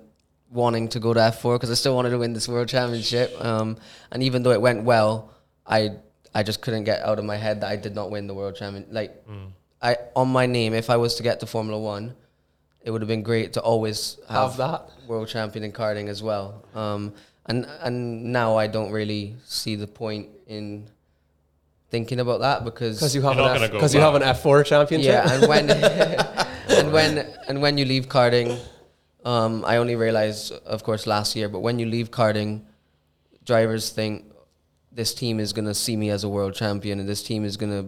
wanting 0.52 0.88
to 0.90 1.00
go 1.00 1.14
to 1.14 1.20
F4 1.20 1.56
because 1.56 1.70
I 1.70 1.76
still 1.76 1.96
wanted 1.96 2.10
to 2.10 2.18
win 2.18 2.34
this 2.34 2.48
world 2.48 2.68
championship. 2.68 3.36
Um, 3.44 3.78
and 4.12 4.24
even 4.24 4.42
though 4.42 4.52
it 4.52 4.62
went 4.62 4.84
well, 4.84 5.32
I 5.68 5.98
I 6.34 6.44
just 6.44 6.62
couldn't 6.62 6.84
get 6.84 7.02
out 7.02 7.20
of 7.20 7.26
my 7.26 7.38
head 7.38 7.62
that 7.62 7.70
I 7.72 7.76
did 7.76 7.96
not 7.96 8.12
win 8.12 8.28
the 8.28 8.34
world 8.34 8.56
champion. 8.56 8.86
Like, 8.92 9.24
I 9.82 9.98
on 10.16 10.28
my 10.30 10.46
name, 10.46 10.74
if 10.74 10.90
I 10.90 10.98
was 10.98 11.16
to 11.16 11.24
get 11.24 11.40
to 11.42 11.46
Formula 11.46 11.80
One, 11.80 12.16
it 12.82 12.92
would 12.92 13.02
have 13.02 13.08
been 13.08 13.24
great 13.24 13.54
to 13.54 13.62
always 13.62 14.18
have, 14.28 14.52
Have 14.52 14.58
that. 14.58 14.90
world 15.08 15.28
champion 15.28 15.64
in 15.64 15.72
karting 15.72 16.08
as 16.08 16.22
well. 16.22 16.66
Um, 16.76 17.14
and 17.46 17.66
and 17.82 18.32
now 18.32 18.58
I 18.58 18.68
don't 18.68 18.92
really 18.92 19.36
see 19.46 19.76
the 19.76 19.88
point 19.88 20.30
in 20.48 20.90
thinking 21.90 22.20
about 22.20 22.42
that 22.42 22.64
because 22.64 22.98
Because 22.98 23.16
you 23.16 23.22
have 23.24 23.36
You're 23.38 23.50
an 23.56 23.64
F, 23.64 23.72
because 23.72 23.96
you 23.96 24.02
have 24.02 24.16
an 24.16 24.22
F 24.24 24.44
four 24.44 24.64
championship. 24.64 25.12
yeah, 25.12 25.34
and 25.34 25.48
when 25.48 25.70
and 26.70 26.92
when 26.94 27.18
and 27.48 27.62
when 27.62 27.78
you 27.80 27.86
leave 27.86 28.08
karting, 28.08 28.60
um, 29.26 29.66
I 29.66 29.78
only 29.78 29.96
realized, 29.96 30.52
of 30.66 30.84
course, 30.84 31.08
last 31.08 31.36
year. 31.36 31.50
But 31.50 31.62
when 31.62 31.80
you 31.80 31.88
leave 31.88 32.12
karting, 32.12 32.62
drivers 33.46 33.90
think 33.90 34.26
this 34.92 35.14
team 35.14 35.40
is 35.40 35.54
gonna 35.54 35.74
see 35.74 35.96
me 35.96 36.10
as 36.10 36.24
a 36.24 36.30
world 36.30 36.54
champion, 36.56 37.00
and 37.00 37.08
this 37.08 37.24
team 37.24 37.46
is 37.46 37.58
gonna 37.58 37.86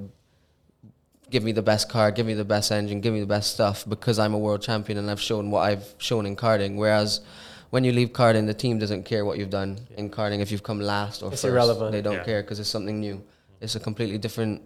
give 1.29 1.43
me 1.43 1.51
the 1.51 1.61
best 1.61 1.89
car, 1.89 2.11
give 2.11 2.25
me 2.25 2.33
the 2.33 2.45
best 2.45 2.71
engine, 2.71 2.99
give 3.01 3.13
me 3.13 3.19
the 3.21 3.25
best 3.25 3.53
stuff 3.53 3.85
because 3.87 4.19
I'm 4.19 4.33
a 4.33 4.37
world 4.37 4.61
champion 4.61 4.97
and 4.97 5.09
I've 5.09 5.21
shown 5.21 5.49
what 5.49 5.61
I've 5.61 5.95
shown 5.97 6.25
in 6.25 6.35
karting. 6.35 6.75
Whereas 6.75 7.21
when 7.69 7.85
you 7.85 7.93
leave 7.93 8.09
karting, 8.09 8.47
the 8.47 8.53
team 8.53 8.79
doesn't 8.79 9.03
care 9.03 9.23
what 9.23 9.37
you've 9.37 9.49
done 9.49 9.79
in 9.95 10.09
karting. 10.09 10.39
If 10.41 10.51
you've 10.51 10.63
come 10.63 10.81
last 10.81 11.23
or 11.23 11.31
It's 11.31 11.41
first, 11.41 11.45
irrelevant. 11.51 11.93
they 11.93 12.01
don't 12.01 12.15
Yeah. 12.15 12.23
care 12.25 12.41
because 12.43 12.59
it's 12.59 12.69
something 12.69 12.99
new. 12.99 13.23
It's 13.61 13.75
a 13.75 13.79
completely 13.79 14.17
different 14.17 14.61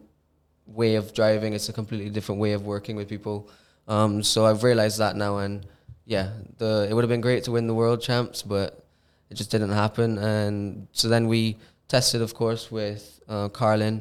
way 0.65 0.95
of 0.95 1.13
driving. 1.13 1.53
It's 1.53 1.69
a 1.69 1.73
completely 1.73 2.09
different 2.09 2.41
way 2.41 2.53
of 2.53 2.65
working 2.65 2.95
with 2.95 3.07
people. 3.07 3.47
Um, 3.87 4.23
so 4.23 4.47
I've 4.47 4.63
realized 4.63 4.97
that 4.97 5.15
now, 5.15 5.37
and 5.37 5.67
yeah, 6.05 6.31
the 6.57 6.87
it 6.89 6.93
would 6.95 7.03
have 7.03 7.09
been 7.09 7.21
great 7.21 7.43
to 7.43 7.51
win 7.51 7.67
the 7.67 7.75
world 7.75 8.01
champs, 8.01 8.41
but 8.41 8.83
it 9.29 9.35
just 9.35 9.51
didn't 9.51 9.69
happen. 9.71 10.17
And 10.17 10.87
so 10.93 11.07
then 11.09 11.27
we 11.27 11.57
tested, 11.95 12.21
of 12.21 12.33
course, 12.33 12.69
with 12.69 13.03
uh, 13.29 13.47
Carlin. 13.47 13.95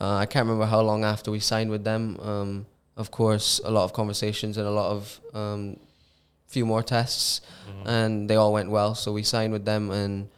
Uh, 0.00 0.18
I 0.22 0.26
can't 0.26 0.44
remember 0.46 0.66
how 0.66 0.82
long 0.82 1.02
after 1.02 1.32
we 1.32 1.40
signed 1.40 1.68
with 1.68 1.82
them. 1.82 2.02
Um, 2.20 2.66
of 2.96 3.10
course, 3.10 3.60
a 3.64 3.72
lot 3.76 3.82
of 3.82 3.92
conversations 3.92 4.56
and 4.56 4.66
a 4.68 4.70
lot 4.70 4.92
of 4.96 5.20
um, 5.40 5.62
few 6.46 6.64
more 6.64 6.84
tests, 6.96 7.40
and 7.86 8.30
they 8.30 8.36
all 8.36 8.52
went 8.52 8.70
well. 8.70 8.94
So 8.94 9.12
we 9.12 9.24
signed 9.24 9.52
with 9.52 9.64
them 9.64 9.90
and 9.90 10.28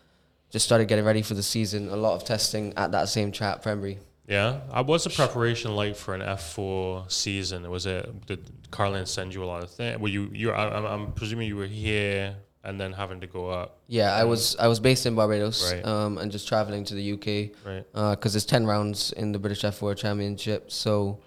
just 0.49 0.65
started 0.65 0.89
getting 0.89 1.05
ready 1.05 1.21
for 1.21 1.35
the 1.35 1.43
season. 1.43 1.91
A 1.91 1.97
lot 1.97 2.15
of 2.15 2.25
testing 2.25 2.73
at 2.79 2.93
that 2.93 3.11
same 3.11 3.31
track, 3.31 3.63
Pembrey. 3.63 3.99
Yeah. 4.27 4.61
Uh, 4.71 4.83
what's 4.83 5.05
the 5.05 5.11
preparation 5.11 5.77
like 5.77 5.97
for 5.97 6.15
an 6.15 6.23
F4 6.23 7.13
season? 7.13 7.71
Was 7.71 7.85
it 7.85 8.27
did 8.27 8.41
Carlin 8.71 9.05
send 9.05 9.35
you 9.35 9.45
a 9.45 9.49
lot 9.53 9.63
of 9.63 9.71
things? 9.71 10.01
Were 10.01 10.09
you 10.09 10.31
you? 10.33 10.51
I'm, 10.53 10.87
I'm 10.87 11.13
presuming 11.13 11.47
you 11.47 11.57
were 11.57 11.73
here 11.89 12.37
and 12.67 12.81
then 12.81 12.93
having 12.93 13.21
to 13.21 13.27
go 13.27 13.49
up. 13.49 13.79
Yeah, 13.87 14.13
I 14.15 14.25
was 14.25 14.57
I 14.57 14.67
was 14.69 14.81
based 14.81 15.07
in 15.07 15.15
Barbados 15.15 15.73
Right. 15.73 15.85
um, 15.87 16.19
and 16.19 16.31
just 16.33 16.47
traveling 16.49 16.85
to 16.85 16.95
the 16.95 17.13
UK 17.15 17.27
Right. 17.65 17.85
because 18.15 18.33
there's 18.35 18.45
ten 18.47 18.67
rounds 18.67 19.13
in 19.13 19.33
the 19.33 19.39
British 19.39 19.63
F4 19.63 19.97
Championship, 19.97 20.71
so 20.71 21.19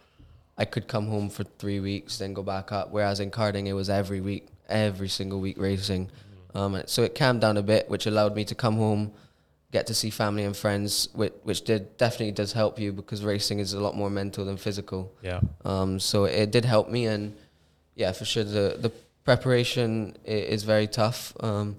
I 0.58 0.66
could 0.66 0.88
come 0.88 1.08
home 1.08 1.30
for 1.30 1.46
three 1.58 1.80
weeks, 1.80 2.18
then 2.20 2.34
go 2.34 2.44
back 2.44 2.72
up. 2.72 2.92
Whereas 2.92 3.20
in 3.22 3.32
karting, 3.32 3.66
it 3.68 3.74
was 3.74 3.90
every 3.90 4.20
week, 4.22 4.48
every 4.68 5.08
single 5.08 5.40
week 5.40 5.58
racing. 5.58 6.12
Um, 6.54 6.82
so 6.86 7.04
it 7.04 7.16
calmed 7.16 7.42
down 7.42 7.56
a 7.58 7.62
bit, 7.64 7.90
which 7.90 8.06
allowed 8.06 8.36
me 8.36 8.44
to 8.46 8.56
come 8.56 8.76
home, 8.76 9.12
get 9.72 9.88
to 9.88 9.94
see 9.94 10.10
family 10.10 10.44
and 10.44 10.58
friends, 10.58 11.08
which, 11.14 11.34
which 11.44 11.62
did 11.64 11.96
definitely 11.98 12.32
does 12.34 12.52
help 12.54 12.78
you 12.80 12.92
because 12.92 13.24
racing 13.24 13.60
is 13.60 13.72
a 13.74 13.80
lot 13.80 13.96
more 13.96 14.10
mental 14.10 14.44
than 14.44 14.58
physical. 14.58 15.14
Yeah. 15.22 15.40
Um, 15.64 16.00
so 16.00 16.26
it 16.26 16.52
did 16.52 16.66
help 16.66 16.90
me, 16.90 17.06
and 17.06 17.34
yeah, 17.96 18.12
for 18.12 18.26
sure 18.26 18.44
the 18.44 18.76
the 18.86 18.92
preparation 19.30 20.18
is 20.26 20.64
very 20.64 20.88
tough. 20.88 21.34
Um, 21.40 21.78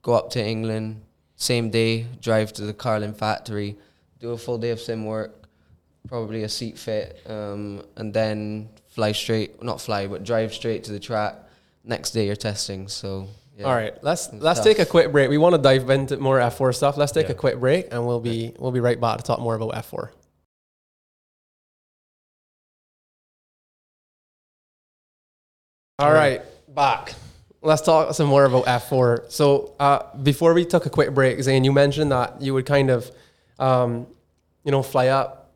go 0.00 0.14
up 0.14 0.30
to 0.30 0.40
England, 0.42 1.02
same 1.36 1.68
day, 1.68 2.06
drive 2.22 2.54
to 2.54 2.62
the 2.62 2.72
Carlin 2.72 3.12
factory, 3.12 3.76
do 4.18 4.30
a 4.30 4.38
full 4.38 4.56
day 4.56 4.70
of 4.70 4.80
sim 4.80 5.04
work, 5.04 5.32
probably 6.08 6.42
a 6.44 6.48
seat 6.48 6.78
fit, 6.78 7.20
um, 7.26 7.82
and 7.96 8.14
then 8.14 8.70
fly 8.88 9.12
straight, 9.12 9.62
not 9.62 9.78
fly, 9.78 10.06
but 10.06 10.24
drive 10.24 10.54
straight 10.54 10.84
to 10.84 10.92
the 10.92 10.98
track. 10.98 11.34
Next 11.84 12.12
day 12.12 12.24
you're 12.28 12.44
testing. 12.50 12.88
So 12.88 13.28
yeah. 13.58 13.66
All 13.66 13.74
right, 13.74 13.92
let's 14.02 14.28
It's 14.32 14.42
let's 14.42 14.60
tough. 14.60 14.66
take 14.68 14.78
a 14.78 14.86
quick 14.86 15.12
break. 15.12 15.28
We 15.28 15.36
want 15.36 15.54
to 15.54 15.60
dive 15.60 15.90
into 15.90 16.16
more 16.16 16.38
F4 16.38 16.74
stuff. 16.74 16.96
Let's 16.96 17.12
take 17.12 17.28
a 17.28 17.34
quick 17.34 17.60
break, 17.60 17.92
and 17.92 18.06
we'll 18.06 18.20
be 18.20 18.54
we'll 18.58 18.72
be 18.72 18.80
right 18.80 18.98
back 18.98 19.18
to 19.18 19.22
talk 19.22 19.38
more 19.38 19.54
about 19.54 19.74
F4. 19.74 20.08
All 25.98 26.12
right, 26.12 26.42
back. 26.74 27.14
Let's 27.62 27.82
talk 27.82 28.14
some 28.14 28.26
more 28.28 28.44
about 28.44 28.66
F4. 28.66 29.30
So 29.32 29.74
uh, 29.80 30.14
before 30.22 30.52
we 30.52 30.64
took 30.64 30.84
a 30.86 30.90
quick 30.90 31.14
break, 31.14 31.40
Zane, 31.42 31.64
you 31.64 31.72
mentioned 31.72 32.12
that 32.12 32.42
you 32.42 32.52
would 32.52 32.66
kind 32.66 32.90
of, 32.90 33.10
um, 33.58 34.06
you 34.64 34.70
know, 34.70 34.82
fly 34.82 35.08
up. 35.08 35.52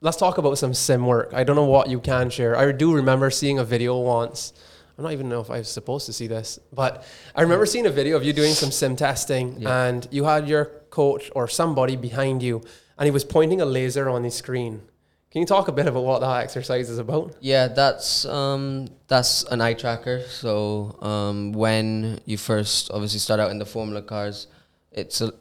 Let's 0.00 0.16
talk 0.18 0.38
about 0.38 0.58
some 0.58 0.74
sim 0.74 1.06
work. 1.06 1.30
I 1.32 1.44
don't 1.44 1.56
know 1.56 1.64
what 1.64 1.88
you 1.88 2.00
can 2.00 2.28
share. 2.30 2.56
I 2.56 2.70
do 2.72 2.94
remember 2.94 3.30
seeing 3.30 3.58
a 3.58 3.64
video 3.64 3.98
once. 3.98 4.52
I'm 4.96 5.04
not 5.04 5.12
even 5.12 5.28
know 5.28 5.40
if 5.40 5.50
I 5.50 5.58
was 5.58 5.68
supposed 5.68 6.06
to 6.06 6.12
see 6.12 6.26
this, 6.26 6.58
but 6.72 7.04
I 7.34 7.42
remember 7.42 7.66
seeing 7.66 7.86
a 7.86 7.90
video 7.90 8.16
of 8.16 8.24
you 8.24 8.32
doing 8.32 8.52
some 8.52 8.70
sim 8.70 8.96
testing, 8.96 9.60
Yeah. 9.60 9.86
and 9.86 10.06
you 10.10 10.24
had 10.24 10.48
your 10.48 10.66
coach 10.90 11.30
or 11.34 11.48
somebody 11.48 11.96
behind 11.96 12.42
you, 12.42 12.62
and 12.98 13.06
he 13.06 13.10
was 13.10 13.24
pointing 13.24 13.60
a 13.60 13.64
laser 13.64 14.08
on 14.08 14.22
the 14.22 14.30
screen. 14.30 14.82
Can 15.30 15.40
you 15.40 15.46
talk 15.46 15.68
a 15.68 15.72
bit 15.72 15.86
about 15.86 16.04
what 16.04 16.20
that 16.20 16.42
exercise 16.42 16.88
is 16.88 16.98
about? 16.98 17.36
Yeah, 17.40 17.68
that's 17.68 18.24
um, 18.24 18.88
that's 19.08 19.44
an 19.44 19.60
eye 19.60 19.74
tracker. 19.74 20.22
So 20.28 20.98
um, 21.02 21.52
when 21.52 22.20
you 22.24 22.38
first 22.38 22.90
obviously 22.90 23.18
start 23.18 23.38
out 23.38 23.50
in 23.50 23.58
the 23.58 23.66
Formula 23.66 24.00
cars, 24.00 24.46
it's 24.90 25.20
a 25.20 25.32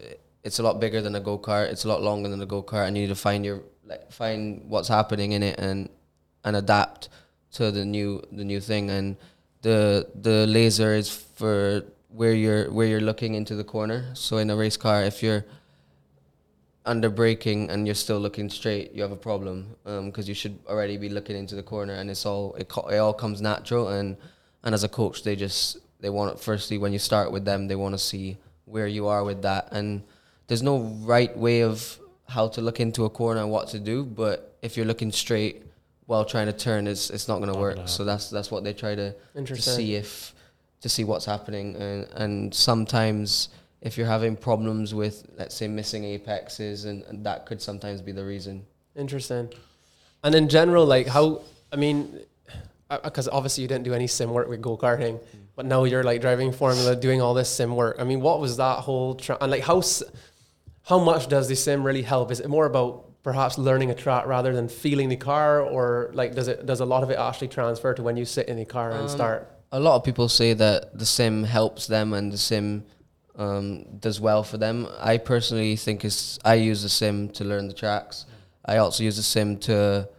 it's 0.43 0.60
a 0.60 0.63
lot 0.63 0.82
bigger 0.82 1.02
than 1.02 1.15
a 1.15 1.21
go 1.21 1.39
kart. 1.39 1.71
It's 1.71 1.86
a 1.86 1.88
lot 1.88 2.02
longer 2.02 2.28
than 2.28 2.41
a 2.41 2.45
go 2.45 2.62
kart, 2.62 2.88
and 2.88 2.97
you 2.97 3.04
need 3.04 3.10
to 3.10 3.15
find 3.15 3.45
your 3.45 3.63
like 3.86 4.12
find 4.12 4.63
what's 4.67 4.89
happening 4.89 5.32
in 5.32 5.41
it 5.41 5.58
and 5.58 5.89
and 6.43 6.58
adapt 6.58 7.08
to 7.54 7.71
the 7.71 7.86
new 7.86 8.21
the 8.32 8.43
new 8.43 8.60
thing. 8.60 8.89
And 8.89 9.15
the 9.62 10.10
the 10.15 10.45
laser 10.47 10.95
is 10.95 11.10
for 11.10 11.84
where 12.10 12.34
you're 12.34 12.69
where 12.71 12.88
you're 12.88 13.00
looking 13.00 13.36
into 13.36 13.56
the 13.56 13.63
corner. 13.63 14.12
So 14.15 14.38
in 14.38 14.50
a 14.50 14.56
race 14.58 14.76
car, 14.76 15.04
if 15.04 15.23
you're 15.23 15.45
under 16.88 17.10
braking 17.10 17.69
and 17.69 17.86
you're 17.86 17.95
still 17.95 18.19
looking 18.19 18.50
straight, 18.50 18.93
you 18.93 19.02
have 19.02 19.12
a 19.12 19.17
problem 19.17 19.76
um, 19.86 20.08
because 20.08 20.28
you 20.28 20.34
should 20.34 20.58
already 20.67 20.97
be 20.97 21.10
looking 21.10 21.36
into 21.36 21.56
the 21.56 21.63
corner, 21.63 21.93
and 21.93 22.10
it's 22.10 22.26
all 22.26 22.56
it, 22.56 22.67
co- 22.69 22.88
it 22.88 22.97
all 22.97 23.13
comes 23.13 23.41
natural. 23.41 23.89
And 23.89 24.17
and 24.63 24.73
as 24.73 24.84
a 24.84 24.89
coach, 24.89 25.23
they 25.23 25.36
just 25.36 25.78
they 26.00 26.10
want 26.10 26.39
firstly 26.39 26.78
when 26.78 26.93
you 26.93 27.00
start 27.00 27.32
with 27.32 27.45
them, 27.45 27.67
they 27.67 27.76
want 27.76 27.93
to 27.93 28.00
see 28.00 28.38
where 28.65 28.88
you 28.88 29.08
are 29.08 29.23
with 29.23 29.41
that. 29.43 29.69
And 29.71 30.02
there's 30.47 30.63
no 30.63 30.80
right 30.80 31.36
way 31.38 31.62
of 31.63 32.00
how 32.28 32.47
to 32.50 32.62
look 32.62 32.80
into 32.80 33.06
a 33.06 33.10
corner 33.10 33.41
and 33.41 33.52
what 33.52 33.67
to 33.69 33.80
do, 33.80 34.04
but 34.04 34.58
if 34.62 34.76
you're 34.76 34.86
looking 34.86 35.12
straight 35.12 35.63
while 36.08 36.26
trying 36.26 36.47
to 36.47 36.54
turn, 36.54 36.88
it's 36.88 37.10
it's 37.10 37.28
not 37.28 37.39
going 37.39 37.54
to 37.54 37.60
work. 37.60 37.78
So 37.88 38.04
that's 38.06 38.30
that's 38.30 38.50
what 38.52 38.63
they 38.63 38.73
try 38.73 38.95
to, 38.95 39.13
to 39.45 39.62
see 39.76 39.95
if 39.95 40.34
to 40.82 40.89
see 40.89 41.04
what's 41.04 41.26
happening, 41.26 41.76
and 41.76 42.08
and 42.15 42.54
sometimes 42.54 43.50
if 43.88 43.97
you're 43.97 44.13
having 44.17 44.36
problems 44.36 44.93
with 44.93 45.26
let's 45.38 45.56
say 45.56 45.67
missing 45.67 46.04
apexes 46.04 46.86
and, 46.86 47.04
and 47.04 47.26
that 47.26 47.45
could 47.47 47.62
sometimes 47.62 48.02
be 48.02 48.12
the 48.12 48.23
reason 48.23 48.65
Interesting. 48.97 49.50
And 50.23 50.34
in 50.34 50.50
general, 50.50 50.86
like 50.86 51.08
how 51.08 51.41
I 51.71 51.76
mean, 51.76 52.19
uh, 52.89 52.93
uh, 52.93 53.00
because 53.04 53.28
obviously 53.28 53.62
you 53.62 53.67
didn't 53.67 53.84
do 53.84 53.93
any 53.93 54.08
sim 54.08 54.32
work 54.32 54.50
with 54.50 54.62
go 54.62 54.76
karting, 54.76 55.19
mm. 55.19 55.21
but 55.56 55.65
now 55.65 55.84
you're 55.84 56.04
like 56.04 56.19
driving 56.19 56.52
Formula, 56.52 56.95
doing 56.95 57.21
all 57.21 57.36
this 57.36 57.50
sim 57.50 57.76
work. 57.76 57.97
I 58.00 58.04
mean, 58.04 58.21
what 58.21 58.39
was 58.39 58.58
that 58.58 58.80
whole 58.80 59.13
tra- 59.15 59.38
and 59.39 59.52
like 59.52 59.62
how 59.62 59.84
how 60.84 60.97
much 60.97 61.28
does 61.28 61.47
the 61.47 61.56
sim 61.56 61.84
really 61.84 62.02
help? 62.02 62.32
Is 62.32 62.39
it 62.39 62.47
more 62.47 62.65
about 62.65 63.21
perhaps 63.21 63.58
learning 63.58 63.91
a 63.91 63.95
track 63.95 64.26
rather 64.26 64.54
than 64.54 64.67
feeling 64.67 65.10
the 65.10 65.17
car, 65.17 65.62
or 65.62 66.10
like 66.13 66.34
does 66.34 66.47
it 66.47 66.65
does 66.65 66.80
a 66.80 66.86
lot 66.86 67.04
of 67.04 67.12
it 67.12 67.19
actually 67.19 67.50
transfer 67.50 67.93
to 67.93 68.02
when 68.02 68.17
you 68.17 68.26
sit 68.26 68.47
in 68.47 68.58
the 68.58 68.65
car 68.65 68.91
and 68.91 69.02
um, 69.02 69.10
start? 69.10 69.52
a 69.71 69.80
lot 69.80 69.97
of 69.97 70.04
people 70.04 70.30
say 70.30 70.54
that 70.54 70.97
the 70.97 71.06
sim 71.06 71.43
helps 71.43 71.88
them 71.88 72.13
and 72.13 72.32
the 72.32 72.38
sim 72.38 72.86
um, 73.38 73.86
does 74.00 74.19
well 74.19 74.43
for 74.43 74.58
them. 74.58 74.88
I 75.00 75.17
personally 75.17 75.76
think 75.76 76.04
is 76.04 76.39
I 76.43 76.56
use 76.56 76.82
the 76.82 76.89
sim 76.89 77.30
to 77.30 77.43
learn 77.43 77.67
the 77.67 77.73
tracks. 77.73 78.26
I 78.65 78.78
also 78.78 79.04
use 79.04 79.15
the 79.15 79.23
sim 79.23 79.58
to, 79.60 80.10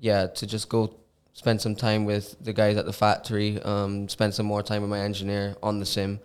yeah, 0.00 0.26
to 0.26 0.46
just 0.46 0.68
go 0.68 0.94
spend 1.34 1.60
some 1.60 1.76
time 1.76 2.06
with 2.06 2.34
the 2.40 2.52
guys 2.52 2.76
at 2.78 2.86
the 2.86 2.92
factory, 2.92 3.60
um, 3.62 4.08
spend 4.08 4.34
some 4.34 4.46
more 4.46 4.62
time 4.62 4.80
with 4.82 4.90
my 4.90 5.00
engineer 5.00 5.54
on 5.62 5.78
the 5.78 5.86
sim. 5.86 6.18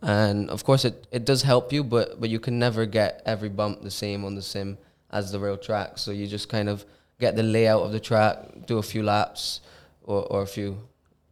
And 0.00 0.48
of 0.50 0.62
course, 0.62 0.84
it, 0.84 1.06
it 1.10 1.24
does 1.24 1.42
help 1.42 1.72
you, 1.72 1.82
but 1.82 2.20
but 2.20 2.28
you 2.28 2.38
can 2.38 2.58
never 2.58 2.86
get 2.86 3.22
every 3.24 3.48
bump 3.48 3.82
the 3.82 3.90
same 3.90 4.24
on 4.24 4.34
the 4.34 4.42
sim 4.42 4.78
as 5.10 5.32
the 5.32 5.40
real 5.40 5.56
track. 5.56 5.98
So 5.98 6.12
you 6.12 6.26
just 6.26 6.48
kind 6.48 6.68
of 6.68 6.84
get 7.18 7.34
the 7.34 7.42
layout 7.42 7.82
of 7.82 7.92
the 7.92 7.98
track, 7.98 8.66
do 8.66 8.78
a 8.78 8.82
few 8.82 9.02
laps, 9.02 9.60
or, 10.04 10.22
or 10.30 10.42
a 10.42 10.46
few 10.46 10.78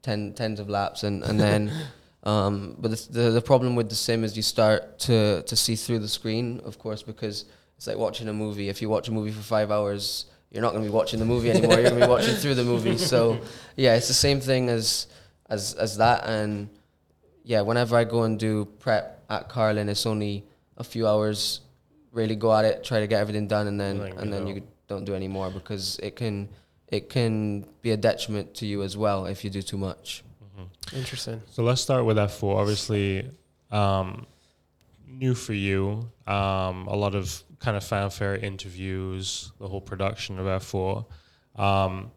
ten, 0.03 0.33
tens 0.33 0.59
of 0.59 0.69
laps, 0.69 1.05
and 1.05 1.23
and 1.23 1.38
then. 1.38 1.71
Um, 2.27 2.75
but 2.79 2.91
the, 2.91 3.09
the 3.19 3.31
the 3.39 3.41
problem 3.43 3.77
with 3.77 3.89
the 3.89 3.95
sim 3.95 4.25
is 4.25 4.37
you 4.37 4.43
start 4.43 4.99
to 5.07 5.43
to 5.43 5.55
see 5.57 5.77
through 5.77 6.01
the 6.01 6.09
screen, 6.09 6.61
of 6.65 6.75
course, 6.79 7.03
because 7.03 7.45
it's 7.77 7.87
like 7.87 7.97
watching 8.07 8.29
a 8.29 8.33
movie. 8.33 8.69
If 8.69 8.83
you 8.83 8.89
watch 8.89 9.07
a 9.09 9.12
movie 9.12 9.31
for 9.31 9.43
five 9.43 9.71
hours, 9.71 10.27
you're 10.51 10.62
not 10.62 10.73
going 10.73 10.83
to 10.85 10.91
be 10.91 10.95
watching 10.95 11.21
the 11.21 11.25
movie 11.25 11.51
anymore. 11.51 11.75
you're 11.79 11.91
going 11.91 12.01
to 12.01 12.07
be 12.07 12.11
watching 12.11 12.35
through 12.35 12.57
the 12.57 12.65
movie. 12.65 12.97
So, 13.12 13.39
yeah, 13.77 13.95
it's 13.99 14.09
the 14.09 14.21
same 14.29 14.41
thing 14.41 14.69
as 14.71 15.07
as 15.49 15.75
as 15.75 15.99
that. 15.99 16.25
And 16.27 16.69
yeah, 17.45 17.61
whenever 17.61 17.95
I 17.97 18.05
go 18.05 18.25
and 18.25 18.39
do 18.39 18.65
prep 18.81 19.23
at 19.31 19.49
Carlin, 19.49 19.89
it's 19.89 20.07
only 20.07 20.45
a 20.77 20.85
few 20.85 21.07
hours. 21.07 21.61
Really 22.12 22.35
go 22.35 22.53
at 22.59 22.65
it, 22.65 22.83
try 22.83 22.99
to 23.01 23.07
get 23.07 23.21
everything 23.21 23.47
done, 23.47 23.67
and 23.69 23.79
then 23.79 24.01
And 24.01 24.01
then 24.01 24.19
and 24.19 24.33
then 24.33 24.45
go. 24.47 24.51
you 24.55 24.62
don't 24.89 25.05
do 25.05 25.15
any 25.15 25.29
more 25.29 25.51
because 25.51 26.01
it 26.03 26.17
can 26.17 26.49
it 26.89 27.09
can 27.09 27.67
be 27.83 27.91
a 27.93 27.97
detriment 27.97 28.55
to 28.55 28.67
you 28.67 28.83
as 28.83 28.97
well 28.97 29.27
if 29.27 29.45
you 29.45 29.51
do 29.51 29.62
too 29.62 29.77
much. 29.79 30.25
Interesting. 30.95 31.42
So 31.51 31.62
let's 31.62 31.81
start 31.81 32.05
with 32.05 32.16
F4. 32.16 32.57
Obviously, 32.57 33.31
um, 33.71 34.27
new 35.07 35.35
for 35.35 35.53
you. 35.53 36.11
Um, 36.27 36.87
a 36.87 36.97
lot 36.97 37.14
of 37.14 37.42
kind 37.59 37.77
of 37.77 37.85
fanfare 37.85 38.37
interviews, 38.37 39.53
the 39.59 39.69
whole 39.69 39.81
production 39.81 40.38
of 40.38 40.47
F4. 40.47 41.05
Um, 41.57 42.11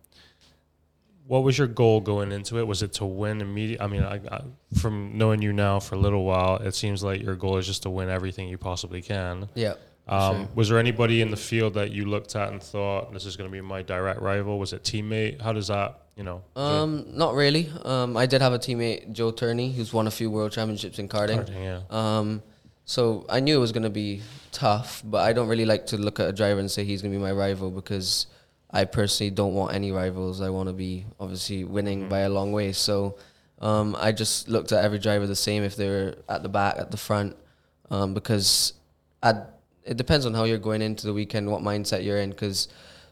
what 1.25 1.43
was 1.43 1.57
your 1.57 1.67
goal 1.67 2.01
going 2.01 2.31
into 2.31 2.57
it? 2.57 2.65
Was 2.65 2.81
it 2.81 2.93
to 2.93 3.05
win 3.05 3.39
immediate? 3.41 3.81
I 3.81 3.87
mean, 3.87 4.03
I, 4.03 4.19
I, 4.31 4.41
from 4.79 5.15
knowing 5.15 5.43
you 5.43 5.53
now 5.53 5.79
for 5.79 5.93
a 5.93 5.99
little 5.99 6.25
while, 6.25 6.55
it 6.57 6.73
seems 6.73 7.03
like 7.03 7.21
your 7.21 7.35
goal 7.35 7.57
is 7.57 7.67
just 7.67 7.83
to 7.83 7.89
win 7.89 8.09
everything 8.09 8.49
you 8.49 8.57
possibly 8.57 9.01
can. 9.03 9.47
Yeah. 9.53 9.75
Um, 10.07 10.35
sure. 10.37 10.47
Was 10.55 10.69
there 10.69 10.79
anybody 10.79 11.21
in 11.21 11.29
the 11.29 11.37
field 11.37 11.75
that 11.75 11.91
you 11.91 12.05
looked 12.05 12.35
at 12.35 12.51
and 12.51 12.61
thought 12.61 13.13
this 13.13 13.27
is 13.27 13.37
going 13.37 13.47
to 13.47 13.51
be 13.51 13.61
my 13.61 13.83
direct 13.83 14.21
rival? 14.21 14.57
Was 14.57 14.73
it 14.73 14.81
teammate? 14.83 15.39
How 15.39 15.53
does 15.53 15.67
that, 15.67 16.01
you 16.19 16.25
know? 16.25 16.43
Um, 16.57 17.05
not 17.07 17.33
really. 17.33 17.71
Um, 17.85 18.17
I 18.17 18.25
did 18.25 18.41
have 18.41 18.51
a 18.51 18.59
teammate, 18.59 19.13
Joe 19.13 19.31
Turney, 19.31 19.71
who's 19.71 19.93
won 19.93 20.05
a 20.05 20.11
few 20.11 20.29
world 20.29 20.51
championships 20.51 20.99
in 20.99 21.07
karting. 21.07 21.45
Karting, 21.47 21.63
yeah. 21.63 21.79
Um, 21.89 22.43
so 22.83 23.25
I 23.29 23.39
knew 23.39 23.55
it 23.55 23.59
was 23.59 23.71
going 23.71 23.83
to 23.83 23.89
be 23.89 24.21
tough, 24.51 25.01
but 25.05 25.19
I 25.19 25.31
don't 25.31 25.47
really 25.47 25.65
like 25.65 25.87
to 25.87 25.97
look 25.97 26.19
at 26.19 26.27
a 26.27 26.33
driver 26.33 26.59
and 26.59 26.69
say 26.69 26.83
he's 26.83 27.01
going 27.01 27.13
to 27.13 27.17
be 27.17 27.23
my 27.23 27.31
rival 27.31 27.71
because 27.71 28.27
I 28.69 28.83
personally 28.83 29.31
don't 29.31 29.53
want 29.53 29.73
any 29.73 29.93
rivals. 29.93 30.41
I 30.41 30.49
want 30.49 30.67
to 30.67 30.73
be 30.73 31.05
obviously 31.21 31.63
winning 31.63 32.09
by 32.09 32.19
a 32.19 32.29
long 32.29 32.51
way. 32.51 32.73
So 32.73 33.15
um, 33.59 33.95
I 33.97 34.11
just 34.11 34.49
looked 34.49 34.73
at 34.73 34.83
every 34.83 34.99
driver 34.99 35.25
the 35.25 35.37
same 35.37 35.63
if 35.63 35.77
they 35.77 35.87
were 35.87 36.15
at 36.27 36.43
the 36.43 36.49
back, 36.49 36.75
at 36.77 36.91
the 36.91 36.97
front, 36.97 37.37
um, 37.91 38.13
because 38.13 38.73
it 39.23 39.95
depends 39.95 40.25
on 40.25 40.33
how 40.33 40.43
you're 40.43 40.57
going 40.57 40.81
into 40.81 41.07
the 41.07 41.13
weekend, 41.13 41.49
what 41.49 41.61
mindset 41.61 42.03
you're 42.03 42.19
in, 42.19 42.31
because 42.31 42.67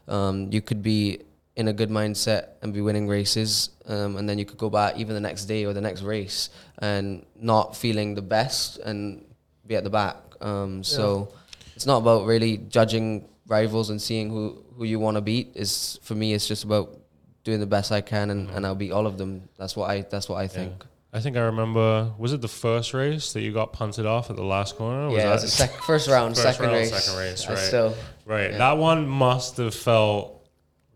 um, 0.08 0.52
you 0.52 0.60
could 0.60 0.82
be 0.82 1.20
in 1.58 1.66
a 1.66 1.72
good 1.72 1.90
mindset 1.90 2.42
and 2.62 2.72
be 2.72 2.80
winning 2.80 3.08
races, 3.08 3.70
um, 3.86 4.16
and 4.16 4.28
then 4.28 4.38
you 4.38 4.44
could 4.44 4.56
go 4.58 4.70
back 4.70 4.96
even 4.96 5.12
the 5.14 5.20
next 5.20 5.44
day 5.46 5.64
or 5.66 5.72
the 5.72 5.80
next 5.80 6.02
race 6.02 6.50
and 6.78 7.26
not 7.34 7.76
feeling 7.76 8.14
the 8.14 8.22
best 8.22 8.78
and 8.78 9.24
be 9.66 9.74
at 9.74 9.82
the 9.82 9.90
back. 9.90 10.16
Um, 10.40 10.84
so 10.84 11.32
it's 11.74 11.84
not 11.84 11.98
about 11.98 12.26
really 12.26 12.58
judging 12.58 13.28
rivals 13.48 13.90
and 13.90 14.00
seeing 14.00 14.30
who, 14.30 14.62
who 14.76 14.84
you 14.84 15.00
want 15.00 15.16
to 15.16 15.20
beat. 15.20 15.50
Is 15.56 15.98
for 16.02 16.14
me, 16.14 16.32
it's 16.32 16.46
just 16.46 16.62
about 16.62 16.96
doing 17.42 17.58
the 17.58 17.66
best 17.66 17.90
I 17.90 18.02
can, 18.02 18.30
and, 18.30 18.48
and 18.50 18.64
I'll 18.64 18.76
beat 18.76 18.92
all 18.92 19.06
of 19.06 19.18
them. 19.18 19.48
That's 19.58 19.74
what 19.74 19.90
I 19.90 20.02
that's 20.02 20.28
what 20.28 20.36
I 20.36 20.46
think. 20.46 20.84
I 21.12 21.18
think 21.20 21.36
I 21.36 21.40
remember. 21.40 22.12
Was 22.18 22.32
it 22.34 22.40
the 22.40 22.48
first 22.66 22.94
race 22.94 23.32
that 23.32 23.40
you 23.40 23.52
got 23.52 23.72
punted 23.72 24.06
off 24.06 24.30
at 24.30 24.36
the 24.36 24.44
last 24.44 24.76
corner? 24.76 25.08
Was 25.08 25.16
Yeah, 25.16 25.22
that 25.24 25.28
it 25.30 25.32
was 25.32 25.42
the 25.42 25.48
sec- 25.48 25.82
first 25.82 26.08
round, 26.08 26.36
First 26.36 26.42
second 26.42 26.66
round, 26.66 26.76
race. 26.76 27.04
second 27.04 27.18
race, 27.18 27.46
I 27.48 27.54
right. 27.54 27.58
still, 27.58 27.94
right? 28.26 28.50
yeah. 28.52 28.58
That 28.58 28.76
one 28.78 29.08
must 29.08 29.56
have 29.56 29.74
felt 29.74 30.37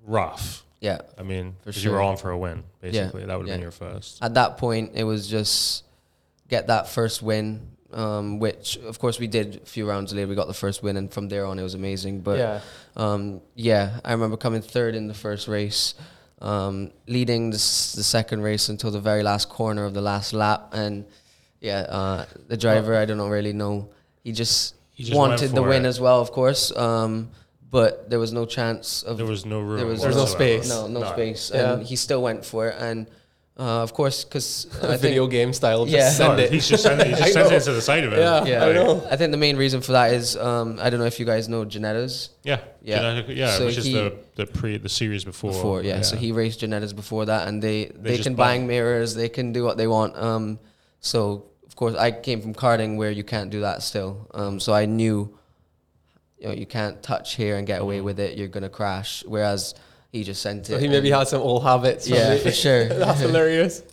rough. 0.07 0.65
yeah. 0.81 0.99
I 1.19 1.23
mean, 1.23 1.55
For 1.65 1.73
'cause 1.73 1.85
you 1.85 1.91
were 1.91 2.01
on 2.01 2.17
for 2.17 2.31
a 2.31 2.39
win, 2.39 2.65
basically. 2.81 3.25
That 3.25 3.39
would 3.39 3.47
have 3.47 3.49
yeah. 3.49 3.55
been 3.55 3.63
your 3.63 3.71
first. 3.71 4.19
At 4.23 4.35
that 4.35 4.59
point, 4.59 4.93
it 4.95 5.05
was 5.05 5.27
just 5.29 5.85
get 6.49 6.67
that 6.67 6.89
first 6.89 7.23
win, 7.23 7.69
um, 7.93 8.39
which 8.39 8.77
of 8.79 8.99
course 8.99 9.19
we 9.19 9.27
did 9.27 9.57
a 9.63 9.67
few 9.67 9.89
rounds 9.89 10.13
later. 10.13 10.27
We 10.29 10.35
got 10.35 10.49
the 10.49 10.55
first 10.55 10.83
win, 10.83 10.97
and 10.97 11.11
from 11.13 11.29
there 11.29 11.47
on, 11.47 11.59
it 11.59 11.63
was 11.63 11.75
amazing. 11.75 12.21
But 12.21 12.39
Yeah. 12.39 12.61
um, 12.97 13.41
yeah, 13.55 14.01
I 14.05 14.13
remember 14.13 14.37
coming 14.37 14.63
third 14.63 14.95
in 14.95 15.07
the 15.09 15.15
first 15.15 15.47
race, 15.49 15.95
um, 16.41 16.91
leading 17.07 17.51
the, 17.51 17.57
the 17.57 18.03
second 18.03 18.43
race 18.43 18.69
until 18.69 18.91
the 18.91 19.01
very 19.01 19.23
last 19.23 19.49
corner 19.49 19.85
of 19.85 19.95
the 19.95 20.03
last 20.03 20.33
lap, 20.33 20.71
and 20.73 21.05
yeah, 21.61 21.81
uh, 21.89 22.27
the 22.49 22.57
driver 22.57 22.97
I 22.97 23.05
don't 23.05 23.21
really 23.31 23.53
know. 23.53 23.89
He 24.25 24.33
just, 24.33 24.75
He 24.95 25.05
just 25.05 25.17
wanted 25.17 25.51
the 25.53 25.63
win 25.63 25.85
it. 25.85 25.89
as 25.89 26.01
well, 26.01 26.21
of 26.21 26.33
course. 26.33 26.75
Um, 26.77 27.31
but 27.73 28.09
there 28.11 28.21
was 28.25 28.33
no 28.33 28.45
chance 28.57 29.03
of 29.03 29.17
There 29.17 29.27
was 29.27 29.45
no 29.55 29.59
room. 29.61 29.79
there 29.81 29.87
was 29.93 30.01
There's 30.03 30.15
no 30.25 30.27
space. 30.39 30.69
no 30.69 30.87
no, 30.87 31.01
No. 31.01 31.13
space, 31.17 31.43
Yeah. 31.53 31.73
and 31.73 31.79
he 31.91 31.97
still 31.97 32.23
went 32.29 32.45
for 32.45 32.69
it, 32.69 32.77
and 32.79 32.99
uh, 33.59 33.83
of 33.87 33.93
course, 33.99 34.25
because 34.25 34.49
I 34.83 34.97
think 34.97 35.01
Video 35.09 35.27
game 35.27 35.53
style. 35.61 35.85
Just 35.85 35.97
Yeah. 35.97 36.11
send 36.11 36.37
No, 36.39 36.43
it. 36.45 36.51
he's 36.55 36.67
just 36.73 36.83
sending, 36.89 37.09
he 37.13 37.15
just 37.23 37.33
sends 37.37 37.51
know. 37.53 37.57
it 37.57 37.63
to 37.69 37.73
the 37.73 37.83
side 37.91 38.05
of 38.05 38.13
it. 38.15 38.19
Yeah. 38.19 38.45
yeah, 38.53 38.65
I 38.69 38.73
know. 38.79 38.93
I 39.13 39.17
think 39.19 39.31
the 39.37 39.43
main 39.47 39.57
reason 39.65 39.81
for 39.87 39.93
that 39.99 40.09
is 40.21 40.37
um, 40.37 40.79
I 40.85 40.89
don't 40.91 41.01
know 41.03 41.11
if 41.15 41.19
you 41.21 41.27
guys 41.33 41.49
know 41.53 41.65
Ginettas 41.75 42.15
Yeah, 42.45 42.61
Yeah. 42.83 42.99
Genetic- 43.01 43.37
yeah. 43.43 43.57
So 43.59 43.67
which 43.67 43.79
is 43.83 43.85
he- 43.87 43.93
the 43.99 44.07
the 44.41 44.47
pre 44.59 44.79
the 44.79 44.89
series 45.01 45.25
before. 45.33 45.53
before, 45.53 45.79
yeah. 45.91 46.01
So 46.11 46.17
he 46.17 46.29
raced 46.43 46.61
Ginettas 46.63 46.95
before 47.03 47.25
that, 47.33 47.43
and 47.49 47.63
they 47.67 47.79
they, 48.05 48.13
just 48.17 48.25
can 48.29 48.37
bang 48.37 48.67
mirrors, 48.67 49.15
they 49.23 49.29
can 49.39 49.53
do 49.53 49.63
what 49.69 49.77
they 49.81 49.87
want. 49.97 50.13
Um, 50.29 50.45
so 51.01 51.45
of 51.69 51.77
course, 51.77 51.95
I 52.07 52.11
came 52.27 52.41
from 52.45 52.55
karting 52.55 52.97
where 53.01 53.11
you 53.19 53.25
can't 53.25 53.51
do 53.57 53.61
that 53.69 53.83
still. 53.83 54.13
Um, 54.41 54.61
so 54.61 54.73
I 54.83 54.85
knew, 54.87 55.17
you 56.43 56.49
know, 56.49 56.55
you 56.55 56.67
can't 56.67 57.03
touch 57.03 57.37
here 57.37 57.57
and 57.57 57.67
get 57.67 57.81
away 57.81 57.97
Mm-hmm. 57.99 58.05
with 58.05 58.21
it. 58.21 58.37
You're 58.37 58.49
gonna 58.49 58.69
crash. 58.69 59.23
Whereas 59.27 59.75
he 60.11 60.25
just 60.25 60.43
sent 60.43 60.67
So 60.67 60.75
it. 60.75 60.81
he 60.83 60.89
maybe 60.89 61.11
and- 61.11 61.19
had 61.21 61.29
some 61.29 61.41
old 61.41 61.63
habits. 61.63 62.09
Yeah, 62.09 62.35
the- 62.35 62.41
for 62.41 62.51
sure. 62.53 62.89
That's 63.05 63.21
hilarious. 63.21 63.83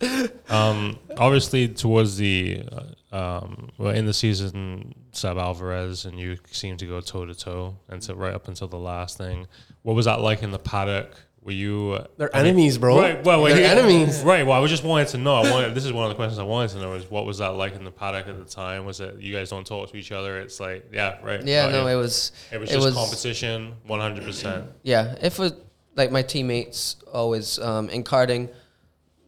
Um, 0.50 0.98
obviously, 1.16 1.68
towards 1.68 2.16
the 2.16 2.64
uh, 3.12 3.16
um, 3.16 3.68
well, 3.78 3.94
in 3.94 4.04
the 4.04 4.12
season, 4.12 4.94
Seb 5.12 5.38
Alvarez 5.38 6.04
and 6.06 6.18
you 6.18 6.38
seemed 6.50 6.80
to 6.80 6.86
go 6.86 7.00
toe 7.00 7.24
to 7.24 7.34
toe 7.36 7.76
until 7.88 8.16
right 8.16 8.34
up 8.34 8.48
until 8.48 8.66
the 8.66 8.76
last 8.78 9.16
thing. 9.16 9.46
What 9.82 9.94
was 9.94 10.06
that 10.06 10.20
like 10.20 10.42
in 10.42 10.50
the 10.50 10.58
paddock? 10.58 11.14
Were 11.42 11.52
you? 11.52 11.92
uh, 11.98 12.06
They're 12.18 12.34
I 12.36 12.40
mean- 12.42 12.48
enemies, 12.48 12.76
bro. 12.78 12.98
Right. 13.00 13.24
Well, 13.24 13.42
They're 13.44 13.56
he- 13.56 13.64
enemies. 13.64 14.22
Right. 14.22 14.44
Well, 14.46 14.54
I 14.56 14.60
was 14.60 14.70
just 14.70 14.84
wanted 14.84 15.08
to 15.08 15.18
know. 15.18 15.36
I 15.36 15.50
wanted. 15.50 15.74
This 15.74 15.86
is 15.86 15.92
one 15.92 16.04
of 16.04 16.10
the 16.10 16.14
questions 16.14 16.38
I 16.38 16.42
wanted 16.42 16.72
to 16.72 16.80
know. 16.80 16.92
Is 16.94 17.10
what 17.10 17.24
was 17.24 17.38
that 17.38 17.54
like 17.54 17.74
in 17.74 17.84
the 17.84 17.90
paddock 17.90 18.28
at 18.28 18.38
the 18.38 18.44
time? 18.44 18.84
Was 18.84 19.00
it 19.00 19.18
you 19.20 19.32
guys 19.34 19.48
don't 19.48 19.66
talk 19.66 19.90
to 19.90 19.96
each 19.96 20.12
other? 20.12 20.38
It's 20.40 20.60
like 20.60 20.90
yeah, 20.92 21.16
right. 21.22 21.42
yeah, 21.42 21.62
got 21.64 21.72
no, 21.72 21.82
you. 21.86 21.94
it 21.94 21.96
was 21.96 22.32
It 22.52 22.60
was 22.60 22.68
just 22.70 22.94
competition, 22.94 23.74
one 23.86 24.00
hundred 24.00 24.24
percent. 24.24 24.66
Yeah, 24.82 25.14
if 25.22 25.40
it, 25.40 25.54
like 25.96 26.10
my 26.12 26.22
teammates 26.22 26.96
always 27.10 27.58
um, 27.58 27.88
in 27.88 28.04
karting, 28.04 28.50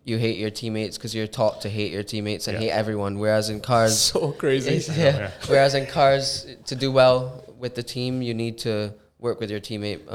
you 0.05 0.19
hate 0.19 0.37
your 0.37 0.51
teammates 0.51 0.99
because 0.99 1.15
you're 1.15 1.27
taught 1.27 1.63
to 1.63 1.71
hate 1.71 1.93
your 1.93 2.03
teammates 2.03 2.47
and 2.47 2.57
Yeah. 2.57 2.65
hate 2.69 2.71
everyone. 2.73 3.21
Whereas 3.21 3.49
in 3.49 3.61
cars, 3.61 3.99
So 4.13 4.33
crazy. 4.33 4.69
it's- 4.77 4.89
yeah. 4.99 5.17
yeah. 5.17 5.31
Whereas 5.47 5.75
in 5.75 5.87
cars, 5.87 6.47
to 6.67 6.75
do 6.77 6.93
well 6.93 7.43
with 7.59 7.75
the 7.75 7.83
team, 7.83 8.21
you 8.21 8.35
need 8.35 8.59
to 8.59 8.93
work 9.19 9.41
with 9.41 9.51
your 9.51 9.61
teammate. 9.61 10.13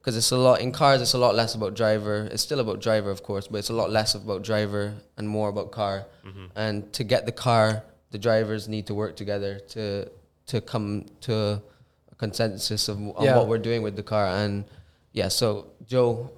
Because 0.00 0.16
it's 0.16 0.30
a 0.30 0.36
lot 0.38 0.60
in 0.62 0.72
cars, 0.72 1.02
it's 1.02 1.12
a 1.12 1.18
lot 1.18 1.34
less 1.34 1.54
about 1.54 1.74
driver. 1.74 2.26
It's 2.32 2.42
still 2.42 2.60
about 2.60 2.80
driver, 2.80 3.10
of 3.10 3.22
course, 3.22 3.46
but 3.48 3.58
it's 3.58 3.68
a 3.68 3.74
lot 3.74 3.90
less 3.90 4.14
about 4.14 4.42
driver 4.42 4.94
and 5.18 5.28
more 5.28 5.50
about 5.50 5.72
car. 5.72 6.06
Mm-hmm. 6.26 6.46
And 6.56 6.90
to 6.94 7.04
get 7.04 7.26
the 7.26 7.32
car, 7.32 7.82
the 8.10 8.18
drivers 8.18 8.66
need 8.66 8.86
to 8.86 8.94
work 8.94 9.14
together 9.16 9.60
to 9.70 10.10
to 10.46 10.60
come 10.60 11.04
to 11.20 11.62
a 12.10 12.14
consensus 12.16 12.88
of 12.88 12.96
on 12.98 13.24
Yeah. 13.24 13.36
what 13.36 13.46
we're 13.46 13.58
doing 13.58 13.82
with 13.82 13.94
the 13.94 14.02
car. 14.02 14.26
And 14.26 14.64
yeah, 15.12 15.28
so 15.28 15.66
Joe 15.86 16.30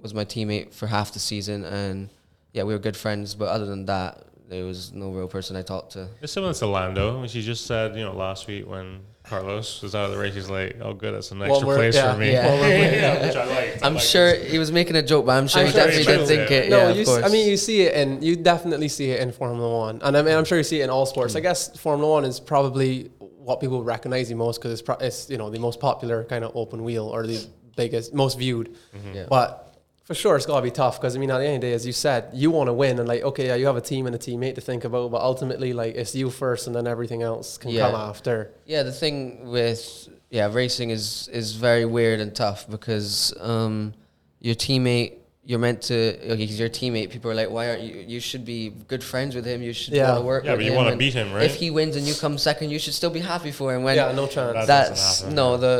was 0.00 0.14
my 0.14 0.24
teammate 0.24 0.72
for 0.72 0.86
half 0.86 1.12
the 1.12 1.18
season, 1.20 1.64
and 1.64 2.08
yeah, 2.52 2.62
we 2.64 2.72
were 2.72 2.80
good 2.80 2.96
friends. 2.96 3.34
But 3.34 3.48
other 3.48 3.66
than 3.66 3.84
that, 3.86 4.24
there 4.48 4.64
was 4.64 4.92
no 4.92 5.10
real 5.10 5.28
person 5.28 5.56
I 5.56 5.62
talked 5.62 5.92
to. 5.92 6.08
It's 6.22 6.32
similar 6.32 6.54
to 6.54 6.66
Lando. 6.66 7.22
I 7.22 7.26
she 7.26 7.42
just 7.42 7.66
said, 7.66 7.94
you 7.96 8.02
know, 8.04 8.14
last 8.14 8.46
week 8.48 8.66
when 8.66 9.00
Carlos 9.30 9.80
was 9.80 9.94
out 9.94 10.06
of 10.06 10.10
the 10.10 10.18
race, 10.18 10.34
he's 10.34 10.50
like, 10.50 10.76
"Oh, 10.82 10.92
good, 10.92 11.14
that's 11.14 11.30
an 11.30 11.40
extra 11.40 11.66
we're- 11.66 11.78
place 11.78 11.94
yeah, 11.94 12.12
for 12.12 12.18
me." 12.18 12.32
yeah. 12.32 12.46
Well, 12.46 12.60
we're- 12.60 13.26
Which 13.26 13.36
I 13.36 13.44
liked. 13.44 13.82
I 13.82 13.86
I'm 13.86 13.94
liked 13.94 14.06
sure 14.06 14.34
he 14.34 14.58
was 14.58 14.72
making 14.72 14.96
a 14.96 15.02
joke, 15.02 15.24
but 15.26 15.38
I'm 15.38 15.46
sure 15.46 15.60
I'm 15.60 15.66
he 15.68 15.72
sure 15.72 15.84
definitely 15.86 16.04
did 16.04 16.20
was, 16.20 16.28
think 16.28 16.50
yeah. 16.50 16.56
it. 16.56 16.70
No, 16.70 16.76
yeah, 16.78 16.92
you 16.94 17.02
of 17.02 17.08
s- 17.08 17.22
I 17.24 17.28
mean, 17.28 17.48
you 17.48 17.56
see 17.56 17.82
it, 17.82 17.94
and 17.94 18.24
you 18.24 18.34
definitely 18.34 18.88
see 18.88 19.12
it 19.12 19.20
in 19.20 19.30
Formula 19.30 19.70
One, 19.70 20.00
and 20.02 20.16
I 20.16 20.22
mean, 20.22 20.34
I'm 20.36 20.44
sure 20.44 20.58
you 20.58 20.64
see 20.64 20.80
it 20.80 20.84
in 20.84 20.90
all 20.90 21.06
sports. 21.06 21.36
I 21.36 21.38
mm. 21.38 21.44
guess 21.44 21.78
Formula 21.78 22.10
One 22.12 22.24
is 22.24 22.40
probably 22.40 23.10
what 23.18 23.60
people 23.60 23.84
recognize 23.84 24.28
you 24.28 24.36
most 24.36 24.58
because 24.58 24.72
it's, 24.72 24.82
pro- 24.82 24.96
it's 24.96 25.30
you 25.30 25.38
know 25.38 25.48
the 25.48 25.60
most 25.60 25.78
popular 25.80 26.24
kind 26.24 26.44
of 26.44 26.50
open 26.56 26.82
wheel 26.82 27.06
or 27.06 27.26
the 27.26 27.46
biggest, 27.76 28.12
most 28.12 28.36
viewed. 28.38 28.76
Mm-hmm. 28.94 29.14
Yeah. 29.14 29.26
But 29.28 29.69
for 30.10 30.16
sure, 30.16 30.34
it's 30.34 30.44
got 30.44 30.56
to 30.56 30.62
be 30.62 30.72
tough 30.72 31.00
because 31.00 31.14
I 31.14 31.20
mean, 31.20 31.30
at 31.30 31.38
the 31.38 31.44
end 31.46 31.54
of 31.54 31.60
the 31.60 31.66
day, 31.68 31.72
as 31.72 31.86
you 31.86 31.92
said, 31.92 32.30
you 32.32 32.50
want 32.50 32.66
to 32.66 32.72
win, 32.72 32.98
and 32.98 33.06
like, 33.06 33.22
okay, 33.22 33.46
yeah, 33.46 33.54
you 33.54 33.66
have 33.66 33.76
a 33.76 33.80
team 33.80 34.08
and 34.08 34.16
a 34.16 34.18
teammate 34.18 34.56
to 34.56 34.60
think 34.60 34.82
about, 34.82 35.12
but 35.12 35.20
ultimately, 35.20 35.72
like, 35.72 35.94
it's 35.94 36.16
you 36.16 36.30
first, 36.30 36.66
and 36.66 36.74
then 36.74 36.88
everything 36.88 37.22
else 37.22 37.56
can 37.56 37.70
Yeah. 37.70 37.82
come 37.86 37.94
after. 37.94 38.50
Yeah, 38.66 38.82
the 38.82 38.90
thing 38.90 39.48
with 39.48 40.08
yeah 40.30 40.48
racing 40.52 40.90
is 40.90 41.28
is 41.32 41.52
very 41.52 41.84
weird 41.84 42.18
and 42.18 42.34
tough 42.34 42.68
because 42.68 43.32
um, 43.38 43.94
your 44.40 44.56
teammate 44.56 45.12
you're 45.44 45.60
meant 45.60 45.80
to 45.82 45.94
okay, 46.32 46.44
he's 46.44 46.58
your 46.58 46.68
teammate. 46.68 47.10
People 47.10 47.30
are 47.30 47.34
like, 47.36 47.50
why 47.50 47.68
aren't 47.70 47.82
you? 47.82 47.94
You 48.14 48.18
should 48.18 48.44
be 48.44 48.70
good 48.88 49.04
friends 49.04 49.36
with 49.36 49.44
him. 49.44 49.62
You 49.62 49.72
should 49.72 49.94
Yeah. 49.94 50.08
want 50.08 50.18
to 50.22 50.26
work 50.26 50.44
Yeah, 50.44 50.50
with 50.52 50.58
but 50.60 50.66
you 50.66 50.72
wanna 50.72 50.96
beat 50.96 51.14
him, 51.14 51.32
right? 51.32 51.44
If 51.44 51.54
he 51.54 51.70
wins 51.70 51.94
and 51.94 52.04
you 52.08 52.14
come 52.14 52.36
second, 52.36 52.70
you 52.70 52.80
should 52.80 52.94
still 52.94 53.10
be 53.10 53.20
happy 53.20 53.52
for 53.52 53.72
him. 53.74 53.84
When 53.84 53.94
Yeah, 53.94 54.10
no 54.10 54.26
chance. 54.26 54.66
That 54.66 54.66
that's 54.66 55.22
no 55.40 55.56
the 55.56 55.76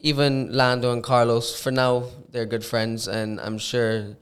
even 0.00 0.52
Lando 0.52 0.92
and 0.92 1.02
Carlos 1.02 1.58
for 1.60 1.70
now 1.70 2.04
they're 2.30 2.46
good 2.46 2.64
friends, 2.64 3.08
and 3.08 3.40
I'm 3.40 3.58
sure 3.58 4.16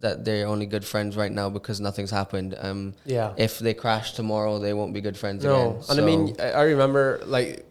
that 0.00 0.24
they're 0.24 0.46
only 0.48 0.66
good 0.66 0.84
friends 0.84 1.16
right 1.16 1.30
now 1.30 1.48
because 1.48 1.80
nothing's 1.80 2.10
happened. 2.10 2.56
Um, 2.60 2.94
Yeah. 3.04 3.32
if 3.36 3.58
they 3.60 3.72
crash 3.74 4.14
tomorrow, 4.14 4.58
they 4.58 4.72
won't 4.74 4.92
be 4.92 5.00
good 5.00 5.16
friends 5.16 5.44
No, 5.44 5.54
again. 5.54 5.82
and 5.90 6.00
I 6.00 6.04
mean, 6.04 6.36
I 6.40 6.50
I 6.50 6.62
remember 6.62 7.20
like, 7.24 7.64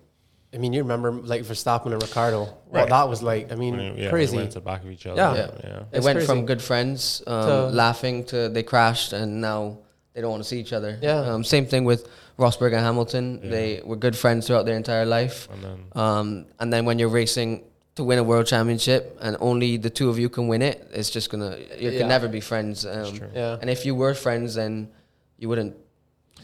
I 0.54 0.58
mean, 0.58 0.72
you 0.74 0.82
remember 0.82 1.12
like 1.12 1.44
Verstappen 1.44 1.92
and 1.94 2.02
Ricciardo. 2.02 2.42
What 2.46 2.80
Right. 2.80 2.90
that 2.90 3.08
was 3.10 3.22
like. 3.22 3.52
I 3.52 3.56
mean, 3.56 3.76
When, 3.78 3.98
yeah, 3.98 4.10
crazy. 4.10 4.32
They 4.32 4.44
went 4.44 4.52
to 4.54 4.60
the 4.60 4.66
back 4.66 4.84
of 4.86 4.90
each 4.92 5.06
other. 5.06 5.18
Yeah. 5.22 5.34
Yeah. 5.36 5.50
yeah. 5.64 5.80
They 5.92 5.98
It's 5.98 6.06
went 6.06 6.18
crazy. 6.18 6.28
from 6.28 6.46
good 6.46 6.62
friends, 6.62 7.22
um, 7.28 7.46
To- 7.48 7.68
laughing 7.84 8.24
to 8.32 8.50
they 8.50 8.64
crashed, 8.64 9.12
and 9.14 9.42
now 9.42 9.80
they 10.14 10.22
don't 10.22 10.32
want 10.32 10.44
to 10.44 10.50
see 10.50 10.60
each 10.60 10.74
other. 10.74 10.98
Yeah. 11.02 11.20
Um, 11.20 11.44
same 11.44 11.66
thing 11.66 11.84
with 11.86 12.08
Rosberg 12.38 12.74
and 12.74 12.82
Hamilton. 12.82 13.50
They 13.50 13.82
were 13.84 13.96
good 13.96 14.16
friends 14.18 14.48
throughout 14.48 14.66
their 14.66 14.76
entire 14.78 15.06
life. 15.06 15.48
And 15.54 15.64
then 15.64 15.78
Um, 15.96 16.46
and 16.60 16.72
then 16.74 16.86
when 16.86 17.00
you're 17.00 17.10
racing 17.22 17.64
to 17.96 18.04
win 18.04 18.20
a 18.20 18.24
world 18.24 18.46
championship, 18.48 19.18
and 19.22 19.36
only 19.40 19.78
the 19.78 19.90
two 19.90 20.10
of 20.10 20.18
you 20.18 20.30
can 20.30 20.48
win 20.48 20.62
it, 20.62 20.88
it's 20.94 21.10
just 21.10 21.30
gonna 21.30 21.58
you 21.78 21.90
Yeah. 21.92 22.00
can 22.00 22.08
never 22.08 22.28
be 22.28 22.42
friends. 22.42 22.86
Um, 22.86 23.14
true. 23.18 23.28
Yeah. 23.34 23.58
And 23.62 23.70
if 23.70 23.86
you 23.86 23.94
were 23.96 24.14
friends, 24.14 24.56
then 24.56 24.90
you 25.38 25.48
wouldn't 25.50 25.76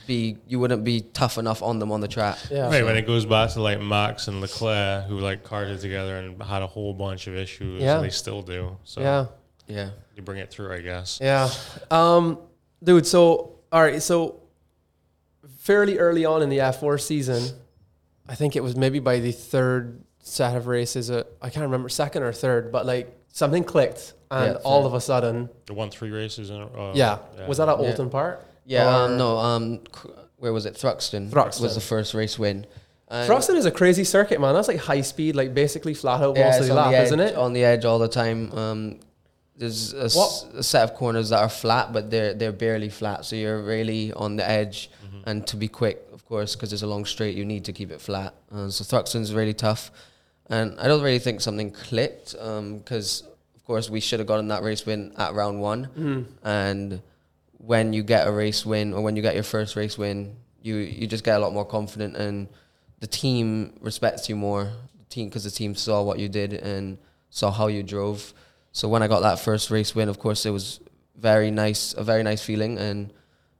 be 0.06 0.38
you 0.48 0.60
wouldn't 0.60 0.84
be 0.84 1.02
tough 1.02 1.38
enough 1.38 1.62
on 1.62 1.80
them 1.80 1.92
on 1.92 2.00
the 2.02 2.08
track. 2.08 2.38
Yeah. 2.50 2.70
Right, 2.70 2.84
when 2.86 2.96
it 2.98 3.06
goes 3.06 3.26
back 3.26 3.50
to 3.52 3.62
like 3.62 3.80
Max 3.82 4.28
and 4.30 4.40
Leclerc, 4.40 5.06
who 5.06 5.20
like 5.20 5.44
karted 5.44 5.82
together 5.82 6.18
and 6.18 6.42
had 6.42 6.62
a 6.62 6.68
whole 6.68 6.94
bunch 6.94 7.28
of 7.28 7.36
issues, 7.36 7.82
Yeah. 7.82 7.96
and 7.96 8.06
they 8.06 8.10
still 8.10 8.42
do. 8.42 8.78
So 8.86 9.02
Yeah. 9.02 9.26
Yeah. 9.68 9.90
you 10.16 10.22
bring 10.24 10.40
it 10.40 10.50
through, 10.50 10.72
I 10.74 10.82
guess. 10.82 11.20
Yeah. 11.22 11.50
Um, 11.92 12.40
dude, 12.82 13.06
so, 13.06 13.57
all 13.72 13.82
right. 13.82 14.02
So, 14.02 14.40
fairly 15.60 15.98
early 15.98 16.26
on 16.26 16.42
in 16.42 16.50
the 16.50 16.58
F4 16.60 17.00
season, 17.02 17.44
I 18.28 18.36
think 18.36 18.56
it 18.56 18.64
was 18.64 18.76
maybe 18.76 19.00
by 19.00 19.20
the 19.20 19.32
third 19.32 20.02
set 20.20 20.56
of 20.56 20.68
races, 20.68 21.10
uh, 21.10 21.24
I 21.42 21.50
can't 21.50 21.64
remember, 21.64 21.90
second 21.90 22.24
or 22.24 22.34
third, 22.34 22.72
but 22.72 22.86
like 22.86 23.16
something 23.32 23.64
clicked. 23.64 24.14
And 24.30 24.54
Yeah, 24.56 24.60
all 24.64 24.82
third. 24.82 24.88
of 24.88 24.94
a 24.96 25.02
sudden, 25.02 25.50
The 25.68 25.74
won 25.74 25.90
three 25.90 26.10
races 26.12 26.50
in 26.50 26.58
a 26.62 26.68
row. 26.68 26.92
yeah. 26.94 27.20
Was 27.48 27.60
that 27.60 27.70
at 27.70 27.80
Yeah. 27.82 27.92
Oulton 27.94 28.10
Park? 28.12 28.44
Yeah. 28.66 29.04
Um, 29.04 29.18
no. 29.18 29.38
Um, 29.38 29.80
where 30.36 30.52
was 30.52 30.66
it? 30.66 30.74
Thruxton. 30.76 31.30
Thruxton. 31.30 31.62
was 31.62 31.76
the 31.76 31.82
first 31.82 32.14
race 32.14 32.38
win. 32.38 32.66
And- 33.08 33.30
Thruxton 33.30 33.56
is 33.56 33.66
a 33.66 33.72
crazy 33.72 34.04
circuit, 34.04 34.42
man. 34.42 34.54
That's 34.54 34.68
like 34.68 34.80
high 34.80 35.00
speed, 35.00 35.38
like 35.38 35.54
basically 35.54 35.94
flat 35.94 36.22
out 36.22 36.36
Yeah, 36.36 36.48
most 36.50 36.60
of 36.60 36.68
the 36.68 36.74
lap, 36.74 36.94
edge, 36.94 37.06
isn't 37.06 37.20
it? 37.22 37.36
On 37.38 37.54
the 37.54 37.64
edge 37.64 37.86
all 37.86 38.00
the 38.00 38.10
time. 38.10 38.52
Um, 38.52 39.00
there's 39.58 39.94
a, 39.94 40.04
s- 40.06 40.16
a 40.56 40.64
set 40.64 40.84
of 40.84 40.94
corners 40.96 41.30
that 41.30 41.40
are 41.42 41.50
flat, 41.50 41.92
but 41.94 42.10
they're 42.12 42.34
they're 42.34 42.52
barely 42.52 42.90
flat. 42.90 43.26
So 43.26 43.36
you're 43.36 43.62
really 43.62 44.14
on 44.14 44.36
the 44.36 44.48
edge, 44.48 44.90
and 45.26 45.46
to 45.48 45.56
be 45.58 45.68
quick, 45.68 45.98
of 46.14 46.24
course, 46.26 46.56
because 46.56 46.72
it's 46.74 46.84
a 46.84 46.88
long 46.88 47.06
straight, 47.06 47.36
you 47.36 47.44
need 47.46 47.66
to 47.66 47.74
keep 47.74 47.92
it 47.92 48.00
flat. 48.02 48.34
Uh, 48.52 48.70
so 48.70 48.84
Thruxton's 48.84 49.34
really 49.34 49.54
tough, 49.54 49.92
and 50.50 50.80
I 50.80 50.88
don't 50.88 51.02
really 51.02 51.20
think 51.20 51.42
something 51.42 51.72
clicked 51.72 52.34
because, 52.34 53.24
of 53.56 53.64
course, 53.66 53.90
we 53.90 54.00
should 54.00 54.20
have 54.20 54.28
gotten 54.28 54.48
that 54.50 54.62
race 54.64 54.86
win 54.86 55.12
at 55.18 55.34
round 55.34 55.60
one, 55.62 56.28
and 56.44 57.02
when 57.58 57.92
you 57.94 58.04
get 58.04 58.28
a 58.28 58.32
race 58.32 58.66
win 58.66 58.94
or 58.94 59.02
when 59.02 59.16
you 59.16 59.22
get 59.22 59.34
your 59.34 59.44
first 59.44 59.76
race 59.76 59.98
win, 59.98 60.36
you 60.62 60.76
you 60.76 61.08
just 61.08 61.24
get 61.24 61.36
a 61.36 61.40
lot 61.40 61.52
more 61.54 61.66
confident 61.66 62.16
and 62.16 62.48
the 63.00 63.08
team 63.08 63.74
respects 63.82 64.30
you 64.30 64.36
more. 64.36 64.66
The 65.00 65.06
team 65.10 65.30
because 65.30 65.44
the 65.44 65.52
team 65.52 65.76
saw 65.76 66.04
what 66.04 66.20
you 66.20 66.30
did 66.30 66.54
and 66.54 66.98
saw 67.30 67.52
how 67.52 67.68
you 67.68 67.84
drove. 67.84 68.34
So 68.78 68.88
when 68.88 69.02
I 69.02 69.08
got 69.08 69.22
that 69.22 69.40
first 69.40 69.72
race 69.72 69.96
win, 69.96 70.08
of 70.08 70.20
course, 70.20 70.46
it 70.46 70.52
was 70.52 70.80
very 71.16 71.50
nice, 71.50 71.96
a 71.98 72.04
very 72.04 72.22
nice 72.22 72.44
feeling. 72.44 72.78
And 72.78 73.12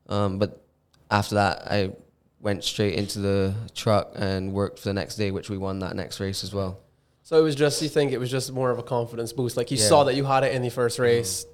um, 0.10 0.38
but 0.38 0.64
after 1.10 1.34
that, 1.34 1.64
I 1.66 1.94
went 2.40 2.64
straight 2.64 2.94
into 2.94 3.18
the 3.18 3.56
truck 3.74 4.12
and 4.14 4.54
worked 4.54 4.78
for 4.78 4.90
the 4.90 4.94
next 4.94 5.16
day, 5.16 5.32
which 5.32 5.50
we 5.50 5.58
won 5.58 5.80
that 5.80 5.96
next 5.96 6.20
race 6.20 6.44
as 6.44 6.54
well. 6.54 6.82
So 7.24 7.40
it 7.40 7.42
was 7.42 7.56
just, 7.56 7.82
you 7.82 7.90
think 7.90 8.12
it 8.12 8.20
was 8.20 8.30
just 8.30 8.54
more 8.54 8.70
of 8.70 8.78
a 8.78 8.84
confidence 8.84 9.34
boost? 9.34 9.58
Like 9.58 9.72
you 9.72 9.78
Yeah. 9.78 9.90
saw 9.90 10.04
that 10.04 10.14
you 10.14 10.24
had 10.24 10.44
it 10.44 10.54
in 10.54 10.62
the 10.62 10.70
first 10.70 11.00
race, 11.00 11.48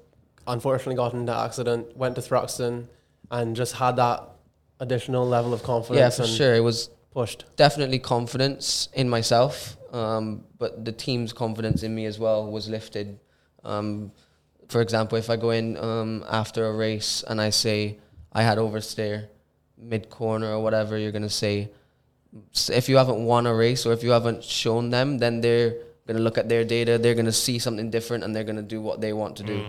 unfortunately 0.46 0.96
got 0.96 1.14
into 1.14 1.34
accident, 1.34 1.96
went 1.96 2.16
to 2.16 2.20
Thruxton, 2.20 2.86
and 3.30 3.56
just 3.56 3.72
had 3.72 3.96
that 3.96 4.28
additional 4.78 5.26
level 5.26 5.54
of 5.54 5.62
confidence. 5.62 5.98
Yeah, 5.98 6.10
for 6.10 6.28
and 6.28 6.36
sure, 6.36 6.54
it 6.54 6.60
was 6.60 6.90
pushed. 7.12 7.46
definitely 7.56 7.98
confidence 7.98 8.90
in 8.92 9.08
myself, 9.08 9.78
um, 9.90 10.44
but 10.58 10.84
the 10.84 10.92
team's 10.92 11.32
confidence 11.32 11.82
in 11.82 11.94
me 11.94 12.04
as 12.04 12.18
well 12.18 12.46
was 12.50 12.68
lifted. 12.68 13.20
Um, 13.64 14.12
for 14.68 14.80
example, 14.80 15.18
if 15.18 15.30
I 15.30 15.36
go 15.36 15.50
in 15.50 15.76
um, 15.76 16.24
after 16.28 16.66
a 16.66 16.72
race 16.72 17.24
and 17.28 17.40
I 17.40 17.50
say 17.50 17.98
I 18.32 18.42
had 18.42 18.58
oversteer 18.58 19.28
mid 19.76 20.10
corner 20.10 20.52
or 20.52 20.62
whatever, 20.62 20.98
you're 20.98 21.12
gonna 21.12 21.28
say 21.28 21.70
if 22.70 22.88
you 22.88 22.96
haven't 22.96 23.24
won 23.24 23.46
a 23.46 23.54
race 23.54 23.86
or 23.86 23.92
if 23.92 24.02
you 24.02 24.10
haven't 24.10 24.42
shown 24.42 24.90
them, 24.90 25.18
then 25.18 25.40
they're 25.40 25.76
gonna 26.06 26.20
look 26.20 26.36
at 26.38 26.48
their 26.48 26.64
data, 26.64 26.98
they're 26.98 27.14
gonna 27.14 27.32
see 27.32 27.58
something 27.58 27.90
different, 27.90 28.24
and 28.24 28.34
they're 28.34 28.44
gonna 28.44 28.62
do 28.62 28.80
what 28.80 29.00
they 29.00 29.12
want 29.12 29.36
to 29.36 29.42
do. 29.42 29.66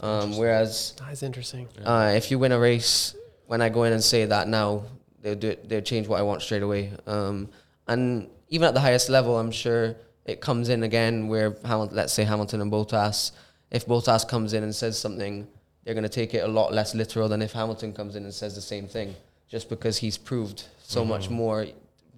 Um, 0.00 0.36
whereas 0.36 0.94
That's 0.98 1.22
interesting. 1.22 1.68
uh, 1.84 2.12
if 2.16 2.30
you 2.30 2.38
win 2.38 2.52
a 2.52 2.58
race, 2.58 3.14
when 3.46 3.60
I 3.60 3.68
go 3.68 3.84
in 3.84 3.92
and 3.92 4.02
say 4.02 4.24
that 4.26 4.48
now, 4.48 4.84
they'll 5.22 5.34
do 5.36 5.50
it, 5.50 5.68
they'll 5.68 5.80
change 5.82 6.08
what 6.08 6.18
I 6.18 6.22
want 6.22 6.42
straight 6.42 6.62
away. 6.62 6.92
Um, 7.06 7.50
and 7.86 8.28
even 8.48 8.66
at 8.68 8.74
the 8.74 8.80
highest 8.80 9.08
level, 9.08 9.38
I'm 9.38 9.50
sure 9.52 9.96
it 10.26 10.40
comes 10.40 10.68
in 10.68 10.82
again 10.82 11.28
where 11.28 11.56
Hamilton, 11.64 11.96
let's 11.96 12.12
say 12.12 12.24
Hamilton 12.24 12.60
and 12.60 12.70
Bottas, 12.70 13.30
if 13.70 13.86
Bottas 13.86 14.28
comes 14.28 14.52
in 14.52 14.64
and 14.64 14.74
says 14.74 14.98
something, 14.98 15.46
they're 15.84 15.94
going 15.94 16.02
to 16.02 16.08
take 16.08 16.34
it 16.34 16.38
a 16.38 16.48
lot 16.48 16.72
less 16.72 16.94
literal 16.94 17.28
than 17.28 17.40
if 17.40 17.52
Hamilton 17.52 17.92
comes 17.92 18.16
in 18.16 18.24
and 18.24 18.34
says 18.34 18.56
the 18.56 18.60
same 18.60 18.88
thing, 18.88 19.14
just 19.48 19.68
because 19.68 19.98
he's 19.98 20.18
proved 20.18 20.64
so 20.82 21.04
much 21.04 21.30
more. 21.30 21.66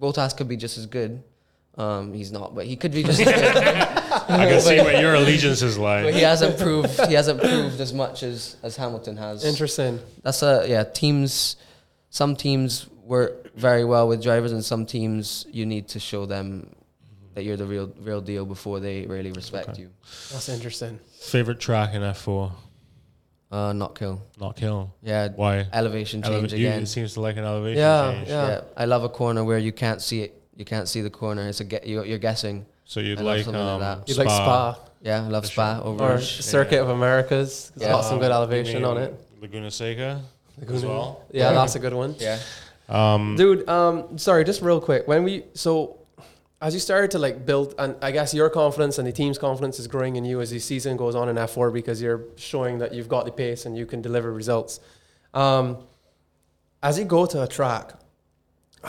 Bottas 0.01 0.35
could 0.35 0.47
be 0.47 0.57
just 0.57 0.77
as 0.77 0.87
good. 0.87 1.23
Um, 1.77 2.13
he's 2.13 2.31
not, 2.31 2.55
but 2.55 2.65
he 2.65 2.75
could 2.75 2.91
be 2.91 3.03
just 3.03 3.21
as 3.21 3.27
good. 3.27 3.65
I 3.65 4.49
can 4.49 4.59
see 4.59 4.79
where 4.81 4.99
your 4.99 5.13
allegiances 5.13 5.77
but 5.77 5.83
lie. 5.83 6.11
he 6.11 6.21
hasn't 6.21 6.57
proved 6.57 6.89
he 7.07 7.13
hasn't 7.13 7.39
proved 7.39 7.79
as 7.79 7.93
much 7.93 8.23
as, 8.23 8.57
as 8.63 8.75
Hamilton 8.75 9.17
has. 9.17 9.45
Interesting. 9.45 9.99
That's 10.23 10.41
a 10.41 10.65
yeah. 10.67 10.83
Teams, 10.83 11.57
some 12.09 12.35
teams 12.35 12.87
work 13.05 13.55
very 13.55 13.85
well 13.85 14.07
with 14.07 14.21
drivers, 14.21 14.51
and 14.51 14.65
some 14.65 14.85
teams 14.85 15.45
you 15.51 15.65
need 15.65 15.87
to 15.89 15.99
show 15.99 16.25
them 16.25 16.75
that 17.39 17.45
you're 17.45 17.55
the 17.57 17.65
real 17.65 17.89
real 18.01 18.19
deal 18.19 18.45
before 18.45 18.81
they 18.81 19.05
really 19.05 19.31
respect 19.31 19.77
you. 19.79 19.89
That's 20.31 20.49
interesting. 20.49 20.99
Favorite 21.21 21.59
track 21.61 21.93
in 21.93 22.01
F4? 22.01 22.51
Uh, 23.51 23.73
not 23.73 23.95
kill. 23.97 24.21
Knockhill. 24.39 24.91
Yeah. 25.01 25.29
Why? 25.35 25.65
Elevation 25.73 26.21
change 26.21 26.51
Eleva- 26.51 26.57
you- 26.59 26.67
it 26.67 26.87
seems 26.87 27.13
to 27.13 27.21
like 27.21 27.37
an 27.37 27.45
elevation 27.45 27.79
Yeah, 27.79 28.11
change. 28.13 28.27
yeah. 28.27 28.47
Yeah. 28.49 28.61
I 28.77 28.85
love 28.85 29.03
a 29.05 29.09
corner 29.09 29.43
where 29.43 29.57
you 29.57 29.71
can't 29.71 30.01
see 30.01 30.21
it. 30.23 30.31
You 30.55 30.65
can't 30.65 30.87
see 30.87 31.01
the 31.01 31.09
corner. 31.09 31.47
It's 31.47 31.61
a 31.61 31.63
get. 31.63 31.87
You're, 31.87 32.05
you're 32.05 32.19
guessing. 32.19 32.65
So 32.85 32.99
you'd 32.99 33.19
I 33.19 33.21
like, 33.21 33.45
something 33.45 33.63
like 33.63 33.73
um, 33.75 33.79
that. 33.79 34.09
You 34.09 34.15
like 34.15 34.27
Spa 34.29 34.77
Yeah, 35.01 35.23
I 35.23 35.27
love 35.29 35.45
Spa 35.45 35.79
over. 35.83 36.03
or 36.03 36.11
yeah. 36.15 36.19
Circuit 36.55 36.79
of 36.81 36.89
Americas? 36.89 37.71
It's 37.75 37.83
Yeah. 37.83 37.91
got 37.93 38.01
some 38.01 38.19
good 38.19 38.31
elevation 38.31 38.83
on 38.83 38.97
it. 38.97 39.15
Laguna 39.41 39.71
Seca 39.71 40.21
as 40.61 40.69
Laguna- 40.69 40.87
well. 40.93 41.23
Yeah, 41.31 41.53
that's 41.53 41.75
a 41.75 41.79
good 41.79 41.93
one. 41.93 42.15
Yeah. 42.19 42.39
Um, 42.89 43.35
Dude, 43.37 43.69
um, 43.69 44.17
sorry, 44.17 44.43
just 44.43 44.61
real 44.61 44.81
quick. 44.81 45.07
When 45.07 45.23
we 45.23 45.45
so 45.53 45.98
as 46.61 46.73
you 46.73 46.79
started 46.79 47.11
to 47.11 47.19
like 47.19 47.45
build, 47.45 47.73
and 47.79 47.95
I 48.01 48.11
guess 48.11 48.33
your 48.33 48.49
confidence 48.49 48.97
and 48.97 49.07
the 49.07 49.11
team's 49.13 49.37
confidence 49.37 49.79
is 49.79 49.87
growing 49.87 50.15
in 50.17 50.25
you 50.25 50.41
as 50.41 50.51
the 50.51 50.59
season 50.59 50.97
goes 50.97 51.15
on 51.15 51.29
in 51.29 51.35
F4 51.37 51.71
because 51.71 52.01
you're 52.01 52.25
showing 52.35 52.79
that 52.79 52.93
you've 52.93 53.07
got 53.07 53.25
the 53.25 53.31
pace 53.31 53.65
and 53.65 53.77
you 53.77 53.85
can 53.85 54.01
deliver 54.01 54.31
results. 54.33 54.79
Um, 55.33 55.77
as 56.83 56.99
you 56.99 57.05
go 57.05 57.25
to 57.25 57.43
a 57.43 57.47
track, 57.47 57.93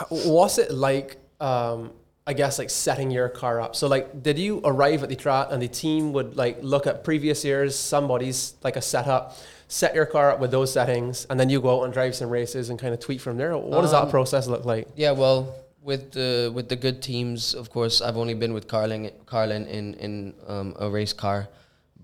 what's 0.09 0.57
it 0.57 0.71
like? 0.71 1.17
Um, 1.39 1.91
I 2.27 2.33
guess 2.33 2.59
like 2.59 2.69
setting 2.69 3.09
your 3.09 3.29
car 3.29 3.59
up. 3.59 3.75
So 3.75 3.87
like, 3.87 4.21
did 4.21 4.37
you 4.37 4.61
arrive 4.63 5.01
at 5.01 5.09
the 5.09 5.15
track 5.15 5.47
and 5.49 5.61
the 5.61 5.67
team 5.67 6.13
would 6.13 6.35
like 6.37 6.59
look 6.61 6.85
at 6.87 7.03
previous 7.03 7.43
years, 7.43 7.77
somebody's 7.77 8.53
like 8.63 8.75
a 8.75 8.81
setup, 8.81 9.35
set 9.67 9.95
your 9.95 10.05
car 10.05 10.31
up 10.31 10.39
with 10.39 10.51
those 10.51 10.71
settings, 10.71 11.25
and 11.29 11.39
then 11.39 11.49
you 11.49 11.59
go 11.59 11.79
out 11.79 11.85
and 11.85 11.93
drive 11.93 12.13
some 12.15 12.29
races 12.29 12.69
and 12.69 12.77
kind 12.77 12.93
of 12.93 12.99
tweak 12.99 13.19
from 13.21 13.37
there. 13.37 13.57
What 13.57 13.81
does 13.81 13.91
that 13.91 14.03
Um, 14.03 14.09
process 14.11 14.47
look 14.47 14.65
like? 14.65 14.87
Yeah, 14.95 15.11
well, 15.11 15.55
with 15.81 16.11
the 16.11 16.51
with 16.53 16.69
the 16.69 16.75
good 16.75 17.01
teams, 17.01 17.53
of 17.53 17.69
course, 17.69 18.01
I've 18.01 18.17
only 18.17 18.33
been 18.33 18.53
with 18.53 18.67
Carlin 18.67 19.11
Carlin 19.25 19.65
in 19.67 19.95
in 19.95 20.33
um, 20.47 20.75
a 20.79 20.89
race 20.89 21.13
car, 21.13 21.49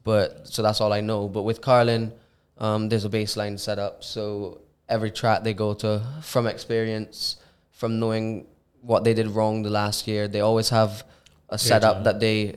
but 0.03 0.47
so 0.47 0.61
that's 0.61 0.81
all 0.81 0.91
I 0.91 1.01
know. 1.01 1.27
But 1.27 1.43
with 1.43 1.61
Carlin, 1.61 2.11
um, 2.57 2.89
there's 2.89 3.05
a 3.05 3.09
baseline 3.09 3.59
set 3.59 3.77
up, 3.79 4.03
so 4.03 4.61
every 4.89 5.11
track 5.11 5.43
they 5.43 5.53
go 5.53 5.73
to, 5.75 6.01
from 6.21 6.47
experience, 6.47 7.37
from 7.71 7.99
knowing 7.99 8.47
what 8.81 9.03
they 9.03 9.13
did 9.13 9.27
wrong 9.27 9.61
the 9.61 9.69
last 9.69 10.07
year, 10.07 10.27
they 10.27 10.39
always 10.41 10.69
have 10.69 11.03
a 11.49 11.57
setup 11.57 12.03
that 12.03 12.19
they 12.19 12.55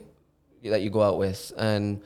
that 0.63 0.81
you 0.81 0.89
go 0.89 1.01
out 1.03 1.17
with, 1.19 1.51
and 1.57 2.01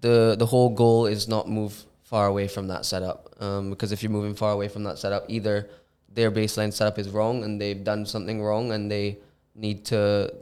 the 0.00 0.34
the 0.38 0.46
whole 0.46 0.70
goal 0.70 1.06
is 1.06 1.28
not 1.28 1.48
move 1.48 1.84
far 2.02 2.26
away 2.26 2.48
from 2.48 2.66
that 2.68 2.84
setup. 2.84 3.34
Um, 3.40 3.70
because 3.70 3.92
if 3.92 4.02
you're 4.02 4.12
moving 4.12 4.34
far 4.34 4.52
away 4.52 4.68
from 4.68 4.84
that 4.84 4.98
setup, 4.98 5.24
either 5.28 5.68
their 6.14 6.30
baseline 6.30 6.72
setup 6.72 6.98
is 6.98 7.08
wrong 7.08 7.44
and 7.44 7.60
they've 7.60 7.82
done 7.82 8.04
something 8.06 8.42
wrong 8.42 8.72
and 8.72 8.90
they 8.90 9.18
need 9.54 9.84
to 9.86 10.32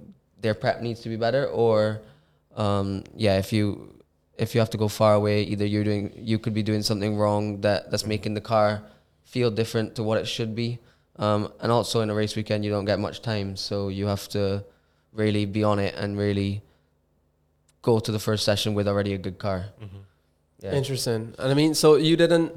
their 0.41 0.55
prep 0.55 0.81
needs 0.81 1.01
to 1.01 1.09
be 1.09 1.17
better, 1.17 1.47
or 1.47 2.01
um, 2.57 3.05
yeah, 3.15 3.39
if 3.39 3.53
you 3.53 3.95
if 4.39 4.55
you 4.55 4.61
have 4.61 4.71
to 4.71 4.79
go 4.79 4.89
far 4.89 5.15
away, 5.15 5.43
either 5.43 5.67
you're 5.67 5.85
doing 5.85 6.13
you 6.17 6.39
could 6.39 6.55
be 6.55 6.63
doing 6.63 6.83
something 6.83 7.17
wrong 7.17 7.61
that 7.61 7.91
that's 7.91 8.07
making 8.07 8.35
the 8.35 8.41
car 8.41 8.83
feel 9.25 9.51
different 9.51 9.95
to 9.97 10.03
what 10.03 10.19
it 10.19 10.27
should 10.27 10.55
be. 10.55 10.79
Um, 11.17 11.53
and 11.61 11.71
also 11.71 12.01
in 12.01 12.09
a 12.09 12.15
race 12.15 12.35
weekend, 12.37 12.65
you 12.65 12.71
don't 12.71 12.87
get 12.87 12.99
much 12.99 13.21
time, 13.21 13.57
so 13.57 13.89
you 13.89 14.07
have 14.07 14.29
to 14.29 14.65
really 15.13 15.45
be 15.45 15.63
on 15.63 15.79
it 15.79 15.95
and 15.95 16.17
really 16.17 16.63
go 17.83 17.99
to 17.99 18.13
the 18.13 18.19
first 18.19 18.45
session 18.45 18.75
with 18.75 18.89
already 18.89 19.13
a 19.15 19.19
good 19.19 19.39
car. 19.39 19.67
Yeah. 20.61 20.73
Interesting. 20.73 21.35
And 21.39 21.51
I 21.51 21.55
mean, 21.55 21.75
so 21.75 21.97
you 21.97 22.17
didn't, 22.17 22.53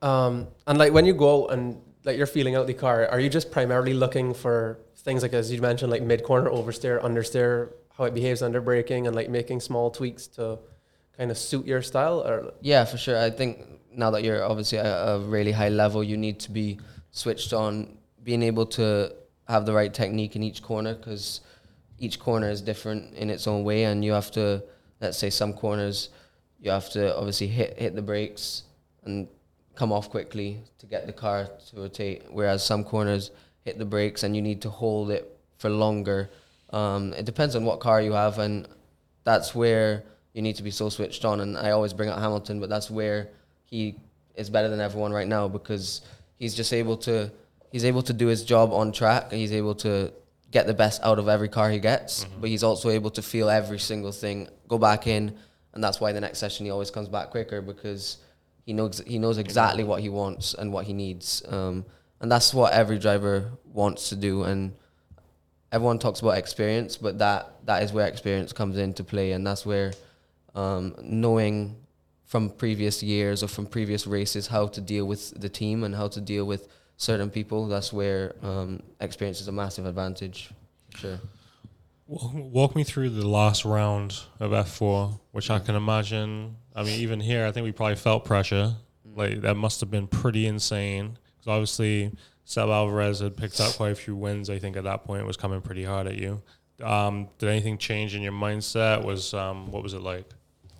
um, 0.00 0.48
and 0.66 0.78
like 0.78 0.92
when 0.92 1.04
you 1.04 1.14
go 1.14 1.44
out 1.44 1.52
and 1.52 1.81
like 2.04 2.16
you're 2.16 2.26
feeling 2.26 2.56
out 2.56 2.66
the 2.66 2.74
car, 2.74 3.06
are 3.08 3.20
you 3.20 3.28
just 3.28 3.50
primarily 3.50 3.94
looking 3.94 4.34
for 4.34 4.78
things 4.96 5.22
like 5.22 5.32
as 5.32 5.52
you 5.52 5.60
mentioned, 5.60 5.90
like 5.90 6.02
mid 6.02 6.24
corner, 6.24 6.50
oversteer, 6.50 7.00
understeer, 7.02 7.72
how 7.96 8.04
it 8.04 8.14
behaves 8.14 8.42
under 8.42 8.60
braking, 8.60 9.06
and 9.06 9.14
like 9.14 9.28
making 9.28 9.60
small 9.60 9.90
tweaks 9.90 10.26
to 10.26 10.58
kind 11.16 11.30
of 11.30 11.38
suit 11.38 11.66
your 11.66 11.82
style? 11.82 12.20
Or 12.20 12.54
Yeah, 12.60 12.84
for 12.84 12.98
sure. 12.98 13.18
I 13.18 13.30
think 13.30 13.66
now 13.94 14.10
that 14.10 14.24
you're 14.24 14.44
obviously 14.44 14.78
at 14.78 14.86
a 14.86 15.18
really 15.18 15.52
high 15.52 15.68
level, 15.68 16.02
you 16.02 16.16
need 16.16 16.40
to 16.40 16.50
be 16.50 16.78
switched 17.10 17.52
on, 17.52 17.98
being 18.22 18.42
able 18.42 18.66
to 18.66 19.12
have 19.48 19.66
the 19.66 19.72
right 19.72 19.92
technique 19.92 20.36
in 20.36 20.42
each 20.42 20.62
corner 20.62 20.94
because 20.94 21.40
each 21.98 22.18
corner 22.18 22.48
is 22.48 22.60
different 22.60 23.14
in 23.14 23.30
its 23.30 23.46
own 23.46 23.64
way, 23.64 23.84
and 23.84 24.04
you 24.04 24.12
have 24.12 24.30
to, 24.32 24.62
let's 25.00 25.18
say, 25.18 25.30
some 25.30 25.52
corners, 25.52 26.08
you 26.60 26.70
have 26.70 26.88
to 26.90 27.16
obviously 27.16 27.48
hit 27.48 27.78
hit 27.78 27.94
the 27.94 28.02
brakes 28.02 28.62
and 29.04 29.28
come 29.82 29.90
off 29.90 30.08
quickly 30.10 30.60
to 30.78 30.86
get 30.86 31.08
the 31.08 31.12
car 31.12 31.48
to 31.68 31.76
rotate. 31.76 32.22
Whereas 32.30 32.64
some 32.64 32.84
corners 32.84 33.32
hit 33.64 33.78
the 33.80 33.84
brakes 33.84 34.22
and 34.22 34.36
you 34.36 34.40
need 34.40 34.62
to 34.62 34.70
hold 34.70 35.10
it 35.10 35.36
for 35.58 35.70
longer. 35.70 36.30
Um, 36.70 37.12
it 37.14 37.24
depends 37.24 37.56
on 37.56 37.64
what 37.64 37.80
car 37.80 38.00
you 38.00 38.12
have, 38.12 38.38
and 38.38 38.68
that's 39.24 39.56
where 39.56 40.04
you 40.34 40.40
need 40.40 40.54
to 40.54 40.62
be 40.62 40.70
so 40.70 40.88
switched 40.88 41.24
on. 41.24 41.40
And 41.40 41.58
I 41.58 41.72
always 41.72 41.92
bring 41.92 42.10
up 42.10 42.20
Hamilton, 42.20 42.60
but 42.60 42.68
that's 42.68 42.92
where 42.92 43.30
he 43.64 43.96
is 44.36 44.48
better 44.50 44.68
than 44.68 44.80
everyone 44.80 45.12
right 45.12 45.26
now 45.26 45.48
because 45.48 46.02
he's 46.38 46.54
just 46.54 46.72
able 46.72 46.96
to 46.98 47.32
he's 47.72 47.84
able 47.84 48.02
to 48.02 48.12
do 48.12 48.28
his 48.28 48.44
job 48.44 48.72
on 48.72 48.92
track. 48.92 49.32
and 49.32 49.40
He's 49.40 49.52
able 49.52 49.74
to 49.86 50.12
get 50.52 50.68
the 50.68 50.74
best 50.74 51.02
out 51.02 51.18
of 51.18 51.26
every 51.26 51.48
car 51.48 51.70
he 51.70 51.80
gets, 51.80 52.24
but 52.40 52.48
he's 52.50 52.62
also 52.62 52.88
able 52.88 53.10
to 53.10 53.22
feel 53.22 53.50
every 53.50 53.80
single 53.80 54.12
thing, 54.12 54.46
go 54.68 54.78
back 54.78 55.08
in, 55.08 55.34
and 55.74 55.82
that's 55.82 56.00
why 56.00 56.12
the 56.12 56.20
next 56.20 56.38
session 56.38 56.66
he 56.66 56.70
always 56.70 56.92
comes 56.92 57.08
back 57.08 57.30
quicker 57.30 57.60
because 57.60 58.18
he 58.64 58.72
knows 58.72 59.02
he 59.06 59.18
knows 59.18 59.38
exactly 59.38 59.84
what 59.84 60.02
he 60.02 60.08
wants 60.08 60.54
and 60.54 60.72
what 60.72 60.86
he 60.86 60.92
needs, 60.92 61.42
um, 61.48 61.84
and 62.20 62.30
that's 62.30 62.54
what 62.54 62.72
every 62.72 62.98
driver 62.98 63.52
wants 63.64 64.08
to 64.10 64.16
do. 64.16 64.44
And 64.44 64.72
everyone 65.72 65.98
talks 65.98 66.20
about 66.20 66.38
experience, 66.38 66.96
but 66.96 67.18
that 67.18 67.66
that 67.66 67.82
is 67.82 67.92
where 67.92 68.06
experience 68.06 68.52
comes 68.52 68.76
into 68.76 69.02
play, 69.04 69.32
and 69.32 69.46
that's 69.46 69.66
where 69.66 69.92
um, 70.54 70.94
knowing 71.02 71.76
from 72.24 72.48
previous 72.48 73.02
years 73.02 73.42
or 73.42 73.48
from 73.48 73.66
previous 73.66 74.06
races 74.06 74.46
how 74.46 74.66
to 74.66 74.80
deal 74.80 75.04
with 75.04 75.38
the 75.38 75.48
team 75.48 75.84
and 75.84 75.94
how 75.94 76.08
to 76.08 76.20
deal 76.20 76.46
with 76.46 76.68
certain 76.96 77.30
people. 77.30 77.66
That's 77.68 77.92
where 77.92 78.34
um, 78.42 78.82
experience 79.00 79.40
is 79.40 79.48
a 79.48 79.52
massive 79.52 79.86
advantage. 79.86 80.50
Sure. 80.94 81.18
Walk, 82.06 82.32
walk 82.34 82.76
me 82.76 82.84
through 82.84 83.10
the 83.10 83.26
last 83.26 83.64
round 83.64 84.20
of 84.40 84.50
F4, 84.50 85.18
which 85.32 85.50
I 85.50 85.58
can 85.58 85.74
imagine. 85.74 86.56
I 86.74 86.82
mean, 86.82 87.00
even 87.00 87.20
here, 87.20 87.46
I 87.46 87.52
think 87.52 87.64
we 87.64 87.72
probably 87.72 87.96
felt 87.96 88.24
pressure. 88.24 88.74
Like 89.14 89.42
that 89.42 89.54
must 89.54 89.80
have 89.80 89.90
been 89.90 90.06
pretty 90.06 90.46
insane. 90.46 91.18
Because 91.38 91.48
obviously, 91.48 92.12
Seb 92.44 92.68
Alvarez 92.68 93.20
had 93.20 93.36
picked 93.36 93.60
up 93.60 93.74
quite 93.74 93.92
a 93.92 93.94
few 93.94 94.16
wins. 94.16 94.48
I 94.50 94.58
think 94.58 94.76
at 94.76 94.84
that 94.84 95.04
point 95.04 95.22
it 95.22 95.26
was 95.26 95.36
coming 95.36 95.60
pretty 95.60 95.84
hard 95.84 96.06
at 96.06 96.16
you. 96.16 96.42
Um, 96.82 97.28
did 97.38 97.48
anything 97.48 97.78
change 97.78 98.14
in 98.14 98.22
your 98.22 98.32
mindset? 98.32 99.04
Was 99.04 99.34
um, 99.34 99.70
what 99.70 99.82
was 99.82 99.94
it 99.94 100.00
like? 100.00 100.28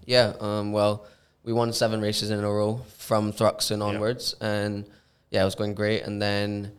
Yeah. 0.06 0.32
Um, 0.40 0.72
well, 0.72 1.06
we 1.44 1.52
won 1.52 1.72
seven 1.72 2.00
races 2.00 2.30
in 2.30 2.42
a 2.42 2.50
row 2.50 2.80
from 2.96 3.32
Thruxton 3.32 3.84
onwards, 3.84 4.34
and 4.40 4.86
yeah, 5.30 5.42
it 5.42 5.44
was 5.44 5.54
going 5.54 5.74
great. 5.74 6.02
And 6.02 6.20
then 6.20 6.72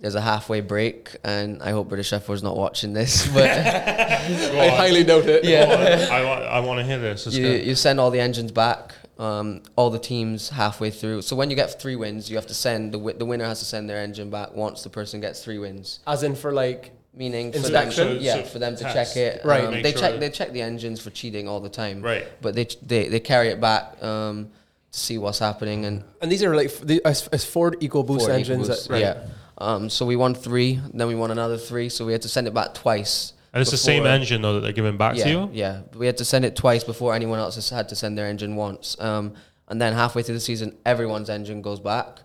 there's 0.00 0.14
a 0.14 0.20
halfway 0.20 0.60
break, 0.62 1.16
and 1.24 1.62
I 1.62 1.70
hope 1.72 1.88
British 1.88 2.10
F4's 2.10 2.42
not 2.42 2.56
watching 2.56 2.92
this, 2.94 3.26
but 3.34 3.48
I 3.50 4.68
highly 4.68 5.04
doubt 5.04 5.26
it. 5.26 5.44
yeah. 5.44 6.08
I, 6.10 6.24
wa- 6.24 6.46
I 6.46 6.60
want 6.60 6.78
to 6.80 6.84
hear 6.84 6.98
this. 6.98 7.26
It's 7.26 7.36
you, 7.36 7.42
good. 7.44 7.66
you 7.66 7.74
send 7.74 8.00
all 8.00 8.10
the 8.10 8.20
engines 8.20 8.50
back, 8.52 8.94
um, 9.18 9.62
all 9.76 9.90
the 9.90 9.98
teams 9.98 10.48
halfway 10.48 10.90
through. 10.90 11.22
So 11.22 11.36
when 11.36 11.50
you 11.50 11.56
get 11.56 11.80
three 11.80 11.96
wins, 11.96 12.30
you 12.30 12.36
have 12.36 12.46
to 12.46 12.54
send 12.54 12.92
the 12.92 12.98
wi- 12.98 13.18
the 13.18 13.26
winner 13.26 13.44
has 13.44 13.58
to 13.58 13.64
send 13.66 13.88
their 13.90 13.98
engine 13.98 14.30
back 14.30 14.54
once 14.54 14.82
the 14.82 14.90
person 14.90 15.20
gets 15.20 15.44
three 15.44 15.58
wins. 15.58 16.00
As 16.06 16.22
in 16.22 16.34
for 16.34 16.52
like, 16.52 16.92
Meaning 17.12 17.50
for 17.50 17.58
Inspection? 17.58 18.08
them, 18.08 18.18
yeah, 18.20 18.34
So- 18.36 18.42
for 18.44 18.58
them 18.60 18.76
to 18.76 18.84
test. 18.84 19.14
check 19.14 19.16
it. 19.16 19.44
Right. 19.44 19.64
Um, 19.64 19.72
Make 19.72 19.82
they 19.82 19.90
sure 19.92 20.00
check 20.00 20.12
that- 20.12 20.20
they 20.20 20.30
check 20.30 20.52
the 20.52 20.62
engines 20.62 21.00
for 21.00 21.10
cheating 21.10 21.48
all 21.48 21.58
the 21.60 21.68
time. 21.68 22.00
Right. 22.02 22.26
But 22.40 22.54
they 22.54 22.68
they, 22.86 23.08
they 23.08 23.18
carry 23.20 23.48
it 23.48 23.60
back 23.60 24.00
um, 24.02 24.48
to 24.92 24.98
see 24.98 25.18
what's 25.18 25.40
happening 25.40 25.84
and 25.86 26.04
and 26.22 26.30
these 26.30 26.42
are 26.44 26.54
like 26.54 26.68
f- 26.68 26.80
the, 26.82 27.02
as, 27.04 27.26
as 27.28 27.44
Ford 27.44 27.78
EcoBoost 27.80 28.20
Ford 28.20 28.30
engines. 28.30 28.68
EcoBoost, 28.68 28.86
that, 28.88 28.92
right. 28.92 29.00
Yeah. 29.02 29.26
Um, 29.60 29.90
so 29.90 30.06
we 30.06 30.16
won 30.16 30.34
three, 30.34 30.80
then 30.94 31.06
we 31.06 31.14
won 31.14 31.30
another 31.30 31.58
three, 31.58 31.88
so 31.88 32.06
we 32.06 32.12
had 32.12 32.22
to 32.22 32.28
send 32.28 32.46
it 32.46 32.54
back 32.54 32.74
twice. 32.74 33.34
and 33.52 33.60
it's 33.60 33.70
the 33.70 33.76
same 33.76 34.06
engine 34.06 34.40
though 34.42 34.54
that 34.54 34.60
they're 34.60 34.72
giving 34.72 34.96
back 34.96 35.16
yeah, 35.16 35.24
to 35.24 35.30
you. 35.30 35.50
Yeah, 35.52 35.82
we 35.94 36.06
had 36.06 36.16
to 36.18 36.24
send 36.24 36.44
it 36.44 36.56
twice 36.56 36.82
before 36.84 37.14
anyone 37.14 37.38
else 37.38 37.56
has 37.56 37.68
had 37.68 37.88
to 37.90 37.96
send 37.96 38.16
their 38.16 38.26
engine 38.26 38.56
once. 38.56 38.96
Um, 38.98 39.34
and 39.68 39.80
then 39.80 39.92
halfway 39.92 40.22
through 40.22 40.34
the 40.34 40.40
season, 40.40 40.76
everyone's 40.86 41.30
engine 41.30 41.62
goes 41.62 41.78
back, 41.80 42.20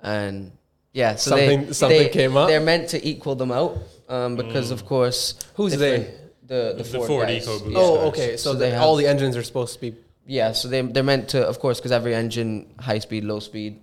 and 0.00 0.52
yeah, 0.92 1.16
so 1.16 1.30
Something- 1.30 1.66
they, 1.66 1.72
something 1.72 1.98
they- 2.04 2.08
came 2.08 2.36
up? 2.36 2.48
They're 2.48 2.60
meant 2.60 2.88
to 2.90 3.06
equal 3.06 3.34
them 3.34 3.52
out 3.52 3.78
um, 4.08 4.36
because, 4.36 4.70
of 4.70 4.86
course, 4.86 5.34
Who's 5.54 5.76
they? 5.76 5.98
The 6.46 6.74
the, 6.78 6.82
The 6.82 6.84
Ford, 6.84 7.06
Ford 7.08 7.26
guys. 7.26 7.46
EcoBoost. 7.46 7.72
Oh, 7.74 8.08
okay. 8.08 8.36
So, 8.36 8.52
So 8.52 8.58
they 8.58 8.70
the, 8.70 8.78
all 8.78 8.94
the 8.96 9.06
engines 9.08 9.36
are 9.36 9.42
supposed 9.42 9.74
to 9.74 9.80
be. 9.80 9.96
Yeah, 10.26 10.52
so 10.52 10.68
they 10.68 10.80
they're 10.80 11.02
meant 11.02 11.28
to, 11.30 11.44
of 11.46 11.58
course, 11.58 11.78
because 11.78 11.90
every 11.92 12.14
engine, 12.14 12.72
high 12.78 13.00
speed, 13.00 13.24
low 13.24 13.40
speed, 13.40 13.80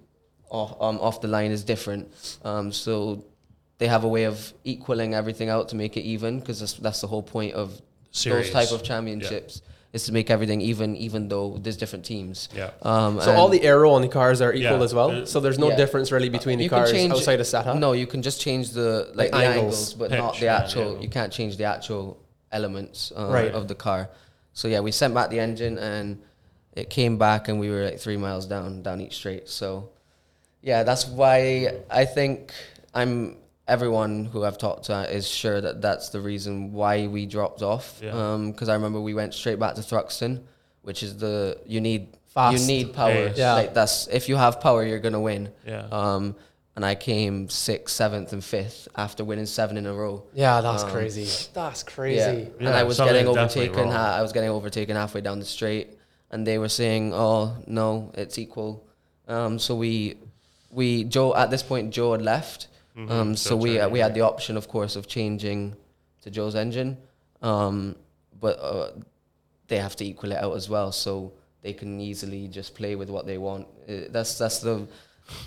off 0.53 0.77
um, 0.79 0.97
off 0.99 1.19
the 1.19 1.27
line 1.27 1.51
is 1.51 1.63
different. 1.63 2.07
Um, 2.45 2.71
so 2.71 3.25
they 3.79 3.87
have 3.87 4.03
a 4.03 4.07
way 4.07 4.23
of 4.25 4.53
equaling 4.63 5.13
everything 5.13 5.49
out 5.49 5.69
to 5.69 5.75
make 5.75 5.97
it 5.97 6.01
even, 6.15 6.39
because 6.39 6.59
that's, 6.61 6.73
that's 6.73 7.01
the 7.01 7.07
whole 7.07 7.23
point 7.23 7.53
of 7.55 7.81
Series. 8.11 8.45
those 8.45 8.53
type 8.53 8.71
of 8.71 8.83
championships 8.83 9.61
is 9.91 10.05
to 10.05 10.11
make 10.11 10.29
everything 10.31 10.61
even, 10.61 10.95
even 10.95 11.27
though 11.27 11.57
there's 11.61 11.77
different 11.77 12.05
teams. 12.05 12.49
Yeah. 12.55 12.69
Um, 12.81 13.19
So 13.21 13.31
all 13.33 13.49
the 13.49 13.61
aero 13.63 13.91
on 13.91 14.01
the 14.01 14.07
cars 14.07 14.41
are 14.41 14.53
equal 14.53 14.77
Yeah. 14.79 14.83
as 14.89 14.93
well. 14.93 15.11
Uh, 15.11 15.25
So 15.25 15.39
there's 15.39 15.59
no 15.59 15.69
yeah. 15.69 15.75
difference 15.75 16.11
really 16.11 16.29
between 16.29 16.57
the 16.59 16.63
You 16.65 16.69
can 16.69 16.79
cars 16.79 16.91
change- 16.91 17.11
outside 17.13 17.39
of 17.39 17.47
setup. 17.47 17.77
No, 17.77 17.91
you 17.93 18.07
can 18.07 18.21
just 18.23 18.39
change 18.41 18.71
the 18.71 18.89
like, 19.13 19.31
Like 19.31 19.31
the 19.31 19.37
angles. 19.37 19.57
angles, 19.57 19.93
but 19.95 20.11
not 20.11 20.31
Pitch, 20.33 20.39
the 20.39 20.45
yeah, 20.45 20.57
actual. 20.57 20.93
yeah. 20.95 21.01
You 21.01 21.09
can't 21.09 21.31
change 21.33 21.57
the 21.57 21.65
actual 21.65 22.17
elements 22.51 23.11
uh, 23.15 23.27
Right. 23.29 23.51
of 23.51 23.67
the 23.67 23.75
car. 23.75 24.09
So 24.53 24.67
yeah, 24.67 24.79
we 24.81 24.91
sent 24.91 25.13
back 25.13 25.29
the 25.29 25.39
engine 25.39 25.77
and 25.77 26.21
it 26.73 26.89
came 26.89 27.17
back, 27.17 27.49
and 27.49 27.59
we 27.59 27.69
were 27.69 27.83
like 27.85 27.99
three 27.99 28.17
miles 28.17 28.45
down 28.47 28.81
down 28.81 28.99
each 29.01 29.15
straight. 29.15 29.47
So 29.49 29.89
yeah, 30.63 30.81
that's 30.83 31.05
why 31.05 31.69
I 31.91 32.05
think 32.05 32.53
I'm. 32.93 33.37
Everyone 33.65 34.25
who 34.25 34.43
I've 34.43 34.57
talked 34.57 34.85
to 34.85 35.09
is 35.09 35.25
sure 35.25 35.61
that 35.61 35.81
that's 35.81 36.09
the 36.09 36.19
reason 36.19 36.73
why 36.73 37.07
we 37.07 37.25
dropped 37.25 37.61
off. 37.61 37.97
Yeah. 38.03 38.37
Because 38.51 38.67
I 38.67 38.73
remember 38.73 38.99
we 38.99 39.13
went 39.13 39.33
straight 39.33 39.57
back 39.57 39.75
to 39.75 39.81
Thruxton, 39.81 40.41
which 40.81 41.01
is 41.01 41.15
the 41.17 41.57
you 41.65 41.79
need 41.79 42.09
Fast. 42.33 42.59
you 42.59 42.67
need 42.67 42.93
power. 42.93 43.29
Pace. 43.29 43.37
Yeah. 43.37 43.53
Like 43.53 43.73
that's 43.73 44.07
if 44.07 44.27
you 44.27 44.35
have 44.35 44.59
power, 44.59 44.83
you're 44.85 44.99
gonna 44.99 45.21
win. 45.21 45.49
Yeah. 45.65 45.87
Um, 45.93 46.35
and 46.75 46.83
I 46.83 46.95
came 46.95 47.47
sixth, 47.47 47.95
seventh, 47.95 48.33
and 48.33 48.43
fifth 48.43 48.89
after 48.97 49.23
winning 49.23 49.45
seven 49.45 49.77
in 49.77 49.85
a 49.85 49.93
row. 49.93 50.23
Yeah, 50.33 50.59
that's 50.59 50.83
Um, 50.83 50.91
crazy. 50.91 51.29
That's 51.53 51.83
crazy. 51.83 52.17
Yeah. 52.19 52.31
crazy. 52.33 52.51
and 52.59 52.69
I 52.69 52.83
was 52.83 52.97
getting 52.97 53.27
overtaken. 53.27 53.87
Ha- 53.91 54.15
I 54.17 54.21
was 54.21 54.33
getting 54.33 54.49
overtaken 54.49 54.97
halfway 54.97 55.21
down 55.21 55.39
the 55.39 55.45
straight, 55.45 55.97
and 56.31 56.45
they 56.45 56.57
were 56.57 56.67
saying, 56.69 57.13
"Oh 57.13 57.55
no, 57.65 58.11
it's 58.15 58.37
equal." 58.37 58.83
Um, 59.29 59.57
so 59.57 59.73
we, 59.75 60.15
we 60.73 61.03
Joe 61.03 61.35
at 61.35 61.49
this 61.51 61.63
point 61.63 61.93
Joe 61.93 62.11
had 62.13 62.21
left. 62.21 62.67
Um, 63.09 63.35
so 63.35 63.55
we 63.55 63.79
uh, 63.79 63.89
we 63.89 63.99
had 63.99 64.13
the 64.13 64.21
option, 64.21 64.55
of 64.57 64.67
course, 64.67 64.95
of 64.95 65.07
changing 65.07 65.75
to 66.21 66.29
Joe's 66.29 66.53
engine, 66.55 66.97
um, 67.41 67.95
but 68.39 68.59
uh, 68.59 68.91
they 69.67 69.77
have 69.79 69.95
to 69.95 70.05
equal 70.05 70.31
it 70.31 70.37
out 70.37 70.55
as 70.55 70.69
well. 70.69 70.91
So 70.91 71.31
they 71.63 71.73
can 71.73 71.99
easily 71.99 72.47
just 72.47 72.75
play 72.75 72.95
with 72.95 73.09
what 73.09 73.25
they 73.25 73.39
want. 73.39 73.65
Uh, 73.89 73.93
that's 74.09 74.37
that's 74.37 74.59
the 74.59 74.87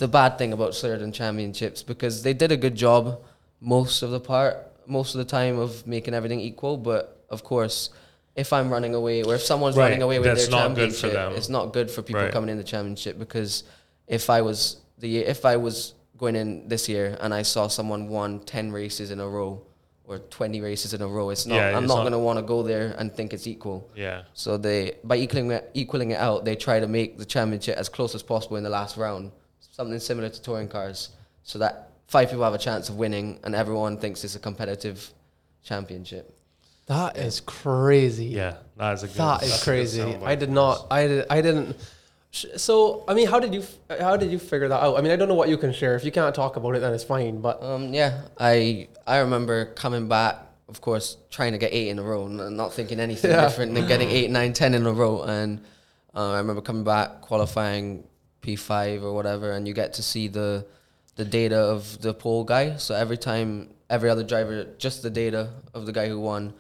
the 0.01 0.09
bad 0.09 0.39
thing 0.39 0.53
about 0.53 0.75
certain 0.75 1.13
championships 1.13 1.83
because 1.85 2.23
they 2.25 2.33
did 2.35 2.51
a 2.51 2.57
good 2.57 2.75
job 2.75 3.21
most 3.61 4.03
of 4.03 4.11
the 4.11 4.21
part, 4.21 4.57
most 4.87 5.15
of 5.15 5.19
the 5.19 5.25
time 5.25 5.59
of 5.59 5.87
making 5.87 6.15
everything 6.15 6.41
equal. 6.41 6.77
But 6.77 7.25
of 7.31 7.45
course, 7.45 7.91
if 8.35 8.53
I'm 8.53 8.71
running 8.71 8.95
away 8.95 9.23
or 9.23 9.35
if 9.37 9.43
someone's 9.43 9.77
Right, 9.77 9.85
running 9.85 10.03
away 10.03 10.19
with 10.19 10.27
that's 10.29 10.49
their 10.49 10.51
not 10.51 10.75
good 10.75 10.91
championship, 10.91 11.11
for 11.11 11.15
them. 11.17 11.33
it's 11.37 11.49
not 11.49 11.73
good 11.73 11.91
for 11.93 12.03
people 12.03 12.23
Right. 12.23 12.33
coming 12.33 12.51
in 12.51 12.57
the 12.59 12.65
championship 12.65 13.19
because 13.21 13.63
if 14.09 14.31
I 14.31 14.41
was 14.43 14.79
the 14.99 15.09
year, 15.09 15.25
if 15.27 15.45
I 15.45 15.57
was 15.57 15.95
going 16.17 16.37
in 16.37 16.69
this 16.69 16.89
year 16.89 17.17
and 17.21 17.35
I 17.35 17.43
saw 17.43 17.69
someone 17.69 18.09
won 18.09 18.41
ten 18.41 18.73
races 18.73 19.11
in 19.11 19.21
a 19.21 19.29
row 19.29 19.63
or 20.05 20.19
twenty 20.19 20.61
races 20.61 20.95
in 20.95 21.03
a 21.03 21.07
row, 21.09 21.31
it's 21.31 21.47
not. 21.47 21.57
Yeah, 21.57 21.77
I'm 21.77 21.85
it's 21.85 21.89
not, 21.89 21.97
not- 21.97 22.03
going 22.03 22.13
to 22.13 22.19
want 22.19 22.39
to 22.39 22.43
go 22.43 22.63
there 22.63 22.95
and 22.99 23.13
think 23.15 23.33
it's 23.33 23.47
equal. 23.47 23.91
Yeah. 23.95 24.23
So 24.35 24.57
they 24.57 24.97
by 25.05 25.17
equaling 25.17 25.51
it, 25.51 25.71
equaling 25.75 26.13
it 26.13 26.19
out, 26.19 26.45
they 26.45 26.57
try 26.57 26.81
to 26.81 26.87
make 26.87 27.19
the 27.19 27.25
championship 27.25 27.77
as 27.77 27.89
close 27.89 28.15
as 28.15 28.23
possible 28.23 28.57
in 28.57 28.65
the 28.65 28.71
last 28.71 28.97
round, 28.97 29.33
something 29.61 29.99
similar 29.99 30.29
to 30.29 30.41
touring 30.43 30.69
cars, 30.69 31.11
so 31.43 31.59
that 31.59 31.91
five 32.09 32.29
people 32.31 32.45
have 32.45 32.55
a 32.55 32.59
chance 32.59 32.89
of 32.89 32.97
winning 32.97 33.39
and 33.45 33.55
everyone 33.55 33.99
thinks 33.99 34.23
it's 34.25 34.37
a 34.37 34.39
competitive 34.39 35.13
championship. 35.63 36.33
That 36.87 37.17
is 37.17 37.41
crazy. 37.41 38.27
Yeah. 38.27 38.59
That 38.77 38.93
is 38.93 39.03
a 39.03 39.09
good. 39.09 39.17
That 39.17 39.43
is 39.43 39.51
that's 39.51 39.63
a 39.63 39.65
good 39.65 39.71
crazy. 39.71 40.03
I 40.25 40.37
did 40.37 40.51
not. 40.51 40.87
I 40.91 41.07
did. 41.09 41.27
I 41.29 41.41
didn't. 41.43 41.77
So 42.33 43.05
I 43.09 43.15
mean, 43.15 43.29
how 43.29 43.41
did 43.41 43.55
you? 43.55 43.63
How 44.01 44.17
did 44.17 44.31
you 44.31 44.39
figure 44.39 44.69
that 44.69 44.83
out? 44.83 44.99
I 44.99 45.01
mean, 45.01 45.13
I 45.13 45.17
don't 45.17 45.29
know 45.29 45.35
what 45.35 45.49
you 45.49 45.57
can 45.57 45.73
share. 45.73 45.95
If 45.97 46.05
you 46.05 46.13
can't 46.13 46.35
talk 46.35 46.57
about 46.57 46.75
it, 46.77 46.81
then 46.81 46.93
it's 46.93 47.05
fine. 47.05 47.41
But 47.41 47.63
Um, 47.63 47.95
yeah, 47.95 48.23
I 48.39 48.89
I 49.07 49.19
remember 49.19 49.67
coming 49.75 50.07
back, 50.09 50.37
of 50.69 50.81
course, 50.81 51.17
trying 51.31 51.53
to 51.53 51.59
get 51.59 51.73
eight 51.73 51.89
in 51.89 51.99
a 51.99 52.03
row, 52.03 52.27
and 52.27 52.57
not 52.57 52.73
thinking 52.75 53.01
anything 53.01 53.31
Yeah. 53.31 53.43
different 53.43 53.75
than 53.75 53.87
getting 53.89 54.11
eight, 54.11 54.31
nine, 54.31 54.53
ten 54.53 54.75
in 54.75 54.85
a 54.87 54.93
row. 54.93 55.23
And 55.23 55.61
uh, 56.15 56.33
I 56.33 56.39
remember 56.39 56.61
coming 56.61 56.85
back, 56.85 57.23
qualifying 57.23 58.05
P 58.43 58.55
five 58.57 59.03
or 59.03 59.13
whatever, 59.15 59.53
and 59.53 59.67
you 59.67 59.73
get 59.73 59.95
to 59.95 60.03
see 60.03 60.29
the 60.29 60.67
the 61.15 61.25
data 61.25 61.57
of 61.57 62.03
the 62.03 62.13
pole 62.13 62.45
guy. 62.45 62.77
So 62.77 62.95
every 62.95 63.17
time, 63.17 63.71
every 63.89 64.11
other 64.11 64.25
driver, 64.25 64.67
just 64.77 65.03
the 65.03 65.11
data 65.11 65.49
of 65.73 65.87
the 65.87 65.93
guy 65.93 66.09
who 66.09 66.21
won. 66.21 66.53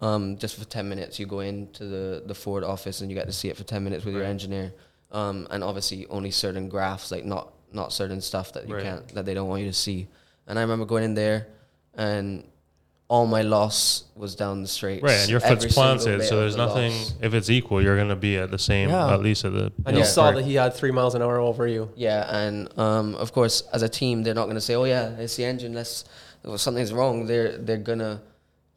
Um, 0.00 0.36
just 0.38 0.56
for 0.58 0.64
ten 0.64 0.88
minutes, 0.88 1.18
you 1.18 1.26
go 1.26 1.40
into 1.40 1.86
the 1.86 2.22
the 2.24 2.34
Ford 2.34 2.62
office 2.62 3.00
and 3.00 3.10
you 3.10 3.16
get 3.16 3.26
to 3.26 3.32
see 3.32 3.48
it 3.48 3.56
for 3.56 3.64
ten 3.64 3.82
minutes 3.82 4.04
with 4.04 4.14
your 4.14 4.24
engineer. 4.24 4.72
Um, 5.14 5.46
and 5.50 5.62
obviously 5.62 6.06
only 6.08 6.30
certain 6.32 6.68
graphs, 6.68 7.10
like 7.10 7.24
not 7.24 7.52
not 7.72 7.92
certain 7.92 8.20
stuff 8.20 8.52
that 8.54 8.68
you 8.68 8.74
Right. 8.74 8.84
can't 8.84 9.08
that 9.14 9.24
they 9.26 9.34
don't 9.34 9.48
want 9.48 9.62
you 9.62 9.68
to 9.68 9.72
see. 9.86 10.08
And 10.46 10.58
I 10.58 10.62
remember 10.62 10.84
going 10.86 11.04
in 11.04 11.14
there, 11.14 11.46
and 11.94 12.44
all 13.08 13.26
my 13.26 13.42
loss 13.42 14.04
was 14.16 14.34
down 14.34 14.62
the 14.62 14.68
straight. 14.68 15.02
Right, 15.02 15.20
and 15.20 15.30
your 15.30 15.38
foot's 15.40 15.62
single 15.62 15.74
planted, 15.74 16.22
so 16.26 16.40
there's 16.40 16.56
the 16.56 16.66
nothing. 16.66 16.92
loss. 16.92 17.14
If 17.20 17.32
it's 17.34 17.48
equal, 17.50 17.82
you're 17.82 17.96
gonna 17.96 18.16
be 18.16 18.36
at 18.38 18.50
the 18.50 18.58
same, 18.58 18.88
Yeah. 18.90 19.12
at 19.14 19.20
least 19.22 19.44
at 19.44 19.52
the. 19.52 19.72
and 19.86 19.96
you 19.96 20.02
Yeah. 20.02 20.08
saw 20.16 20.32
that 20.32 20.44
he 20.44 20.54
had 20.54 20.74
three 20.74 20.90
miles 20.90 21.14
an 21.14 21.22
hour 21.22 21.38
over 21.38 21.66
you. 21.66 21.90
Yeah, 21.96 22.20
and 22.42 22.76
um, 22.78 23.14
of 23.16 23.32
course, 23.32 23.62
as 23.72 23.82
a 23.82 23.88
team, 23.88 24.22
they're 24.24 24.34
not 24.34 24.44
going 24.46 24.56
to 24.56 24.60
say, 24.68 24.74
"Oh 24.74 24.84
yeah, 24.84 25.10
it's 25.18 25.36
the 25.36 25.44
engine. 25.44 25.74
Let's 25.74 26.04
well, 26.44 26.58
something's 26.58 26.92
wrong." 26.92 27.26
They're 27.26 27.56
they're 27.58 27.76
gonna 27.90 28.20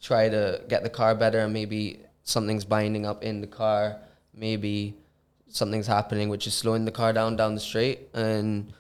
try 0.02 0.30
to 0.30 0.62
get 0.68 0.84
the 0.84 0.90
car 0.90 1.16
better, 1.16 1.40
and 1.40 1.52
maybe 1.54 2.00
something's 2.24 2.66
binding 2.66 3.06
up 3.08 3.24
in 3.24 3.42
the 3.42 3.48
car. 3.48 3.98
Maybe 4.36 4.94
something's 5.50 5.88
happening 5.88 6.30
which 6.30 6.48
is 6.48 6.54
slowing 6.54 6.86
the 6.86 6.92
car 6.92 7.14
down 7.14 7.36
down 7.36 7.56
the 7.56 7.62
straight. 7.62 8.10
And 8.14 8.74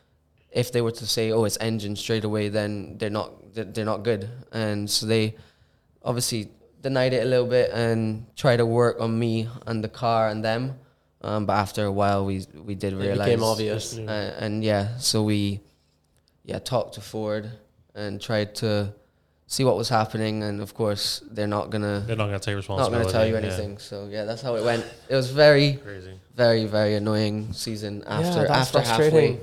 if 0.51 0.71
they 0.71 0.81
were 0.81 0.91
to 0.91 1.05
say, 1.07 1.31
"Oh, 1.31 1.45
it's 1.45 1.57
engine 1.61 1.95
straight 1.95 2.23
away," 2.23 2.49
then 2.49 2.97
they're 2.97 3.09
not 3.09 3.31
they're, 3.53 3.85
not 3.85 4.03
good. 4.03 4.29
And 4.51 4.89
so 4.89 5.05
they 5.05 5.35
obviously 6.03 6.51
denied 6.81 7.13
it 7.13 7.23
a 7.25 7.29
little 7.29 7.47
bit 7.47 7.71
and 7.71 8.25
tried 8.35 8.57
to 8.57 8.65
work 8.65 8.99
on 8.99 9.17
me 9.17 9.49
and 9.65 9.83
the 9.83 9.89
car 9.89 10.29
and 10.29 10.43
them. 10.43 10.75
Um, 11.21 11.45
but 11.47 11.53
after 11.53 11.85
a 11.85 11.91
while, 11.91 12.25
we 12.25 12.45
we 12.63 12.75
did 12.75 12.93
It 12.93 12.97
realize 12.97 13.25
became 13.27 13.43
obvious. 13.43 13.97
uh, 13.97 14.35
and 14.39 14.63
yeah, 14.63 14.97
so 14.97 15.23
we 15.23 15.61
yeah 16.43 16.59
talked 16.59 16.93
to 16.95 17.01
Ford 17.01 17.49
and 17.95 18.21
tried 18.21 18.53
to 18.55 18.93
see 19.47 19.63
what 19.63 19.75
was 19.77 19.89
happening, 19.89 20.43
and 20.43 20.61
of 20.61 20.73
course 20.73 21.23
they're 21.31 21.47
not 21.47 21.69
gonna 21.69 22.03
They're 22.05 22.15
not 22.15 22.25
gonna 22.25 22.39
take 22.39 22.55
responsibility. 22.55 22.95
not 22.95 23.01
gonna 23.03 23.11
tell 23.11 23.25
you 23.27 23.33
yeah. 23.33 23.39
anything. 23.47 23.77
So 23.79 24.07
yeah, 24.11 24.25
that's 24.25 24.41
how 24.41 24.55
it 24.55 24.63
went. 24.63 24.85
It 25.09 25.15
was 25.15 25.31
very 25.31 25.73
Crazy. 25.83 26.19
very 26.35 26.65
very 26.65 26.95
annoying 26.95 27.53
season 27.53 28.03
after 28.05 28.47
that's 28.47 28.75
after 28.75 28.81
halfway. 28.81 29.39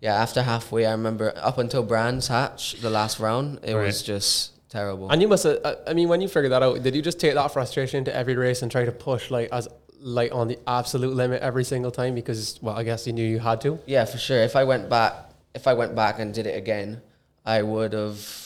Yeah, 0.00 0.16
after 0.16 0.42
halfway, 0.42 0.84
I 0.84 0.90
remember 0.90 1.32
up 1.36 1.56
until 1.56 1.82
Brands 1.82 2.28
Hatch, 2.28 2.74
the 2.82 2.90
last 2.90 3.18
round, 3.20 3.60
it 3.62 3.74
was 3.74 4.02
just 4.02 4.50
terrible. 4.68 5.08
And 5.10 5.22
you 5.22 5.28
must 5.28 5.44
have. 5.44 5.60
I- 5.64 5.76
I 5.86 5.92
mean, 5.94 6.08
when 6.08 6.20
you 6.20 6.28
figured 6.28 6.52
that 6.52 6.62
out, 6.62 6.82
did 6.82 6.94
you 6.94 7.00
just 7.00 7.18
take 7.18 7.32
that 7.34 7.50
frustration 7.52 7.98
into 7.98 8.14
every 8.14 8.34
race 8.34 8.60
and 8.60 8.70
try 8.70 8.84
to 8.84 8.92
push 8.92 9.30
like 9.30 9.48
as 9.50 9.66
like 10.00 10.34
on 10.34 10.48
the 10.48 10.58
absolute 10.66 11.14
limit 11.14 11.40
every 11.40 11.64
single 11.64 11.90
time? 11.90 12.14
Because 12.14 12.58
well, 12.60 12.76
I 12.76 12.82
guess 12.82 13.06
you 13.06 13.14
knew 13.14 13.24
you 13.24 13.38
had 13.38 13.62
to. 13.62 13.78
Yeah, 13.86 14.04
for 14.04 14.18
sure. 14.18 14.42
If 14.42 14.56
I 14.56 14.64
went 14.64 14.90
back, 14.90 15.14
if 15.54 15.66
I 15.66 15.72
went 15.72 15.94
back 15.94 16.18
and 16.18 16.34
did 16.34 16.46
it 16.46 16.58
again, 16.58 17.00
I 17.46 17.62
would 17.62 17.94
have 17.94 18.43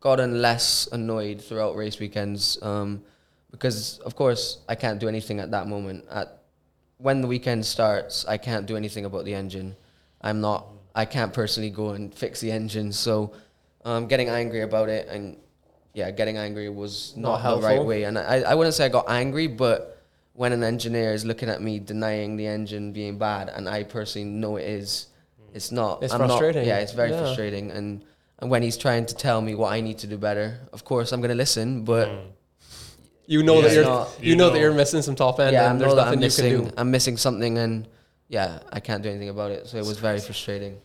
gotten 0.00 0.40
less 0.42 0.88
annoyed 0.92 1.40
throughout 1.42 1.76
race 1.76 1.98
weekends. 1.98 2.58
Um, 2.62 3.02
because 3.50 3.98
of 4.00 4.14
course 4.16 4.58
I 4.68 4.74
can't 4.74 4.98
do 5.00 5.08
anything 5.08 5.40
at 5.40 5.50
that 5.52 5.66
moment. 5.66 6.04
At 6.10 6.42
when 6.98 7.20
the 7.20 7.26
weekend 7.28 7.64
starts, 7.64 8.24
I 8.26 8.36
can't 8.38 8.66
do 8.66 8.76
anything 8.76 9.04
about 9.04 9.24
the 9.24 9.34
engine. 9.34 9.76
I'm 10.20 10.40
not. 10.40 10.66
I 10.94 11.04
can't 11.04 11.32
personally 11.32 11.70
go 11.70 11.90
and 11.90 12.14
fix 12.14 12.40
the 12.40 12.50
engine. 12.50 12.92
So, 12.92 13.32
um, 13.84 14.06
getting 14.08 14.28
angry 14.28 14.62
about 14.62 14.88
it 14.88 15.08
and 15.08 15.36
yeah, 15.92 16.10
getting 16.10 16.36
angry 16.36 16.68
was 16.68 17.14
Not 17.16 17.42
not, 17.42 17.60
the 17.60 17.66
right 17.66 17.84
way. 17.84 18.04
And 18.04 18.18
I, 18.18 18.40
I 18.42 18.54
wouldn't 18.54 18.74
say 18.74 18.84
I 18.86 18.88
got 18.88 19.08
angry, 19.08 19.46
but 19.46 20.02
when 20.34 20.52
an 20.52 20.62
engineer 20.62 21.12
is 21.14 21.24
looking 21.24 21.48
at 21.48 21.62
me 21.62 21.78
denying 21.78 22.36
the 22.36 22.46
engine 22.46 22.92
being 22.92 23.16
bad, 23.18 23.48
and 23.48 23.66
I 23.68 23.84
personally 23.84 24.28
know 24.28 24.56
it 24.56 24.66
is, 24.66 25.06
it's 25.54 25.72
not. 25.72 26.02
It's 26.02 26.12
I'm 26.12 26.20
not- 26.20 26.28
frustrating. 26.28 26.66
yeah, 26.66 26.78
it's 26.78 26.92
very 26.92 27.10
Yeah. 27.10 27.20
frustrating. 27.20 27.70
And 27.70 28.04
when 28.40 28.62
he's 28.62 28.76
trying 28.76 29.06
to 29.06 29.14
tell 29.14 29.40
me 29.40 29.54
what 29.54 29.72
I 29.72 29.80
need 29.80 29.98
to 29.98 30.06
do 30.06 30.18
better, 30.18 30.58
of 30.72 30.84
course 30.84 31.12
I'm 31.12 31.20
gonna 31.20 31.34
listen. 31.34 31.84
But 31.84 32.08
mm. 32.08 32.20
You 33.28 33.42
know 33.42 33.56
Yeah. 33.56 33.62
that 33.62 33.74
you're. 33.74 33.84
Not- 33.84 34.08
you, 34.20 34.30
you 34.30 34.36
know, 34.36 34.50
that 34.50 34.60
you're 34.60 34.72
missing 34.72 35.02
some 35.02 35.16
top 35.16 35.40
end, 35.40 35.52
yeah, 35.52 35.68
and 35.70 35.80
there's 35.80 35.94
nothing 35.94 36.12
I'm 36.12 36.20
you 36.20 36.26
missing. 36.26 36.52
can 36.56 36.64
do. 36.66 36.74
I'm 36.76 36.90
missing 36.92 37.16
something, 37.16 37.58
and 37.58 37.88
yeah, 38.28 38.60
I 38.72 38.78
can't 38.78 39.02
do 39.02 39.08
anything 39.08 39.30
about 39.30 39.50
it. 39.50 39.66
So 39.66 39.78
it 39.78 39.84
was 39.84 39.98
very 39.98 40.20
frustrating. 40.20 40.76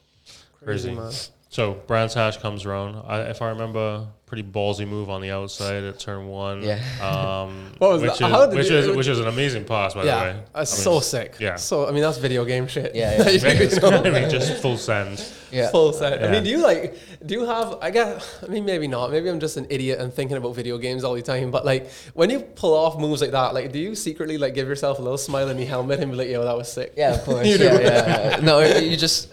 Crazy. 0.63 0.91
man. 0.91 1.11
So 1.51 1.73
Brands 1.85 2.13
Hatch 2.13 2.39
comes 2.39 2.65
around. 2.65 2.95
I, 3.05 3.23
if 3.23 3.41
I 3.41 3.49
remember, 3.49 4.07
pretty 4.25 4.41
ballsy 4.43 4.87
move 4.87 5.09
on 5.09 5.19
the 5.19 5.31
outside 5.31 5.83
at 5.83 5.99
turn 5.99 6.29
one. 6.29 6.63
Yeah. 6.63 6.79
Um, 7.01 7.73
What 7.77 7.91
was 7.91 8.01
which 8.03 8.19
that? 8.19 8.25
Is, 8.25 8.31
How 8.31 8.45
did 8.45 8.55
which 8.57 8.69
you- 8.69 8.77
is 8.77 8.95
which 8.95 9.07
is 9.09 9.19
an 9.19 9.27
amazing 9.27 9.65
pass, 9.65 9.93
by 9.93 10.03
the 10.03 10.07
Yeah, 10.07 10.21
way. 10.23 10.39
that's 10.55 10.73
I 10.73 10.77
mean, 10.77 10.83
so 10.85 10.99
sick. 11.01 11.35
yeah. 11.41 11.57
So 11.57 11.89
I 11.89 11.91
mean, 11.91 12.03
that's 12.03 12.19
video 12.19 12.45
game 12.45 12.67
shit. 12.67 12.95
Yeah, 12.95 13.17
yeah. 13.29 13.51
You 13.51 13.79
know? 13.81 13.89
I 14.05 14.09
mean, 14.09 14.29
just 14.29 14.61
full 14.61 14.77
send. 14.77 15.29
Yeah. 15.51 15.69
Full 15.71 15.91
set. 15.91 16.19
I 16.23 16.25
Yeah. 16.27 16.31
mean, 16.31 16.43
do 16.45 16.49
you 16.51 16.59
like? 16.63 16.97
Do 17.25 17.33
you 17.33 17.45
have? 17.45 17.77
I 17.81 17.91
guess. 17.91 18.41
I 18.41 18.47
mean, 18.47 18.63
maybe 18.63 18.87
not. 18.87 19.11
Maybe 19.11 19.27
I'm 19.29 19.41
just 19.41 19.57
an 19.57 19.67
idiot 19.69 19.99
and 19.99 20.13
thinking 20.13 20.37
about 20.37 20.55
video 20.55 20.77
games 20.77 21.03
all 21.03 21.15
the 21.15 21.21
time. 21.21 21.51
But 21.51 21.65
like, 21.65 21.91
when 22.13 22.29
you 22.29 22.39
pull 22.39 22.73
off 22.73 22.97
moves 22.97 23.19
like 23.19 23.31
that, 23.31 23.53
like, 23.53 23.73
do 23.73 23.79
you 23.79 23.93
secretly 23.95 24.37
like 24.37 24.53
give 24.53 24.69
yourself 24.69 24.99
a 24.99 25.01
little 25.01 25.17
smile 25.17 25.49
in 25.49 25.57
the 25.57 25.65
helmet 25.65 25.99
and 25.99 26.11
be 26.11 26.17
like, 26.17 26.29
"Yo, 26.29 26.45
that 26.45 26.55
was 26.55 26.71
sick." 26.71 26.93
Yeah, 26.95 27.15
of 27.15 27.23
course. 27.25 27.45
You 27.45 27.57
yeah, 27.57 27.77
do. 27.77 27.83
yeah, 27.83 28.29
yeah. 28.29 28.39
No, 28.39 28.59
you 28.61 28.95
just 28.95 29.27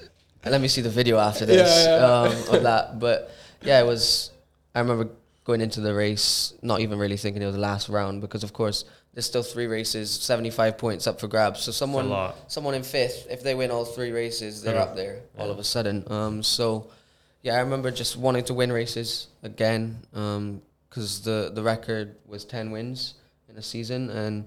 let 0.44 0.60
me 0.60 0.68
see 0.68 0.80
the 0.80 0.90
video 0.90 1.18
after 1.18 1.46
this 1.46 1.84
Yeah, 1.86 1.98
yeah. 1.98 2.20
Um, 2.22 2.54
of 2.56 2.62
that. 2.62 2.98
But 2.98 3.30
yeah, 3.62 3.80
it 3.80 3.86
was. 3.86 4.30
I 4.74 4.80
remember 4.80 5.08
going 5.44 5.60
into 5.60 5.80
the 5.80 5.94
race, 5.94 6.54
not 6.62 6.80
even 6.80 6.98
really 6.98 7.16
thinking 7.16 7.42
it 7.42 7.46
was 7.46 7.54
the 7.54 7.60
last 7.60 7.88
round 7.88 8.20
because, 8.20 8.44
of 8.44 8.52
course, 8.52 8.84
there's 9.14 9.24
still 9.26 9.42
three 9.42 9.66
races, 9.66 10.10
75 10.10 10.76
points 10.78 11.06
up 11.06 11.18
for 11.18 11.26
grabs. 11.26 11.60
So 11.62 11.72
someone, 11.72 12.32
someone 12.48 12.74
in 12.74 12.82
fifth, 12.82 13.26
if 13.30 13.42
they 13.42 13.54
win 13.54 13.70
all 13.70 13.84
three 13.84 14.12
races, 14.12 14.62
they're 14.62 14.74
Yeah. 14.74 14.82
up 14.82 14.94
there 14.94 15.22
all 15.38 15.50
of 15.50 15.58
a 15.58 15.64
sudden. 15.64 16.04
Um, 16.12 16.42
so 16.42 16.90
yeah, 17.42 17.54
I 17.56 17.60
remember 17.60 17.90
just 17.90 18.16
wanting 18.16 18.44
to 18.44 18.54
win 18.54 18.70
races 18.70 19.28
again 19.42 20.02
because 20.12 21.22
the 21.22 21.50
the 21.52 21.62
record 21.62 22.16
was 22.26 22.44
10 22.44 22.70
wins 22.70 23.14
in 23.48 23.56
a 23.56 23.62
season, 23.62 24.10
and 24.10 24.44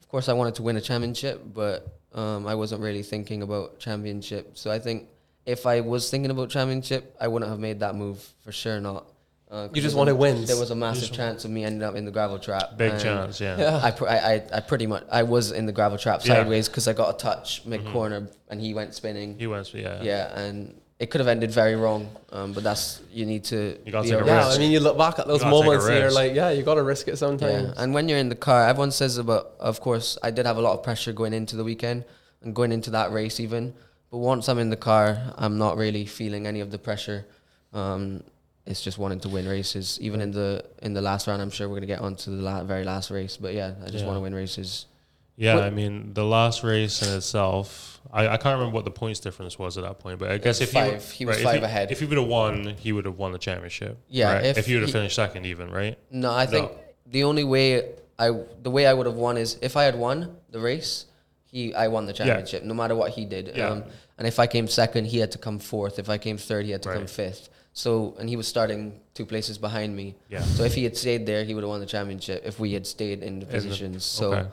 of 0.00 0.08
course 0.08 0.28
I 0.28 0.32
wanted 0.32 0.54
to 0.56 0.62
win 0.62 0.76
a 0.76 0.80
championship, 0.80 1.42
but 1.52 1.86
um, 2.14 2.46
I 2.46 2.54
wasn't 2.54 2.80
really 2.80 3.02
thinking 3.02 3.42
about 3.42 3.78
championship. 3.80 4.56
So 4.56 4.70
I 4.70 4.78
think 4.78 5.08
if 5.46 5.66
I 5.66 5.80
was 5.80 6.10
thinking 6.10 6.30
about 6.30 6.50
championship, 6.50 7.16
I 7.20 7.28
wouldn't 7.28 7.50
have 7.50 7.60
made 7.60 7.80
that 7.80 7.94
move 7.94 8.26
for 8.44 8.52
sure. 8.52 8.80
Not. 8.80 9.06
Uh, 9.50 9.68
'cause 9.68 9.76
You 9.76 9.82
just 9.82 9.94
there 9.94 10.04
was 10.04 10.14
wanted 10.14 10.14
wins. 10.14 10.48
There 10.48 10.56
was 10.58 10.70
a 10.70 10.74
massive 10.74 11.12
chance 11.12 11.44
of 11.44 11.50
me 11.50 11.64
ending 11.64 11.82
up 11.82 11.94
in 11.94 12.04
the 12.04 12.10
gravel 12.10 12.38
trap. 12.38 12.76
Big 12.76 12.98
chance, 12.98 13.40
yeah. 13.40 13.56
Yeah. 13.58 13.80
I, 13.88 13.90
pr- 13.92 14.08
I, 14.08 14.16
I, 14.16 14.42
I 14.54 14.60
pretty 14.60 14.86
much 14.86 15.04
I 15.12 15.22
was 15.22 15.52
in 15.52 15.66
the 15.66 15.72
gravel 15.72 15.98
trap 15.98 16.22
sideways 16.22 16.68
because 16.68 16.88
I 16.88 16.92
got 16.92 17.14
a 17.14 17.18
touch 17.18 17.64
mid 17.64 17.84
corner 17.86 18.28
and 18.48 18.60
he 18.60 18.74
went 18.74 18.94
spinning. 18.94 19.38
He 19.38 19.46
went, 19.46 19.72
yeah. 19.74 20.02
Yeah, 20.02 20.38
and 20.40 20.74
it 20.98 21.10
could 21.10 21.20
have 21.20 21.28
ended 21.28 21.50
very 21.52 21.76
wrong. 21.76 22.08
Um, 22.32 22.52
but 22.52 22.64
that's 22.64 23.00
you 23.12 23.26
need 23.26 23.44
to. 23.44 23.78
You 23.84 23.92
gotta 23.92 24.08
be 24.08 24.14
take. 24.16 24.26
Yeah. 24.26 24.48
I 24.48 24.58
mean, 24.58 24.72
you 24.72 24.80
look 24.80 24.96
back 24.98 25.18
at 25.20 25.26
those 25.28 25.42
gotta 25.42 25.54
take 25.54 25.62
a 25.62 25.64
moments 25.66 25.86
and 25.86 25.94
you're 25.98 26.10
like, 26.12 26.34
yeah, 26.34 26.50
you 26.50 26.62
got 26.64 26.74
to 26.74 26.82
risk 26.82 27.06
it 27.08 27.16
sometimes. 27.18 27.68
Yeah, 27.68 27.74
and 27.82 27.92
when 27.94 28.08
you're 28.08 28.18
in 28.18 28.30
the 28.30 28.34
car, 28.48 28.66
everyone 28.66 28.90
says 28.92 29.18
about. 29.18 29.52
Of 29.60 29.80
course, 29.80 30.18
I 30.22 30.30
did 30.32 30.46
have 30.46 30.56
a 30.56 30.62
lot 30.62 30.72
of 30.74 30.82
pressure 30.82 31.12
going 31.12 31.32
into 31.34 31.54
the 31.54 31.64
weekend 31.64 32.04
and 32.42 32.54
going 32.54 32.72
into 32.72 32.90
that 32.90 33.12
race 33.12 33.38
even. 33.38 33.74
But 34.14 34.20
once 34.20 34.48
I'm 34.48 34.60
in 34.60 34.70
the 34.70 34.76
car, 34.76 35.18
I'm 35.36 35.58
not 35.58 35.76
really 35.76 36.06
feeling 36.06 36.46
any 36.46 36.60
of 36.60 36.70
the 36.70 36.78
pressure. 36.78 37.26
Um, 37.72 38.22
it's 38.64 38.80
just 38.80 38.96
wanting 38.96 39.18
to 39.20 39.28
win 39.28 39.48
races. 39.48 39.98
Even 40.00 40.20
in 40.20 40.30
the 40.30 40.64
in 40.82 40.94
the 40.94 41.02
last 41.02 41.26
round, 41.26 41.42
I'm 41.42 41.50
sure 41.50 41.68
we're 41.68 41.74
gonna 41.74 41.86
get 41.86 41.98
onto 42.00 42.30
the 42.30 42.40
la- 42.40 42.62
very 42.62 42.84
last 42.84 43.10
race. 43.10 43.36
But 43.36 43.54
yeah, 43.54 43.72
I 43.84 43.86
just 43.90 44.04
Yeah. 44.04 44.06
want 44.06 44.18
to 44.18 44.20
win 44.20 44.32
races. 44.32 44.86
Yeah, 45.34 45.56
What- 45.56 45.64
I 45.64 45.70
mean 45.70 46.14
the 46.14 46.24
last 46.24 46.62
race 46.62 47.02
in 47.02 47.12
itself, 47.12 48.00
I, 48.12 48.28
I 48.28 48.36
can't 48.36 48.56
remember 48.56 48.72
what 48.76 48.84
the 48.84 48.92
points 48.92 49.18
difference 49.18 49.58
was 49.58 49.76
at 49.78 49.82
that 49.82 49.98
point, 49.98 50.20
but 50.20 50.30
I 50.30 50.38
guess 50.38 50.60
if 50.60 50.70
five. 50.70 51.04
he, 51.10 51.16
He 51.18 51.24
was 51.26 51.38
if 51.38 51.42
five 51.42 51.64
ahead. 51.64 51.90
If 51.90 51.98
he 51.98 52.06
would 52.06 52.16
have 52.16 52.28
won, 52.28 52.76
he 52.78 52.92
would 52.92 53.06
have 53.06 53.18
won 53.18 53.32
the 53.32 53.38
championship. 53.48 53.98
Yeah, 54.08 54.32
right? 54.34 54.44
if 54.44 54.58
if, 54.58 54.66
he 54.66 54.74
would 54.74 54.82
have 54.84 54.92
finished 54.92 55.16
second, 55.16 55.44
even 55.46 55.72
right. 55.72 55.98
No, 56.12 56.32
I 56.32 56.46
think 56.46 56.70
the 57.04 57.24
only 57.24 57.42
way 57.42 57.94
I 58.16 58.30
the 58.62 58.70
way 58.70 58.86
I 58.86 58.92
would 58.94 59.06
have 59.06 59.16
won 59.16 59.36
is 59.36 59.58
if 59.60 59.76
I 59.76 59.82
had 59.82 59.96
won 59.98 60.36
the 60.50 60.60
race, 60.60 61.06
he 61.50 61.74
I 61.74 61.88
won 61.88 62.06
the 62.06 62.12
championship 62.12 62.62
no 62.62 62.74
matter 62.74 62.94
what 62.94 63.10
he 63.10 63.24
did. 63.24 63.54
Yeah. 63.56 63.70
Um, 63.70 63.84
and 64.18 64.26
if 64.26 64.38
I 64.38 64.46
came 64.46 64.68
second, 64.68 65.06
he 65.06 65.18
had 65.18 65.32
to 65.32 65.38
come 65.38 65.58
fourth. 65.58 65.98
If 65.98 66.08
I 66.08 66.18
came 66.18 66.36
third, 66.36 66.64
he 66.66 66.70
had 66.72 66.82
to 66.82 66.92
come 66.92 67.06
fifth. 67.06 67.48
So 67.72 68.14
and 68.18 68.28
he 68.28 68.36
was 68.36 68.46
starting 68.46 69.00
two 69.14 69.26
places 69.26 69.58
behind 69.58 69.96
me. 69.96 70.14
Yeah. 70.28 70.42
So 70.42 70.62
if 70.62 70.74
he 70.74 70.84
had 70.84 70.96
stayed 70.96 71.26
there, 71.26 71.42
he 71.44 71.54
would 71.54 71.62
have 71.64 71.68
won 71.70 71.80
the 71.80 71.86
championship. 71.86 72.42
If 72.44 72.60
we 72.60 72.72
had 72.72 72.86
stayed 72.86 73.22
in 73.22 73.40
the 73.40 73.46
positions, 73.46 74.04
so 74.04 74.34
okay. 74.34 74.48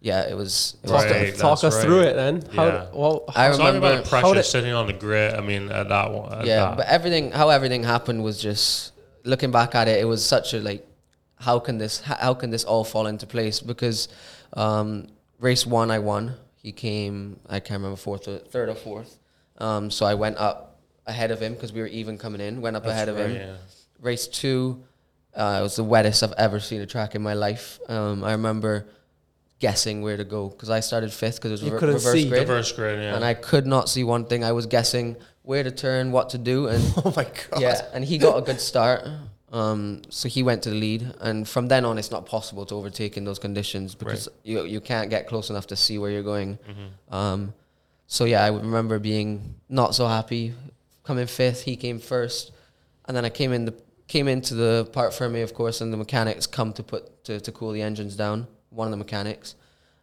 yeah, 0.00 0.22
it 0.28 0.36
was. 0.36 0.76
It 0.82 0.88
Talk, 0.88 0.94
was 0.96 1.04
Right, 1.12 1.34
talk 1.36 1.60
that's 1.60 1.76
us 1.76 1.84
through 1.84 2.00
it 2.00 2.14
then. 2.14 2.42
How, 2.52 2.66
Yeah. 2.66 2.86
well, 2.92 3.24
I 3.28 3.48
Talk 3.50 3.58
remember 3.58 3.92
about 3.92 4.04
pressure 4.06 4.34
did- 4.34 4.44
sitting 4.44 4.72
on 4.72 4.88
the 4.88 4.92
grid. 4.92 5.34
I 5.34 5.40
mean, 5.40 5.70
at 5.70 5.88
that 5.88 6.10
one. 6.10 6.32
At 6.32 6.46
yeah, 6.46 6.56
that. 6.66 6.76
but 6.78 6.86
everything, 6.86 7.30
how 7.30 7.50
everything 7.50 7.84
happened 7.84 8.24
was 8.24 8.42
just 8.42 8.92
looking 9.22 9.52
back 9.52 9.76
at 9.76 9.86
it. 9.86 10.00
It 10.00 10.06
was 10.06 10.24
such 10.24 10.52
a 10.52 10.58
like, 10.58 10.84
how 11.38 11.60
can 11.60 11.78
this, 11.78 12.00
how 12.00 12.16
how 12.16 12.34
can 12.34 12.50
this 12.50 12.64
all 12.64 12.82
fall 12.82 13.06
into 13.06 13.26
place? 13.26 13.60
Because 13.60 14.08
um, 14.54 15.06
race 15.38 15.64
one, 15.64 15.92
I 15.92 16.00
won. 16.00 16.34
He 16.64 16.72
came, 16.72 17.38
I 17.46 17.60
can't 17.60 17.78
remember 17.80 17.96
fourth, 17.96 18.26
or 18.26 18.38
third 18.38 18.70
or 18.70 18.74
fourth. 18.74 19.18
Um, 19.58 19.90
so 19.90 20.06
I 20.06 20.14
went 20.14 20.38
up 20.38 20.80
ahead 21.06 21.30
of 21.30 21.38
him 21.40 21.52
because 21.52 21.72
we 21.74 21.80
were 21.82 21.86
even 21.88 22.16
coming 22.16 22.40
in. 22.40 22.62
Went 22.62 22.74
up 22.74 22.84
That's 22.84 22.94
ahead 22.94 23.08
of 23.10 23.18
him. 23.18 23.32
yeah. 23.36 23.56
Race 24.00 24.26
two, 24.26 24.82
uh, 25.34 25.58
it 25.60 25.62
was 25.62 25.76
the 25.76 25.84
wettest 25.84 26.22
I've 26.22 26.32
ever 26.38 26.58
seen 26.60 26.80
a 26.80 26.86
track 26.86 27.14
in 27.14 27.20
my 27.22 27.34
life. 27.34 27.78
Um, 27.88 28.24
I 28.24 28.32
remember 28.32 28.86
guessing 29.58 30.00
where 30.00 30.16
to 30.16 30.24
go 30.24 30.48
because 30.48 30.70
I 30.70 30.80
started 30.80 31.12
fifth 31.12 31.36
because 31.36 31.50
it 31.50 31.54
was 31.54 31.62
You 31.62 31.68
rever- 31.68 31.78
couldn't 31.80 31.94
reverse 31.96 32.12
see. 32.14 32.28
grid 32.30 32.40
Reverse 32.40 32.72
grid, 32.72 33.02
yeah. 33.02 33.14
and 33.14 33.24
I 33.24 33.34
could 33.34 33.66
not 33.66 33.90
see 33.90 34.02
one 34.02 34.24
thing. 34.24 34.42
I 34.42 34.52
was 34.52 34.64
guessing 34.66 35.16
where 35.42 35.62
to 35.62 35.70
turn, 35.70 36.12
what 36.12 36.30
to 36.30 36.38
do, 36.38 36.68
and 36.68 36.82
oh 37.04 37.12
my 37.14 37.24
god. 37.50 37.60
yeah, 37.60 37.82
and 37.92 38.02
he 38.04 38.16
got 38.16 38.38
a 38.38 38.42
good 38.42 38.60
start. 38.60 39.06
Um, 39.54 40.02
so 40.08 40.28
he 40.28 40.42
went 40.42 40.64
to 40.64 40.70
the 40.70 40.74
lead, 40.74 41.14
and 41.20 41.48
from 41.48 41.68
then 41.68 41.84
on, 41.84 41.96
it's 41.96 42.10
not 42.10 42.26
possible 42.26 42.66
to 42.66 42.74
overtake 42.74 43.16
in 43.16 43.24
those 43.24 43.38
conditions 43.38 43.94
because 43.94 44.28
you 44.42 44.64
you 44.64 44.80
can't 44.80 45.10
get 45.10 45.28
close 45.28 45.48
enough 45.48 45.68
to 45.68 45.76
see 45.76 45.96
where 45.96 46.10
you're 46.10 46.24
going. 46.34 46.58
Um, 47.08 47.54
so 48.08 48.24
yeah, 48.24 48.42
I 48.44 48.48
remember 48.48 48.98
being 48.98 49.54
not 49.68 49.94
so 49.94 50.08
happy, 50.08 50.54
coming 51.04 51.28
fifth. 51.28 51.62
He 51.62 51.76
came 51.76 52.00
first, 52.00 52.50
and 53.06 53.16
then 53.16 53.24
I 53.24 53.30
came 53.30 53.52
in 53.52 53.64
the 53.66 53.74
came 54.08 54.26
into 54.26 54.54
the 54.54 54.88
part 54.92 55.14
for 55.14 55.28
me, 55.28 55.40
of 55.42 55.54
course, 55.54 55.80
and 55.80 55.92
the 55.92 55.96
mechanics 55.96 56.48
come 56.48 56.72
to 56.72 56.82
put 56.82 57.24
to, 57.24 57.38
to 57.40 57.52
cool 57.52 57.70
the 57.70 57.82
engines 57.82 58.16
down. 58.16 58.48
One 58.70 58.88
of 58.88 58.90
the 58.90 58.96
mechanics, 58.96 59.54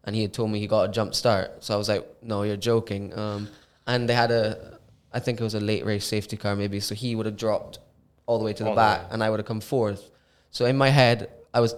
and 0.05 0.15
he 0.15 0.21
had 0.21 0.33
told 0.33 0.49
me 0.49 0.59
he 0.59 0.67
got 0.67 0.89
a 0.89 0.91
jump 0.93 1.13
start. 1.13 1.61
So 1.63 1.73
I 1.73 1.77
was 1.77 1.89
like, 1.89 2.07
"No, 2.21 2.43
you're 2.43 2.55
joking." 2.55 3.13
Um, 3.19 3.49
and 3.85 4.07
they 4.07 4.13
had 4.15 4.31
a, 4.31 4.79
I 5.11 5.19
think 5.19 5.41
it 5.41 5.43
was 5.43 5.55
a 5.55 5.59
late 5.59 5.83
race 5.85 6.05
safety 6.05 6.37
car 6.37 6.55
maybe. 6.55 6.79
So 6.79 6.95
he 6.95 7.15
would 7.17 7.25
have 7.25 7.35
dropped 7.35 7.79
all 8.25 8.39
the 8.39 8.45
way 8.45 8.53
to 8.53 8.63
the 8.63 8.69
All 8.69 8.75
back, 8.75 9.01
way. 9.03 9.07
and 9.11 9.23
I 9.23 9.29
would 9.29 9.39
have 9.39 9.47
come 9.47 9.61
fourth. 9.61 10.09
So 10.51 10.65
in 10.65 10.77
my 10.77 10.89
head, 10.89 11.29
I 11.53 11.59
was 11.59 11.75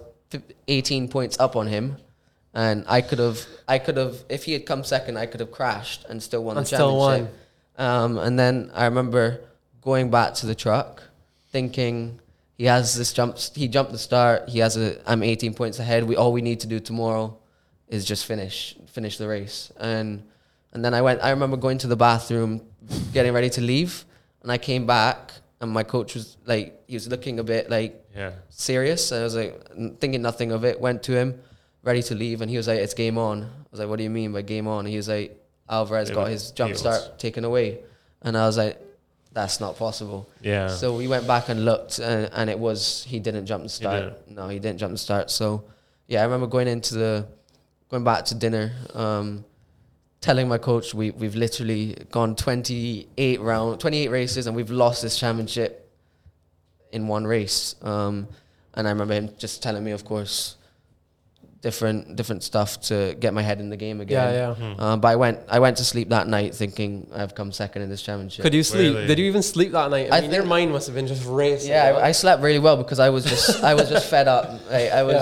18 0.68 1.08
points 1.08 1.38
up 1.38 1.56
on 1.56 1.66
him, 1.66 1.96
and 2.52 2.84
I 2.88 3.00
could 3.00 3.18
have, 3.18 3.40
I 3.66 3.78
could 3.78 3.96
have, 3.96 4.24
if 4.28 4.44
he 4.44 4.52
had 4.52 4.66
come 4.66 4.84
second, 4.84 5.16
I 5.16 5.26
could 5.26 5.40
have 5.40 5.50
crashed 5.50 6.04
and 6.08 6.22
still 6.22 6.44
won 6.44 6.56
And 6.56 6.64
the 6.66 6.68
still 6.68 7.00
championship. 7.08 7.34
Um, 7.76 8.18
and 8.18 8.38
then 8.38 8.70
I 8.74 8.84
remember 8.84 9.40
going 9.82 10.10
back 10.10 10.34
to 10.34 10.46
the 10.46 10.54
truck, 10.54 11.02
thinking 11.50 12.20
he 12.56 12.66
has 12.66 12.94
this 12.96 13.12
jump. 13.12 13.36
He 13.54 13.66
jumped 13.66 13.90
the 13.90 13.98
start. 13.98 14.48
He 14.48 14.60
has 14.60 14.76
a. 14.76 14.96
I'm 15.10 15.22
18 15.24 15.54
points 15.54 15.80
ahead. 15.80 16.04
We 16.04 16.14
all 16.14 16.32
we 16.32 16.40
need 16.42 16.60
to 16.60 16.68
do 16.68 16.78
tomorrow 16.78 17.36
is 17.88 18.04
just 18.04 18.26
finish 18.26 18.76
finish 18.86 19.18
the 19.18 19.26
race. 19.26 19.72
And 19.76 20.22
and 20.72 20.84
then 20.84 20.94
I 20.94 21.02
went. 21.02 21.20
I 21.22 21.30
remember 21.30 21.56
going 21.56 21.78
to 21.78 21.88
the 21.88 21.96
bathroom, 21.96 22.60
getting 23.12 23.32
ready 23.32 23.50
to 23.50 23.60
leave, 23.60 24.04
and 24.42 24.52
I 24.52 24.58
came 24.58 24.86
back, 24.86 25.32
and 25.64 25.72
my 25.72 25.82
coach 25.82 26.14
was 26.14 26.36
like, 26.46 26.82
he 26.86 26.94
was 26.94 27.08
looking 27.08 27.38
a 27.40 27.44
bit 27.44 27.68
like 27.68 28.04
yeah. 28.14 28.32
serious. 28.50 29.10
I 29.12 29.22
was 29.22 29.34
like 29.34 29.60
thinking 30.00 30.22
nothing 30.22 30.52
of 30.52 30.64
it. 30.64 30.80
Went 30.80 31.02
to 31.04 31.12
him, 31.12 31.40
ready 31.82 32.02
to 32.02 32.14
leave, 32.14 32.40
and 32.40 32.50
he 32.50 32.56
was 32.56 32.68
like, 32.68 32.78
"It's 32.78 32.94
game 32.94 33.18
on." 33.18 33.42
I 33.42 33.66
was 33.70 33.80
like, 33.80 33.88
"What 33.88 33.96
do 33.96 34.04
you 34.04 34.10
mean 34.10 34.32
by 34.32 34.42
game 34.42 34.68
on?" 34.68 34.86
He 34.86 34.96
was 34.96 35.08
like, 35.08 35.36
"Alvarez 35.68 36.10
It 36.10 36.14
got 36.14 36.28
his 36.28 36.52
jump 36.52 36.70
heels. 36.70 36.80
start 36.80 37.18
taken 37.18 37.44
away," 37.44 37.80
and 38.22 38.36
I 38.36 38.46
was 38.46 38.56
like, 38.56 38.80
"That's 39.32 39.60
not 39.60 39.76
possible." 39.76 40.28
Yeah. 40.40 40.68
So 40.68 40.96
we 40.96 41.08
went 41.08 41.26
back 41.26 41.48
and 41.48 41.64
looked, 41.64 41.98
and, 41.98 42.30
and 42.32 42.48
it 42.48 42.58
was 42.58 43.04
he 43.08 43.18
didn't 43.18 43.46
jump 43.46 43.64
the 43.64 43.68
start. 43.68 44.04
didn't. 44.04 44.36
No, 44.36 44.48
he 44.48 44.58
didn't 44.58 44.78
jump 44.78 44.92
the 44.92 44.98
start. 44.98 45.30
So 45.30 45.64
yeah, 46.06 46.20
I 46.20 46.24
remember 46.24 46.46
going 46.46 46.68
into 46.68 46.94
the 46.94 47.26
going 47.88 48.04
back 48.04 48.24
to 48.26 48.34
dinner. 48.34 48.72
Um, 48.92 49.44
telling 50.24 50.48
my 50.48 50.56
coach 50.56 50.94
we 50.94 51.10
we've 51.10 51.34
literally 51.34 51.94
gone 52.10 52.34
28 52.34 53.40
round 53.42 53.78
28 53.78 54.08
races 54.08 54.46
and 54.46 54.56
we've 54.56 54.70
lost 54.70 55.02
this 55.02 55.18
championship 55.18 55.92
in 56.92 57.06
one 57.08 57.26
race 57.26 57.74
um, 57.82 58.26
and 58.72 58.88
I 58.88 58.90
remember 58.90 59.12
him 59.12 59.28
just 59.36 59.62
telling 59.62 59.84
me 59.84 59.90
of 59.90 60.02
course 60.06 60.56
different 61.60 62.16
different 62.16 62.42
stuff 62.42 62.80
to 62.88 63.14
get 63.20 63.34
my 63.34 63.42
head 63.42 63.60
in 63.60 63.68
the 63.68 63.76
game 63.76 64.00
again 64.00 64.34
Yeah, 64.34 64.54
yeah. 64.58 64.74
Um, 64.78 65.00
but 65.02 65.08
I 65.08 65.16
went 65.16 65.40
I 65.46 65.58
went 65.58 65.76
to 65.76 65.84
sleep 65.84 66.08
that 66.08 66.26
night 66.26 66.54
thinking 66.54 67.10
I've 67.14 67.34
come 67.34 67.52
second 67.52 67.82
in 67.82 67.90
this 67.90 68.00
championship 68.00 68.42
Could 68.44 68.54
you 68.54 68.62
sleep? 68.62 68.94
Really? 68.94 69.06
Did 69.06 69.18
you 69.18 69.26
even 69.26 69.42
sleep 69.42 69.72
that 69.72 69.90
night? 69.90 70.08
I, 70.10 70.18
I 70.18 70.20
mean, 70.22 70.30
your 70.32 70.44
mind 70.46 70.72
must 70.72 70.86
have 70.86 70.96
been 70.96 71.06
just 71.06 71.26
racing. 71.26 71.68
yeah 71.70 71.98
I, 71.98 72.08
I 72.08 72.12
slept 72.12 72.42
really 72.42 72.58
well 72.58 72.78
because 72.78 72.98
I 72.98 73.10
was 73.10 73.24
just 73.26 73.62
I 73.62 73.74
was 73.74 73.90
just 73.90 74.08
fed 74.08 74.26
up 74.26 74.44
I, 74.70 74.88
I 74.88 75.02
was 75.02 75.14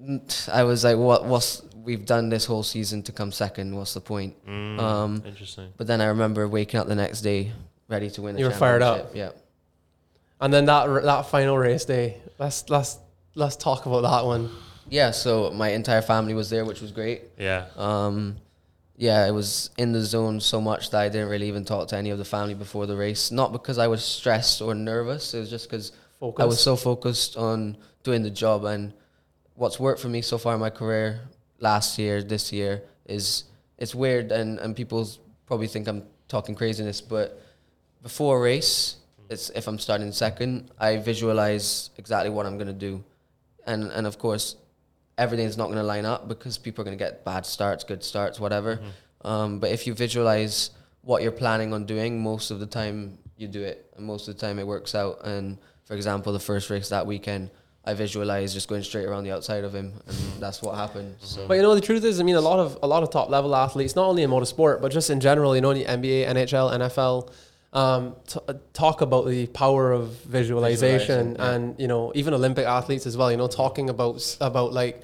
Yeah. 0.00 0.18
I 0.60 0.62
was 0.64 0.82
like 0.82 0.96
what 0.96 1.26
what's 1.26 1.62
we've 1.84 2.04
done 2.04 2.28
this 2.28 2.44
whole 2.44 2.62
season 2.62 3.02
to 3.04 3.12
come 3.12 3.32
second 3.32 3.74
what's 3.76 3.94
the 3.94 4.00
point 4.00 4.34
Mm, 4.46 4.78
um, 4.80 5.22
interesting. 5.26 5.68
But 5.76 5.86
then 5.86 6.00
I 6.00 6.06
remember 6.06 6.46
waking 6.48 6.78
up 6.80 6.86
the 6.88 6.94
next 6.94 7.20
day 7.22 7.52
ready 7.88 8.10
to 8.10 8.22
win. 8.22 8.34
The 8.34 8.40
You 8.40 8.46
were 8.46 8.52
fired 8.52 8.82
up. 8.82 8.98
championship. 9.14 9.36
And 10.40 10.52
then 10.54 10.64
that 10.66 10.86
that 11.04 11.26
final 11.26 11.56
race 11.58 11.84
day. 11.84 12.16
Let's 12.38 12.68
let's 12.70 12.98
let's 13.34 13.56
talk 13.56 13.86
about 13.86 14.02
that 14.02 14.24
one. 14.24 14.44
Yeah, 14.88 15.06
yeah. 15.06 15.10
So 15.10 15.50
my 15.50 15.68
entire 15.70 16.02
family 16.02 16.34
was 16.34 16.48
there, 16.50 16.64
which 16.64 16.80
was 16.80 16.92
great. 16.92 17.22
Yeah. 17.38 17.66
Um, 17.76 18.36
yeah, 18.96 19.20
I 19.24 19.30
was 19.30 19.70
in 19.78 19.92
the 19.92 20.02
zone 20.02 20.40
so 20.40 20.60
much 20.60 20.90
that 20.90 21.00
I 21.00 21.08
didn't 21.08 21.28
really 21.28 21.48
even 21.48 21.64
talk 21.64 21.88
to 21.88 21.96
any 21.96 22.10
of 22.10 22.18
the 22.18 22.24
family 22.24 22.54
before 22.54 22.86
the 22.86 22.96
race. 22.96 23.30
Not 23.30 23.52
because 23.52 23.78
I 23.78 23.86
was 23.88 24.04
stressed 24.04 24.60
or 24.62 24.74
nervous. 24.74 25.32
It 25.34 25.40
was 25.40 25.50
just 25.50 25.68
because 25.70 25.92
I 26.38 26.44
was 26.44 26.60
so 26.62 26.76
focused 26.76 27.36
on 27.36 27.76
doing 28.02 28.22
the 28.22 28.30
job. 28.30 28.64
And 28.64 28.92
what's 29.54 29.78
worked 29.80 30.00
for 30.00 30.08
me 30.08 30.20
so 30.22 30.36
far 30.38 30.54
in 30.54 30.60
my 30.60 30.68
career, 30.70 31.20
last 31.60 31.98
year, 31.98 32.22
this 32.22 32.52
year, 32.52 32.82
is 33.06 33.44
it's 33.78 33.94
weird, 33.94 34.32
and 34.32 34.58
and 34.58 34.74
people 34.74 35.08
probably 35.46 35.66
think 35.66 35.88
I'm 35.88 36.02
talking 36.28 36.54
craziness, 36.54 37.00
but 37.00 37.40
before 38.02 38.38
a 38.38 38.40
race, 38.40 38.96
it's 39.28 39.50
if 39.50 39.66
I'm 39.68 39.78
starting 39.78 40.12
second, 40.12 40.70
I 40.78 40.96
visualize 40.96 41.90
exactly 41.98 42.30
what 42.30 42.46
I'm 42.46 42.58
gonna 42.58 42.72
do, 42.72 43.04
and 43.66 43.90
and 43.92 44.06
of 44.06 44.18
course, 44.18 44.56
everything's 45.18 45.56
not 45.56 45.68
gonna 45.68 45.82
line 45.82 46.04
up 46.04 46.28
because 46.28 46.58
people 46.58 46.82
are 46.82 46.84
gonna 46.84 46.96
get 46.96 47.24
bad 47.24 47.46
starts, 47.46 47.84
good 47.84 48.02
starts, 48.02 48.40
whatever. 48.40 48.80
Um, 49.22 49.58
but 49.60 49.70
if 49.70 49.86
you 49.86 49.94
visualize 49.94 50.70
what 51.02 51.22
you're 51.22 51.32
planning 51.32 51.72
on 51.72 51.84
doing, 51.84 52.22
most 52.22 52.50
of 52.50 52.60
the 52.60 52.66
time 52.66 53.18
you 53.36 53.48
do 53.48 53.62
it, 53.62 53.92
and 53.96 54.06
most 54.06 54.28
of 54.28 54.34
the 54.34 54.40
time 54.40 54.58
it 54.58 54.66
works 54.66 54.94
out. 54.94 55.20
And 55.24 55.58
for 55.84 55.94
example, 55.94 56.32
the 56.32 56.40
first 56.40 56.70
race 56.70 56.88
that 56.90 57.06
weekend, 57.06 57.50
I 57.84 57.94
visualized 57.94 58.52
just 58.54 58.68
going 58.68 58.82
straight 58.82 59.06
around 59.06 59.24
the 59.24 59.32
outside 59.32 59.64
of 59.64 59.74
him, 59.74 59.92
and 60.06 60.16
that's 60.38 60.60
what 60.62 60.74
happened. 60.74 61.16
So. 61.20 61.46
But 61.48 61.54
you 61.54 61.62
know 61.62 61.74
the 61.74 61.80
truth 61.80 62.04
is, 62.04 62.20
I 62.20 62.22
mean, 62.24 62.36
a 62.36 62.40
lot 62.40 62.58
of 62.58 62.78
a 62.82 62.86
lot 62.86 63.02
of 63.02 63.10
top 63.10 63.30
level 63.30 63.56
athletes, 63.56 63.96
not 63.96 64.06
only 64.06 64.22
in 64.22 64.30
motorsport 64.30 64.82
but 64.82 64.92
just 64.92 65.08
in 65.10 65.18
general, 65.20 65.54
you 65.54 65.62
know, 65.62 65.72
the 65.72 65.84
NBA, 65.86 66.28
NHL, 66.28 66.72
NFL, 66.78 67.30
um, 67.72 68.16
t- 68.26 68.38
uh, 68.48 68.54
talk 68.74 69.00
about 69.00 69.26
the 69.26 69.46
power 69.48 69.92
of 69.92 70.08
visualization, 70.24 71.34
Visualizing, 71.34 71.36
yeah. 71.36 71.50
and 71.54 71.80
you 71.80 71.88
know, 71.88 72.12
even 72.14 72.34
Olympic 72.34 72.66
athletes 72.66 73.06
as 73.06 73.16
well. 73.16 73.30
You 73.30 73.38
know, 73.38 73.48
talking 73.48 73.88
about 73.88 74.36
about 74.40 74.72
like 74.72 75.02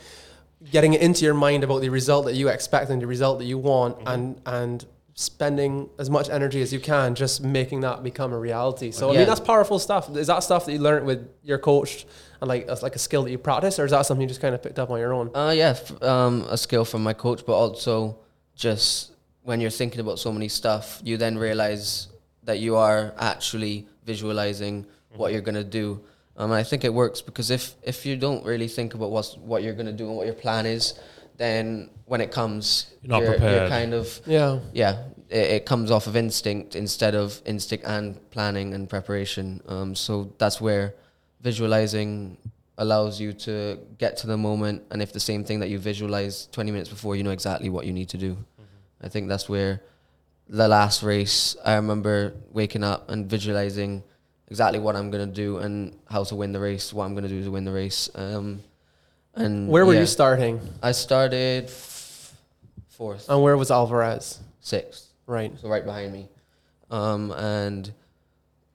getting 0.71 0.93
it 0.95 1.01
into 1.01 1.25
your 1.25 1.35
mind 1.35 1.65
about 1.65 1.81
the 1.81 1.89
result 1.89 2.27
that 2.27 2.35
you 2.35 2.49
expect 2.49 2.91
and 2.91 3.01
the 3.01 3.07
result 3.07 3.39
that 3.39 3.47
you 3.47 3.57
want, 3.59 3.97
Mm-hmm. 4.01 4.09
and 4.09 4.41
and 4.47 4.87
spending 5.15 5.89
as 5.99 6.11
much 6.11 6.29
energy 6.29 6.61
as 6.61 6.75
you 6.75 6.79
can 6.81 7.15
just 7.15 7.43
making 7.43 7.81
that 7.81 8.03
become 8.03 8.35
a 8.35 8.39
reality. 8.39 8.91
So 8.91 9.11
I 9.11 9.17
mean, 9.17 9.27
that's 9.27 9.41
powerful 9.41 9.79
stuff. 9.79 10.15
Is 10.15 10.27
that 10.27 10.41
stuff 10.43 10.67
that 10.67 10.73
you 10.73 10.79
learned 10.79 11.07
with 11.07 11.27
your 11.43 11.57
coach? 11.59 12.05
And 12.41 12.49
like 12.49 12.67
that's 12.67 12.83
like 12.83 12.95
a 12.95 12.99
skill 12.99 13.23
that 13.25 13.31
you 13.31 13.39
practice, 13.39 13.79
or 13.79 13.85
is 13.85 13.91
that 13.93 14.05
something 14.07 14.23
you 14.23 14.29
just 14.29 14.41
kind 14.41 14.55
of 14.55 14.63
picked 14.63 14.79
up 14.79 14.91
on 14.91 14.99
your 14.99 15.13
own? 15.13 15.31
Uh, 15.35 15.53
yeah, 15.57 15.71
f- 15.71 16.03
um, 16.03 16.45
a 16.51 16.57
skill 16.57 16.85
from 16.85 17.03
my 17.03 17.13
coach, 17.13 17.45
but 17.47 17.55
also 17.55 18.19
just 18.55 19.13
when 19.43 19.61
you're 19.61 19.71
thinking 19.71 20.01
about 20.01 20.19
so 20.19 20.33
many 20.33 20.49
stuff, 20.49 21.01
you 21.05 21.17
then 21.17 21.39
realize 21.39 22.09
that 22.45 22.59
you 22.59 22.77
are 22.77 23.13
actually 23.19 23.87
visualizing 24.05 24.87
what 25.15 25.33
you're 25.33 25.41
gonna 25.41 25.65
do. 25.65 26.01
Um, 26.37 26.51
and 26.51 26.59
I 26.61 26.63
think 26.63 26.85
it 26.85 26.93
works 26.93 27.23
because 27.23 27.51
if 27.51 27.75
if 27.83 28.05
you 28.07 28.17
don't 28.17 28.45
really 28.45 28.69
think 28.69 28.95
about 28.95 29.11
what's 29.11 29.37
what 29.39 29.63
you're 29.63 29.73
gonna 29.75 29.93
do 29.93 30.07
and 30.09 30.17
what 30.17 30.27
your 30.27 30.35
plan 30.35 30.67
is, 30.67 30.95
then 31.39 31.91
when 32.07 32.21
it 32.21 32.31
comes, 32.31 32.87
You're 33.03 33.11
not 33.11 33.23
you're, 33.23 33.33
prepared. 33.33 33.69
kind 33.71 33.95
of 33.95 34.21
Yeah. 34.27 34.59
yeah, 34.73 35.05
it, 35.29 35.47
it 35.57 35.67
comes 35.67 35.91
off 35.91 36.07
of 36.07 36.17
instinct 36.17 36.77
instead 36.77 37.15
of 37.15 37.41
instinct 37.47 37.85
and 37.87 38.19
planning 38.31 38.75
and 38.75 38.89
preparation. 38.89 39.61
Um, 39.69 39.95
so 39.95 40.33
that's 40.39 40.61
where 40.61 40.95
visualizing 41.51 42.37
allows 42.79 43.21
you 43.23 43.33
to 43.33 43.79
get 44.03 44.13
to 44.19 44.27
the 44.27 44.37
moment, 44.49 44.83
and 44.91 45.01
if 45.01 45.11
the 45.13 45.25
same 45.31 45.43
thing 45.45 45.59
that 45.61 45.71
you 45.73 45.79
visualize 45.79 46.35
20 46.53 46.71
minutes 46.75 46.91
before, 46.91 47.13
you 47.17 47.23
know 47.23 47.31
exactly 47.41 47.71
what 47.71 47.87
you 47.87 47.93
need 47.93 48.09
to 48.11 48.19
do. 48.19 48.37
I 49.07 49.09
think 49.09 49.29
that's 49.29 49.49
where 49.49 49.81
the 50.49 50.67
last 50.69 51.03
race, 51.03 51.57
I 51.65 51.75
remember 51.83 52.35
waking 52.53 52.85
up 52.85 53.11
and 53.11 53.31
visualizing 53.37 54.03
exactly 54.49 54.81
what 54.81 54.95
I'm 54.97 55.11
gonna 55.13 55.27
do 55.45 55.59
and 55.59 55.75
how 56.15 56.23
to 56.25 56.35
win 56.41 56.51
the 56.53 56.61
race, 56.61 56.93
what 56.93 57.05
I'm 57.07 57.15
gonna 57.15 57.29
do 57.37 57.43
to 57.45 57.51
win 57.57 57.65
the 57.65 57.73
race. 57.83 58.11
Um, 58.15 58.63
and 59.35 59.69
Where 59.69 59.85
were 59.87 59.95
yeah, 59.95 60.01
you 60.01 60.07
starting? 60.07 60.61
I 60.83 60.93
started 60.93 61.65
f- 61.65 62.35
fourth, 62.89 63.29
And 63.29 63.43
where 63.45 63.57
was 63.57 63.71
Alvarez? 63.71 64.41
sixth 64.61 65.03
Right. 65.27 65.53
so 65.61 65.69
right 65.69 65.85
behind 65.85 66.13
me. 66.13 66.29
Um, 66.91 67.31
and 67.33 67.93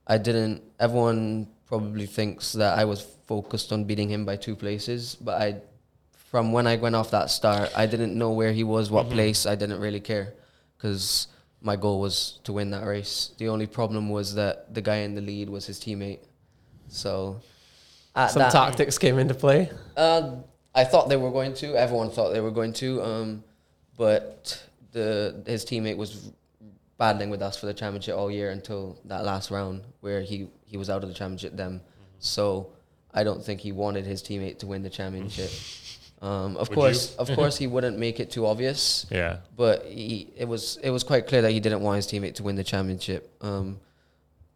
I 0.05 0.17
didn't. 0.17 0.61
Everyone 0.79 1.47
probably 1.71 2.05
thinks 2.05 2.51
that 2.51 2.77
I 2.77 2.83
was 2.83 2.99
focused 3.27 3.71
on 3.71 3.85
beating 3.85 4.09
him 4.09 4.25
by 4.25 4.35
two 4.35 4.57
places, 4.57 5.15
but 5.15 5.41
I, 5.41 5.61
from 6.29 6.51
when 6.51 6.67
I 6.67 6.75
went 6.75 6.95
off 6.95 7.11
that 7.11 7.29
start, 7.29 7.71
I 7.73 7.85
didn't 7.85 8.13
know 8.21 8.31
where 8.31 8.51
he 8.51 8.65
was, 8.65 8.91
what 8.91 9.09
place. 9.09 9.45
I 9.45 9.55
didn't 9.55 9.79
really 9.79 10.01
care, 10.01 10.33
because 10.75 11.27
my 11.61 11.77
goal 11.77 12.01
was 12.01 12.39
to 12.43 12.51
win 12.51 12.71
that 12.71 12.85
race. 12.85 13.31
The 13.37 13.47
only 13.47 13.67
problem 13.67 14.09
was 14.09 14.35
that 14.35 14.73
the 14.73 14.81
guy 14.81 14.97
in 14.97 15.15
the 15.15 15.21
lead 15.21 15.47
was 15.49 15.65
his 15.65 15.79
teammate. 15.79 16.19
So, 16.89 17.39
Some 18.15 18.41
that, 18.41 18.51
tactics 18.51 18.97
came 18.97 19.17
into 19.17 19.33
play. 19.33 19.71
uh, 19.95 20.35
I 20.75 20.83
thought 20.83 21.07
they 21.07 21.15
were 21.15 21.31
going 21.31 21.53
to. 21.55 21.67
Everyone 21.75 22.09
thought 22.09 22.33
they 22.33 22.41
were 22.41 22.51
going 22.51 22.73
to. 22.83 23.01
Um, 23.01 23.43
but 23.97 24.61
the 24.91 25.41
his 25.45 25.63
teammate 25.63 25.95
was 25.95 26.31
battling 27.01 27.31
with 27.31 27.41
us 27.41 27.57
for 27.57 27.65
the 27.65 27.73
championship 27.73 28.15
all 28.15 28.29
year 28.29 28.51
until 28.51 28.95
that 29.05 29.25
last 29.25 29.49
round 29.49 29.81
where 30.01 30.21
he, 30.21 30.47
he 30.65 30.77
was 30.77 30.87
out 30.87 31.01
of 31.01 31.09
the 31.09 31.15
championship 31.15 31.57
then. 31.57 31.81
So 32.19 32.73
I 33.11 33.23
don't 33.23 33.43
think 33.43 33.59
he 33.59 33.71
wanted 33.71 34.05
his 34.05 34.21
teammate 34.21 34.59
to 34.59 34.67
win 34.67 34.83
the 34.83 34.89
championship. 34.89 35.51
Um, 36.21 36.55
of 36.55 36.69
Would 36.69 36.75
course, 36.75 37.15
of 37.15 37.31
course, 37.35 37.57
he 37.57 37.65
wouldn't 37.65 37.97
make 37.97 38.19
it 38.19 38.29
too 38.29 38.45
obvious 38.45 39.07
Yeah. 39.09 39.37
but 39.57 39.87
he 39.87 40.31
it 40.37 40.47
was 40.47 40.77
it 40.83 40.91
was 40.91 41.03
quite 41.03 41.25
clear 41.25 41.41
that 41.41 41.49
he 41.51 41.59
didn't 41.59 41.81
want 41.81 41.95
his 41.95 42.05
teammate 42.05 42.35
to 42.35 42.43
win 42.43 42.55
the 42.55 42.63
championship. 42.63 43.35
Um, 43.41 43.79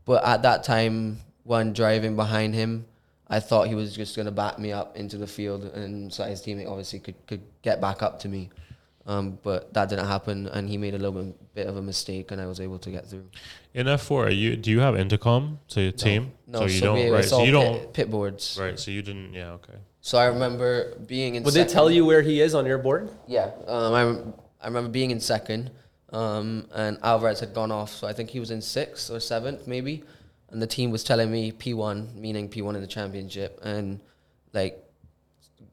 but 0.06 0.24
at 0.24 0.44
that 0.44 0.64
time, 0.64 1.22
when 1.44 1.74
driving 1.74 2.16
behind 2.16 2.54
him, 2.54 2.86
I 3.28 3.40
thought 3.40 3.68
he 3.68 3.74
was 3.74 3.96
just 3.96 4.16
going 4.16 4.28
to 4.28 4.32
back 4.32 4.60
me 4.60 4.72
up 4.72 4.96
into 4.96 5.18
the 5.18 5.26
field, 5.26 5.64
and 5.64 6.14
so 6.14 6.24
his 6.26 6.40
teammate 6.44 6.70
obviously 6.70 7.00
could, 7.00 7.16
could 7.26 7.42
get 7.64 7.82
back 7.82 8.04
up 8.04 8.20
to 8.20 8.30
me. 8.30 8.52
Um, 9.08 9.38
but 9.44 9.72
that 9.74 9.90
didn't 9.90 10.08
happen, 10.08 10.48
and 10.48 10.68
he 10.68 10.78
made 10.78 10.96
a 10.96 10.98
little 10.98 11.22
bit, 11.22 11.54
bit 11.54 11.68
of 11.68 11.78
a 11.78 11.82
mistake, 11.82 12.32
and 12.32 12.42
I 12.42 12.48
was 12.48 12.60
able 12.60 12.80
to 12.80 12.90
get 12.90 13.06
through. 13.06 13.30
In 13.76 13.88
F 13.88 14.02
four, 14.02 14.26
are 14.26 14.32
you 14.32 14.56
do 14.56 14.72
you 14.72 14.80
have 14.80 14.98
intercom 14.98 15.60
to 15.70 15.82
your 15.82 15.92
team? 15.92 16.32
No, 16.48 16.60
so 16.60 16.66
you 16.66 16.80
so 16.80 16.86
don't. 16.86 17.12
Right. 17.12 17.26
So 17.26 17.44
you 17.44 17.46
pit, 17.46 17.54
don't. 17.54 17.94
pit 17.94 18.10
boards. 18.10 18.58
Right. 18.60 18.80
So 18.80 18.90
you 18.90 19.04
didn't. 19.04 19.34
Yeah. 19.34 19.52
Okay. 19.52 19.76
So 20.02 20.18
I 20.18 20.26
remember 20.26 20.96
being 21.06 21.36
in. 21.36 21.44
Would 21.44 21.54
they 21.54 21.66
tell 21.66 21.92
you 21.92 22.06
where 22.06 22.22
he 22.22 22.42
is 22.42 22.56
on 22.56 22.66
your 22.66 22.78
board? 22.80 23.10
Yeah, 23.28 23.52
um, 23.68 23.94
I, 23.94 24.64
I 24.64 24.68
remember 24.68 24.90
being 24.90 25.12
in 25.12 25.20
second, 25.20 25.72
um, 26.12 26.68
and 26.74 26.98
Alvarez 27.04 27.40
had 27.40 27.54
gone 27.54 27.72
off, 27.72 27.92
so 27.92 28.08
I 28.08 28.14
think 28.14 28.30
he 28.30 28.40
was 28.40 28.52
in 28.52 28.62
sixth 28.62 29.12
or 29.12 29.20
seventh, 29.20 29.68
maybe. 29.68 30.04
And 30.50 30.62
the 30.62 30.68
team 30.68 30.92
was 30.92 31.04
telling 31.04 31.32
me 31.32 31.52
P1, 31.52 32.16
meaning 32.16 32.50
P1 32.50 32.76
in 32.76 32.82
the 32.82 32.88
championship, 32.88 33.60
and 33.64 34.00
like 34.54 34.85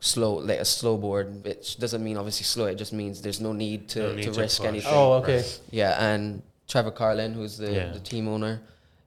slow, 0.03 0.35
like 0.35 0.59
a 0.59 0.65
slow 0.65 0.97
board, 0.99 1.45
which 1.45 1.79
doesn't 1.79 2.03
mean 2.03 2.17
obviously 2.19 2.45
slow. 2.45 2.67
It 2.67 2.75
just 2.75 2.93
means 2.93 3.23
there's 3.23 3.41
no 3.41 3.53
need 3.55 3.89
to, 3.91 4.01
No 4.01 4.15
need 4.15 4.25
to 4.25 4.33
to 4.33 4.41
risk 4.41 4.59
push. 4.61 4.69
anything. 4.69 4.93
Oh, 4.93 5.13
okay. 5.23 5.43
Yeah, 5.71 5.97
and 6.11 6.43
Trevor 6.69 6.91
Carlin, 6.91 7.33
who's 7.33 7.57
the, 7.57 7.73
Yeah. 7.73 7.93
the 7.93 8.01
team 8.01 8.27
owner, 8.29 8.61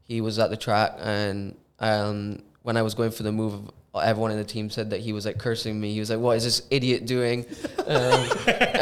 he 0.04 0.22
was 0.22 0.40
at 0.40 0.50
the 0.50 0.58
track, 0.58 0.98
and 1.02 1.56
um, 1.80 2.40
when 2.64 2.78
I 2.78 2.82
was 2.82 2.94
going 2.96 3.12
for 3.12 3.24
the 3.24 3.32
move, 3.32 3.54
everyone 3.94 4.32
in 4.32 4.38
the 4.38 4.44
team 4.56 4.70
said 4.70 4.90
that 4.92 5.00
he 5.02 5.12
was 5.14 5.26
like 5.26 5.38
cursing 5.38 5.80
me. 5.80 5.94
He 5.94 6.00
was 6.00 6.10
like, 6.10 6.20
"What 6.20 6.38
is 6.38 6.44
this 6.44 6.62
idiot 6.72 7.06
doing?" 7.06 7.46
Um, 7.86 8.28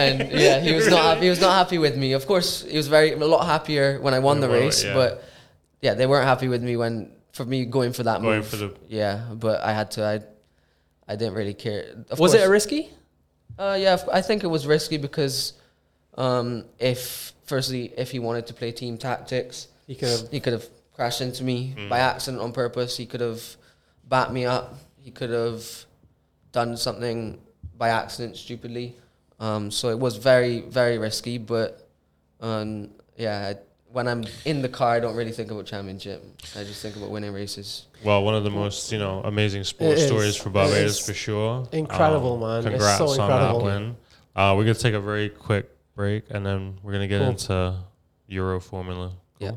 and 0.05 0.31
yeah, 0.31 0.61
he 0.61 0.71
was 0.73 0.87
not 0.87 1.03
happy. 1.03 1.23
He 1.25 1.29
was 1.29 1.41
not 1.41 1.51
happy 1.57 1.77
with 1.77 1.97
me. 1.97 2.13
Of 2.13 2.25
course, 2.25 2.63
he 2.63 2.77
was 2.77 2.87
very 2.87 3.11
a 3.11 3.17
lot 3.17 3.45
happier 3.45 3.99
when 3.99 4.13
I 4.13 4.19
won 4.19 4.39
the 4.39 4.47
Well, 4.47 4.59
race, 4.61 4.81
yeah. 4.83 4.93
but 4.93 5.23
yeah, 5.81 5.93
they 5.93 6.05
weren't 6.07 6.25
happy 6.25 6.47
with 6.47 6.63
me 6.63 6.77
when 6.77 7.11
for 7.33 7.43
me 7.43 7.65
going 7.65 7.91
for 7.91 8.03
that 8.03 8.21
Going 8.21 8.37
move. 8.37 8.47
for 8.47 8.55
the- 8.55 8.73
yeah, 8.87 9.25
but 9.33 9.59
I 9.61 9.73
had 9.73 9.91
to. 9.91 10.03
I 10.05 10.19
I 11.07 11.15
didn't 11.15 11.33
really 11.35 11.53
care. 11.53 11.85
Of 12.09 12.19
was 12.19 12.33
it 12.33 12.37
course- 12.37 12.47
a 12.47 12.51
risky? 12.51 12.89
uh, 13.59 13.77
yeah, 13.79 13.97
I 14.11 14.21
think 14.21 14.43
it 14.43 14.47
was 14.47 14.65
risky 14.65 14.97
because 14.97 15.53
um, 16.17 16.65
if 16.79 17.33
firstly, 17.45 17.93
if 17.97 18.11
he 18.11 18.19
wanted 18.19 18.47
to 18.47 18.53
play 18.53 18.71
team 18.71 18.97
tactics, 18.97 19.67
He 19.87 19.95
could 19.95 20.09
have. 20.09 20.29
he 20.31 20.39
could 20.39 20.53
have 20.53 20.65
crashed 20.93 21.21
into 21.21 21.43
me 21.43 21.75
by 21.89 21.99
accident 21.99 22.41
on 22.41 22.51
purpose. 22.53 22.95
He 22.97 23.05
could 23.05 23.21
have 23.21 23.41
backed 24.07 24.31
me 24.31 24.45
up. 24.45 24.75
He 25.01 25.11
could 25.11 25.29
have 25.31 25.65
done 26.51 26.77
something 26.77 27.39
by 27.77 27.89
accident 27.89 28.37
stupidly. 28.37 28.95
Um, 29.39 29.71
so 29.71 29.89
it 29.89 29.99
was 29.99 30.17
very, 30.17 30.61
very 30.61 30.97
risky. 30.99 31.37
But 31.37 31.87
um, 32.39 32.91
yeah, 33.17 33.53
I, 33.55 33.59
when 33.93 34.07
I'm 34.07 34.25
in 34.45 34.63
the 34.63 34.69
car, 34.69 34.95
I 34.95 34.99
don't 34.99 35.15
really 35.15 35.31
think 35.31 35.51
about 35.51 35.65
championship. 35.67 36.23
I 36.57 36.63
just 36.63 36.81
think 36.81 36.95
about 36.95 37.11
winning 37.11 37.31
races. 37.31 37.85
Well, 38.03 38.23
one 38.23 38.33
of 38.33 38.43
the 38.43 38.49
most 38.49 38.91
you 38.91 38.97
know 38.97 39.21
amazing 39.23 39.63
sports 39.63 40.01
It 40.01 40.03
is. 40.05 40.07
stories 40.07 40.35
for 40.35 40.49
Barbados 40.49 40.99
is 40.99 41.05
for 41.05 41.13
sure. 41.13 41.67
incredible, 41.71 42.37
man. 42.37 42.57
It's 42.59 42.67
Congrats 42.67 42.97
so 42.97 43.07
on 43.09 43.19
incredible. 43.31 43.59
that 43.59 43.65
win. 43.65 43.95
Uh, 44.35 44.53
we're 44.57 44.63
gonna 44.63 44.73
take 44.73 44.95
a 44.95 44.99
very 44.99 45.29
quick 45.29 45.69
break, 45.95 46.23
and 46.31 46.43
then 46.45 46.79
we're 46.81 46.91
gonna 46.93 47.07
get 47.07 47.19
Cool. 47.19 47.29
into 47.29 47.75
Euroformula. 48.29 49.11
Yeah. 49.39 49.51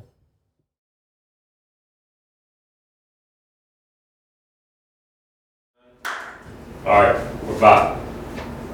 All 6.84 7.02
right, 7.02 7.42
we're 7.44 7.58
back. 7.60 7.98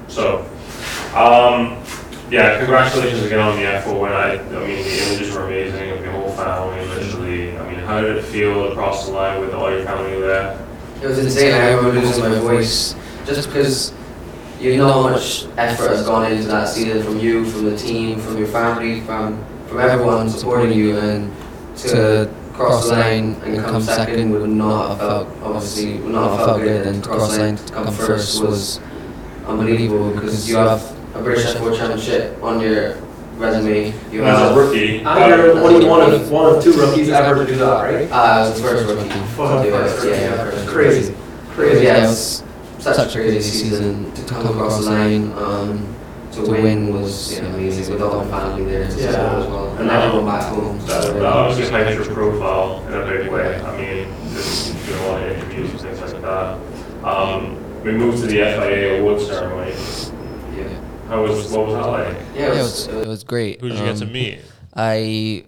So, 0.07 0.39
um, 1.15 1.77
yeah, 2.33 2.57
congratulations 2.57 3.21
again 3.21 3.39
on 3.39 3.55
the 3.57 3.61
F4 3.61 4.01
win. 4.01 4.11
I, 4.11 4.33
I 4.33 4.37
mean, 4.37 4.83
the 4.83 5.07
images 5.07 5.31
were 5.35 5.45
amazing 5.45 5.91
of 5.91 6.01
your 6.01 6.13
whole 6.13 6.31
family, 6.31 6.83
literally. 6.87 7.55
I 7.55 7.69
mean, 7.69 7.79
how 7.81 8.01
did 8.01 8.17
it 8.17 8.23
feel 8.23 8.71
across 8.71 9.05
the 9.05 9.11
line 9.11 9.39
with 9.39 9.53
all 9.53 9.69
your 9.69 9.85
family 9.85 10.19
there? 10.19 10.59
It 10.99 11.05
was 11.05 11.19
insane. 11.19 11.53
I 11.53 11.73
remember 11.73 12.01
losing 12.01 12.23
my 12.23 12.39
voice 12.39 12.95
just 13.27 13.49
because 13.49 13.93
you 14.59 14.77
know 14.77 14.91
how 14.91 15.03
much 15.03 15.45
effort 15.57 15.89
has 15.89 16.07
gone 16.07 16.31
into 16.31 16.47
that 16.47 16.69
season 16.69 17.03
from 17.03 17.19
you, 17.19 17.45
from 17.45 17.65
the 17.65 17.77
team, 17.77 18.19
from 18.19 18.39
your 18.39 18.47
family, 18.47 19.01
from 19.01 19.45
from 19.67 19.79
everyone 19.79 20.27
supporting 20.27 20.75
you, 20.75 20.97
and 20.97 21.31
to 21.77 22.33
cross 22.53 22.89
the 22.89 22.95
line 22.95 23.35
and 23.43 23.63
come 23.63 23.83
second 23.83 24.31
would 24.31 24.49
not 24.49 24.89
have 24.89 24.97
felt 24.97 25.27
obviously 25.43 25.97
would 25.97 26.11
not 26.13 26.35
have 26.37 26.47
felt 26.47 26.61
good, 26.61 26.87
and 26.87 27.03
cross 27.03 27.35
the 27.35 27.43
line 27.43 27.57
to 27.57 27.73
come 27.73 27.93
first 27.93 28.41
was 28.41 28.79
unbelievable 29.45 30.11
because 30.15 30.49
you 30.49 30.55
have 30.55 31.02
a 31.15 31.21
British 31.21 31.45
F4 31.45 31.77
championship 31.77 32.41
on 32.43 32.59
your 32.59 32.97
resume. 33.37 33.93
You 34.11 34.23
As 34.23 34.39
a 34.39 34.47
have 34.47 34.55
rookie, 34.57 34.99
And 34.99 35.29
you're 35.29 35.57
only 35.57 35.85
one 35.85 36.11
of 36.13 36.31
one 36.31 36.55
of 36.55 36.63
two 36.63 36.73
rookies 36.73 37.09
ever 37.09 37.45
to 37.45 37.51
do 37.51 37.57
that, 37.59 37.81
right? 37.83 38.11
uh, 38.11 38.15
I 38.15 38.39
was 38.49 38.61
the 38.61 38.67
first 38.67 38.87
rookie. 38.87 39.09
Fuck, 39.35 39.63
to 39.65 39.69
do 39.69 39.75
it. 39.75 40.19
Yeah, 40.19 40.35
yeah, 40.35 40.35
crazy. 40.35 40.51
first. 40.51 40.67
Crazy. 40.69 41.15
Crazy. 41.55 41.85
Yeah, 41.85 41.97
it 42.03 42.07
was 42.07 42.43
such 42.79 43.15
a 43.15 43.19
crazy 43.19 43.41
season 43.41 44.11
to 44.13 44.21
come 44.23 44.45
across 44.47 44.83
the 44.83 44.89
line. 44.91 45.31
Um, 45.33 45.95
to 46.33 46.41
win 46.49 46.91
was 46.99 47.35
you 47.35 47.43
know, 47.43 47.49
amazing 47.49 47.93
with 47.93 48.01
all 48.01 48.25
my 48.25 48.39
family 48.39 48.65
there 48.65 48.89
to 48.89 48.97
Yeah. 48.99 49.07
as 49.09 49.45
well, 49.45 49.75
and 49.77 49.87
everyone 49.87 50.25
back 50.25 50.43
home. 50.51 50.79
that, 50.87 51.03
So, 51.03 51.13
that 51.13 51.23
obviously 51.25 51.71
highlights 51.71 51.95
your 52.07 52.15
profile 52.15 52.83
in 52.87 52.93
a 52.95 53.05
big 53.05 53.31
way. 53.31 53.61
I 53.63 53.77
mean, 53.77 54.07
this- 54.33 54.69
you've 54.69 54.89
done 54.97 55.05
a 55.05 55.11
lot 55.11 55.21
of 55.21 55.29
interviews 55.37 55.69
and 55.83 55.95
things 55.95 56.13
like 56.13 56.21
that. 56.23 56.57
Um, 57.07 57.57
we 57.83 57.91
moved 57.91 58.17
to 58.21 58.25
the 58.27 58.41
FIA 58.41 58.99
awards 58.99 59.27
ceremony. 59.27 59.73
Yeah, 61.03 61.09
How 61.09 61.21
was 61.23 61.51
what 61.51 61.67
was 61.67 61.75
that 61.75 61.85
like? 61.87 62.17
yeah, 62.35 62.47
it 62.53 62.61
was 62.61 62.87
it 62.87 63.07
was 63.07 63.23
great. 63.23 63.61
Who 63.61 63.69
did 63.69 63.79
you 63.79 63.85
get 63.85 63.97
to 63.97 64.05
Um, 64.05 64.11
meet? 64.11 64.39
I 64.75 65.45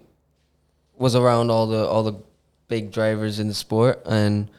was 0.97 1.15
around 1.15 1.49
all 1.51 1.67
the 1.67 1.85
all 1.87 2.03
the 2.03 2.13
big 2.67 2.91
drivers 2.91 3.39
in 3.39 3.47
the 3.47 3.53
sport, 3.53 4.01
and 4.05 4.49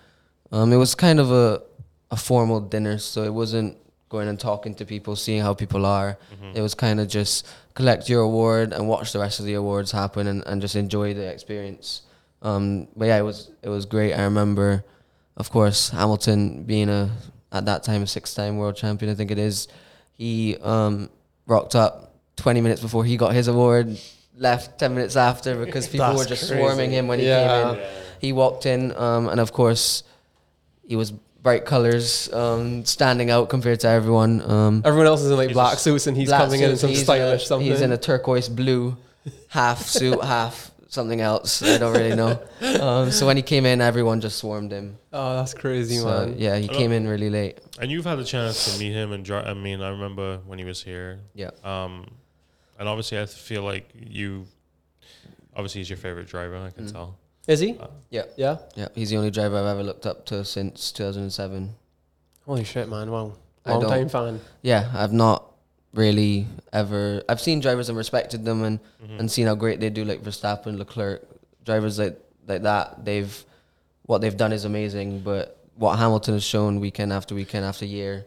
um, 0.52 0.72
it 0.72 0.76
was 0.76 0.94
kind 0.94 1.20
of 1.20 1.30
a 1.30 1.62
a 2.10 2.16
formal 2.16 2.60
dinner, 2.60 2.98
so 2.98 3.22
it 3.24 3.32
wasn't 3.34 3.76
going 4.08 4.28
and 4.28 4.38
talking 4.38 4.72
to 4.76 4.84
people, 4.84 5.16
seeing 5.16 5.42
how 5.42 5.52
people 5.52 5.84
are. 5.84 6.16
It 6.54 6.60
was 6.60 6.74
kind 6.74 7.00
of 7.00 7.08
just 7.08 7.46
collect 7.74 8.08
your 8.08 8.22
award 8.22 8.72
and 8.72 8.86
watch 8.88 9.12
the 9.12 9.18
rest 9.18 9.40
of 9.40 9.46
the 9.46 9.54
awards 9.54 9.90
happen, 9.92 10.26
and, 10.26 10.42
and 10.46 10.60
just 10.62 10.76
enjoy 10.76 11.12
the 11.14 11.26
experience. 11.26 12.02
Um, 12.42 12.86
but 12.96 13.06
yeah, 13.06 13.18
it 13.18 13.22
was 13.24 13.50
it 13.62 13.68
was 13.68 13.86
great. 13.86 14.14
I 14.14 14.22
remember, 14.22 14.84
of 15.36 15.50
course, 15.50 15.90
Hamilton 15.90 16.62
being 16.64 16.88
a 16.88 17.10
at 17.52 17.64
that 17.66 17.82
time 17.82 18.02
a 18.02 18.06
six 18.06 18.34
time 18.34 18.56
world 18.58 18.76
champion, 18.76 19.10
I 19.10 19.14
think 19.14 19.30
it 19.30 19.38
is. 19.38 19.68
He 20.16 20.56
um, 20.62 21.10
rocked 21.46 21.74
up 21.74 22.14
20 22.36 22.60
minutes 22.60 22.80
before 22.80 23.04
he 23.04 23.16
got 23.16 23.34
his 23.34 23.48
award, 23.48 23.98
left 24.36 24.78
10 24.78 24.94
minutes 24.94 25.16
after 25.16 25.64
because 25.64 25.88
people 25.88 26.14
were 26.14 26.24
just 26.24 26.48
crazy. 26.48 26.54
swarming 26.56 26.90
him 26.90 27.06
when 27.06 27.18
he 27.18 27.26
Yeah. 27.26 27.72
came 27.74 27.78
in. 27.80 27.86
He 28.18 28.32
walked 28.32 28.66
in, 28.66 28.96
um, 28.96 29.28
and 29.28 29.40
of 29.40 29.52
course, 29.52 30.02
he 30.86 30.96
was 30.96 31.10
bright 31.42 31.64
colors, 31.64 32.32
um, 32.32 32.84
standing 32.84 33.30
out 33.30 33.48
compared 33.48 33.78
to 33.80 33.88
everyone. 33.88 34.42
Um, 34.50 34.82
Everyone 34.84 35.06
else 35.06 35.22
is 35.22 35.30
in 35.30 35.36
like 35.36 35.52
black 35.52 35.78
suits 35.78 36.06
and 36.06 36.16
he's 36.16 36.28
black 36.28 36.40
coming 36.40 36.60
in 36.60 36.70
in 36.70 36.76
some 36.76 36.94
stylish 36.94 37.44
a, 37.44 37.46
something. 37.46 37.70
He's 37.70 37.82
in 37.82 37.92
a 37.92 37.98
turquoise 37.98 38.48
blue 38.48 38.96
half 39.48 39.82
suit, 39.86 40.22
half 40.24 40.70
something 40.88 41.20
else. 41.20 41.62
I 41.62 41.78
don't 41.78 41.92
really 41.92 42.14
know. 42.16 42.40
Um, 42.80 43.10
so 43.10 43.26
when 43.26 43.36
he 43.36 43.42
came 43.42 43.64
in, 43.66 43.80
everyone 43.80 44.20
just 44.20 44.38
swarmed 44.38 44.70
him. 44.72 44.98
Oh, 45.12 45.36
that's 45.36 45.54
crazy, 45.54 45.96
So, 45.96 46.06
man. 46.06 46.34
yeah, 46.38 46.56
he 46.56 46.68
came 46.68 46.92
in 46.92 47.06
really 47.06 47.30
late. 47.30 47.58
And 47.80 47.90
you've 47.90 48.04
had 48.04 48.18
the 48.18 48.24
chance 48.24 48.72
to 48.72 48.78
meet 48.80 48.92
him 48.92 49.12
and 49.12 49.24
dri 49.24 49.36
I 49.38 49.54
mean, 49.54 49.80
I 49.82 49.90
remember 49.90 50.38
when 50.46 50.58
he 50.58 50.64
was 50.64 50.82
here. 50.82 51.20
Yeah. 51.34 51.50
Um, 51.64 52.06
and 52.78 52.88
obviously, 52.88 53.18
I 53.20 53.26
feel 53.26 53.62
like 53.62 53.88
you. 53.94 54.46
Obviously, 55.54 55.80
he's 55.80 55.88
your 55.90 55.96
favorite 55.96 56.26
driver. 56.28 56.56
I 56.58 56.70
can 56.70 56.86
tell. 56.92 57.16
Is 57.48 57.60
he? 57.60 57.78
Yeah. 58.10 58.24
Yeah. 58.36 58.58
Yeah, 58.74 58.88
he's 58.94 59.08
the 59.10 59.16
only 59.16 59.30
driver 59.30 59.56
I've 59.58 59.66
ever 59.66 59.82
looked 59.82 60.04
up 60.06 60.26
to 60.26 60.44
since 60.44 60.92
2007. 60.92 61.74
Holy 62.44 62.64
shit, 62.64 62.88
man! 62.88 63.10
Wow, 63.10 63.32
I 63.64 63.72
long 63.72 63.80
don't- 63.82 63.90
time 63.90 64.08
fan. 64.08 64.40
Yeah, 64.62 64.90
I've 64.94 65.12
not 65.12 65.50
really 65.96 66.46
ever. 66.72 67.22
I've 67.28 67.40
seen 67.40 67.60
drivers 67.60 67.88
and 67.88 67.98
respected 67.98 68.44
them 68.44 68.62
and 68.62 68.78
mm-hmm. 69.02 69.20
and 69.20 69.30
seen 69.30 69.46
how 69.46 69.54
great 69.54 69.80
they 69.80 69.90
do, 69.90 70.04
like 70.04 70.22
Verstappen, 70.22 70.78
Leclerc, 70.78 71.26
drivers 71.64 71.98
like 71.98 72.20
like 72.46 72.62
that. 72.62 73.04
They've 73.04 73.44
what 74.04 74.20
they've 74.20 74.36
done 74.36 74.52
is 74.52 74.64
amazing, 74.64 75.20
but 75.20 75.58
what 75.74 75.98
Hamilton 75.98 76.34
has 76.34 76.44
shown 76.44 76.80
weekend 76.80 77.12
after 77.12 77.34
weekend 77.34 77.64
after 77.64 77.84
year 77.84 78.24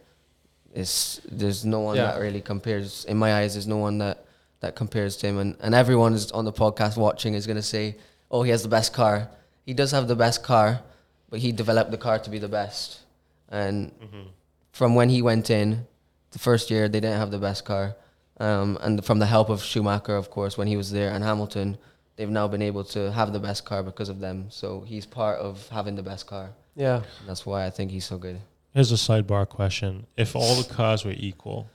is 0.74 1.22
there's 1.32 1.66
no 1.66 1.80
one 1.80 1.96
Yeah. 1.96 2.08
that 2.08 2.20
really 2.20 2.42
compares. 2.42 3.06
In 3.06 3.18
my 3.18 3.34
eyes, 3.40 3.54
there's 3.54 3.68
no 3.68 3.78
one 3.78 3.98
that 4.00 4.26
that 4.60 4.76
compares 4.76 5.16
to 5.18 5.28
him, 5.28 5.38
and 5.38 5.56
and 5.62 5.74
everyone 5.74 6.14
is 6.14 6.32
on 6.32 6.46
the 6.46 6.54
podcast 6.54 6.98
watching 6.98 7.34
is 7.34 7.48
gonna 7.48 7.62
say, 7.62 7.96
oh, 8.30 8.44
he 8.44 8.52
has 8.52 8.64
the 8.64 8.70
best 8.70 8.94
car. 8.94 9.30
He 9.66 9.74
does 9.74 9.92
have 9.92 10.08
the 10.08 10.16
best 10.16 10.44
car, 10.44 10.82
but 11.30 11.40
he 11.40 11.52
developed 11.52 11.92
the 11.92 11.98
car 11.98 12.20
to 12.20 12.30
be 12.30 12.40
the 12.40 12.50
best, 12.50 13.00
and 13.50 13.92
mm-hmm. 13.92 14.28
from 14.72 14.96
when 14.96 15.10
he 15.10 15.22
went 15.22 15.50
in, 15.50 15.88
the 16.32 16.40
first 16.40 16.70
year 16.70 16.88
they 16.88 17.00
didn't 17.00 17.18
have 17.18 17.32
the 17.32 17.40
best 17.40 17.66
car, 17.66 17.96
um, 18.40 18.78
and 18.82 19.04
from 19.04 19.20
the 19.20 19.26
help 19.26 19.50
of 19.50 19.64
Schumacher, 19.64 20.16
of 20.16 20.30
course, 20.30 20.58
when 20.58 20.68
he 20.68 20.78
was 20.78 20.92
there, 20.92 21.12
and 21.12 21.24
Hamilton, 21.24 21.78
they've 22.16 22.30
now 22.30 22.48
been 22.48 22.62
able 22.62 22.84
to 22.86 23.12
have 23.12 23.34
the 23.34 23.40
best 23.40 23.66
car 23.66 23.84
because 23.84 24.10
of 24.10 24.20
them. 24.20 24.48
So 24.50 24.82
he's 24.82 25.06
part 25.06 25.40
of 25.40 25.68
having 25.70 25.96
the 25.96 26.04
best 26.04 26.28
car. 26.28 26.52
Yeah. 26.76 26.98
And 26.98 27.28
that's 27.28 27.46
why 27.46 27.66
I 27.66 27.70
think 27.70 27.92
he's 27.92 28.06
so 28.06 28.18
good. 28.18 28.40
Here's 28.72 28.92
a 28.92 28.96
sidebar 28.96 29.48
question: 29.48 30.06
If 30.16 30.36
all 30.36 30.56
the 30.56 30.74
cars 30.74 31.04
were 31.04 31.16
equal, 31.16 31.70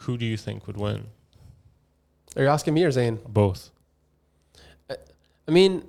who 0.00 0.16
do 0.16 0.24
you 0.24 0.36
think 0.36 0.66
would 0.66 0.76
win? 0.76 1.06
Are 2.36 2.42
you 2.42 2.48
asking 2.48 2.74
me 2.74 2.84
or 2.84 2.90
Zane? 2.90 3.18
Both. 3.28 3.70
I 4.88 5.50
mean, 5.50 5.82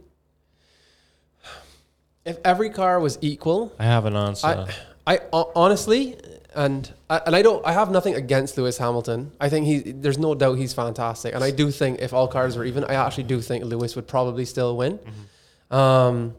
if 2.25 2.37
every 2.43 2.71
car 2.71 2.99
was 2.99 3.19
equal, 3.21 3.73
I 3.77 3.83
have 3.83 4.05
an 4.05 4.15
answer. 4.15 4.67
I, 5.05 5.19
I 5.31 5.45
honestly, 5.55 6.17
and 6.55 6.91
I, 7.09 7.17
and 7.25 7.35
I 7.35 7.41
don't, 7.41 7.65
I 7.65 7.73
have 7.73 7.91
nothing 7.91 8.15
against 8.15 8.57
Lewis 8.57 8.77
Hamilton. 8.77 9.31
I 9.39 9.49
think 9.49 9.65
he, 9.65 9.91
there's 9.91 10.17
no 10.17 10.35
doubt 10.35 10.57
he's 10.57 10.73
fantastic, 10.73 11.33
and 11.33 11.43
I 11.43 11.51
do 11.51 11.71
think 11.71 11.99
if 12.01 12.13
all 12.13 12.27
cars 12.27 12.57
were 12.57 12.65
even, 12.65 12.83
I 12.85 12.95
actually 12.95 13.23
do 13.23 13.41
think 13.41 13.63
Lewis 13.63 13.95
would 13.95 14.07
probably 14.07 14.45
still 14.45 14.75
win. 14.77 14.99
Um, 15.69 16.35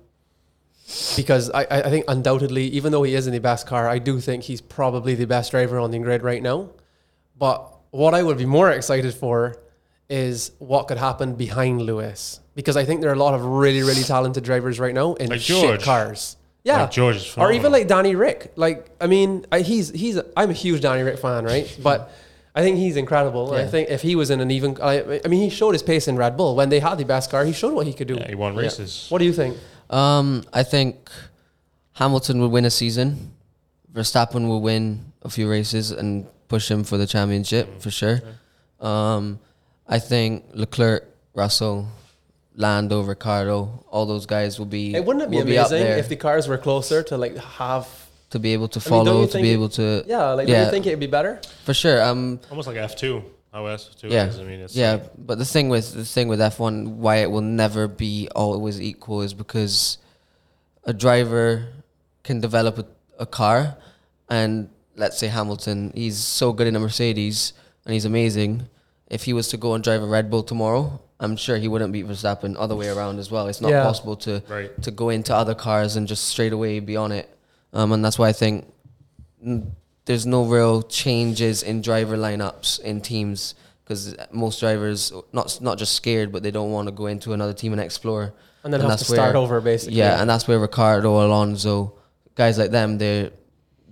because 1.16 1.50
I, 1.50 1.62
I 1.62 1.82
I 1.84 1.90
think 1.90 2.04
undoubtedly, 2.08 2.64
even 2.64 2.92
though 2.92 3.02
he 3.02 3.14
is 3.14 3.26
in 3.26 3.32
the 3.32 3.40
best 3.40 3.66
car, 3.66 3.88
I 3.88 3.98
do 3.98 4.20
think 4.20 4.42
he's 4.42 4.60
probably 4.60 5.14
the 5.14 5.26
best 5.26 5.50
driver 5.50 5.78
on 5.78 5.90
the 5.90 5.98
grid 5.98 6.22
right 6.22 6.42
now. 6.42 6.70
But 7.38 7.72
what 7.90 8.14
I 8.14 8.22
would 8.22 8.36
be 8.36 8.44
more 8.46 8.70
excited 8.70 9.14
for 9.14 9.56
is 10.10 10.52
what 10.58 10.88
could 10.88 10.98
happen 10.98 11.34
behind 11.34 11.80
Lewis, 11.80 12.40
because 12.54 12.76
I 12.76 12.84
think 12.84 13.00
there 13.00 13.10
are 13.10 13.14
a 13.14 13.18
lot 13.18 13.32
of 13.32 13.42
really, 13.44 13.82
really 13.82 14.02
talented 14.02 14.44
drivers 14.44 14.78
right 14.78 14.92
now 14.92 15.14
in 15.14 15.30
Like 15.30 15.40
shit 15.40 15.82
cars. 15.82 16.36
Yeah, 16.64 16.82
Like 16.82 16.90
George 16.92 17.16
is 17.16 17.36
or 17.36 17.50
even 17.52 17.72
like 17.72 17.88
Danny 17.88 18.14
Ric. 18.14 18.52
Like 18.56 18.88
I 19.00 19.06
mean, 19.08 19.44
I, 19.50 19.60
he's 19.60 19.90
he's 19.90 20.18
I'm 20.36 20.50
a 20.50 20.52
huge 20.52 20.80
Danny 20.80 21.02
Ric 21.02 21.18
fan, 21.18 21.44
right? 21.44 21.66
But 21.82 22.12
I 22.54 22.60
think 22.62 22.76
he's 22.76 22.96
incredible. 22.96 23.52
And 23.54 23.66
I 23.66 23.70
think 23.70 23.88
if 23.88 24.02
he 24.02 24.14
was 24.14 24.30
in 24.30 24.40
an 24.40 24.50
even, 24.50 24.76
I, 24.80 25.20
I 25.24 25.28
mean, 25.28 25.40
he 25.42 25.48
showed 25.50 25.72
his 25.72 25.82
pace 25.82 26.06
in 26.06 26.16
Red 26.16 26.36
Bull 26.36 26.54
when 26.54 26.68
they 26.68 26.80
had 26.80 26.98
the 26.98 27.04
best 27.04 27.30
car. 27.30 27.44
He 27.44 27.52
showed 27.52 27.72
what 27.74 27.86
he 27.86 27.92
could 27.94 28.08
do. 28.08 28.14
yeah, 28.14 28.28
he 28.28 28.34
won 28.34 28.54
races. 28.54 29.06
What 29.08 29.18
do 29.20 29.24
you 29.24 29.32
think? 29.32 29.56
Um, 29.90 30.44
I 30.52 30.62
think 30.62 31.10
Hamilton 31.94 32.40
will 32.40 32.50
win 32.50 32.64
a 32.64 32.70
season. 32.70 33.32
Verstappen 33.92 34.46
will 34.48 34.60
win 34.60 35.12
a 35.22 35.30
few 35.30 35.50
races 35.50 35.90
and 35.90 36.26
push 36.48 36.70
him 36.70 36.84
for 36.84 36.96
the 36.98 37.06
championship 37.06 37.80
for 37.80 37.90
sure. 37.90 38.20
Um, 38.80 39.38
I 39.88 39.98
think 39.98 40.44
Leclerc, 40.54 41.04
Russell, 41.34 41.88
Lando, 42.56 43.02
Ricciardo, 43.02 43.84
all 43.90 44.06
those 44.06 44.26
guys 44.26 44.58
will 44.58 44.66
be. 44.66 44.94
It 44.94 45.04
wouldn't 45.04 45.24
it 45.24 45.30
be 45.30 45.38
amazing 45.38 45.80
there 45.84 45.98
if 45.98 46.08
the 46.08 46.16
cars 46.16 46.48
were 46.48 46.58
closer 46.58 47.02
to 47.04 47.16
like 47.16 47.36
have? 47.36 47.88
to 48.30 48.38
be 48.38 48.54
able 48.54 48.68
to 48.68 48.80
I 48.80 48.82
mean, 48.82 48.88
follow, 48.88 49.26
to 49.26 49.38
be 49.38 49.50
able 49.50 49.68
to. 49.70 50.04
Yeah, 50.06 50.30
like 50.32 50.46
do 50.46 50.54
you 50.54 50.70
think 50.70 50.86
it'd 50.86 51.00
be 51.00 51.06
better? 51.06 51.40
for 51.64 51.74
sure. 51.74 52.02
Um, 52.02 52.40
Almost 52.50 52.66
like 52.68 52.78
F 52.78 52.96
two. 52.96 53.22
How 53.52 53.66
F 53.66 53.94
two 53.98 54.08
yeah, 54.08 54.26
is. 54.26 54.38
I 54.40 54.44
mean, 54.44 54.60
it's 54.60 54.74
yeah. 54.74 54.92
like- 54.92 55.10
But 55.18 55.38
the 55.38 55.44
thing 55.44 55.68
with 55.68 55.92
the 55.92 56.04
thing 56.04 56.28
with 56.28 56.40
F 56.40 56.58
one, 56.58 56.98
why 57.00 57.16
it 57.16 57.30
will 57.30 57.42
never 57.42 57.88
be 57.88 58.28
always 58.34 58.80
equal, 58.80 59.20
is 59.20 59.34
because 59.34 59.98
a 60.84 60.94
driver 60.94 61.66
can 62.22 62.40
develop 62.40 62.78
a, 62.78 62.86
a 63.18 63.26
car, 63.26 63.76
and 64.30 64.70
let's 64.96 65.18
say 65.18 65.28
Hamilton, 65.28 65.92
he's 65.94 66.16
so 66.18 66.52
good 66.52 66.66
in 66.66 66.76
a 66.76 66.80
Mercedes 66.80 67.52
and 67.84 67.92
he's 67.92 68.04
amazing. 68.04 68.68
If 69.08 69.24
he 69.24 69.32
was 69.32 69.48
to 69.48 69.56
go 69.56 69.74
and 69.74 69.84
drive 69.84 70.02
a 70.02 70.06
Red 70.06 70.30
Bull 70.30 70.42
tomorrow, 70.42 71.00
I'm 71.22 71.36
sure 71.36 71.56
he 71.56 71.68
wouldn't 71.68 71.92
beat 71.92 72.06
Verstappen. 72.06 72.56
Other 72.58 72.74
way 72.76 72.88
around 72.88 73.18
as 73.18 73.30
well. 73.30 73.46
It's 73.46 73.60
not 73.60 73.70
Yeah. 73.70 73.84
possible 73.84 74.16
to 74.16 74.42
Right. 74.48 74.70
to 74.82 74.90
go 74.90 75.08
into 75.08 75.34
other 75.34 75.54
cars 75.54 75.96
and 75.96 76.06
just 76.08 76.24
straight 76.24 76.52
away 76.52 76.80
be 76.80 76.96
on 76.96 77.12
it. 77.12 77.28
Um, 77.72 77.92
and 77.92 78.04
that's 78.04 78.18
why 78.18 78.28
I 78.28 78.32
think 78.32 78.66
mm, 79.44 79.66
there's 80.04 80.26
no 80.26 80.44
real 80.44 80.82
changes 80.82 81.62
in 81.62 81.80
driver 81.80 82.16
lineups 82.16 82.80
in 82.80 83.00
teams 83.00 83.54
because 83.84 84.14
most 84.32 84.60
drivers 84.60 85.12
not 85.32 85.58
not 85.60 85.78
just 85.78 85.92
scared, 85.94 86.32
but 86.32 86.42
they 86.42 86.50
don't 86.50 86.72
want 86.72 86.88
to 86.88 86.92
go 86.92 87.06
into 87.06 87.32
another 87.32 87.52
team 87.52 87.72
and 87.72 87.80
explore. 87.80 88.34
And 88.64 88.72
then 88.72 88.80
have 88.80 88.90
to 88.90 88.96
that's 88.96 89.06
start 89.06 89.34
where- 89.34 89.42
over, 89.42 89.60
basically. 89.60 89.96
Yeah, 89.98 90.20
and 90.20 90.28
that's 90.30 90.46
where 90.46 90.58
Ricciardo, 90.60 91.24
Alonso, 91.26 91.94
guys 92.34 92.58
like 92.58 92.70
them, 92.70 92.98
they're 92.98 93.30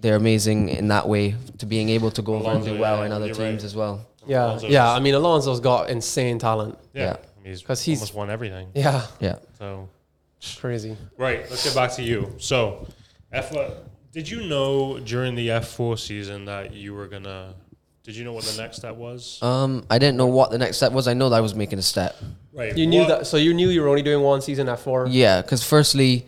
they're 0.00 0.16
amazing 0.16 0.68
in 0.70 0.88
that 0.88 1.06
way 1.08 1.34
to 1.58 1.66
being 1.66 1.88
able 1.90 2.10
to 2.12 2.22
go 2.22 2.36
over 2.36 2.50
and 2.52 2.64
do 2.64 2.78
well 2.78 2.98
yeah, 3.00 3.06
in 3.06 3.12
other 3.12 3.26
teams 3.26 3.38
right. 3.38 3.64
as 3.64 3.74
well. 3.76 4.06
Yeah, 4.26 4.46
Alonso's- 4.46 4.70
yeah. 4.70 4.90
I 4.92 5.00
mean, 5.00 5.14
Alonso's 5.14 5.60
got 5.60 5.90
insane 5.90 6.38
talent. 6.38 6.78
yeah. 6.94 7.02
yeah. 7.02 7.10
I 7.12 7.42
mean, 7.42 7.52
he's 7.52 7.62
'Cause 7.62 7.80
he's- 7.82 7.98
almost 7.98 8.14
won 8.14 8.30
everything. 8.30 8.68
Yeah, 8.74 9.06
Yeah. 9.20 9.36
So 9.58 9.88
crazy. 10.58 10.96
right, 11.16 11.48
let's 11.50 11.64
get 11.64 11.74
back 11.74 11.92
to 11.96 12.02
you. 12.02 12.34
So, 12.38 12.86
F. 13.32 13.52
Did 14.12 14.28
you 14.28 14.42
know 14.48 14.98
during 14.98 15.34
the 15.36 15.50
F 15.52 15.68
four 15.68 15.96
season 15.96 16.44
that 16.46 16.72
you 16.74 16.94
were 16.94 17.06
gonna? 17.06 17.54
Did 18.02 18.16
you 18.16 18.24
know 18.24 18.32
what 18.32 18.44
the 18.44 18.60
next 18.60 18.78
step 18.78 18.96
was? 18.96 19.38
Um, 19.42 19.84
I 19.88 19.98
didn't 19.98 20.16
know 20.16 20.26
what 20.26 20.50
the 20.50 20.58
next 20.58 20.78
step 20.78 20.90
was. 20.92 21.06
I 21.06 21.14
know 21.14 21.28
that 21.28 21.36
I 21.36 21.40
was 21.40 21.54
making 21.54 21.78
a 21.78 21.82
step. 21.82 22.16
right. 22.52 22.76
You 22.76 22.86
knew 22.86 23.00
what- 23.00 23.08
that, 23.08 23.26
so 23.26 23.36
you 23.36 23.54
knew 23.54 23.68
you 23.68 23.80
were 23.82 23.88
only 23.88 24.02
doing 24.02 24.22
one 24.24 24.40
season 24.40 24.68
at 24.68 24.80
four. 24.80 25.06
Yeah, 25.08 25.40
because 25.42 25.62
firstly, 25.62 26.26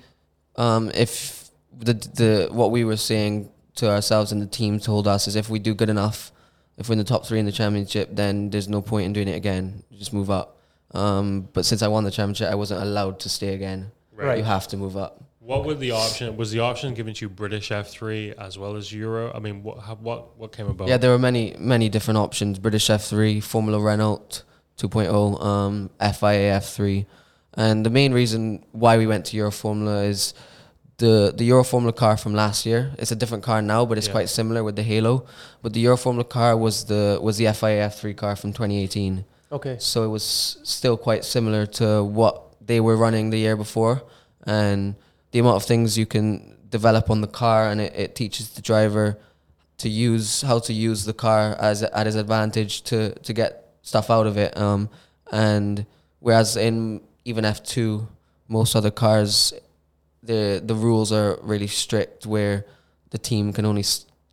um, 0.57 0.91
if 0.95 1.51
the 1.77 1.95
the 1.95 2.49
what 2.53 2.71
we 2.71 2.85
were 2.85 2.97
saying 2.99 3.51
to 3.77 3.91
ourselves 3.91 4.31
and 4.33 4.41
the 4.41 4.47
team 4.47 4.79
told 4.79 5.09
us 5.09 5.27
is 5.27 5.35
if 5.35 5.49
we 5.51 5.59
do 5.59 5.75
good 5.75 5.89
enough, 5.91 6.31
if 6.79 6.89
we're 6.89 6.95
in 6.95 6.99
the 6.99 7.05
top 7.05 7.27
three 7.27 7.39
in 7.39 7.47
the 7.47 7.53
championship, 7.53 8.09
then 8.13 8.51
there's 8.51 8.69
no 8.69 8.83
point 8.83 9.07
in 9.07 9.13
doing 9.13 9.29
it 9.29 9.37
again. 9.37 9.83
Just 9.93 10.13
move 10.13 10.31
up. 10.31 10.59
Um, 10.93 11.49
but 11.53 11.65
since 11.65 11.83
I 11.83 11.89
won 11.89 12.05
the 12.05 12.11
championship, 12.11 12.51
I 12.51 12.55
wasn't 12.55 12.83
allowed 12.83 13.21
to 13.21 13.29
stay 13.29 13.55
again. 13.55 13.93
Right. 14.15 14.39
You 14.39 14.45
have 14.45 14.69
to 14.69 14.77
move 14.77 14.97
up. 14.97 15.23
What 15.41 15.65
were 15.65 15.75
the 15.75 15.91
option? 15.91 16.37
Was 16.37 16.53
the 16.53 16.61
option 16.61 16.95
given 16.95 17.15
to 17.15 17.25
you 17.25 17.29
British 17.29 17.73
F 17.73 17.91
three 17.91 18.33
as 18.39 18.59
well 18.59 18.77
as 18.77 18.93
Euro? 18.93 19.33
I 19.35 19.41
mean, 19.41 19.65
what 19.65 20.01
what 20.01 20.39
what 20.39 20.53
came 20.53 20.69
about? 20.69 20.87
Yeah, 20.87 20.99
there 20.99 21.11
were 21.11 21.19
many 21.19 21.57
many 21.59 21.89
different 21.89 22.19
options: 22.19 22.61
British 22.61 22.87
F3, 22.87 23.43
Formula 23.43 23.81
Renault 23.81 24.45
2.0, 24.79 25.45
um, 25.45 25.91
FIA 25.99 26.61
F3, 26.61 27.07
and 27.55 27.85
the 27.85 27.91
main 27.91 28.13
reason 28.13 28.65
why 28.71 28.97
we 28.97 29.07
went 29.07 29.25
to 29.27 29.37
Euroformula 29.37 30.07
is 30.09 30.33
the 31.05 31.17
the 31.39 31.45
Euroformula 31.53 31.95
car 32.05 32.15
from 32.23 32.33
last 32.45 32.59
year. 32.71 32.81
It's 33.03 33.13
a 33.13 33.19
different 33.23 33.45
car 33.45 33.61
now, 33.75 33.81
but 33.89 33.95
it's 33.99 34.07
Yeah. 34.09 34.17
quite 34.19 34.29
similar 34.39 34.63
with 34.67 34.77
the 34.81 34.83
Halo. 34.93 35.15
But 35.63 35.71
the 35.77 35.83
Euroformula 35.87 36.27
car 36.39 36.53
was 36.67 36.85
the 36.93 37.03
was 37.27 37.35
the 37.41 37.47
FIA 37.59 37.79
F3 37.95 38.15
car 38.23 38.35
from 38.37 38.51
2018. 38.53 39.25
Okay. 39.57 39.77
So 39.79 39.97
it 40.07 40.11
was 40.17 40.25
still 40.77 40.97
quite 40.97 41.25
similar 41.25 41.65
to 41.81 41.87
what 42.19 42.35
they 42.69 42.81
were 42.87 42.97
running 43.05 43.31
the 43.31 43.39
year 43.47 43.57
before, 43.57 43.97
and 44.47 44.95
the 45.33 45.39
amount 45.43 45.57
of 45.61 45.65
things 45.73 45.97
you 46.01 46.07
can 46.15 46.57
develop 46.71 47.05
on 47.11 47.21
the 47.21 47.33
car, 47.43 47.61
and 47.71 47.79
it, 47.81 47.93
it 48.05 48.11
teaches 48.21 48.45
the 48.57 48.63
driver 48.63 49.07
to 49.83 49.89
use 49.89 50.43
how 50.49 50.59
to 50.69 50.73
use 50.89 51.01
the 51.11 51.13
car 51.27 51.43
as 51.69 51.83
at 51.83 52.05
his 52.07 52.17
advantage 52.25 52.75
to 52.91 52.99
to 53.27 53.33
get 53.33 53.51
stuff 53.83 54.09
out 54.17 54.27
of 54.31 54.37
it. 54.45 54.53
Um, 54.67 54.89
and 55.31 55.85
whereas 56.21 56.57
in 56.57 57.01
even 57.25 57.45
F 57.45 57.59
two, 57.75 58.07
most 58.49 58.75
other 58.77 58.91
cars, 59.05 59.53
the 60.23 60.63
the 60.65 60.75
rules 60.75 61.13
are 61.13 61.39
really 61.43 61.67
strict 61.67 62.27
where 62.27 62.65
the 63.11 63.19
team 63.19 63.53
can 63.53 63.65
only 63.65 63.85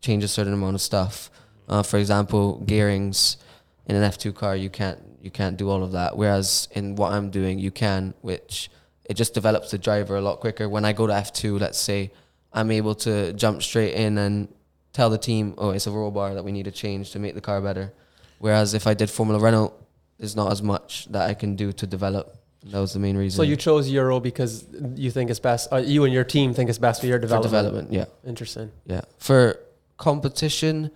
change 0.01 0.23
a 0.23 0.27
certain 0.27 0.53
amount 0.53 0.75
of 0.75 0.81
stuff. 0.81 1.29
Uh, 1.67 1.83
for 1.83 1.97
example, 1.97 2.63
gearings 2.65 3.37
in 3.85 3.95
an 3.95 4.03
F 4.03 4.17
two 4.17 4.33
car, 4.33 4.55
you 4.55 4.69
can't 4.69 4.99
you 5.21 5.31
can't 5.31 5.57
do 5.57 5.69
all 5.69 5.83
of 5.83 5.91
that. 5.91 6.17
Whereas 6.17 6.67
in 6.71 6.95
what 6.95 7.11
I'm 7.11 7.29
doing, 7.29 7.59
you 7.59 7.71
can, 7.71 8.13
which 8.21 8.69
it 9.03 9.15
just 9.15 9.33
develops 9.33 9.71
the 9.71 9.77
driver 9.77 10.15
a 10.15 10.21
lot 10.21 10.39
quicker. 10.39 10.69
When 10.69 10.85
I 10.85 10.93
go 10.93 11.07
to 11.07 11.13
F 11.13 11.33
two, 11.33 11.57
let's 11.59 11.79
say, 11.79 12.11
I'm 12.53 12.71
able 12.71 12.95
to 12.95 13.33
jump 13.33 13.61
straight 13.61 13.95
in 13.95 14.17
and 14.17 14.47
tell 14.93 15.09
the 15.09 15.17
team, 15.17 15.53
oh, 15.57 15.71
it's 15.71 15.87
a 15.87 15.91
roll 15.91 16.11
bar 16.11 16.33
that 16.33 16.43
we 16.43 16.51
need 16.51 16.65
to 16.65 16.71
change 16.71 17.11
to 17.11 17.19
make 17.19 17.35
the 17.35 17.41
car 17.41 17.61
better. 17.61 17.93
Whereas 18.39 18.73
if 18.73 18.87
I 18.87 18.93
did 18.93 19.09
Formula 19.09 19.39
Renault, 19.39 19.73
there's 20.17 20.35
not 20.35 20.51
as 20.51 20.61
much 20.61 21.07
that 21.11 21.29
I 21.29 21.33
can 21.33 21.55
do 21.55 21.71
to 21.73 21.85
develop. 21.85 22.38
That 22.65 22.79
was 22.79 22.93
the 22.93 22.99
main 22.99 23.15
reason. 23.15 23.37
So 23.37 23.43
you 23.43 23.55
chose 23.55 23.89
Euro 23.89 24.19
because 24.19 24.65
you 24.95 25.11
think 25.11 25.29
it's 25.29 25.39
best. 25.39 25.71
Uh, 25.71 25.77
you 25.77 26.03
and 26.03 26.13
your 26.13 26.25
team 26.25 26.53
think 26.53 26.69
it's 26.69 26.77
best 26.77 26.99
for 27.01 27.07
your 27.07 27.17
development. 27.19 27.51
for 27.51 27.57
development. 27.57 27.91
development, 27.91 28.13
yeah. 28.23 28.29
Interesting. 28.29 28.71
Yeah. 28.85 29.01
For 29.17 29.59
competition, 29.97 30.91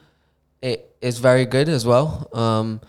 it 0.61 0.95
is 1.01 1.19
very 1.19 1.45
good 1.45 1.69
as 1.69 1.85
well. 1.85 2.27
Um, 2.33 2.81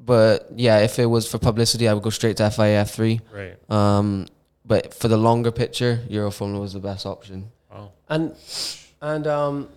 but 0.00 0.48
yeah, 0.54 0.78
if 0.80 0.98
it 0.98 1.06
was 1.06 1.30
for 1.30 1.38
publicity, 1.38 1.88
I 1.88 1.94
would 1.94 2.02
go 2.02 2.10
straight 2.10 2.36
to 2.38 2.50
FIA 2.50 2.84
F3. 2.84 3.20
Right. 3.32 3.70
Um, 3.70 4.26
but 4.64 4.92
for 4.94 5.08
the 5.08 5.16
longer 5.16 5.50
picture, 5.50 6.00
Euroformula 6.08 6.60
was 6.60 6.72
the 6.72 6.80
best 6.80 7.06
option. 7.06 7.50
Wow. 7.70 7.92
And 8.08 8.34
and 9.00 9.26
um, 9.26 9.68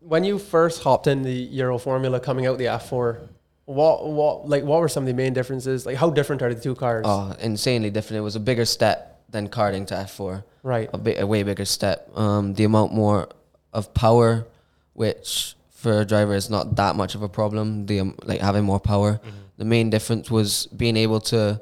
when 0.00 0.24
you 0.24 0.38
first 0.38 0.82
hopped 0.82 1.06
in 1.06 1.22
the 1.22 1.48
Euroformula 1.58 2.22
coming 2.22 2.46
out 2.46 2.58
the 2.58 2.64
F4, 2.66 3.28
what 3.70 4.06
what 4.06 4.48
like 4.48 4.64
what 4.64 4.80
were 4.80 4.88
some 4.88 5.04
of 5.04 5.06
the 5.06 5.14
main 5.14 5.32
differences? 5.32 5.86
Like 5.86 5.96
how 5.96 6.10
different 6.10 6.42
are 6.42 6.52
the 6.52 6.60
two 6.60 6.74
cars? 6.74 7.04
Oh, 7.08 7.34
insanely 7.40 7.90
different. 7.90 8.18
It 8.18 8.22
was 8.22 8.36
a 8.36 8.40
bigger 8.40 8.64
step 8.64 9.22
than 9.30 9.48
karting 9.48 9.86
to 9.88 9.94
F4. 9.94 10.42
right. 10.64 10.90
A, 10.92 10.98
bit, 10.98 11.20
a 11.20 11.26
way 11.26 11.42
bigger 11.44 11.64
step. 11.64 12.10
Um, 12.16 12.54
the 12.54 12.64
amount 12.64 12.92
more 12.92 13.28
of 13.72 13.94
power, 13.94 14.46
which 14.94 15.54
for 15.70 16.00
a 16.00 16.04
driver 16.04 16.34
is 16.34 16.50
not 16.50 16.76
that 16.76 16.96
much 16.96 17.14
of 17.14 17.22
a 17.22 17.28
problem. 17.28 17.86
The 17.86 18.00
um, 18.00 18.16
like 18.24 18.40
having 18.40 18.64
more 18.64 18.80
power. 18.80 19.20
The 19.56 19.64
main 19.66 19.90
difference 19.90 20.30
was 20.30 20.66
being 20.68 20.96
able 20.96 21.20
to 21.32 21.60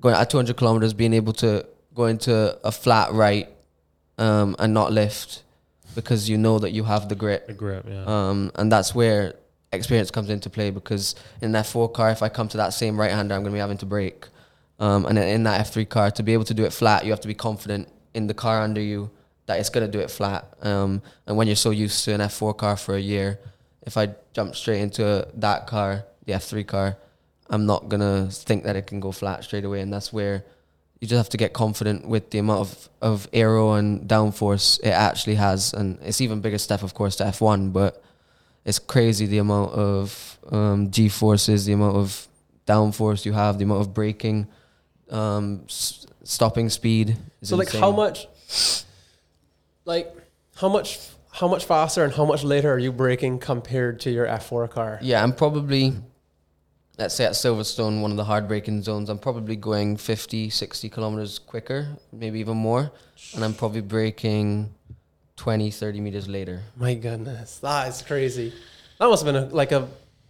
going 0.00 0.14
at 0.14 0.28
200 0.28 0.54
kilometers, 0.56 0.92
being 0.92 1.14
able 1.14 1.32
to 1.34 1.66
go 1.94 2.04
into 2.04 2.58
a 2.62 2.70
flat 2.70 3.12
right 3.12 3.48
um, 4.18 4.54
and 4.58 4.74
not 4.74 4.92
lift 4.92 5.42
because 5.94 6.28
you 6.28 6.36
know 6.36 6.58
that 6.58 6.72
you 6.72 6.84
have 6.84 7.08
the 7.08 7.14
grip. 7.14 7.46
The 7.46 7.54
grip, 7.54 7.86
yeah. 7.88 8.04
Um, 8.06 8.52
and 8.54 8.70
that's 8.70 8.94
where 8.94 9.34
experience 9.74 10.10
comes 10.10 10.30
into 10.30 10.50
play 10.50 10.70
because 10.70 11.14
in 11.40 11.52
that 11.52 11.66
four 11.66 11.88
car, 11.88 12.10
if 12.10 12.22
I 12.22 12.28
come 12.28 12.48
to 12.48 12.56
that 12.56 12.70
same 12.70 12.98
right 12.98 13.10
hander, 13.10 13.34
I'm 13.34 13.42
going 13.42 13.52
to 13.52 13.56
be 13.56 13.60
having 13.60 13.78
to 13.78 13.86
brake. 13.86 14.26
Um, 14.78 15.06
and 15.06 15.18
in 15.18 15.44
that 15.44 15.66
F3 15.66 15.88
car, 15.88 16.10
to 16.12 16.22
be 16.22 16.32
able 16.32 16.44
to 16.44 16.54
do 16.54 16.64
it 16.64 16.72
flat, 16.72 17.04
you 17.04 17.10
have 17.10 17.20
to 17.20 17.28
be 17.28 17.34
confident 17.34 17.88
in 18.12 18.26
the 18.26 18.34
car 18.34 18.62
under 18.62 18.80
you 18.80 19.10
that 19.46 19.60
it's 19.60 19.68
going 19.68 19.86
to 19.86 19.90
do 19.90 20.02
it 20.02 20.10
flat. 20.10 20.46
Um, 20.62 21.02
and 21.26 21.36
when 21.36 21.46
you're 21.46 21.56
so 21.56 21.70
used 21.70 22.04
to 22.04 22.14
an 22.14 22.20
F4 22.20 22.56
car 22.56 22.76
for 22.76 22.94
a 22.94 23.00
year, 23.00 23.38
if 23.82 23.96
I 23.96 24.14
jump 24.32 24.54
straight 24.56 24.80
into 24.80 25.28
that 25.34 25.66
car, 25.66 26.04
the 26.24 26.32
F3 26.32 26.66
car, 26.66 26.96
I'm 27.50 27.66
not 27.66 27.88
going 27.88 28.00
to 28.00 28.32
think 28.32 28.64
that 28.64 28.76
it 28.76 28.86
can 28.86 29.00
go 29.00 29.12
flat 29.12 29.44
straight 29.44 29.64
away. 29.64 29.80
And 29.80 29.92
that's 29.92 30.12
where 30.12 30.44
you 31.00 31.08
just 31.08 31.18
have 31.18 31.28
to 31.30 31.36
get 31.36 31.52
confident 31.52 32.06
with 32.06 32.30
the 32.30 32.38
amount 32.38 32.60
of, 32.60 32.88
of 33.02 33.28
aero 33.32 33.74
and 33.74 34.08
downforce 34.08 34.80
it 34.80 34.90
actually 34.90 35.34
has. 35.34 35.74
And 35.74 35.98
it's 36.02 36.20
even 36.20 36.40
bigger 36.40 36.58
step, 36.58 36.82
of 36.82 36.94
course, 36.94 37.16
to 37.16 37.24
F1, 37.24 37.72
but 37.72 38.03
it's 38.64 38.78
crazy 38.78 39.26
the 39.26 39.38
amount 39.38 39.72
of 39.72 40.38
um, 40.50 40.90
G 40.90 41.08
forces, 41.08 41.64
the 41.66 41.72
amount 41.72 41.96
of 41.96 42.26
downforce 42.66 43.24
you 43.24 43.32
have, 43.32 43.58
the 43.58 43.64
amount 43.64 43.82
of 43.82 43.92
braking, 43.94 44.46
um, 45.10 45.62
s- 45.68 46.06
stopping 46.22 46.68
speed. 46.70 47.16
Is 47.42 47.48
So 47.50 47.56
like 47.56 47.68
insane. 47.68 47.80
how 47.82 47.90
much, 47.90 48.26
like 49.84 50.14
how 50.56 50.68
much 50.68 50.98
how 51.32 51.48
much 51.48 51.64
faster 51.64 52.04
and 52.04 52.12
how 52.12 52.24
much 52.24 52.44
later 52.44 52.72
are 52.72 52.78
you 52.78 52.92
braking 52.92 53.38
compared 53.40 53.98
to 54.00 54.10
your 54.10 54.26
F4 54.26 54.70
car? 54.70 54.98
Yeah, 55.02 55.20
I'm 55.20 55.32
probably, 55.32 55.92
let's 56.96 57.16
say 57.16 57.24
at 57.24 57.32
Silverstone, 57.32 58.02
one 58.02 58.12
of 58.12 58.16
the 58.16 58.22
hard 58.24 58.46
braking 58.46 58.82
zones, 58.82 59.08
I'm 59.10 59.18
probably 59.18 59.56
going 59.56 59.96
50, 59.96 60.48
60 60.50 60.88
kilometers 60.90 61.40
quicker, 61.40 61.88
maybe 62.12 62.38
even 62.38 62.56
more. 62.56 62.92
And 63.34 63.42
I'm 63.44 63.52
probably 63.52 63.80
braking 63.80 64.72
20, 65.36 65.70
30 65.70 66.00
meters 66.00 66.28
later. 66.28 66.62
My 66.76 66.94
goodness, 66.94 67.58
that 67.58 67.88
is 67.88 68.02
crazy. 68.02 68.52
That 68.98 69.06
must 69.08 69.24
have 69.24 69.32
been 69.34 69.44
a, 69.44 69.54
like 69.54 69.72
a. 69.72 69.88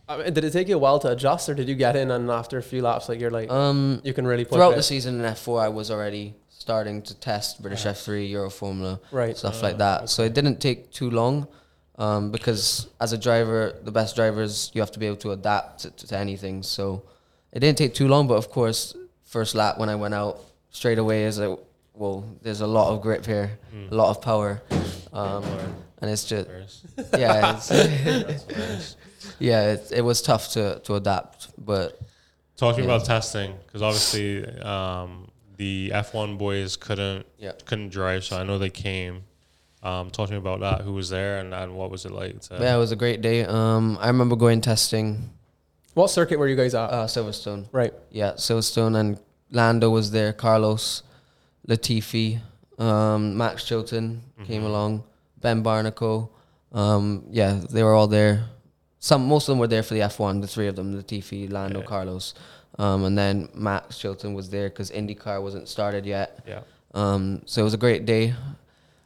I 0.08 0.18
mean, 0.18 0.32
did 0.34 0.44
it 0.44 0.50
take 0.52 0.68
you 0.68 0.76
a 0.76 0.78
while 0.78 0.98
to 1.00 1.10
adjust, 1.10 1.48
or 1.48 1.54
did 1.54 1.68
you 1.68 1.74
get 1.74 1.96
in 1.96 2.10
and 2.10 2.30
after 2.30 2.58
a 2.58 2.62
few 2.62 2.82
laps, 2.82 3.08
like 3.08 3.20
you're 3.20 3.30
like 3.30 3.50
Um, 3.50 4.00
you 4.04 4.12
can 4.12 4.26
really 4.26 4.44
push 4.44 4.54
throughout 4.54 4.72
it? 4.72 4.76
the 4.76 4.82
season 4.82 5.18
in 5.18 5.24
F4, 5.24 5.62
I 5.62 5.68
was 5.68 5.90
already 5.90 6.34
starting 6.50 7.02
to 7.02 7.14
test 7.14 7.60
British 7.62 7.84
F3, 7.84 8.30
Euroformula, 8.30 9.00
Right. 9.12 9.36
stuff 9.36 9.62
like 9.62 9.78
that. 9.78 10.08
So 10.10 10.22
it 10.24 10.32
didn't 10.34 10.60
take 10.60 10.90
too 10.92 11.10
long 11.10 11.46
um, 11.98 12.30
because 12.30 12.88
as 13.00 13.12
a 13.12 13.18
driver, 13.18 13.74
the 13.82 13.92
best 13.92 14.16
drivers, 14.16 14.70
you 14.74 14.80
have 14.80 14.90
to 14.92 14.98
be 14.98 15.06
able 15.06 15.16
to 15.18 15.32
adapt 15.32 15.80
to, 15.80 16.06
to 16.06 16.16
anything. 16.18 16.62
So 16.62 17.02
it 17.52 17.60
didn't 17.60 17.78
take 17.78 17.94
too 17.94 18.08
long, 18.08 18.26
but 18.26 18.34
of 18.34 18.50
course, 18.50 18.94
first 19.24 19.54
lap 19.54 19.78
when 19.78 19.88
I 19.88 19.94
went 19.94 20.14
out, 20.14 20.40
straight 20.70 20.98
away 20.98 21.24
is 21.24 21.38
like, 21.38 21.58
well, 21.94 22.24
there's 22.42 22.60
a 22.60 22.66
lot 22.66 22.92
of 22.92 23.00
grip 23.02 23.24
here, 23.24 23.58
a 23.90 23.94
lot 23.94 24.10
of 24.10 24.20
power. 24.22 24.60
Um, 25.12 25.44
and 26.00 26.10
it's 26.10 26.24
just, 26.24 26.48
yeah, 27.16 27.56
it's, 27.56 28.96
yeah, 29.38 29.72
it, 29.72 29.92
it 29.96 30.00
was 30.02 30.20
tough 30.22 30.50
to, 30.52 30.80
to 30.84 30.94
adapt, 30.96 31.48
but 31.64 32.00
talking 32.56 32.76
to 32.76 32.82
me 32.82 32.88
Yeah. 32.88 32.94
about 32.96 33.06
testing 33.06 33.54
because 33.66 33.82
obviously 33.82 34.44
um, 34.60 35.28
the 35.56 35.90
F1 35.94 36.36
boys 36.36 36.76
couldn't 36.76 37.26
Yeah. 37.38 37.52
couldn't 37.64 37.90
drive, 37.90 38.24
so 38.24 38.36
I 38.38 38.42
know 38.44 38.58
they 38.58 38.70
came. 38.70 39.22
Um, 39.82 40.10
talk 40.10 40.28
to 40.28 40.32
me 40.32 40.38
about 40.38 40.60
that. 40.60 40.80
Who 40.80 40.94
was 40.94 41.10
there 41.10 41.38
and, 41.40 41.52
and 41.54 41.74
what 41.76 41.90
was 41.90 42.06
it 42.06 42.10
like? 42.12 42.40
To, 42.42 42.56
yeah, 42.58 42.74
it 42.74 42.78
was 42.78 42.90
a 42.90 42.96
great 42.96 43.20
day. 43.20 43.44
Um, 43.44 43.98
I 44.00 44.06
remember 44.08 44.34
going 44.34 44.60
testing 44.62 45.30
What 45.94 46.08
circuit 46.10 46.38
were 46.38 46.48
you 46.48 46.56
guys 46.56 46.74
at? 46.74 46.90
uh, 46.90 47.06
Silverstone. 47.06 47.66
right. 47.70 47.92
Yeah, 48.10 48.32
Silverstone 48.32 48.98
and 48.98 49.20
Lando 49.50 49.90
was 49.90 50.10
there. 50.10 50.32
Carlos, 50.32 51.02
Latifi, 51.68 52.40
um, 52.78 53.36
Max 53.36 53.64
Chilton 53.64 54.22
came 54.44 54.64
along. 54.64 55.04
Ben 55.40 55.62
Barnicoat. 55.62 56.28
Um, 56.72 57.24
yeah, 57.30 57.60
they 57.70 57.82
were 57.82 57.94
all 57.94 58.06
there. 58.08 58.44
Some 58.98 59.26
most 59.28 59.48
of 59.48 59.52
them 59.52 59.58
were 59.58 59.66
there 59.68 59.82
for 59.82 59.94
the 59.94 60.02
F 60.02 60.18
one. 60.18 60.40
The 60.40 60.46
three 60.46 60.66
of 60.66 60.76
them: 60.76 60.94
Latifi, 60.94 61.50
Lando, 61.50 61.80
Yeah. 61.80 61.86
Carlos, 61.86 62.34
um, 62.78 63.04
and 63.04 63.16
then 63.16 63.48
Max 63.54 63.98
Chilton 63.98 64.34
was 64.34 64.48
there 64.50 64.68
because 64.70 64.90
IndyCar 64.90 65.42
wasn't 65.42 65.68
started 65.68 66.06
yet. 66.06 66.40
yeah. 66.46 66.60
Um, 66.94 67.42
so 67.44 67.60
it 67.60 67.64
was 67.64 67.74
a 67.74 67.78
great 67.78 68.06
day. 68.06 68.34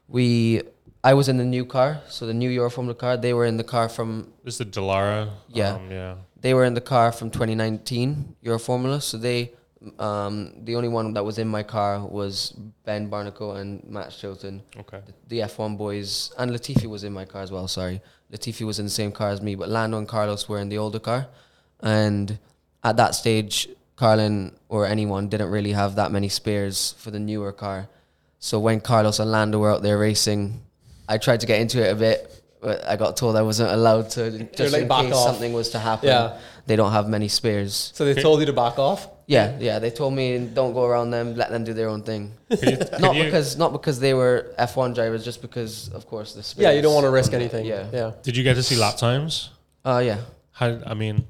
We, 0.08 0.62
I 1.02 1.14
was 1.14 1.28
in 1.28 1.36
the 1.38 1.44
new 1.44 1.64
car, 1.64 2.00
so 2.08 2.26
the 2.26 2.34
new 2.34 2.50
Euroformula 2.50 2.96
car. 2.98 3.16
They 3.16 3.34
were 3.34 3.44
in 3.46 3.56
the 3.56 3.64
car 3.64 3.88
from 3.88 4.32
This 4.44 4.54
is 4.54 4.58
the 4.58 4.64
Dallara. 4.66 5.30
Yeah. 5.48 5.74
Um, 5.74 5.90
yeah. 5.90 6.14
they 6.40 6.54
were 6.54 6.64
in 6.64 6.74
the 6.74 6.80
car 6.80 7.12
from 7.12 7.30
2019 7.30 8.36
Euroformula. 8.44 9.02
So 9.02 9.16
they, 9.18 9.52
um, 9.98 10.52
the 10.64 10.74
only 10.76 10.88
one 10.88 11.12
that 11.14 11.24
was 11.24 11.38
in 11.38 11.48
my 11.48 11.62
car 11.62 12.04
was 12.04 12.50
Ben 12.84 13.08
Barnicoat 13.10 13.56
and 13.60 13.82
Matt 13.88 14.10
Chilton, 14.10 14.62
Okay. 14.80 15.00
the 15.28 15.40
F1 15.40 15.76
boys, 15.78 16.32
and 16.38 16.50
Latifi 16.50 16.86
was 16.88 17.04
in 17.04 17.12
my 17.12 17.24
car 17.24 17.42
as 17.42 17.50
well. 17.52 17.68
Sorry, 17.68 18.00
Latifi 18.32 18.66
was 18.66 18.78
in 18.78 18.86
the 18.86 18.90
same 18.90 19.12
car 19.12 19.30
as 19.30 19.40
me, 19.40 19.54
but 19.54 19.68
Lando 19.68 19.98
and 19.98 20.08
Carlos 20.08 20.48
were 20.48 20.58
in 20.58 20.68
the 20.68 20.78
older 20.78 20.98
car, 20.98 21.28
and 21.80 22.38
at 22.82 22.96
that 22.96 23.14
stage, 23.14 23.68
Carlin 23.96 24.52
or 24.68 24.86
anyone 24.86 25.28
didn't 25.28 25.50
really 25.50 25.72
have 25.72 25.96
that 25.96 26.12
many 26.12 26.28
spares 26.28 26.94
for 26.98 27.10
the 27.10 27.18
newer 27.18 27.52
car. 27.52 27.88
So 28.38 28.60
when 28.60 28.80
Carlos 28.80 29.18
and 29.18 29.30
Lando 29.32 29.58
were 29.58 29.72
out 29.72 29.82
there 29.82 29.98
racing, 29.98 30.60
I 31.08 31.18
tried 31.18 31.40
to 31.40 31.46
get 31.46 31.60
into 31.60 31.84
it 31.84 31.90
a 31.90 31.96
bit, 31.96 32.42
but 32.60 32.84
I 32.86 32.94
got 32.96 33.16
told 33.16 33.34
I 33.34 33.42
wasn't 33.42 33.70
allowed 33.72 34.10
to 34.10 34.44
just 34.54 34.72
like, 34.72 34.82
in 34.82 34.88
back 34.88 35.06
case 35.06 35.14
off. 35.14 35.30
something 35.30 35.52
was 35.52 35.70
to 35.70 35.78
happen. 35.80 36.08
Yeah. 36.08 36.38
They 36.66 36.76
don't 36.76 36.92
have 36.92 37.08
many 37.08 37.26
spares. 37.28 37.90
So 37.94 38.04
they 38.04 38.20
told 38.20 38.38
you 38.40 38.46
to 38.46 38.52
back 38.52 38.78
off. 38.78 39.08
Yeah, 39.28 39.58
yeah. 39.60 39.78
They 39.78 39.90
told 39.90 40.14
me 40.14 40.38
don't 40.38 40.72
go 40.72 40.84
around 40.86 41.10
them, 41.10 41.36
let 41.36 41.50
them 41.50 41.62
do 41.62 41.74
their 41.74 41.88
own 41.88 42.02
thing. 42.02 42.32
Could 42.48 42.62
you- 42.62 42.76
could 42.78 43.00
not 43.00 43.14
you- 43.14 43.24
because 43.24 43.56
not 43.58 43.72
because 43.72 44.00
they 44.00 44.14
were 44.14 44.54
F1 44.58 44.94
drivers, 44.94 45.22
just 45.22 45.42
because 45.42 45.90
of 45.92 46.06
course 46.06 46.32
the 46.34 46.42
spares. 46.42 46.62
Yeah, 46.64 46.72
you 46.72 46.80
don't 46.82 46.94
want 46.94 47.04
to 47.04 47.10
risk 47.10 47.32
anything. 47.34 47.66
Yeah. 47.66 47.86
yeah. 47.92 48.12
Did 48.22 48.36
you 48.38 48.42
get 48.42 48.54
to 48.54 48.62
see 48.62 48.76
lap 48.76 48.96
times? 48.96 49.50
Uh 49.84 50.02
yeah. 50.04 50.18
How 50.52 50.80
I 50.86 50.94
mean, 50.94 51.26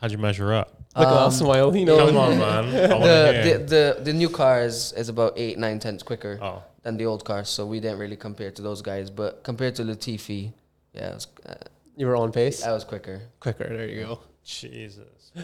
how'd 0.00 0.10
you 0.12 0.18
measure 0.18 0.52
up? 0.60 0.68
Look 0.96 1.06
at 1.06 1.12
Um, 1.12 1.30
that 1.30 1.36
smile. 1.36 1.76
You 1.76 1.84
know. 1.84 1.98
Come 2.06 2.16
on, 2.16 2.38
man. 2.38 2.64
I 2.90 2.94
want 2.98 3.04
to 3.04 3.42
The, 3.44 3.58
the 3.58 3.64
the 3.74 4.04
the 4.06 4.12
new 4.12 4.30
car 4.30 4.62
is, 4.62 4.92
is 4.96 5.08
about 5.10 5.32
eight 5.36 5.56
nine 5.58 5.78
tenths 5.78 6.02
quicker 6.02 6.38
oh, 6.42 6.62
than 6.82 6.96
the 6.96 7.04
old 7.06 7.22
car, 7.24 7.44
so 7.44 7.66
we 7.66 7.78
didn't 7.80 7.98
really 7.98 8.16
compare 8.16 8.50
to 8.50 8.62
those 8.62 8.80
guys. 8.82 9.10
But 9.10 9.44
compared 9.44 9.74
to 9.76 9.82
Latifi, 9.84 10.52
yeah, 10.94 11.10
it 11.10 11.14
was, 11.14 11.26
uh, 11.46 11.54
You 11.96 12.06
were 12.08 12.16
on 12.16 12.32
pace. 12.32 12.64
I 12.64 12.72
was 12.72 12.84
quicker. 12.84 13.20
Quicker. 13.40 13.68
There 13.76 13.88
you 13.88 14.00
go. 14.06 14.20
Jesus. 14.42 15.32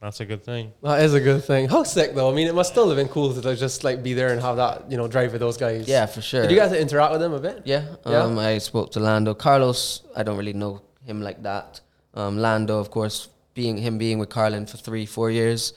That's 0.00 0.20
a 0.20 0.24
good 0.24 0.44
thing. 0.44 0.72
That 0.82 1.02
is 1.02 1.12
a 1.14 1.20
good 1.20 1.42
thing. 1.44 1.68
How 1.68 1.82
sick 1.82 2.14
though. 2.14 2.30
I 2.30 2.34
mean, 2.34 2.46
it 2.46 2.54
must 2.54 2.70
still 2.70 2.88
have 2.88 2.96
been 2.96 3.08
cool 3.08 3.34
to 3.34 3.40
like, 3.40 3.58
just 3.58 3.82
like 3.82 4.02
be 4.02 4.14
there 4.14 4.28
and 4.32 4.40
have 4.40 4.56
that 4.56 4.90
you 4.90 4.96
know 4.96 5.08
drive 5.08 5.32
with 5.32 5.40
those 5.40 5.56
guys. 5.56 5.88
Yeah, 5.88 6.06
for 6.06 6.20
sure. 6.22 6.42
Did 6.42 6.52
you 6.52 6.56
guys 6.56 6.72
interact 6.72 7.12
with 7.12 7.20
them 7.20 7.32
a 7.32 7.40
bit? 7.40 7.62
Yeah, 7.64 7.84
Yeah? 8.06 8.22
um, 8.22 8.38
I 8.38 8.58
spoke 8.58 8.92
to 8.92 9.00
Lando. 9.00 9.34
Carlos, 9.34 10.02
I 10.14 10.22
don't 10.22 10.36
really 10.38 10.52
know 10.52 10.82
him 11.04 11.20
like 11.20 11.42
that. 11.42 11.80
Um, 12.14 12.38
Lando, 12.38 12.78
of 12.78 12.90
course, 12.90 13.28
being 13.54 13.76
him 13.76 13.98
being 13.98 14.18
with 14.20 14.28
Carlin 14.28 14.66
for 14.66 14.76
three, 14.76 15.04
four 15.04 15.30
years. 15.30 15.72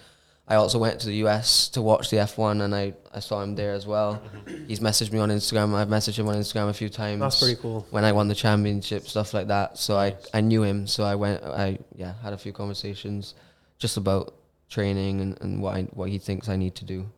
I 0.48 0.56
also 0.56 0.80
went 0.80 1.00
to 1.02 1.08
the 1.08 1.16
US 1.28 1.70
to 1.70 1.82
watch 1.82 2.10
the 2.10 2.18
F1, 2.18 2.62
and 2.62 2.76
I, 2.76 2.94
I 3.14 3.20
saw 3.22 3.42
him 3.42 3.56
there 3.56 3.74
as 3.74 3.88
well. 3.88 4.22
He's 4.68 4.82
messaged 4.82 5.12
me 5.14 5.20
on 5.20 5.30
Instagram. 5.30 5.74
I've 5.74 5.88
messaged 5.88 6.18
him 6.20 6.28
on 6.28 6.36
Instagram 6.36 6.68
a 6.70 6.74
few 6.74 6.90
times. 6.90 7.22
That's 7.22 7.40
pretty 7.40 7.56
cool. 7.62 7.88
When 7.90 8.04
I 8.04 8.12
won 8.12 8.28
the 8.28 8.36
championship, 8.36 9.08
stuff 9.08 9.34
like 9.34 9.48
that. 9.48 9.78
So 9.78 9.98
I, 9.98 10.16
I 10.34 10.42
knew 10.42 10.62
him. 10.64 10.88
So 10.88 11.06
I 11.06 11.16
went. 11.16 11.42
I 11.44 11.80
yeah 11.96 12.14
had 12.22 12.34
a 12.34 12.38
few 12.38 12.52
conversations, 12.52 13.34
just 13.82 13.98
about 13.98 14.36
training 14.70 15.20
and, 15.20 15.42
and 15.42 15.62
what 15.62 15.76
I, 15.76 15.82
what 15.92 16.10
he 16.10 16.20
thinks 16.20 16.48
I 16.48 16.56
need 16.56 16.76
to 16.76 16.86
do. 16.86 17.10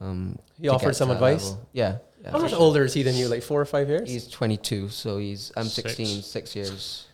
Um, 0.00 0.38
He 0.60 0.68
offered 0.68 0.96
some 0.96 1.10
advice? 1.10 1.50
level. 1.50 1.68
Yeah. 1.72 1.98
yeah 2.24 2.30
How 2.30 2.38
much 2.38 2.50
sure. 2.50 2.58
older 2.58 2.84
is 2.84 2.94
he 2.94 3.02
than 3.02 3.14
you? 3.14 3.28
Like 3.28 3.42
four 3.42 3.60
or 3.60 3.66
five 3.66 3.88
years? 3.88 4.08
He's 4.08 4.26
22, 4.26 4.88
so 4.88 5.18
he's 5.18 5.52
I'm 5.56 5.66
Six. 5.66 5.94
16, 5.96 6.22
six 6.22 6.56
years. 6.56 7.06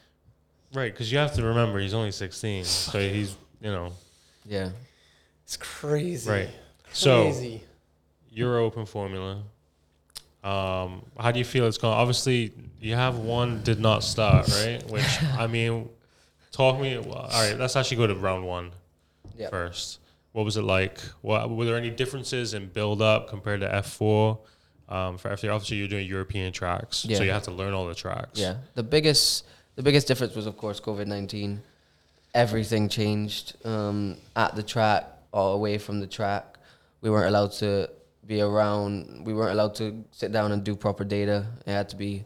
Right, 0.72 0.92
because 0.92 1.10
you 1.10 1.18
have 1.18 1.34
to 1.34 1.42
remember 1.42 1.80
he's 1.80 1.92
only 1.92 2.12
16, 2.12 2.64
so 2.64 2.98
he's 3.00 3.36
you 3.60 3.70
know 3.70 3.92
Yeah, 4.46 4.70
It's 5.44 5.56
crazy. 5.56 6.30
Right. 6.30 6.50
So 6.92 7.24
Crazy. 7.24 7.62
Euro 8.30 8.64
Open 8.64 8.86
Formula. 8.86 9.42
Um, 10.44 11.02
how 11.18 11.30
do 11.32 11.38
you 11.38 11.44
feel 11.44 11.66
it's 11.66 11.78
going? 11.78 11.94
Obviously, 11.94 12.52
you 12.80 12.94
have 12.94 13.18
one 13.18 13.62
did 13.62 13.80
not 13.80 14.02
start, 14.02 14.48
right? 14.48 14.82
Which 14.90 15.22
I 15.38 15.46
mean, 15.46 15.88
talk 16.52 16.80
me. 16.80 16.96
All 16.96 17.28
right, 17.32 17.56
let's 17.58 17.76
actually 17.76 17.98
go 17.98 18.06
to 18.06 18.14
round 18.14 18.44
one 18.46 18.72
Yeah. 19.36 19.48
first. 19.50 19.98
What 20.32 20.44
was 20.44 20.56
it 20.56 20.62
like? 20.62 20.98
What 21.20 21.50
were 21.50 21.64
there 21.64 21.76
any 21.76 21.90
differences 21.90 22.54
in 22.54 22.68
build 22.68 23.02
up 23.02 23.28
compared 23.28 23.60
to 23.60 23.74
F 23.74 23.86
four? 23.86 24.40
Um, 24.88 25.16
for 25.16 25.30
F3, 25.30 25.52
obviously 25.54 25.78
you're 25.78 25.88
doing 25.88 26.06
European 26.06 26.52
tracks, 26.52 26.98
so 26.98 27.22
you 27.22 27.30
have 27.30 27.44
to 27.44 27.50
learn 27.50 27.72
all 27.72 27.86
the 27.86 27.94
tracks. 27.94 28.38
Yeah, 28.38 28.56
the 28.74 28.82
biggest 28.82 29.46
the 29.76 29.82
biggest 29.82 30.06
difference 30.06 30.34
was 30.34 30.46
of 30.46 30.56
course 30.56 30.80
COVID 30.80 31.06
nineteen. 31.06 31.62
Everything 32.34 32.88
changed 32.88 33.56
um, 33.66 34.16
at 34.36 34.54
the 34.54 34.62
track, 34.62 35.04
or 35.32 35.54
away 35.54 35.78
from 35.78 36.00
the 36.00 36.06
track. 36.06 36.59
We 37.00 37.10
weren't 37.10 37.28
allowed 37.28 37.52
to 37.52 37.90
be 38.26 38.40
around. 38.40 39.24
We 39.26 39.34
weren't 39.34 39.52
allowed 39.52 39.74
to 39.76 40.04
sit 40.12 40.32
down 40.32 40.52
and 40.52 40.62
do 40.64 40.76
proper 40.76 41.04
data. 41.04 41.46
It 41.66 41.70
had 41.70 41.88
to 41.90 41.96
be 41.96 42.24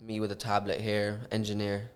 me 0.00 0.20
with 0.20 0.32
a 0.32 0.36
tablet 0.36 0.80
here, 0.80 1.20
engineer, 1.30 1.90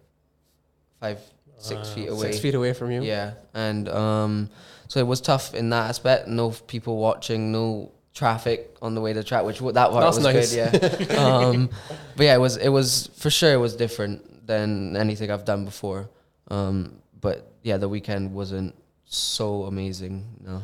five 1.00 1.20
six 1.58 1.90
feet 1.90 2.08
away. 2.08 2.30
Six 2.30 2.38
feet 2.40 2.54
away 2.54 2.72
from 2.72 2.90
you. 2.90 3.02
Yeah, 3.02 3.34
and 3.54 3.88
um, 3.88 4.50
so 4.88 5.00
it 5.00 5.06
was 5.06 5.20
tough 5.20 5.54
in 5.54 5.70
that 5.70 5.88
aspect. 5.88 6.28
No 6.28 6.50
people 6.50 6.96
watching, 6.96 7.52
no 7.52 7.92
traffic 8.14 8.76
on 8.80 8.94
the 8.94 9.00
way 9.00 9.12
to 9.12 9.20
the 9.20 9.24
track, 9.24 9.44
which 9.44 9.58
that 9.58 9.74
part 9.90 10.04
That's 10.04 10.16
was 10.16 10.24
nice. 10.24 10.54
good. 10.54 11.08
Yeah, 11.10 11.16
um, 11.18 11.70
but 12.16 12.24
yeah, 12.24 12.34
it 12.34 12.40
was 12.40 12.56
it 12.56 12.68
was 12.68 13.10
for 13.16 13.30
sure 13.30 13.52
it 13.52 13.58
was 13.58 13.76
different 13.76 14.46
than 14.46 14.96
anything 14.96 15.30
I've 15.30 15.44
done 15.44 15.64
before. 15.64 16.08
Um, 16.48 16.96
but 17.20 17.52
yeah, 17.62 17.78
the 17.78 17.88
weekend 17.88 18.32
wasn't 18.34 18.74
so 19.04 19.64
amazing. 19.64 20.26
No, 20.44 20.62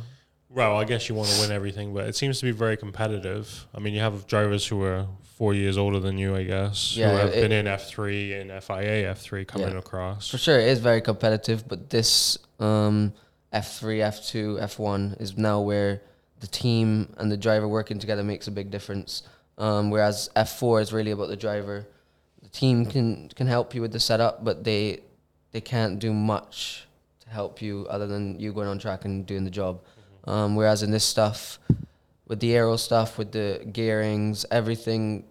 Well, 0.49 0.77
I 0.77 0.85
guess 0.85 1.09
you 1.09 1.15
want 1.15 1.29
to 1.31 1.41
win 1.41 1.51
everything, 1.51 1.95
but 1.95 2.07
it 2.07 2.17
seems 2.17 2.39
to 2.41 2.45
be 2.47 2.53
very 2.53 2.77
competitive. 2.77 3.67
I 3.75 3.81
mean, 3.81 3.95
you 3.95 4.01
have 4.01 4.27
drivers 4.27 4.67
who 4.67 4.83
are 4.85 5.07
four 5.41 5.55
years 5.55 5.79
older 5.79 5.99
than 5.99 6.19
you, 6.19 6.37
I 6.37 6.43
guess, 6.45 6.95
Yeah, 6.95 7.13
who 7.13 7.17
have 7.17 7.31
it- 7.31 7.41
been 7.41 7.51
in 7.51 7.67
F 7.67 7.89
three 7.89 8.35
and 8.35 8.51
FIA 8.63 9.09
F 9.11 9.21
three 9.23 9.47
coming 9.47 9.71
Yeah. 9.73 9.79
across. 9.79 10.29
for 10.29 10.37
sure 10.37 10.59
it 10.61 10.69
is 10.69 10.81
very 10.81 11.01
competitive. 11.01 11.67
But 11.67 11.89
this 11.89 12.37
um, 12.59 13.15
F 13.51 13.79
three, 13.79 14.03
F 14.03 14.23
two, 14.23 14.59
F 14.61 14.79
one 14.79 15.17
is 15.19 15.39
now 15.39 15.63
where 15.63 16.03
the 16.41 16.47
team 16.47 17.15
and 17.17 17.33
the 17.33 17.39
driver 17.39 17.67
working 17.67 17.99
together 17.99 18.23
makes 18.23 18.49
a 18.49 18.51
big 18.51 18.71
difference. 18.71 19.23
Um, 19.57 19.89
whereas 19.91 20.29
F 20.37 20.59
four 20.59 20.79
is 20.83 20.93
really 20.93 21.11
about 21.11 21.29
the 21.29 21.37
driver. 21.37 21.87
The 22.43 22.51
team 22.51 22.85
can 22.85 23.31
can 23.35 23.47
help 23.47 23.75
you 23.75 23.81
with 23.81 23.93
the 23.93 24.01
setup, 24.01 24.45
but 24.45 24.65
they 24.65 25.01
they 25.53 25.63
can't 25.63 25.99
do 25.99 26.13
much 26.13 26.87
to 27.21 27.31
help 27.31 27.63
you 27.63 27.87
other 27.89 28.07
than 28.07 28.39
you 28.39 28.53
going 28.53 28.69
on 28.69 28.79
track 28.79 29.07
and 29.07 29.25
doing 29.25 29.45
the 29.45 29.51
job. 29.63 29.81
Um, 30.25 30.55
whereas 30.55 30.83
in 30.83 30.91
this 30.91 31.05
stuff, 31.05 31.59
with 32.29 32.41
the 32.41 32.55
aero 32.55 32.77
stuff, 32.77 33.17
with 33.17 33.33
the 33.33 33.65
gearings, 33.73 34.45
everything, 34.51 35.25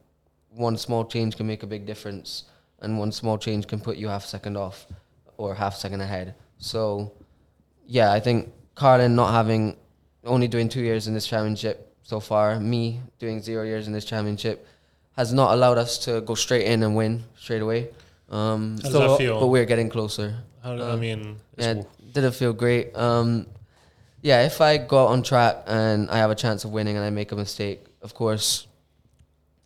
one 0.60 0.78
small 0.78 1.06
change 1.06 1.38
can 1.38 1.48
make 1.48 1.64
a 1.64 1.68
big 1.68 1.86
difference, 1.86 2.44
and 2.82 3.00
one 3.00 3.12
small 3.12 3.38
change 3.38 3.66
can 3.66 3.80
put 3.80 3.98
you 3.98 4.08
half 4.10 4.26
second 4.26 4.58
off 4.58 4.86
or 5.38 5.56
half 5.56 5.76
second 5.76 6.02
ahead. 6.02 6.36
So, 6.58 7.14
yeah, 7.88 8.12
I 8.12 8.20
think 8.20 8.52
Carlin 8.76 9.16
not 9.16 9.32
having 9.32 9.78
only 10.26 10.48
doing 10.48 10.68
two 10.70 10.82
years 10.82 11.08
in 11.08 11.14
this 11.14 11.26
championship 11.26 11.96
so 12.04 12.20
far, 12.20 12.60
me 12.60 13.00
doing 13.20 13.42
zero 13.42 13.64
years 13.64 13.88
in 13.88 13.94
this 13.94 14.04
championship, 14.06 14.68
has 15.16 15.32
not 15.34 15.54
allowed 15.54 15.78
us 15.78 15.98
to 16.00 16.22
go 16.22 16.36
straight 16.36 16.66
in 16.66 16.84
and 16.84 16.96
win 16.96 17.24
straight 17.38 17.62
away. 17.62 17.90
Um, 18.30 18.76
How 18.78 18.84
does 18.84 18.92
So- 18.92 19.00
that 19.12 19.18
feel? 19.18 19.40
but 19.40 19.48
we're 19.48 19.66
getting 19.66 19.90
closer. 19.90 20.36
How 20.62 20.76
do, 20.76 20.84
I 20.84 20.96
mean, 20.98 21.38
Yeah, 21.58 21.72
it 21.72 21.88
didn't 22.14 22.34
feel 22.34 22.52
great. 22.52 22.96
Um, 22.98 23.48
yeah, 24.22 24.44
if 24.46 24.60
I 24.60 24.78
go 24.78 25.04
out 25.04 25.10
on 25.16 25.24
track 25.24 25.64
and 25.68 26.10
I 26.12 26.18
have 26.18 26.32
a 26.32 26.36
chance 26.36 26.66
of 26.66 26.72
winning 26.72 26.98
and 26.98 27.06
I 27.06 27.10
make 27.12 27.32
a 27.32 27.36
mistake, 27.36 27.86
of 28.02 28.14
course, 28.14 28.68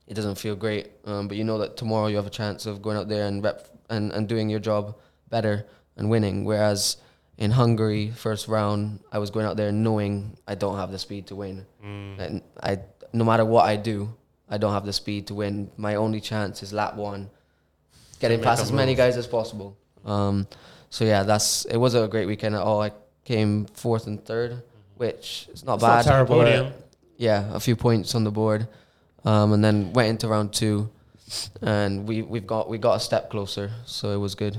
it 0.07 0.13
doesn't 0.15 0.35
feel 0.35 0.55
great. 0.55 0.91
Um, 1.05 1.27
but 1.27 1.37
you 1.37 1.43
know 1.43 1.57
that 1.59 1.77
tomorrow 1.77 2.07
you 2.07 2.15
have 2.17 2.27
a 2.27 2.31
chance 2.41 2.65
of 2.65 2.81
going 2.81 2.97
out 2.97 3.07
there 3.07 3.27
and 3.27 3.43
rep 3.43 3.67
and, 3.89 4.11
and 4.11 4.27
doing 4.27 4.49
your 4.49 4.59
job 4.59 4.95
better 5.29 5.65
and 5.97 6.09
winning. 6.09 6.43
Whereas 6.45 6.97
in 7.37 7.51
Hungary, 7.51 8.11
first 8.11 8.47
round, 8.47 8.99
I 9.11 9.17
was 9.19 9.29
going 9.31 9.45
out 9.45 9.57
there 9.57 9.71
knowing 9.71 10.37
I 10.47 10.55
don't 10.55 10.77
have 10.77 10.91
the 10.91 10.99
speed 10.99 11.27
to 11.27 11.35
win, 11.35 11.65
Mm. 11.83 12.19
and 12.19 12.41
I 12.61 12.79
no 13.13 13.23
matter 13.23 13.45
what 13.45 13.65
I 13.65 13.75
do, 13.75 14.13
I 14.49 14.57
don't 14.57 14.73
have 14.73 14.85
the 14.85 14.93
speed 14.93 15.27
to 15.27 15.33
win. 15.35 15.69
My 15.77 15.95
only 15.95 16.19
chance 16.21 16.63
is 16.63 16.73
lap 16.73 16.95
one, 16.95 17.29
getting 18.19 18.41
past 18.41 18.59
a 18.61 18.63
as 18.63 18.71
many 18.71 18.95
guys 18.95 19.17
as 19.17 19.27
possible. 19.27 19.77
Um, 20.05 20.47
so 20.89 21.05
yeah, 21.05 21.23
that's 21.23 21.65
it 21.65 21.77
was 21.77 21.95
a 21.95 22.07
great 22.07 22.25
weekend 22.27 22.55
at 22.55 22.61
all. 22.61 22.81
I 22.81 22.91
came 23.25 23.65
fourth 23.73 24.05
and 24.07 24.23
third, 24.23 24.61
which 24.97 25.47
is 25.53 25.63
not 25.63 25.75
It's 25.75 25.83
not 25.83 25.95
bad. 25.97 26.05
terrible. 26.05 26.35
podium. 26.39 26.73
yeah, 27.17 27.53
a 27.53 27.59
few 27.59 27.75
points 27.75 28.15
on 28.15 28.23
the 28.23 28.31
board, 28.31 28.67
um, 29.25 29.53
and 29.53 29.63
then 29.63 29.93
went 29.93 30.09
into 30.09 30.27
round 30.27 30.53
two, 30.53 30.89
and 31.61 32.07
we 32.07 32.21
we've 32.21 32.47
got 32.47 32.69
we 32.69 32.77
got 32.77 32.95
a 32.95 32.99
step 32.99 33.29
closer, 33.29 33.71
so 33.85 34.11
it 34.11 34.17
was 34.17 34.35
good. 34.35 34.57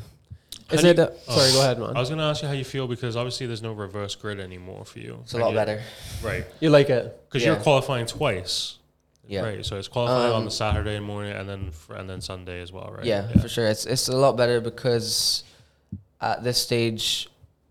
Is 0.70 0.82
it? 0.82 0.96
you- 0.96 1.02
uh, 1.02 1.06
sorry, 1.28 1.50
oh, 1.50 1.52
go 1.52 1.60
ahead, 1.60 1.78
man. 1.78 1.96
I 1.96 2.00
was 2.00 2.08
going 2.08 2.18
to 2.18 2.24
ask 2.24 2.42
you 2.42 2.48
how 2.48 2.54
you 2.54 2.64
feel 2.64 2.88
because 2.88 3.16
obviously 3.16 3.46
there's 3.46 3.62
no 3.62 3.72
reverse 3.74 4.14
grid 4.14 4.40
anymore 4.40 4.84
for 4.86 4.98
you. 4.98 5.18
It's 5.22 5.34
a 5.34 5.38
lot 5.38 5.50
you- 5.50 5.54
better. 5.56 5.82
Right. 6.22 6.44
you 6.60 6.70
like 6.70 6.88
it? 6.88 7.20
Because 7.28 7.44
you're 7.44 7.56
qualifying 7.56 8.06
twice. 8.06 8.78
Yeah. 9.26 9.42
Right. 9.42 9.64
So 9.64 9.76
it's 9.76 9.88
qualifying 9.88 10.32
on 10.32 10.38
Um, 10.40 10.44
the 10.44 10.50
Saturday 10.50 11.00
morning 11.00 11.32
and 11.32 11.48
then 11.48 11.70
fr- 11.70 11.94
and 11.94 12.08
then 12.08 12.20
Sunday 12.20 12.60
as 12.60 12.72
well, 12.72 12.92
right? 12.94 13.06
Yeah, 13.06 13.26
for 13.40 13.48
sure. 13.48 13.66
It's 13.66 13.86
it's 13.86 14.08
a 14.08 14.16
lot 14.16 14.36
better 14.36 14.60
because 14.60 15.44
at 16.20 16.44
this 16.44 16.58
stage 16.58 17.28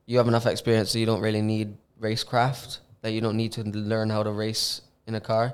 you 0.07 0.17
have 0.17 0.27
enough 0.27 0.45
experience 0.47 0.89
so 0.91 0.97
you 0.99 1.05
don't 1.05 1.21
really 1.21 1.41
need 1.43 1.75
racecraft. 2.01 2.79
That 3.01 3.11
you 3.11 3.21
don't 3.21 3.37
need 3.37 3.51
to 3.53 3.63
learn 3.63 4.09
how 4.09 4.23
to 4.23 4.31
race 4.31 4.81
in 5.07 5.13
a 5.15 5.19
car. 5.21 5.53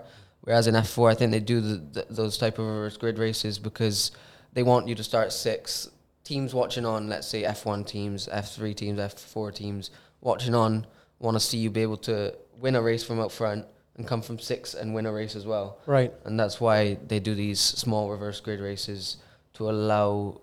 Whereas 0.49 0.65
in 0.65 0.75
F 0.75 0.89
four, 0.89 1.11
I 1.11 1.13
think 1.13 1.31
they 1.31 1.39
do 1.39 1.61
the, 1.61 1.75
the, 1.77 2.05
those 2.09 2.35
type 2.39 2.57
of 2.57 2.65
reverse 2.65 2.97
grid 2.97 3.19
races 3.19 3.59
because 3.59 4.11
they 4.53 4.63
want 4.63 4.87
you 4.87 4.95
to 4.95 5.03
start 5.03 5.31
six 5.31 5.91
teams 6.23 6.55
watching 6.55 6.87
on. 6.87 7.07
Let's 7.07 7.27
say 7.27 7.43
F 7.43 7.67
one 7.67 7.83
teams, 7.83 8.27
F 8.31 8.55
three 8.55 8.73
teams, 8.73 8.97
F 8.97 9.13
four 9.13 9.51
teams 9.51 9.91
watching 10.21 10.55
on 10.55 10.87
want 11.19 11.35
to 11.35 11.39
see 11.39 11.59
you 11.59 11.69
be 11.69 11.83
able 11.83 11.97
to 11.97 12.33
win 12.57 12.75
a 12.75 12.81
race 12.81 13.03
from 13.03 13.19
up 13.19 13.31
front 13.31 13.63
and 13.97 14.07
come 14.07 14.23
from 14.23 14.39
six 14.39 14.73
and 14.73 14.95
win 14.95 15.05
a 15.05 15.11
race 15.11 15.35
as 15.35 15.45
well 15.45 15.77
Right. 15.85 16.11
and 16.25 16.39
that's 16.39 16.59
why 16.59 16.97
they 17.07 17.19
do 17.19 17.35
these 17.35 17.59
small 17.59 18.09
reverse 18.09 18.39
grid 18.41 18.59
races 18.59 19.17
to 19.53 19.69
allow 19.69 20.41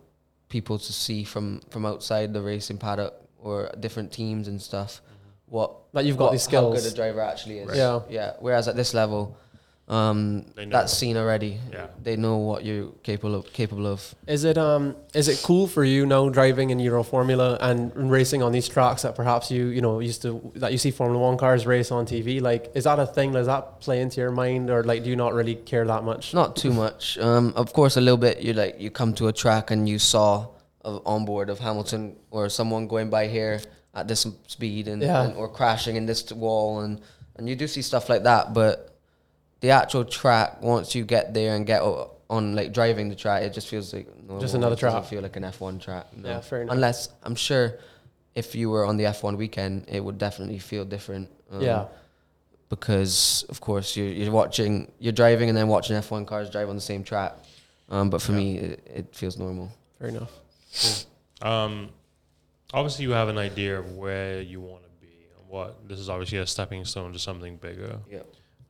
people 0.48 0.78
to 0.78 0.92
see 0.92 1.24
from 1.24 1.60
from 1.70 1.84
outside 1.84 2.32
the 2.32 2.40
racing 2.42 2.78
paddock 2.78 3.14
or 3.38 3.70
different 3.80 4.12
teams 4.12 4.46
and 4.46 4.62
stuff 4.62 5.00
mm-hmm. 5.02 5.54
what 5.56 5.72
That 5.94 6.04
you've 6.04 6.16
got 6.16 6.26
what- 6.26 6.32
these 6.32 6.44
how 6.46 6.50
skills. 6.50 6.82
good 6.84 6.92
a 6.92 6.94
driver 6.94 7.20
actually 7.22 7.58
is. 7.58 7.76
Yeah. 7.76 8.00
yeah. 8.08 8.34
Whereas 8.38 8.68
at 8.68 8.76
this 8.76 8.94
level, 8.94 9.36
um, 9.88 10.44
They 10.56 10.66
know. 10.66 10.76
that's 10.78 11.00
already. 11.02 11.58
Yeah. 11.72 11.86
they 12.02 12.16
know 12.16 12.38
what 12.38 12.64
you're 12.64 12.90
capable 13.04 13.34
of. 13.36 13.52
Capable 13.52 13.86
of. 13.86 14.14
Is 14.26 14.42
it 14.44 14.58
um 14.58 14.96
is 15.14 15.28
it 15.28 15.40
cool 15.44 15.66
for 15.68 15.84
you 15.84 16.04
now 16.06 16.28
driving 16.28 16.70
in 16.70 16.78
Euroformula 16.78 17.58
and 17.60 18.10
racing 18.10 18.42
on 18.42 18.50
these 18.52 18.68
tracks 18.68 19.02
that 19.02 19.14
perhaps 19.14 19.50
you 19.50 19.66
you 19.66 19.80
know 19.80 20.00
used 20.00 20.22
to 20.22 20.50
that 20.56 20.72
you 20.72 20.78
see 20.78 20.90
Formula 20.90 21.22
One 21.22 21.36
cars 21.36 21.66
race 21.66 21.92
on 21.92 22.04
TV? 22.06 22.40
Like, 22.40 22.72
is 22.74 22.84
that 22.84 22.98
a 22.98 23.06
thing? 23.06 23.32
Does 23.32 23.46
that 23.46 23.80
play 23.80 24.00
into 24.00 24.20
your 24.20 24.32
mind, 24.32 24.70
or 24.70 24.82
like 24.82 25.04
do 25.04 25.10
you 25.10 25.16
not 25.16 25.34
really 25.34 25.54
care 25.54 25.86
that 25.86 26.02
much? 26.02 26.34
Not 26.34 26.56
too 26.56 26.72
much. 26.72 27.16
Um, 27.18 27.52
of 27.54 27.72
course, 27.72 27.96
a 27.96 28.00
little 28.00 28.18
bit. 28.18 28.40
You 28.40 28.54
like 28.54 28.80
you 28.80 28.90
come 28.90 29.14
to 29.14 29.28
a 29.28 29.32
track 29.32 29.70
and 29.70 29.88
you 29.88 29.98
saw 30.00 30.48
of 30.84 31.02
on 31.06 31.24
board 31.24 31.48
of 31.50 31.58
Hamilton 31.60 32.16
or 32.30 32.48
someone 32.48 32.88
going 32.88 33.08
by 33.10 33.28
here 33.28 33.60
at 33.94 34.08
this 34.08 34.26
speed 34.48 34.88
and, 34.88 35.00
Yeah. 35.02 35.22
and 35.24 35.36
or 35.36 35.48
crashing 35.48 35.96
in 35.96 36.06
this 36.06 36.30
wall 36.32 36.80
and 36.80 37.00
and 37.36 37.48
you 37.48 37.54
do 37.56 37.66
see 37.68 37.82
stuff 37.82 38.08
like 38.08 38.24
that. 38.24 38.52
But 38.52 38.95
the 39.60 39.70
actual 39.70 40.04
track, 40.04 40.62
once 40.62 40.94
you 40.94 41.04
get 41.04 41.32
there 41.34 41.54
and 41.56 41.66
get 41.66 41.82
on 42.28 42.54
like 42.54 42.72
driving 42.72 43.08
the 43.08 43.14
track, 43.16 43.42
it 43.42 43.52
just 43.52 43.68
feels 43.68 43.92
like 43.94 44.06
normal. 44.22 44.40
Just 44.40 44.54
another 44.54 44.74
It 44.74 44.80
doesn't 44.80 45.00
track. 45.00 45.10
feel 45.10 45.22
like 45.22 45.36
an 45.36 45.44
F 45.44 45.60
one 45.60 45.78
track. 45.78 46.06
No. 46.16 46.28
Yeah, 46.28 46.40
fair 46.40 46.62
enough. 46.62 46.74
Unless 46.74 47.08
I'm 47.22 47.34
sure 47.34 47.78
if 48.34 48.54
you 48.54 48.68
were 48.70 48.84
on 48.84 48.96
the 48.96 49.06
F 49.06 49.22
one 49.22 49.36
weekend, 49.36 49.86
it 49.88 50.00
would 50.04 50.18
definitely 50.18 50.58
feel 50.58 50.84
different. 50.84 51.30
Um, 51.50 51.60
yeah, 51.62 51.86
because 52.68 53.44
of 53.48 53.60
course 53.60 53.96
you're, 53.96 54.08
you're 54.08 54.32
watching 54.32 54.90
you're 54.98 55.12
driving 55.12 55.48
and 55.48 55.56
then 55.56 55.68
watching 55.68 55.96
F1 55.96 56.26
cars 56.26 56.50
drive 56.50 56.68
on 56.68 56.74
the 56.74 56.80
same 56.80 57.04
track 57.04 57.34
um, 57.88 58.10
but 58.10 58.20
for 58.20 58.32
me 58.32 58.58
it, 58.58 58.90
it 58.92 59.14
feels 59.14 59.38
normal 59.38 59.70
fair 60.00 60.08
enough. 60.08 60.32
Um, 61.40 61.90
obviously, 62.74 63.04
you 63.04 63.12
have 63.12 63.28
an 63.28 63.38
idea 63.38 63.78
of 63.78 63.92
where 63.96 64.40
you 64.40 64.60
want 64.60 64.82
to 64.82 64.88
be 65.00 65.12
and 65.38 65.48
what 65.48 65.88
this 65.88 65.98
is 66.00 66.08
obviously 66.08 66.38
a 66.38 66.46
stepping 66.46 66.84
stone 66.84 67.12
to 67.12 67.18
something 67.18 67.56
bigger. 67.56 67.98
yeah 68.10 68.18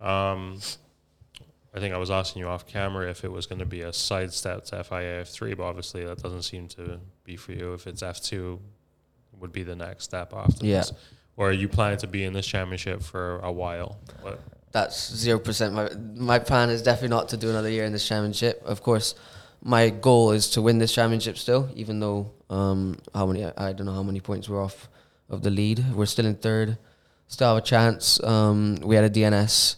Um, 0.00 0.60
I 1.74 1.80
think 1.80 1.94
I 1.94 1.98
was 1.98 2.10
asking 2.10 2.40
you 2.40 2.48
off 2.48 2.66
camera 2.66 3.10
if 3.10 3.24
it 3.24 3.30
was 3.30 3.46
going 3.46 3.58
to 3.58 3.66
be 3.66 3.82
a 3.82 3.92
sidestep 3.92 4.64
to 4.66 4.82
FIA 4.84 5.22
F3, 5.24 5.56
but 5.56 5.64
obviously 5.64 6.04
that 6.06 6.22
doesn't 6.22 6.42
seem 6.42 6.68
to 6.68 6.98
be 7.24 7.36
for 7.36 7.52
you. 7.52 7.74
If 7.74 7.86
it's 7.86 8.02
F2, 8.02 8.58
would 9.38 9.52
be 9.52 9.62
the 9.62 9.76
next 9.76 10.04
step 10.04 10.32
after 10.34 10.64
Yeah. 10.64 10.78
this. 10.78 10.92
Or 11.36 11.50
are 11.50 11.52
you 11.52 11.68
planning 11.68 11.98
to 11.98 12.06
be 12.06 12.24
in 12.24 12.32
this 12.32 12.46
championship 12.46 13.02
for 13.02 13.38
a 13.40 13.52
while? 13.52 13.98
What? 14.22 14.40
that's 14.72 15.10
0% 15.10 15.72
my, 15.72 15.88
my 16.20 16.38
plan 16.38 16.68
is 16.68 16.82
definitely 16.82 17.08
not 17.08 17.30
to 17.30 17.36
do 17.38 17.48
another 17.48 17.70
year 17.70 17.84
in 17.84 17.92
this 17.92 18.06
championship 18.06 18.60
of 18.66 18.82
course 18.82 19.14
my 19.62 19.88
goal 19.88 20.32
is 20.32 20.50
to 20.50 20.60
win 20.60 20.76
this 20.76 20.92
championship 20.92 21.38
still 21.38 21.70
even 21.74 21.98
though 21.98 22.30
um, 22.50 22.98
how 23.14 23.24
many 23.24 23.42
I, 23.42 23.52
I 23.56 23.72
don't 23.72 23.86
know 23.86 23.94
how 23.94 24.02
many 24.02 24.20
points 24.20 24.50
we're 24.50 24.62
off 24.62 24.90
of 25.30 25.40
the 25.42 25.48
lead 25.48 25.82
we're 25.94 26.04
still 26.04 26.26
in 26.26 26.34
third 26.34 26.76
still 27.28 27.54
have 27.54 27.62
a 27.62 27.66
chance. 27.66 28.22
Um, 28.22 28.76
we 28.82 28.94
had 28.96 29.04
a 29.04 29.10
DNS, 29.10 29.76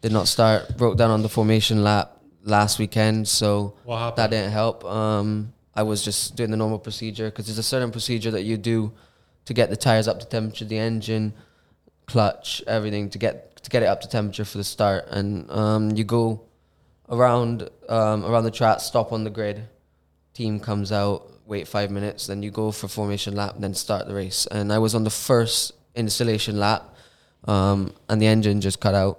did 0.00 0.12
not 0.12 0.28
start, 0.28 0.76
broke 0.76 0.96
down 0.96 1.10
on 1.10 1.22
the 1.22 1.28
formation 1.28 1.82
lap 1.84 2.16
last 2.42 2.78
weekend, 2.78 3.28
so 3.28 3.74
that 4.16 4.30
didn't 4.30 4.52
help. 4.52 4.84
Um, 4.84 5.52
I 5.74 5.82
was 5.82 6.04
just 6.04 6.36
doing 6.36 6.50
the 6.50 6.56
normal 6.56 6.78
procedure 6.78 7.30
because 7.30 7.46
there's 7.46 7.58
a 7.58 7.62
certain 7.62 7.90
procedure 7.90 8.30
that 8.30 8.42
you 8.42 8.56
do 8.56 8.92
to 9.44 9.54
get 9.54 9.70
the 9.70 9.76
tires 9.76 10.08
up 10.08 10.20
to 10.20 10.26
temperature, 10.26 10.64
the 10.64 10.78
engine, 10.78 11.32
clutch, 12.06 12.62
everything 12.66 13.10
to 13.10 13.18
get 13.18 13.62
to 13.62 13.70
get 13.70 13.82
it 13.82 13.86
up 13.86 14.00
to 14.00 14.08
temperature 14.08 14.44
for 14.44 14.58
the 14.58 14.64
start, 14.64 15.04
and 15.10 15.50
um, 15.50 15.90
you 15.90 16.04
go 16.04 16.42
around 17.08 17.68
um, 17.88 18.24
around 18.24 18.44
the 18.44 18.50
track, 18.50 18.80
stop 18.80 19.12
on 19.12 19.24
the 19.24 19.30
grid, 19.30 19.68
team 20.32 20.60
comes 20.60 20.92
out, 20.92 21.30
wait 21.46 21.68
five 21.68 21.90
minutes, 21.90 22.26
then 22.26 22.42
you 22.42 22.50
go 22.50 22.72
for 22.72 22.88
formation 22.88 23.34
lap, 23.34 23.56
then 23.58 23.74
start 23.74 24.06
the 24.06 24.14
race. 24.14 24.46
And 24.50 24.72
I 24.72 24.78
was 24.78 24.94
on 24.94 25.04
the 25.04 25.10
first 25.10 25.72
installation 25.94 26.58
lap, 26.58 26.94
um, 27.44 27.92
and 28.08 28.22
the 28.22 28.26
engine 28.26 28.60
just 28.60 28.80
cut 28.80 28.94
out, 28.94 29.18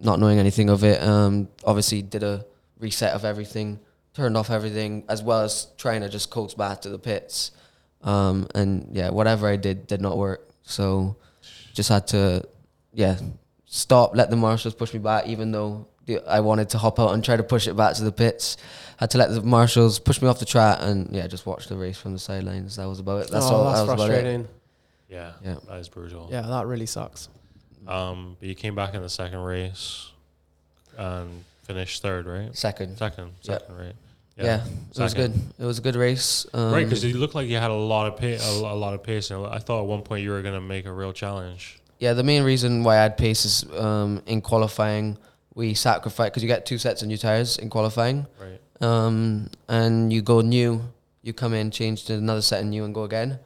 not 0.00 0.20
knowing 0.20 0.38
anything 0.38 0.68
of 0.70 0.84
it. 0.84 1.02
Um, 1.02 1.48
obviously, 1.64 2.02
did 2.02 2.22
a 2.22 2.44
reset 2.78 3.12
of 3.14 3.24
everything, 3.24 3.80
turned 4.14 4.36
off 4.36 4.50
everything, 4.50 5.04
as 5.08 5.22
well 5.22 5.42
as 5.42 5.68
trying 5.78 6.02
to 6.02 6.08
just 6.08 6.30
coax 6.30 6.54
back 6.54 6.82
to 6.82 6.88
the 6.88 6.98
pits. 6.98 7.52
Um, 8.02 8.46
and 8.54 8.88
yeah, 8.92 9.10
whatever 9.10 9.48
I 9.48 9.56
did 9.56 9.86
did 9.86 10.00
not 10.00 10.16
work. 10.16 10.48
So 10.62 11.16
just 11.74 11.88
had 11.88 12.06
to, 12.08 12.46
yeah, 12.92 13.18
stop, 13.66 14.14
let 14.16 14.30
the 14.30 14.36
marshals 14.36 14.74
push 14.74 14.92
me 14.92 14.98
back, 15.00 15.26
even 15.26 15.52
though 15.52 15.88
I 16.26 16.40
wanted 16.40 16.70
to 16.70 16.78
hop 16.78 17.00
out 17.00 17.14
and 17.14 17.24
try 17.24 17.36
to 17.36 17.42
push 17.42 17.66
it 17.66 17.76
back 17.76 17.94
to 17.96 18.04
the 18.04 18.12
pits. 18.12 18.56
Had 18.98 19.10
to 19.10 19.18
let 19.18 19.30
the 19.30 19.42
marshals 19.42 19.98
push 19.98 20.22
me 20.22 20.28
off 20.28 20.38
the 20.38 20.46
track 20.46 20.78
and 20.80 21.14
yeah, 21.14 21.26
just 21.26 21.44
watch 21.44 21.68
the 21.68 21.76
race 21.76 21.98
from 21.98 22.12
the 22.12 22.18
sidelines. 22.18 22.76
That 22.76 22.88
was 22.88 22.98
about 22.98 23.24
it. 23.24 23.30
That's 23.30 23.46
oh, 23.46 23.54
all. 23.56 23.64
that's 23.64 23.80
that 23.80 23.96
was 23.98 24.08
about 24.08 24.24
it. 24.24 24.46
Yeah, 25.08 25.32
Yeah. 25.44 25.56
that 25.68 25.78
is 25.78 25.88
brutal. 25.88 26.28
Yeah, 26.30 26.42
that 26.42 26.66
really 26.66 26.86
sucks. 26.86 27.28
Um, 27.88 28.36
but 28.38 28.48
you 28.48 28.54
came 28.54 28.74
back 28.74 28.94
in 28.94 29.02
the 29.02 29.08
second 29.08 29.38
race 29.40 30.10
and 30.98 31.44
finished 31.62 32.02
third, 32.02 32.26
right? 32.26 32.56
Second. 32.56 32.96
Second, 32.98 33.32
Yeah. 33.42 33.58
second, 33.58 33.76
right? 33.76 33.94
Yeah, 34.38 34.64
it 34.94 34.98
was 34.98 35.14
good. 35.14 35.32
It 35.58 35.64
was 35.64 35.78
a 35.78 35.80
good 35.80 35.96
race. 35.96 36.44
Um, 36.52 36.72
right, 36.72 36.84
because 36.84 37.02
you 37.02 37.16
looked 37.16 37.34
like 37.34 37.48
you 37.48 37.56
had 37.56 37.70
a 37.70 37.74
lot 37.74 38.06
of 38.06 38.18
pace. 38.18 38.46
A, 38.46 38.52
a 38.52 38.74
lot 38.76 38.92
of 38.92 39.02
pace. 39.02 39.30
And 39.30 39.46
I 39.46 39.58
thought 39.58 39.80
at 39.80 39.86
one 39.86 40.02
point 40.02 40.22
you 40.24 40.30
were 40.30 40.42
gonna 40.42 40.60
make 40.60 40.84
a 40.84 40.92
real 40.92 41.12
challenge. 41.12 41.80
yeah, 41.98 42.12
the 42.12 42.22
main 42.22 42.42
reason 42.42 42.84
why 42.84 42.98
I 42.98 43.02
had 43.04 43.16
pace 43.16 43.46
is 43.46 43.64
um, 43.78 44.20
in 44.26 44.42
qualifying 44.42 45.16
we 45.54 45.72
sacrifice 45.72 46.28
because 46.28 46.42
you 46.42 46.48
get 46.48 46.66
two 46.66 46.76
sets 46.76 47.00
of 47.00 47.08
new 47.08 47.16
tires 47.16 47.56
in 47.56 47.70
qualifying. 47.70 48.26
Right. 48.38 48.60
um, 48.86 49.48
and 49.68 50.12
you 50.12 50.20
go 50.20 50.42
new, 50.42 50.82
you 51.22 51.32
come 51.32 51.54
in, 51.54 51.70
change 51.70 52.04
to 52.04 52.12
another 52.14 52.42
set 52.42 52.60
of 52.60 52.66
new, 52.66 52.84
and 52.84 52.94
go 52.94 53.04
again. 53.04 53.38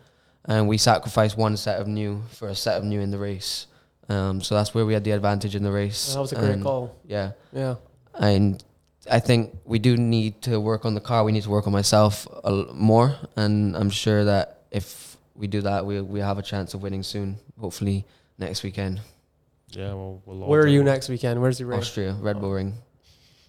And 0.47 0.67
we 0.67 0.77
sacrifice 0.77 1.37
one 1.37 1.57
set 1.57 1.81
of 1.81 1.87
new 1.87 2.23
for 2.33 2.49
a 2.49 2.57
set 2.57 2.77
of 2.79 2.83
new 2.83 3.01
in 3.01 3.13
the 3.13 3.19
race. 3.19 3.67
Um, 4.11 4.41
so 4.43 4.55
that's 4.57 4.75
where 4.75 4.85
we 4.85 4.93
had 4.93 5.05
the 5.05 5.13
advantage 5.13 5.55
in 5.55 5.63
the 5.63 5.71
race. 5.71 6.15
That 6.15 6.21
was 6.21 6.33
a 6.33 6.37
great 6.37 6.51
And, 6.51 6.63
call. 6.63 6.97
Yeah, 7.07 7.33
Yeah. 7.53 7.77
and 8.15 8.63
I 9.11 9.21
think 9.21 9.57
we 9.65 9.79
do 9.79 9.97
need 9.97 10.43
to 10.43 10.59
work 10.61 10.85
on 10.85 10.95
the 10.95 11.01
car. 11.01 11.23
We 11.25 11.33
need 11.33 11.45
to 11.45 11.51
work 11.51 11.67
on 11.67 11.73
myself 11.73 12.27
a 12.45 12.49
l- 12.49 12.69
more, 12.75 13.15
and 13.37 13.77
I'm 13.77 13.91
sure 13.91 14.25
that 14.25 14.65
if 14.73 15.17
we 15.37 15.47
do 15.47 15.61
that, 15.63 15.87
we 15.87 16.01
we 16.01 16.21
have 16.21 16.39
a 16.39 16.43
chance 16.43 16.75
of 16.75 16.83
winning 16.83 17.03
soon. 17.05 17.37
Hopefully 17.61 18.05
next 18.39 18.63
weekend, 18.65 19.01
Yeah. 19.71 19.95
Well, 19.95 20.21
we'll 20.27 20.49
Where 20.49 20.61
are 20.63 20.67
you 20.77 20.83
next 20.83 21.09
weekend? 21.09 21.41
Where's 21.41 21.59
the 21.59 21.67
race? 21.67 21.81
Austria, 21.81 22.13
Red 22.21 22.41
Bull 22.41 22.53
Ring. 22.53 22.75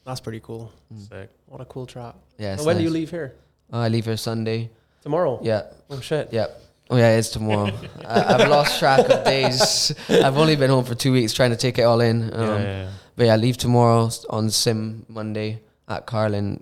That's 0.05 0.19
pretty 0.19 0.41
cool. 0.41 0.71
Sick. 1.09 1.29
What 1.47 1.61
a 1.61 1.65
cool 1.65 1.85
track. 1.87 2.15
Yeah, 2.37 2.51
And 2.51 2.59
it's 2.59 2.65
when 2.67 2.77
do 2.77 2.83
you 2.83 2.89
leave 2.91 3.09
here? 3.09 3.33
Uh, 3.73 3.77
I 3.77 3.87
leave 3.89 4.05
here 4.05 4.17
Sunday. 4.17 4.69
Tomorrow. 5.01 5.39
Yeah, 5.41 5.63
Oh 5.89 5.99
shit. 6.01 6.29
Yeah. 6.31 6.47
Oh 6.91 6.97
yeah, 6.97 7.17
it's 7.17 7.29
tomorrow. 7.29 7.71
I, 8.05 8.35
I've 8.35 8.49
lost 8.49 8.77
track 8.77 8.99
of 9.09 9.23
days. 9.23 9.93
I've 10.09 10.37
only 10.37 10.57
been 10.57 10.69
home 10.69 10.83
for 10.83 10.93
two 10.93 11.13
weeks 11.13 11.31
trying 11.31 11.51
to 11.51 11.55
take 11.55 11.79
it 11.79 11.83
all 11.83 12.01
in. 12.01 12.33
Um, 12.33 12.41
yeah, 12.41 12.57
yeah, 12.57 12.63
yeah. 12.63 12.89
But 13.15 13.25
yeah, 13.27 13.33
I 13.33 13.37
leave 13.37 13.55
tomorrow 13.55 14.09
on 14.29 14.49
Sim 14.49 15.05
Monday 15.07 15.61
at 15.87 16.05
Carlin. 16.05 16.61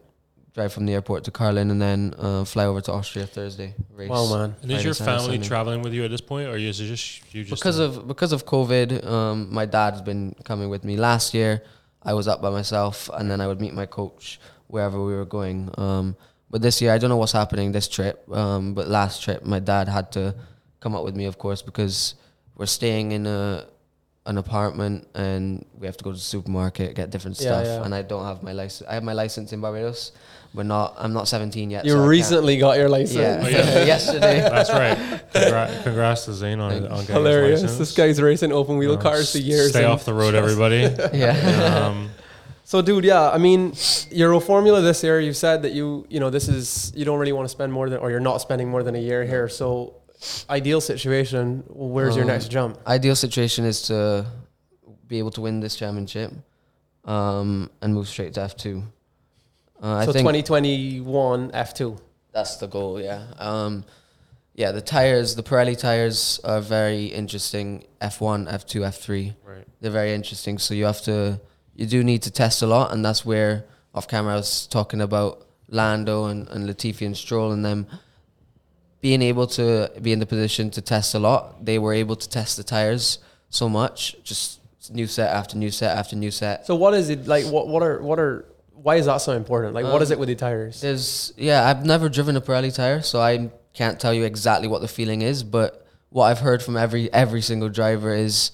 Drive 0.54 0.72
from 0.72 0.86
the 0.86 0.94
airport 0.94 1.24
to 1.24 1.32
Carlin 1.32 1.72
and 1.72 1.82
then 1.82 2.14
uh, 2.20 2.44
fly 2.44 2.66
over 2.66 2.80
to 2.82 2.92
Austria 2.92 3.26
Thursday. 3.26 3.74
Race. 3.92 4.10
Wow, 4.10 4.38
man. 4.38 4.56
And 4.62 4.72
is 4.72 4.84
your 4.84 4.94
family 4.94 5.38
Sunday. 5.38 5.48
traveling 5.48 5.82
with 5.82 5.94
you 5.94 6.04
at 6.04 6.12
this 6.12 6.22
point, 6.22 6.48
or 6.48 6.58
is 6.58 6.80
it 6.80 6.88
just 6.88 7.34
you 7.34 7.44
just 7.44 7.62
because 7.62 7.80
of 7.80 8.08
because 8.08 8.32
of 8.32 8.46
COVID, 8.46 9.06
um, 9.08 9.52
my 9.52 9.66
dad's 9.66 10.02
been 10.02 10.36
coming 10.44 10.70
with 10.70 10.84
me. 10.84 10.96
Last 10.96 11.34
year, 11.34 11.64
I 12.04 12.14
was 12.14 12.28
up 12.28 12.40
by 12.40 12.52
myself, 12.52 13.10
and 13.16 13.32
then 13.32 13.42
I 13.42 13.48
would 13.48 13.62
meet 13.62 13.74
my 13.74 13.88
coach 13.88 14.40
wherever 14.68 15.04
we 15.04 15.14
were 15.14 15.26
going. 15.26 15.72
Um, 15.78 16.16
but 16.50 16.62
this 16.62 16.82
year, 16.82 16.92
I 16.92 16.98
don't 16.98 17.10
know 17.10 17.18
what's 17.18 17.32
happening 17.32 17.72
this 17.72 17.88
trip. 17.88 18.24
Um, 18.32 18.74
but 18.74 18.88
last 18.88 19.24
trip, 19.24 19.44
my 19.46 19.60
dad 19.60 19.88
had 19.88 20.12
to 20.14 20.36
come 20.80 20.96
up 20.96 21.04
with 21.04 21.16
me, 21.16 21.26
of 21.26 21.38
course, 21.38 21.62
because 21.62 22.16
we're 22.56 22.66
staying 22.66 23.12
in 23.12 23.26
a 23.28 23.66
an 24.26 24.38
apartment 24.38 25.08
and 25.16 25.66
we 25.80 25.88
have 25.88 25.98
to 25.98 26.04
go 26.04 26.12
to 26.12 26.16
the 26.16 26.22
supermarket 26.22 26.94
get 26.94 27.10
different 27.10 27.40
Yeah, 27.40 27.48
stuff. 27.48 27.66
yeah. 27.66 27.84
And 27.84 27.96
I 27.96 28.04
don't 28.04 28.26
have 28.26 28.44
my 28.44 28.52
license. 28.52 28.88
I 28.88 28.94
have 28.94 29.04
my 29.04 29.14
license 29.14 29.54
in 29.54 29.62
Barbados, 29.62 30.12
but 30.54 30.68
not. 30.68 30.94
I'm 31.00 31.14
not 31.14 31.28
17 31.28 31.72
yet. 31.72 31.84
You 31.86 31.92
so 31.94 32.06
recently 32.06 32.58
got 32.58 32.78
your 32.78 32.90
license. 32.90 33.18
Yeah, 33.18 33.42
Oh, 33.44 33.48
yeah. 33.48 33.86
yesterday. 33.94 34.42
That's 34.42 34.70
right. 34.72 34.98
Congra- 35.34 35.84
congrats 35.84 36.26
to 36.26 36.34
Zane 36.34 36.60
on, 36.60 36.74
on 36.74 36.82
getting 36.82 36.98
his 36.98 37.08
Hilarious. 37.10 37.62
license. 37.62 37.80
This 37.80 37.96
guy's 37.96 38.22
racing 38.22 38.52
open 38.52 38.78
wheel 38.78 38.92
You 38.92 38.96
know, 38.98 39.02
cars 39.02 39.32
for 39.32 39.40
years. 39.40 39.70
Stay 39.70 39.86
off 39.86 40.06
the 40.06 40.14
road, 40.14 40.36
everybody. 40.36 40.78
yeah. 41.14 41.88
um, 41.88 42.10
So, 42.70 42.84
dude, 42.84 43.04
yeah, 43.04 43.32
I 43.32 43.40
mean, 43.40 43.72
Euroformula 43.72 44.84
this 44.84 45.04
year, 45.04 45.20
you 45.20 45.34
said 45.34 45.64
that 45.64 45.72
you, 45.72 46.06
you 46.08 46.20
know, 46.20 46.30
this 46.30 46.48
is, 46.48 46.94
you 46.96 47.04
don't 47.04 47.18
really 47.18 47.32
want 47.32 47.46
to 47.46 47.50
spend 47.50 47.74
more 47.74 47.90
than, 47.90 47.98
or 48.00 48.12
you're 48.12 48.20
not 48.20 48.42
spending 48.42 48.70
more 48.70 48.84
than 48.84 48.94
a 48.96 49.00
year 49.00 49.26
here. 49.26 49.50
So, 49.50 49.96
ideal 50.52 50.80
situation, 50.80 51.64
where's 51.68 52.16
your 52.16 52.26
Um, 52.26 52.28
next 52.28 52.50
jump? 52.50 52.78
ideal 52.86 53.16
situation 53.16 53.66
is 53.66 53.82
to 53.88 54.24
be 55.08 55.18
able 55.18 55.32
to 55.32 55.42
win 55.42 55.62
this 55.62 55.76
championship 55.76 56.32
um, 57.06 57.72
and 57.82 57.92
move 57.92 58.08
straight 58.08 58.36
to 58.36 58.42
F2. 58.42 58.84
Uh, 59.82 59.88
I 59.96 60.06
so, 60.06 60.14
think 60.14 60.28
2021 60.28 61.50
F2. 61.50 61.98
that's 62.32 62.58
the 62.58 62.68
goal, 62.68 63.02
yeah. 63.02 63.26
Um, 63.40 63.84
yeah, 64.54 64.72
the 64.72 64.82
tires, 64.82 65.34
the 65.34 65.42
Pirelli 65.42 65.76
tires 65.76 66.40
are 66.44 66.62
very 66.62 67.06
interesting. 67.06 67.86
F1, 68.00 68.48
F2, 68.48 68.74
F3. 68.94 69.34
right. 69.44 69.66
They're 69.82 69.90
very 69.90 70.14
interesting. 70.14 70.60
So 70.60 70.76
you 70.76 70.86
have 70.86 71.02
to, 71.10 71.42
you 71.80 71.86
do 71.86 72.04
need 72.04 72.22
to 72.24 72.32
test 72.32 72.62
a 72.62 72.68
lot. 72.68 72.92
And 72.92 73.06
that's 73.06 73.26
where 73.26 73.66
off 73.96 74.06
camera 74.08 74.34
I 74.34 74.36
was 74.36 74.68
talking 74.68 75.00
about 75.00 75.48
Lando 75.70 76.26
and, 76.26 76.48
and 76.50 76.68
Latifi 76.70 77.06
and 77.06 77.16
Stroll 77.16 77.54
and 77.54 77.64
them 77.64 77.88
being 79.00 79.22
able 79.22 79.48
to 79.48 79.90
be 80.02 80.12
in 80.12 80.20
the 80.20 80.26
position 80.26 80.70
to 80.72 80.82
test 80.82 81.16
a 81.16 81.20
lot. 81.20 81.64
They 81.64 81.80
were 81.80 81.94
able 81.94 82.18
to 82.18 82.28
test 82.28 82.58
the 82.58 82.64
tires 82.64 83.20
so 83.50 83.70
much, 83.70 84.16
just 84.24 84.60
new 84.92 85.08
set 85.08 85.30
after 85.34 85.58
new 85.58 85.72
set 85.72 85.98
after 85.98 86.18
new 86.18 86.32
set. 86.32 86.68
So, 86.68 86.76
what 86.76 86.94
is 86.96 87.10
it 87.10 87.28
like? 87.28 87.46
What, 87.46 87.70
what 87.70 87.82
are, 87.82 88.02
what 88.02 88.20
are, 88.20 88.46
why 88.74 88.98
is 88.98 89.06
that 89.06 89.18
so 89.18 89.32
important? 89.32 89.74
Like, 89.74 89.86
what 89.86 90.02
is 90.02 90.12
Um, 90.12 90.16
it 90.16 90.20
with 90.20 90.28
the 90.30 90.36
tires? 90.36 90.82
There's 90.82 91.32
yeah, 91.38 91.66
I've 91.66 91.86
never 91.86 92.10
driven 92.10 92.36
a 92.36 92.42
Pirelli 92.42 92.76
tire, 92.76 93.02
so 93.02 93.22
I 93.22 93.52
can't 93.74 94.00
tell 94.02 94.14
you 94.14 94.26
exactly 94.26 94.68
what 94.68 94.82
the 94.82 94.88
feeling 94.90 95.22
is. 95.22 95.44
But 95.44 95.88
what 96.10 96.26
I've 96.26 96.40
heard 96.40 96.62
from 96.62 96.76
every 96.76 97.12
every 97.14 97.42
single 97.42 97.70
driver 97.70 98.14
is, 98.14 98.52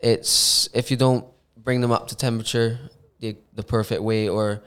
it's 0.00 0.70
if 0.72 0.90
you 0.90 0.96
don't 0.96 1.24
bring 1.64 1.80
them 1.80 1.92
up 1.92 2.08
to 2.08 2.16
temperature 2.16 2.78
the 3.20 3.36
the 3.54 3.62
perfect 3.62 4.02
way 4.02 4.28
or 4.28 4.62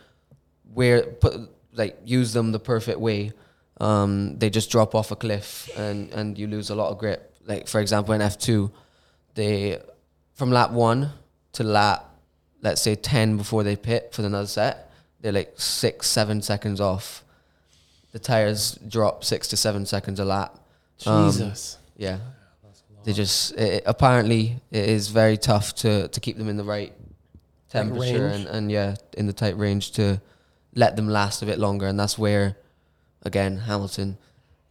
where 0.74 1.04
put 1.04 1.50
like 1.74 1.98
use 2.06 2.34
them 2.34 2.52
the 2.52 2.60
perfect 2.60 3.00
way, 3.00 3.32
um, 3.80 4.38
they 4.40 4.50
just 4.50 4.70
drop 4.70 4.96
off 4.96 5.12
a 5.12 5.16
cliff 5.16 5.70
and 5.78 6.12
and 6.12 6.38
you 6.38 6.48
lose 6.48 6.70
a 6.70 6.76
lot 6.76 6.92
of 6.92 6.98
grip. 6.98 7.34
Like 7.46 7.68
for 7.68 7.80
example, 7.80 8.14
in 8.14 8.22
F 8.22 8.38
two, 8.38 8.72
they 9.36 9.80
from 10.36 10.52
lap 10.52 10.72
one 10.72 11.12
to 11.54 11.64
lap 11.64 12.14
let's 12.64 12.82
say 12.82 12.96
10 12.96 13.38
before 13.38 13.62
they 13.62 13.76
pit 13.76 14.10
for 14.14 14.24
another 14.24 14.48
set, 14.48 14.90
they're 15.20 15.34
like 15.34 15.54
six, 15.58 16.08
seven 16.08 16.42
seconds 16.42 16.82
off. 16.82 17.24
The 18.14 18.20
tires 18.20 18.80
drop 18.88 19.24
six 19.24 19.50
to 19.50 19.58
seven 19.58 19.86
seconds 19.86 20.20
a 20.20 20.26
lap. 20.26 20.58
Um, 21.06 21.30
Jesus. 21.30 21.78
Yeah. 21.98 22.20
They 23.04 23.14
just, 23.14 23.54
it, 23.56 23.84
apparently, 23.86 24.62
it 24.72 24.90
is 24.90 25.10
very 25.10 25.38
tough 25.38 25.76
to, 25.76 26.08
to 26.08 26.20
keep 26.20 26.38
them 26.38 26.48
in 26.50 26.58
the 26.58 26.64
right 26.64 26.94
temperature 27.70 28.28
and, 28.28 28.48
and, 28.48 28.72
yeah, 28.72 28.96
in 29.18 29.28
the 29.28 29.34
tight 29.34 29.58
range 29.58 29.92
to 29.94 30.22
let 30.76 30.96
them 30.96 31.08
last 31.08 31.42
a 31.42 31.46
bit 31.46 31.60
longer. 31.60 31.88
And 31.88 32.00
that's 32.00 32.18
where, 32.18 32.58
again, 33.24 33.58
Hamilton. 33.58 34.18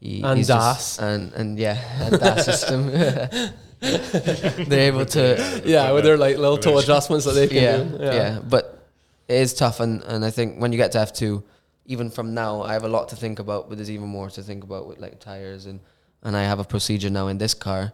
He, 0.01 0.23
And 0.23 0.45
DAS. 0.47 0.99
and, 0.99 1.33
and 1.35 1.59
yeah, 1.59 1.79
and 2.01 2.15
that 2.15 2.45
system. 2.45 2.91
they're 3.83 4.93
able 4.93 5.05
to 5.05 5.63
yeah, 5.65 5.91
with 5.93 6.05
their 6.05 6.17
like 6.17 6.39
little 6.39 6.57
toe 6.57 6.79
adjustments 6.79 7.25
that 7.25 7.33
they 7.33 7.49
can 7.49 7.57
yeah, 7.57 7.77
do. 7.83 7.99
yeah, 8.01 8.41
But 8.49 8.87
it 9.29 9.37
is 9.37 9.55
tough, 9.55 9.81
and, 9.81 10.03
and 10.05 10.25
I 10.25 10.31
think 10.31 10.61
when 10.61 10.73
you 10.73 10.79
get 10.79 10.93
to 10.93 11.01
F 11.01 11.13
two, 11.13 11.43
even 11.87 12.11
from 12.11 12.33
now, 12.33 12.63
I 12.63 12.73
have 12.75 12.85
a 12.85 12.89
lot 12.89 13.09
to 13.09 13.17
think 13.17 13.39
about. 13.39 13.69
But 13.69 13.79
there's 13.79 13.91
even 13.91 14.09
more 14.09 14.31
to 14.31 14.43
think 14.43 14.63
about 14.65 14.87
with 14.87 14.99
like 14.99 15.19
tires 15.21 15.67
and 15.67 15.81
and 16.23 16.37
I 16.37 16.45
have 16.45 16.61
a 16.61 16.65
procedure 16.65 17.11
now 17.11 17.29
in 17.29 17.39
this 17.39 17.55
car. 17.55 17.93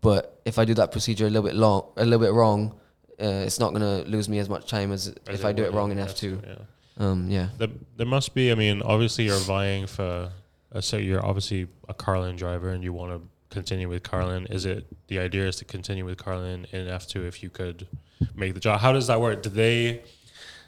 But 0.00 0.40
if 0.44 0.58
I 0.58 0.64
do 0.64 0.74
that 0.74 0.92
procedure 0.92 1.26
a 1.26 1.30
little 1.30 1.46
bit 1.46 1.54
long, 1.54 1.86
a 1.96 2.04
little 2.04 2.24
bit 2.24 2.32
wrong, 2.32 2.74
uh, 3.20 3.44
it's 3.46 3.58
not 3.58 3.72
gonna 3.72 4.02
lose 4.06 4.28
me 4.28 4.38
as 4.38 4.48
much 4.48 4.68
time 4.68 4.92
as, 4.92 5.08
As 5.26 5.40
if 5.40 5.44
I 5.44 5.52
do 5.52 5.64
it 5.64 5.72
wrong 5.72 5.90
in 5.90 5.98
in 5.98 6.04
F 6.04 6.14
two. 6.14 6.40
Yeah. 6.46 6.54
Um, 6.98 7.30
yeah. 7.30 7.48
There, 7.58 7.68
there 7.96 8.06
must 8.06 8.34
be. 8.34 8.50
I 8.50 8.54
mean, 8.54 8.82
obviously, 8.82 9.24
you're 9.24 9.38
vying 9.38 9.86
for. 9.86 10.30
Uh, 10.72 10.80
so 10.80 10.96
you're 10.96 11.24
obviously 11.24 11.66
a 11.88 11.94
Carlin 11.94 12.36
driver, 12.36 12.70
and 12.70 12.84
you 12.84 12.92
want 12.92 13.12
to 13.12 13.20
continue 13.50 13.88
with 13.88 14.02
Carlin? 14.02 14.46
Is 14.46 14.64
it 14.64 14.86
the 15.08 15.18
idea 15.18 15.46
is 15.48 15.56
to 15.56 15.64
continue 15.64 16.04
with 16.04 16.16
Carlin 16.16 16.66
in 16.72 16.88
F 16.88 17.06
two 17.06 17.26
if 17.26 17.42
you 17.42 17.50
could 17.50 17.86
make 18.34 18.54
the 18.54 18.60
job? 18.60 18.80
How 18.80 18.92
does 18.92 19.08
that 19.08 19.20
work? 19.20 19.42
Do 19.42 19.50
they 19.50 20.02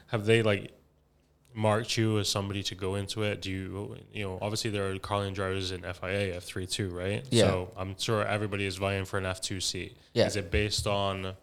have 0.07 0.25
they 0.25 0.43
like 0.43 0.71
marked 1.53 1.97
you 1.97 2.19
as 2.19 2.29
somebody 2.29 2.63
to 2.63 2.75
go 2.75 2.95
into 2.95 3.23
it? 3.23 3.41
Do 3.41 3.51
you 3.51 3.97
you 4.11 4.23
know 4.23 4.39
obviously 4.41 4.71
there 4.71 4.89
are 4.89 4.97
Carlin 4.99 5.33
drivers 5.33 5.71
in 5.71 5.81
FIA 5.81 6.35
F 6.35 6.43
three 6.43 6.65
too, 6.65 6.89
right? 6.89 7.25
Yeah. 7.29 7.45
So 7.45 7.71
I'm 7.77 7.97
sure 7.97 8.25
everybody 8.25 8.65
is 8.65 8.77
vying 8.77 9.05
for 9.05 9.17
an 9.17 9.25
F 9.25 9.41
two 9.41 9.59
seat. 9.59 9.97
Yeah. 10.13 10.27
Is 10.27 10.35
it 10.35 10.51
based 10.51 10.87
on? 10.87 11.33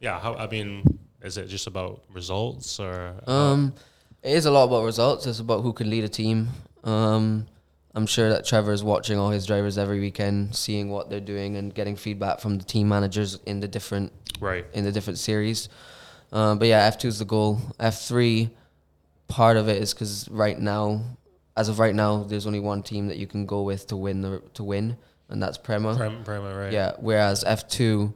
Yeah. 0.00 0.18
How 0.18 0.34
I 0.34 0.46
mean, 0.48 0.98
is 1.22 1.36
it 1.36 1.48
just 1.48 1.66
about 1.66 2.02
results 2.12 2.78
or? 2.80 3.14
Um, 3.26 3.74
it 4.22 4.32
is 4.32 4.46
a 4.46 4.50
lot 4.50 4.64
about 4.64 4.84
results. 4.84 5.26
It's 5.26 5.40
about 5.40 5.62
who 5.62 5.72
can 5.72 5.88
lead 5.88 6.04
a 6.04 6.08
team. 6.08 6.48
Um, 6.82 7.46
I'm 7.94 8.06
sure 8.06 8.28
that 8.28 8.44
Trevor 8.44 8.72
is 8.72 8.84
watching 8.84 9.18
all 9.18 9.30
his 9.30 9.46
drivers 9.46 9.78
every 9.78 10.00
weekend, 10.00 10.54
seeing 10.54 10.90
what 10.90 11.08
they're 11.08 11.18
doing 11.18 11.56
and 11.56 11.74
getting 11.74 11.96
feedback 11.96 12.40
from 12.40 12.58
the 12.58 12.64
team 12.64 12.88
managers 12.88 13.38
in 13.46 13.60
the 13.60 13.68
different 13.68 14.12
right. 14.38 14.66
in 14.74 14.84
the 14.84 14.92
different 14.92 15.18
series. 15.18 15.70
Um, 16.30 16.58
but 16.58 16.68
yeah, 16.68 16.84
F 16.84 16.98
two 16.98 17.08
is 17.08 17.18
the 17.18 17.24
goal. 17.24 17.58
F 17.80 18.02
three, 18.02 18.50
part 19.28 19.56
of 19.56 19.68
it 19.68 19.82
is 19.82 19.92
because 19.94 20.28
right 20.30 20.58
now, 20.58 21.02
as 21.56 21.68
of 21.68 21.78
right 21.78 21.94
now, 21.94 22.22
there's 22.24 22.46
only 22.46 22.60
one 22.60 22.82
team 22.82 23.08
that 23.08 23.16
you 23.16 23.26
can 23.26 23.46
go 23.46 23.62
with 23.62 23.86
to 23.88 23.96
win 23.96 24.20
the 24.20 24.42
to 24.54 24.64
win, 24.64 24.96
and 25.28 25.42
that's 25.42 25.58
Prema. 25.58 25.96
Prem, 25.96 26.24
Prema, 26.24 26.54
right? 26.56 26.72
Yeah. 26.72 26.92
Whereas 27.00 27.44
F 27.44 27.68
two, 27.68 28.14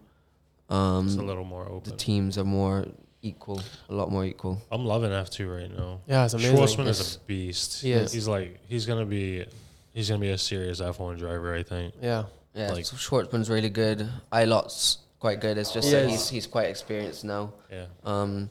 It's 0.68 0.72
a 0.72 0.74
um, 0.74 1.06
little 1.26 1.44
more 1.44 1.66
open. 1.68 1.90
the 1.90 1.96
teams 1.96 2.36
are 2.38 2.44
more 2.44 2.86
equal, 3.22 3.60
a 3.88 3.94
lot 3.94 4.10
more 4.10 4.24
equal. 4.24 4.62
I'm 4.70 4.84
loving 4.84 5.12
F 5.12 5.30
two 5.30 5.50
right 5.50 5.70
now. 5.70 6.00
Yeah, 6.06 6.24
it's 6.24 6.34
amazing. 6.34 6.56
Shwartzman 6.56 6.86
is 6.88 7.16
a 7.16 7.18
beast. 7.20 7.82
He 7.82 7.92
is. 7.92 8.12
He's 8.12 8.28
like 8.28 8.58
he's 8.68 8.86
gonna 8.86 9.06
be 9.06 9.44
he's 9.92 10.08
gonna 10.08 10.20
be 10.20 10.30
a 10.30 10.38
serious 10.38 10.80
F 10.80 10.98
one 11.00 11.16
driver. 11.16 11.54
I 11.54 11.62
think. 11.62 11.94
Yeah. 12.00 12.24
Yeah, 12.54 12.72
Like- 12.72 12.84
so 12.84 12.96
Shwartzman's 12.96 13.48
really 13.48 13.70
good. 13.70 14.08
Ilott's 14.32 14.98
quite 15.20 15.40
good. 15.40 15.56
It's 15.56 15.72
just 15.72 15.86
He 15.86 15.94
that 15.94 16.04
is. 16.06 16.10
he's 16.10 16.28
he's 16.28 16.46
quite 16.48 16.68
experienced 16.68 17.24
now. 17.24 17.52
Yeah. 17.70 17.86
Um, 18.04 18.50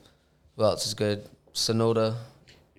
who 0.56 0.64
else 0.64 0.88
is 0.88 0.94
good? 0.94 1.27
Tsunoda, 1.53 2.15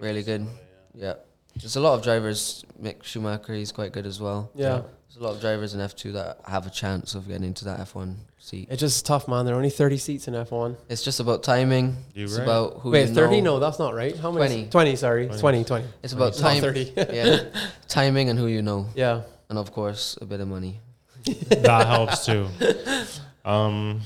really 0.01 0.23
good. 0.23 0.47
Yeah, 0.95 1.15
there's 1.57 1.77
a 1.77 1.81
lot 1.81 1.95
of 1.95 2.03
drivers. 2.03 2.65
Mick 2.83 3.03
Schumacher, 3.05 3.55
he's 3.55 3.73
quite 3.73 3.93
good 3.93 4.07
as 4.07 4.21
well. 4.21 4.51
Yeah. 4.55 4.83
There's 5.09 5.21
a 5.21 5.25
lot 5.27 5.35
of 5.35 5.41
drivers 5.41 5.75
in 5.75 5.81
F2 5.81 6.13
that 6.13 6.39
have 6.47 6.67
a 6.69 6.71
chance 6.71 7.17
of 7.17 7.27
getting 7.27 7.43
into 7.43 7.65
that 7.65 7.81
F1 7.81 8.15
seat. 8.39 8.69
It's 8.71 8.79
just 8.79 9.05
tough, 9.05 9.27
man. 9.27 9.45
There 9.45 9.55
are 9.55 9.57
only 9.57 9.69
30 9.71 9.99
seats 9.99 10.29
in 10.29 10.35
F1. 10.35 10.77
It's 10.89 11.03
just 11.03 11.19
about 11.19 11.43
timing. 11.43 11.97
You 12.15 12.25
it's 12.27 12.37
right. 12.37 12.45
about 12.45 12.79
who 12.81 12.91
Wait, 12.93 13.09
you 13.09 13.15
30? 13.15 13.41
know. 13.41 13.55
No, 13.55 13.59
that's 13.59 13.81
not 13.81 13.93
right. 13.95 14.17
How 14.17 14.31
many? 14.31 14.67
20. 14.67 14.69
20, 14.71 14.97
sorry. 14.97 15.27
20, 15.29 15.65
20. 15.65 15.85
It's 16.05 16.13
about 16.13 16.29
It's 16.29 16.41
time. 16.41 16.61
30. 16.61 16.93
yeah, 16.97 17.41
timing 17.89 18.29
and 18.29 18.39
who 18.39 18.47
you 18.47 18.63
know, 18.63 18.87
Yeah. 18.95 19.23
and 19.49 19.59
of 19.59 19.73
course 19.73 20.17
a 20.21 20.27
bit 20.27 20.39
of 20.41 20.47
money. 20.47 20.81
that 21.25 21.87
helps 21.89 22.25
too. 22.27 22.47
Um. 23.45 24.03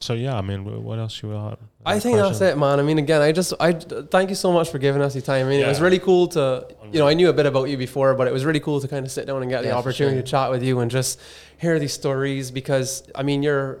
So 0.00 0.12
yeah, 0.12 0.36
I 0.36 0.42
mean, 0.42 0.64
what 0.84 0.98
else 0.98 1.22
you 1.22 1.30
got? 1.30 1.58
I 1.84 1.98
think 1.98 2.16
that's 2.18 2.40
it, 2.40 2.58
man. 2.58 2.78
I 2.78 2.82
mean, 2.82 2.98
again, 2.98 3.22
I 3.22 3.32
just, 3.32 3.54
I 3.58 3.72
thank 3.72 4.28
you 4.28 4.36
so 4.36 4.52
much 4.52 4.68
for 4.70 4.78
giving 4.78 5.00
us 5.00 5.14
the 5.14 5.22
time. 5.22 5.46
I 5.46 5.48
mean, 5.48 5.60
it 5.60 5.66
was 5.66 5.80
really 5.80 5.98
cool 5.98 6.28
to, 6.28 6.66
you 6.92 6.98
know, 6.98 7.08
I 7.08 7.14
knew 7.14 7.28
a 7.30 7.32
bit 7.32 7.46
about 7.46 7.68
you 7.70 7.76
before, 7.78 8.14
but 8.14 8.26
it 8.26 8.32
was 8.32 8.44
really 8.44 8.60
cool 8.60 8.80
to 8.80 8.88
kind 8.88 9.06
of 9.06 9.10
sit 9.12 9.26
down 9.26 9.40
and 9.42 9.50
get 9.50 9.62
the 9.62 9.68
Yeah, 9.68 9.74
for 9.74 9.78
opportunity 9.78 10.16
sure. 10.16 10.22
to 10.22 10.28
chat 10.30 10.50
with 10.50 10.62
you 10.62 10.80
and 10.80 10.90
just 10.90 11.18
hear 11.58 11.78
these 11.78 11.94
stories 11.94 12.50
because, 12.50 13.04
I 13.14 13.22
mean, 13.22 13.42
you're 13.42 13.80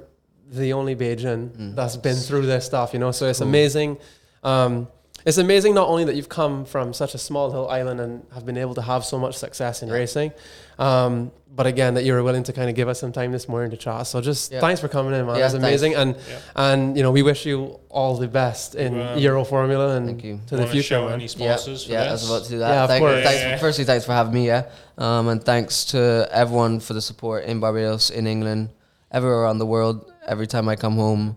the 0.50 0.72
only 0.72 0.96
Bajan 0.96 1.50
Mm. 1.50 1.74
that's 1.74 1.96
been 1.96 2.16
through 2.16 2.46
this 2.46 2.64
stuff, 2.64 2.92
you 2.94 2.98
know, 2.98 3.10
so 3.10 3.26
it's 3.28 3.40
amazing. 3.42 3.98
Um, 4.42 4.88
it's 5.26 5.38
amazing 5.38 5.74
not 5.74 5.88
only 5.88 6.04
that 6.04 6.14
you've 6.14 6.28
come 6.28 6.64
from 6.64 6.92
such 6.94 7.14
a 7.14 7.18
small 7.18 7.48
little 7.48 7.68
island 7.68 8.00
and 8.00 8.24
have 8.32 8.46
been 8.46 8.56
able 8.56 8.74
to 8.76 8.82
have 8.82 9.04
so 9.04 9.18
much 9.18 9.34
success 9.36 9.82
in 9.82 9.90
racing, 9.90 10.30
um, 10.78 11.32
but 11.56 11.66
again, 11.66 11.94
that 11.94 12.04
you 12.04 12.12
were 12.12 12.22
willing 12.22 12.42
to 12.44 12.52
kind 12.52 12.68
of 12.68 12.76
give 12.76 12.86
us 12.86 13.00
some 13.00 13.12
time 13.12 13.32
this 13.32 13.48
morning 13.48 13.70
to 13.70 13.76
chat. 13.78 14.06
So 14.06 14.20
just 14.20 14.52
Yeah. 14.52 14.60
thanks 14.60 14.78
for 14.80 14.88
coming 14.88 15.14
in, 15.18 15.24
man. 15.26 15.36
Yeah, 15.36 15.40
That's 15.42 15.54
thanks. 15.54 15.64
amazing. 15.66 15.94
And 15.94 16.14
Yeah. 16.16 16.38
and 16.54 16.96
you 16.96 17.02
know, 17.02 17.10
we 17.10 17.22
wish 17.22 17.46
you 17.46 17.80
all 17.88 18.16
the 18.16 18.28
best 18.28 18.74
in 18.74 18.98
Wow. 18.98 19.16
Euroformula 19.16 19.96
and 19.96 20.06
Thank 20.06 20.24
you. 20.24 20.40
to 20.48 20.56
the 20.56 20.66
future. 20.66 20.82
show 20.94 21.04
man. 21.06 21.14
any 21.14 21.24
Yeah, 21.24 21.56
sponsors? 21.56 21.84
for 21.84 21.92
yeah, 21.92 22.02
I 22.04 22.12
was 22.12 22.28
about 22.28 22.44
to 22.44 22.50
do 22.50 22.58
that. 22.58 22.68
Yeah, 22.74 22.82
of 22.84 22.88
Thank- 22.90 23.02
course. 23.02 23.24
thanks- 23.24 23.40
Yeah, 23.42 23.48
yeah. 23.48 23.56
Firstly, 23.58 23.84
thanks 23.84 24.04
for 24.04 24.12
having 24.12 24.34
me. 24.34 24.46
Yeah, 24.46 24.62
um, 24.98 25.28
and 25.28 25.42
thanks 25.42 25.84
to 25.86 26.28
everyone 26.30 26.80
for 26.80 26.92
the 26.92 27.00
support 27.00 27.44
in 27.44 27.58
Barbados, 27.58 28.10
in 28.10 28.26
England, 28.26 28.68
everywhere 29.10 29.38
around 29.42 29.58
the 29.58 29.66
world. 29.66 30.04
Every 30.28 30.46
time 30.46 30.68
I 30.68 30.76
come 30.76 30.96
home, 30.96 31.36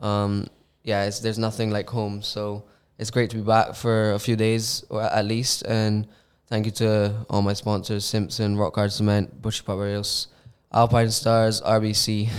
um, 0.00 0.46
yeah, 0.84 1.04
it's, 1.04 1.18
there's 1.20 1.38
nothing 1.38 1.70
like 1.70 1.88
home. 1.90 2.22
So 2.22 2.62
it's 2.98 3.10
great 3.10 3.30
to 3.30 3.36
be 3.36 3.42
back 3.42 3.74
for 3.74 4.12
a 4.12 4.18
few 4.18 4.36
days, 4.36 4.84
or 4.90 5.02
at 5.02 5.24
least. 5.24 5.62
And 5.66 6.06
thank 6.48 6.66
you 6.66 6.72
to 6.72 7.26
all 7.30 7.42
my 7.42 7.52
sponsors: 7.52 8.04
Simpson, 8.04 8.56
Rock 8.56 8.74
Hard 8.74 8.92
Cement, 8.92 9.40
Bushy 9.40 9.62
Barbados, 9.64 10.28
Alpinestars, 10.72 11.62
RBC. 11.62 12.28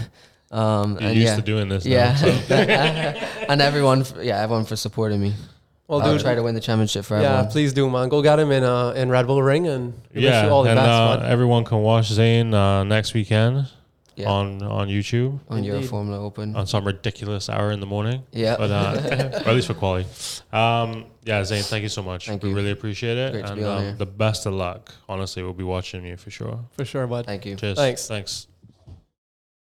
Um, 0.49 0.91
You're 0.93 1.09
and 1.09 1.15
used 1.17 1.27
yeah, 1.27 1.35
to 1.35 1.41
doing 1.41 1.67
this. 1.67 1.85
yeah, 1.85 2.11
Now, 2.13 2.15
so. 2.15 2.55
and 3.49 3.61
everyone, 3.61 4.05
for, 4.05 4.23
yeah, 4.23 4.39
everyone 4.41 4.63
for 4.63 4.77
supporting 4.77 5.19
me. 5.19 5.33
Well, 5.89 6.01
I'll 6.01 6.13
dude, 6.13 6.21
try 6.21 6.35
to 6.35 6.41
win 6.41 6.55
the 6.55 6.61
championship 6.61 7.03
for 7.03 7.19
yeah, 7.19 7.23
everyone. 7.31 7.51
please 7.51 7.73
do, 7.73 7.89
man. 7.89 8.07
Go 8.07 8.21
get 8.21 8.39
him 8.39 8.53
in 8.53 8.63
uh, 8.63 8.91
in 8.91 9.09
Red 9.09 9.27
Bull 9.27 9.43
Ring, 9.43 9.67
and 9.67 9.91
we 10.13 10.21
wish 10.21 10.23
yeah, 10.23 10.45
you 10.45 10.49
all 10.49 10.63
the 10.63 10.69
and 10.69 10.77
best, 10.77 10.87
uh, 10.89 11.19
everyone 11.25 11.65
can 11.65 11.79
watch 11.79 12.05
Zane 12.07 12.53
uh, 12.53 12.85
next 12.85 13.13
weekend 13.13 13.67
Yeah. 14.17 14.31
on 14.31 14.63
on 14.63 14.87
YouTube 14.87 15.39
on 15.47 15.61
Euroformula 15.63 16.17
Open. 16.17 16.55
on 16.55 16.65
some 16.65 16.83
ridiculous 16.85 17.49
hour 17.49 17.71
in 17.71 17.79
the 17.79 17.85
morning. 17.85 18.23
Yeah. 18.31 18.57
but 18.57 18.71
uh, 18.71 19.41
or 19.45 19.47
at 19.49 19.55
least 19.55 19.67
for 19.67 19.75
quality. 19.75 20.09
Um, 20.51 21.05
yeah, 21.23 21.43
Zane, 21.43 21.61
thank 21.61 21.83
you 21.83 21.89
so 21.89 22.01
much. 22.01 22.25
Thank 22.25 22.41
we 22.41 22.49
you. 22.49 22.55
really 22.55 22.71
appreciate 22.71 23.17
it, 23.17 23.31
Great 23.33 23.45
to 23.45 23.51
and 23.51 23.59
be 23.61 23.65
on 23.65 23.77
um, 23.77 23.83
here. 23.83 23.93
the 23.93 24.07
best 24.07 24.47
of 24.47 24.53
luck. 24.53 24.91
Honestly, 25.07 25.43
we'll 25.43 25.53
be 25.53 25.63
watching 25.63 26.03
you 26.03 26.17
for 26.17 26.31
sure. 26.31 26.59
For 26.71 26.83
sure, 26.83 27.05
bud. 27.05 27.25
Thank 27.27 27.45
you. 27.45 27.55
Cheers. 27.55 27.77
Thanks. 27.77 28.07
Thanks. 28.07 28.47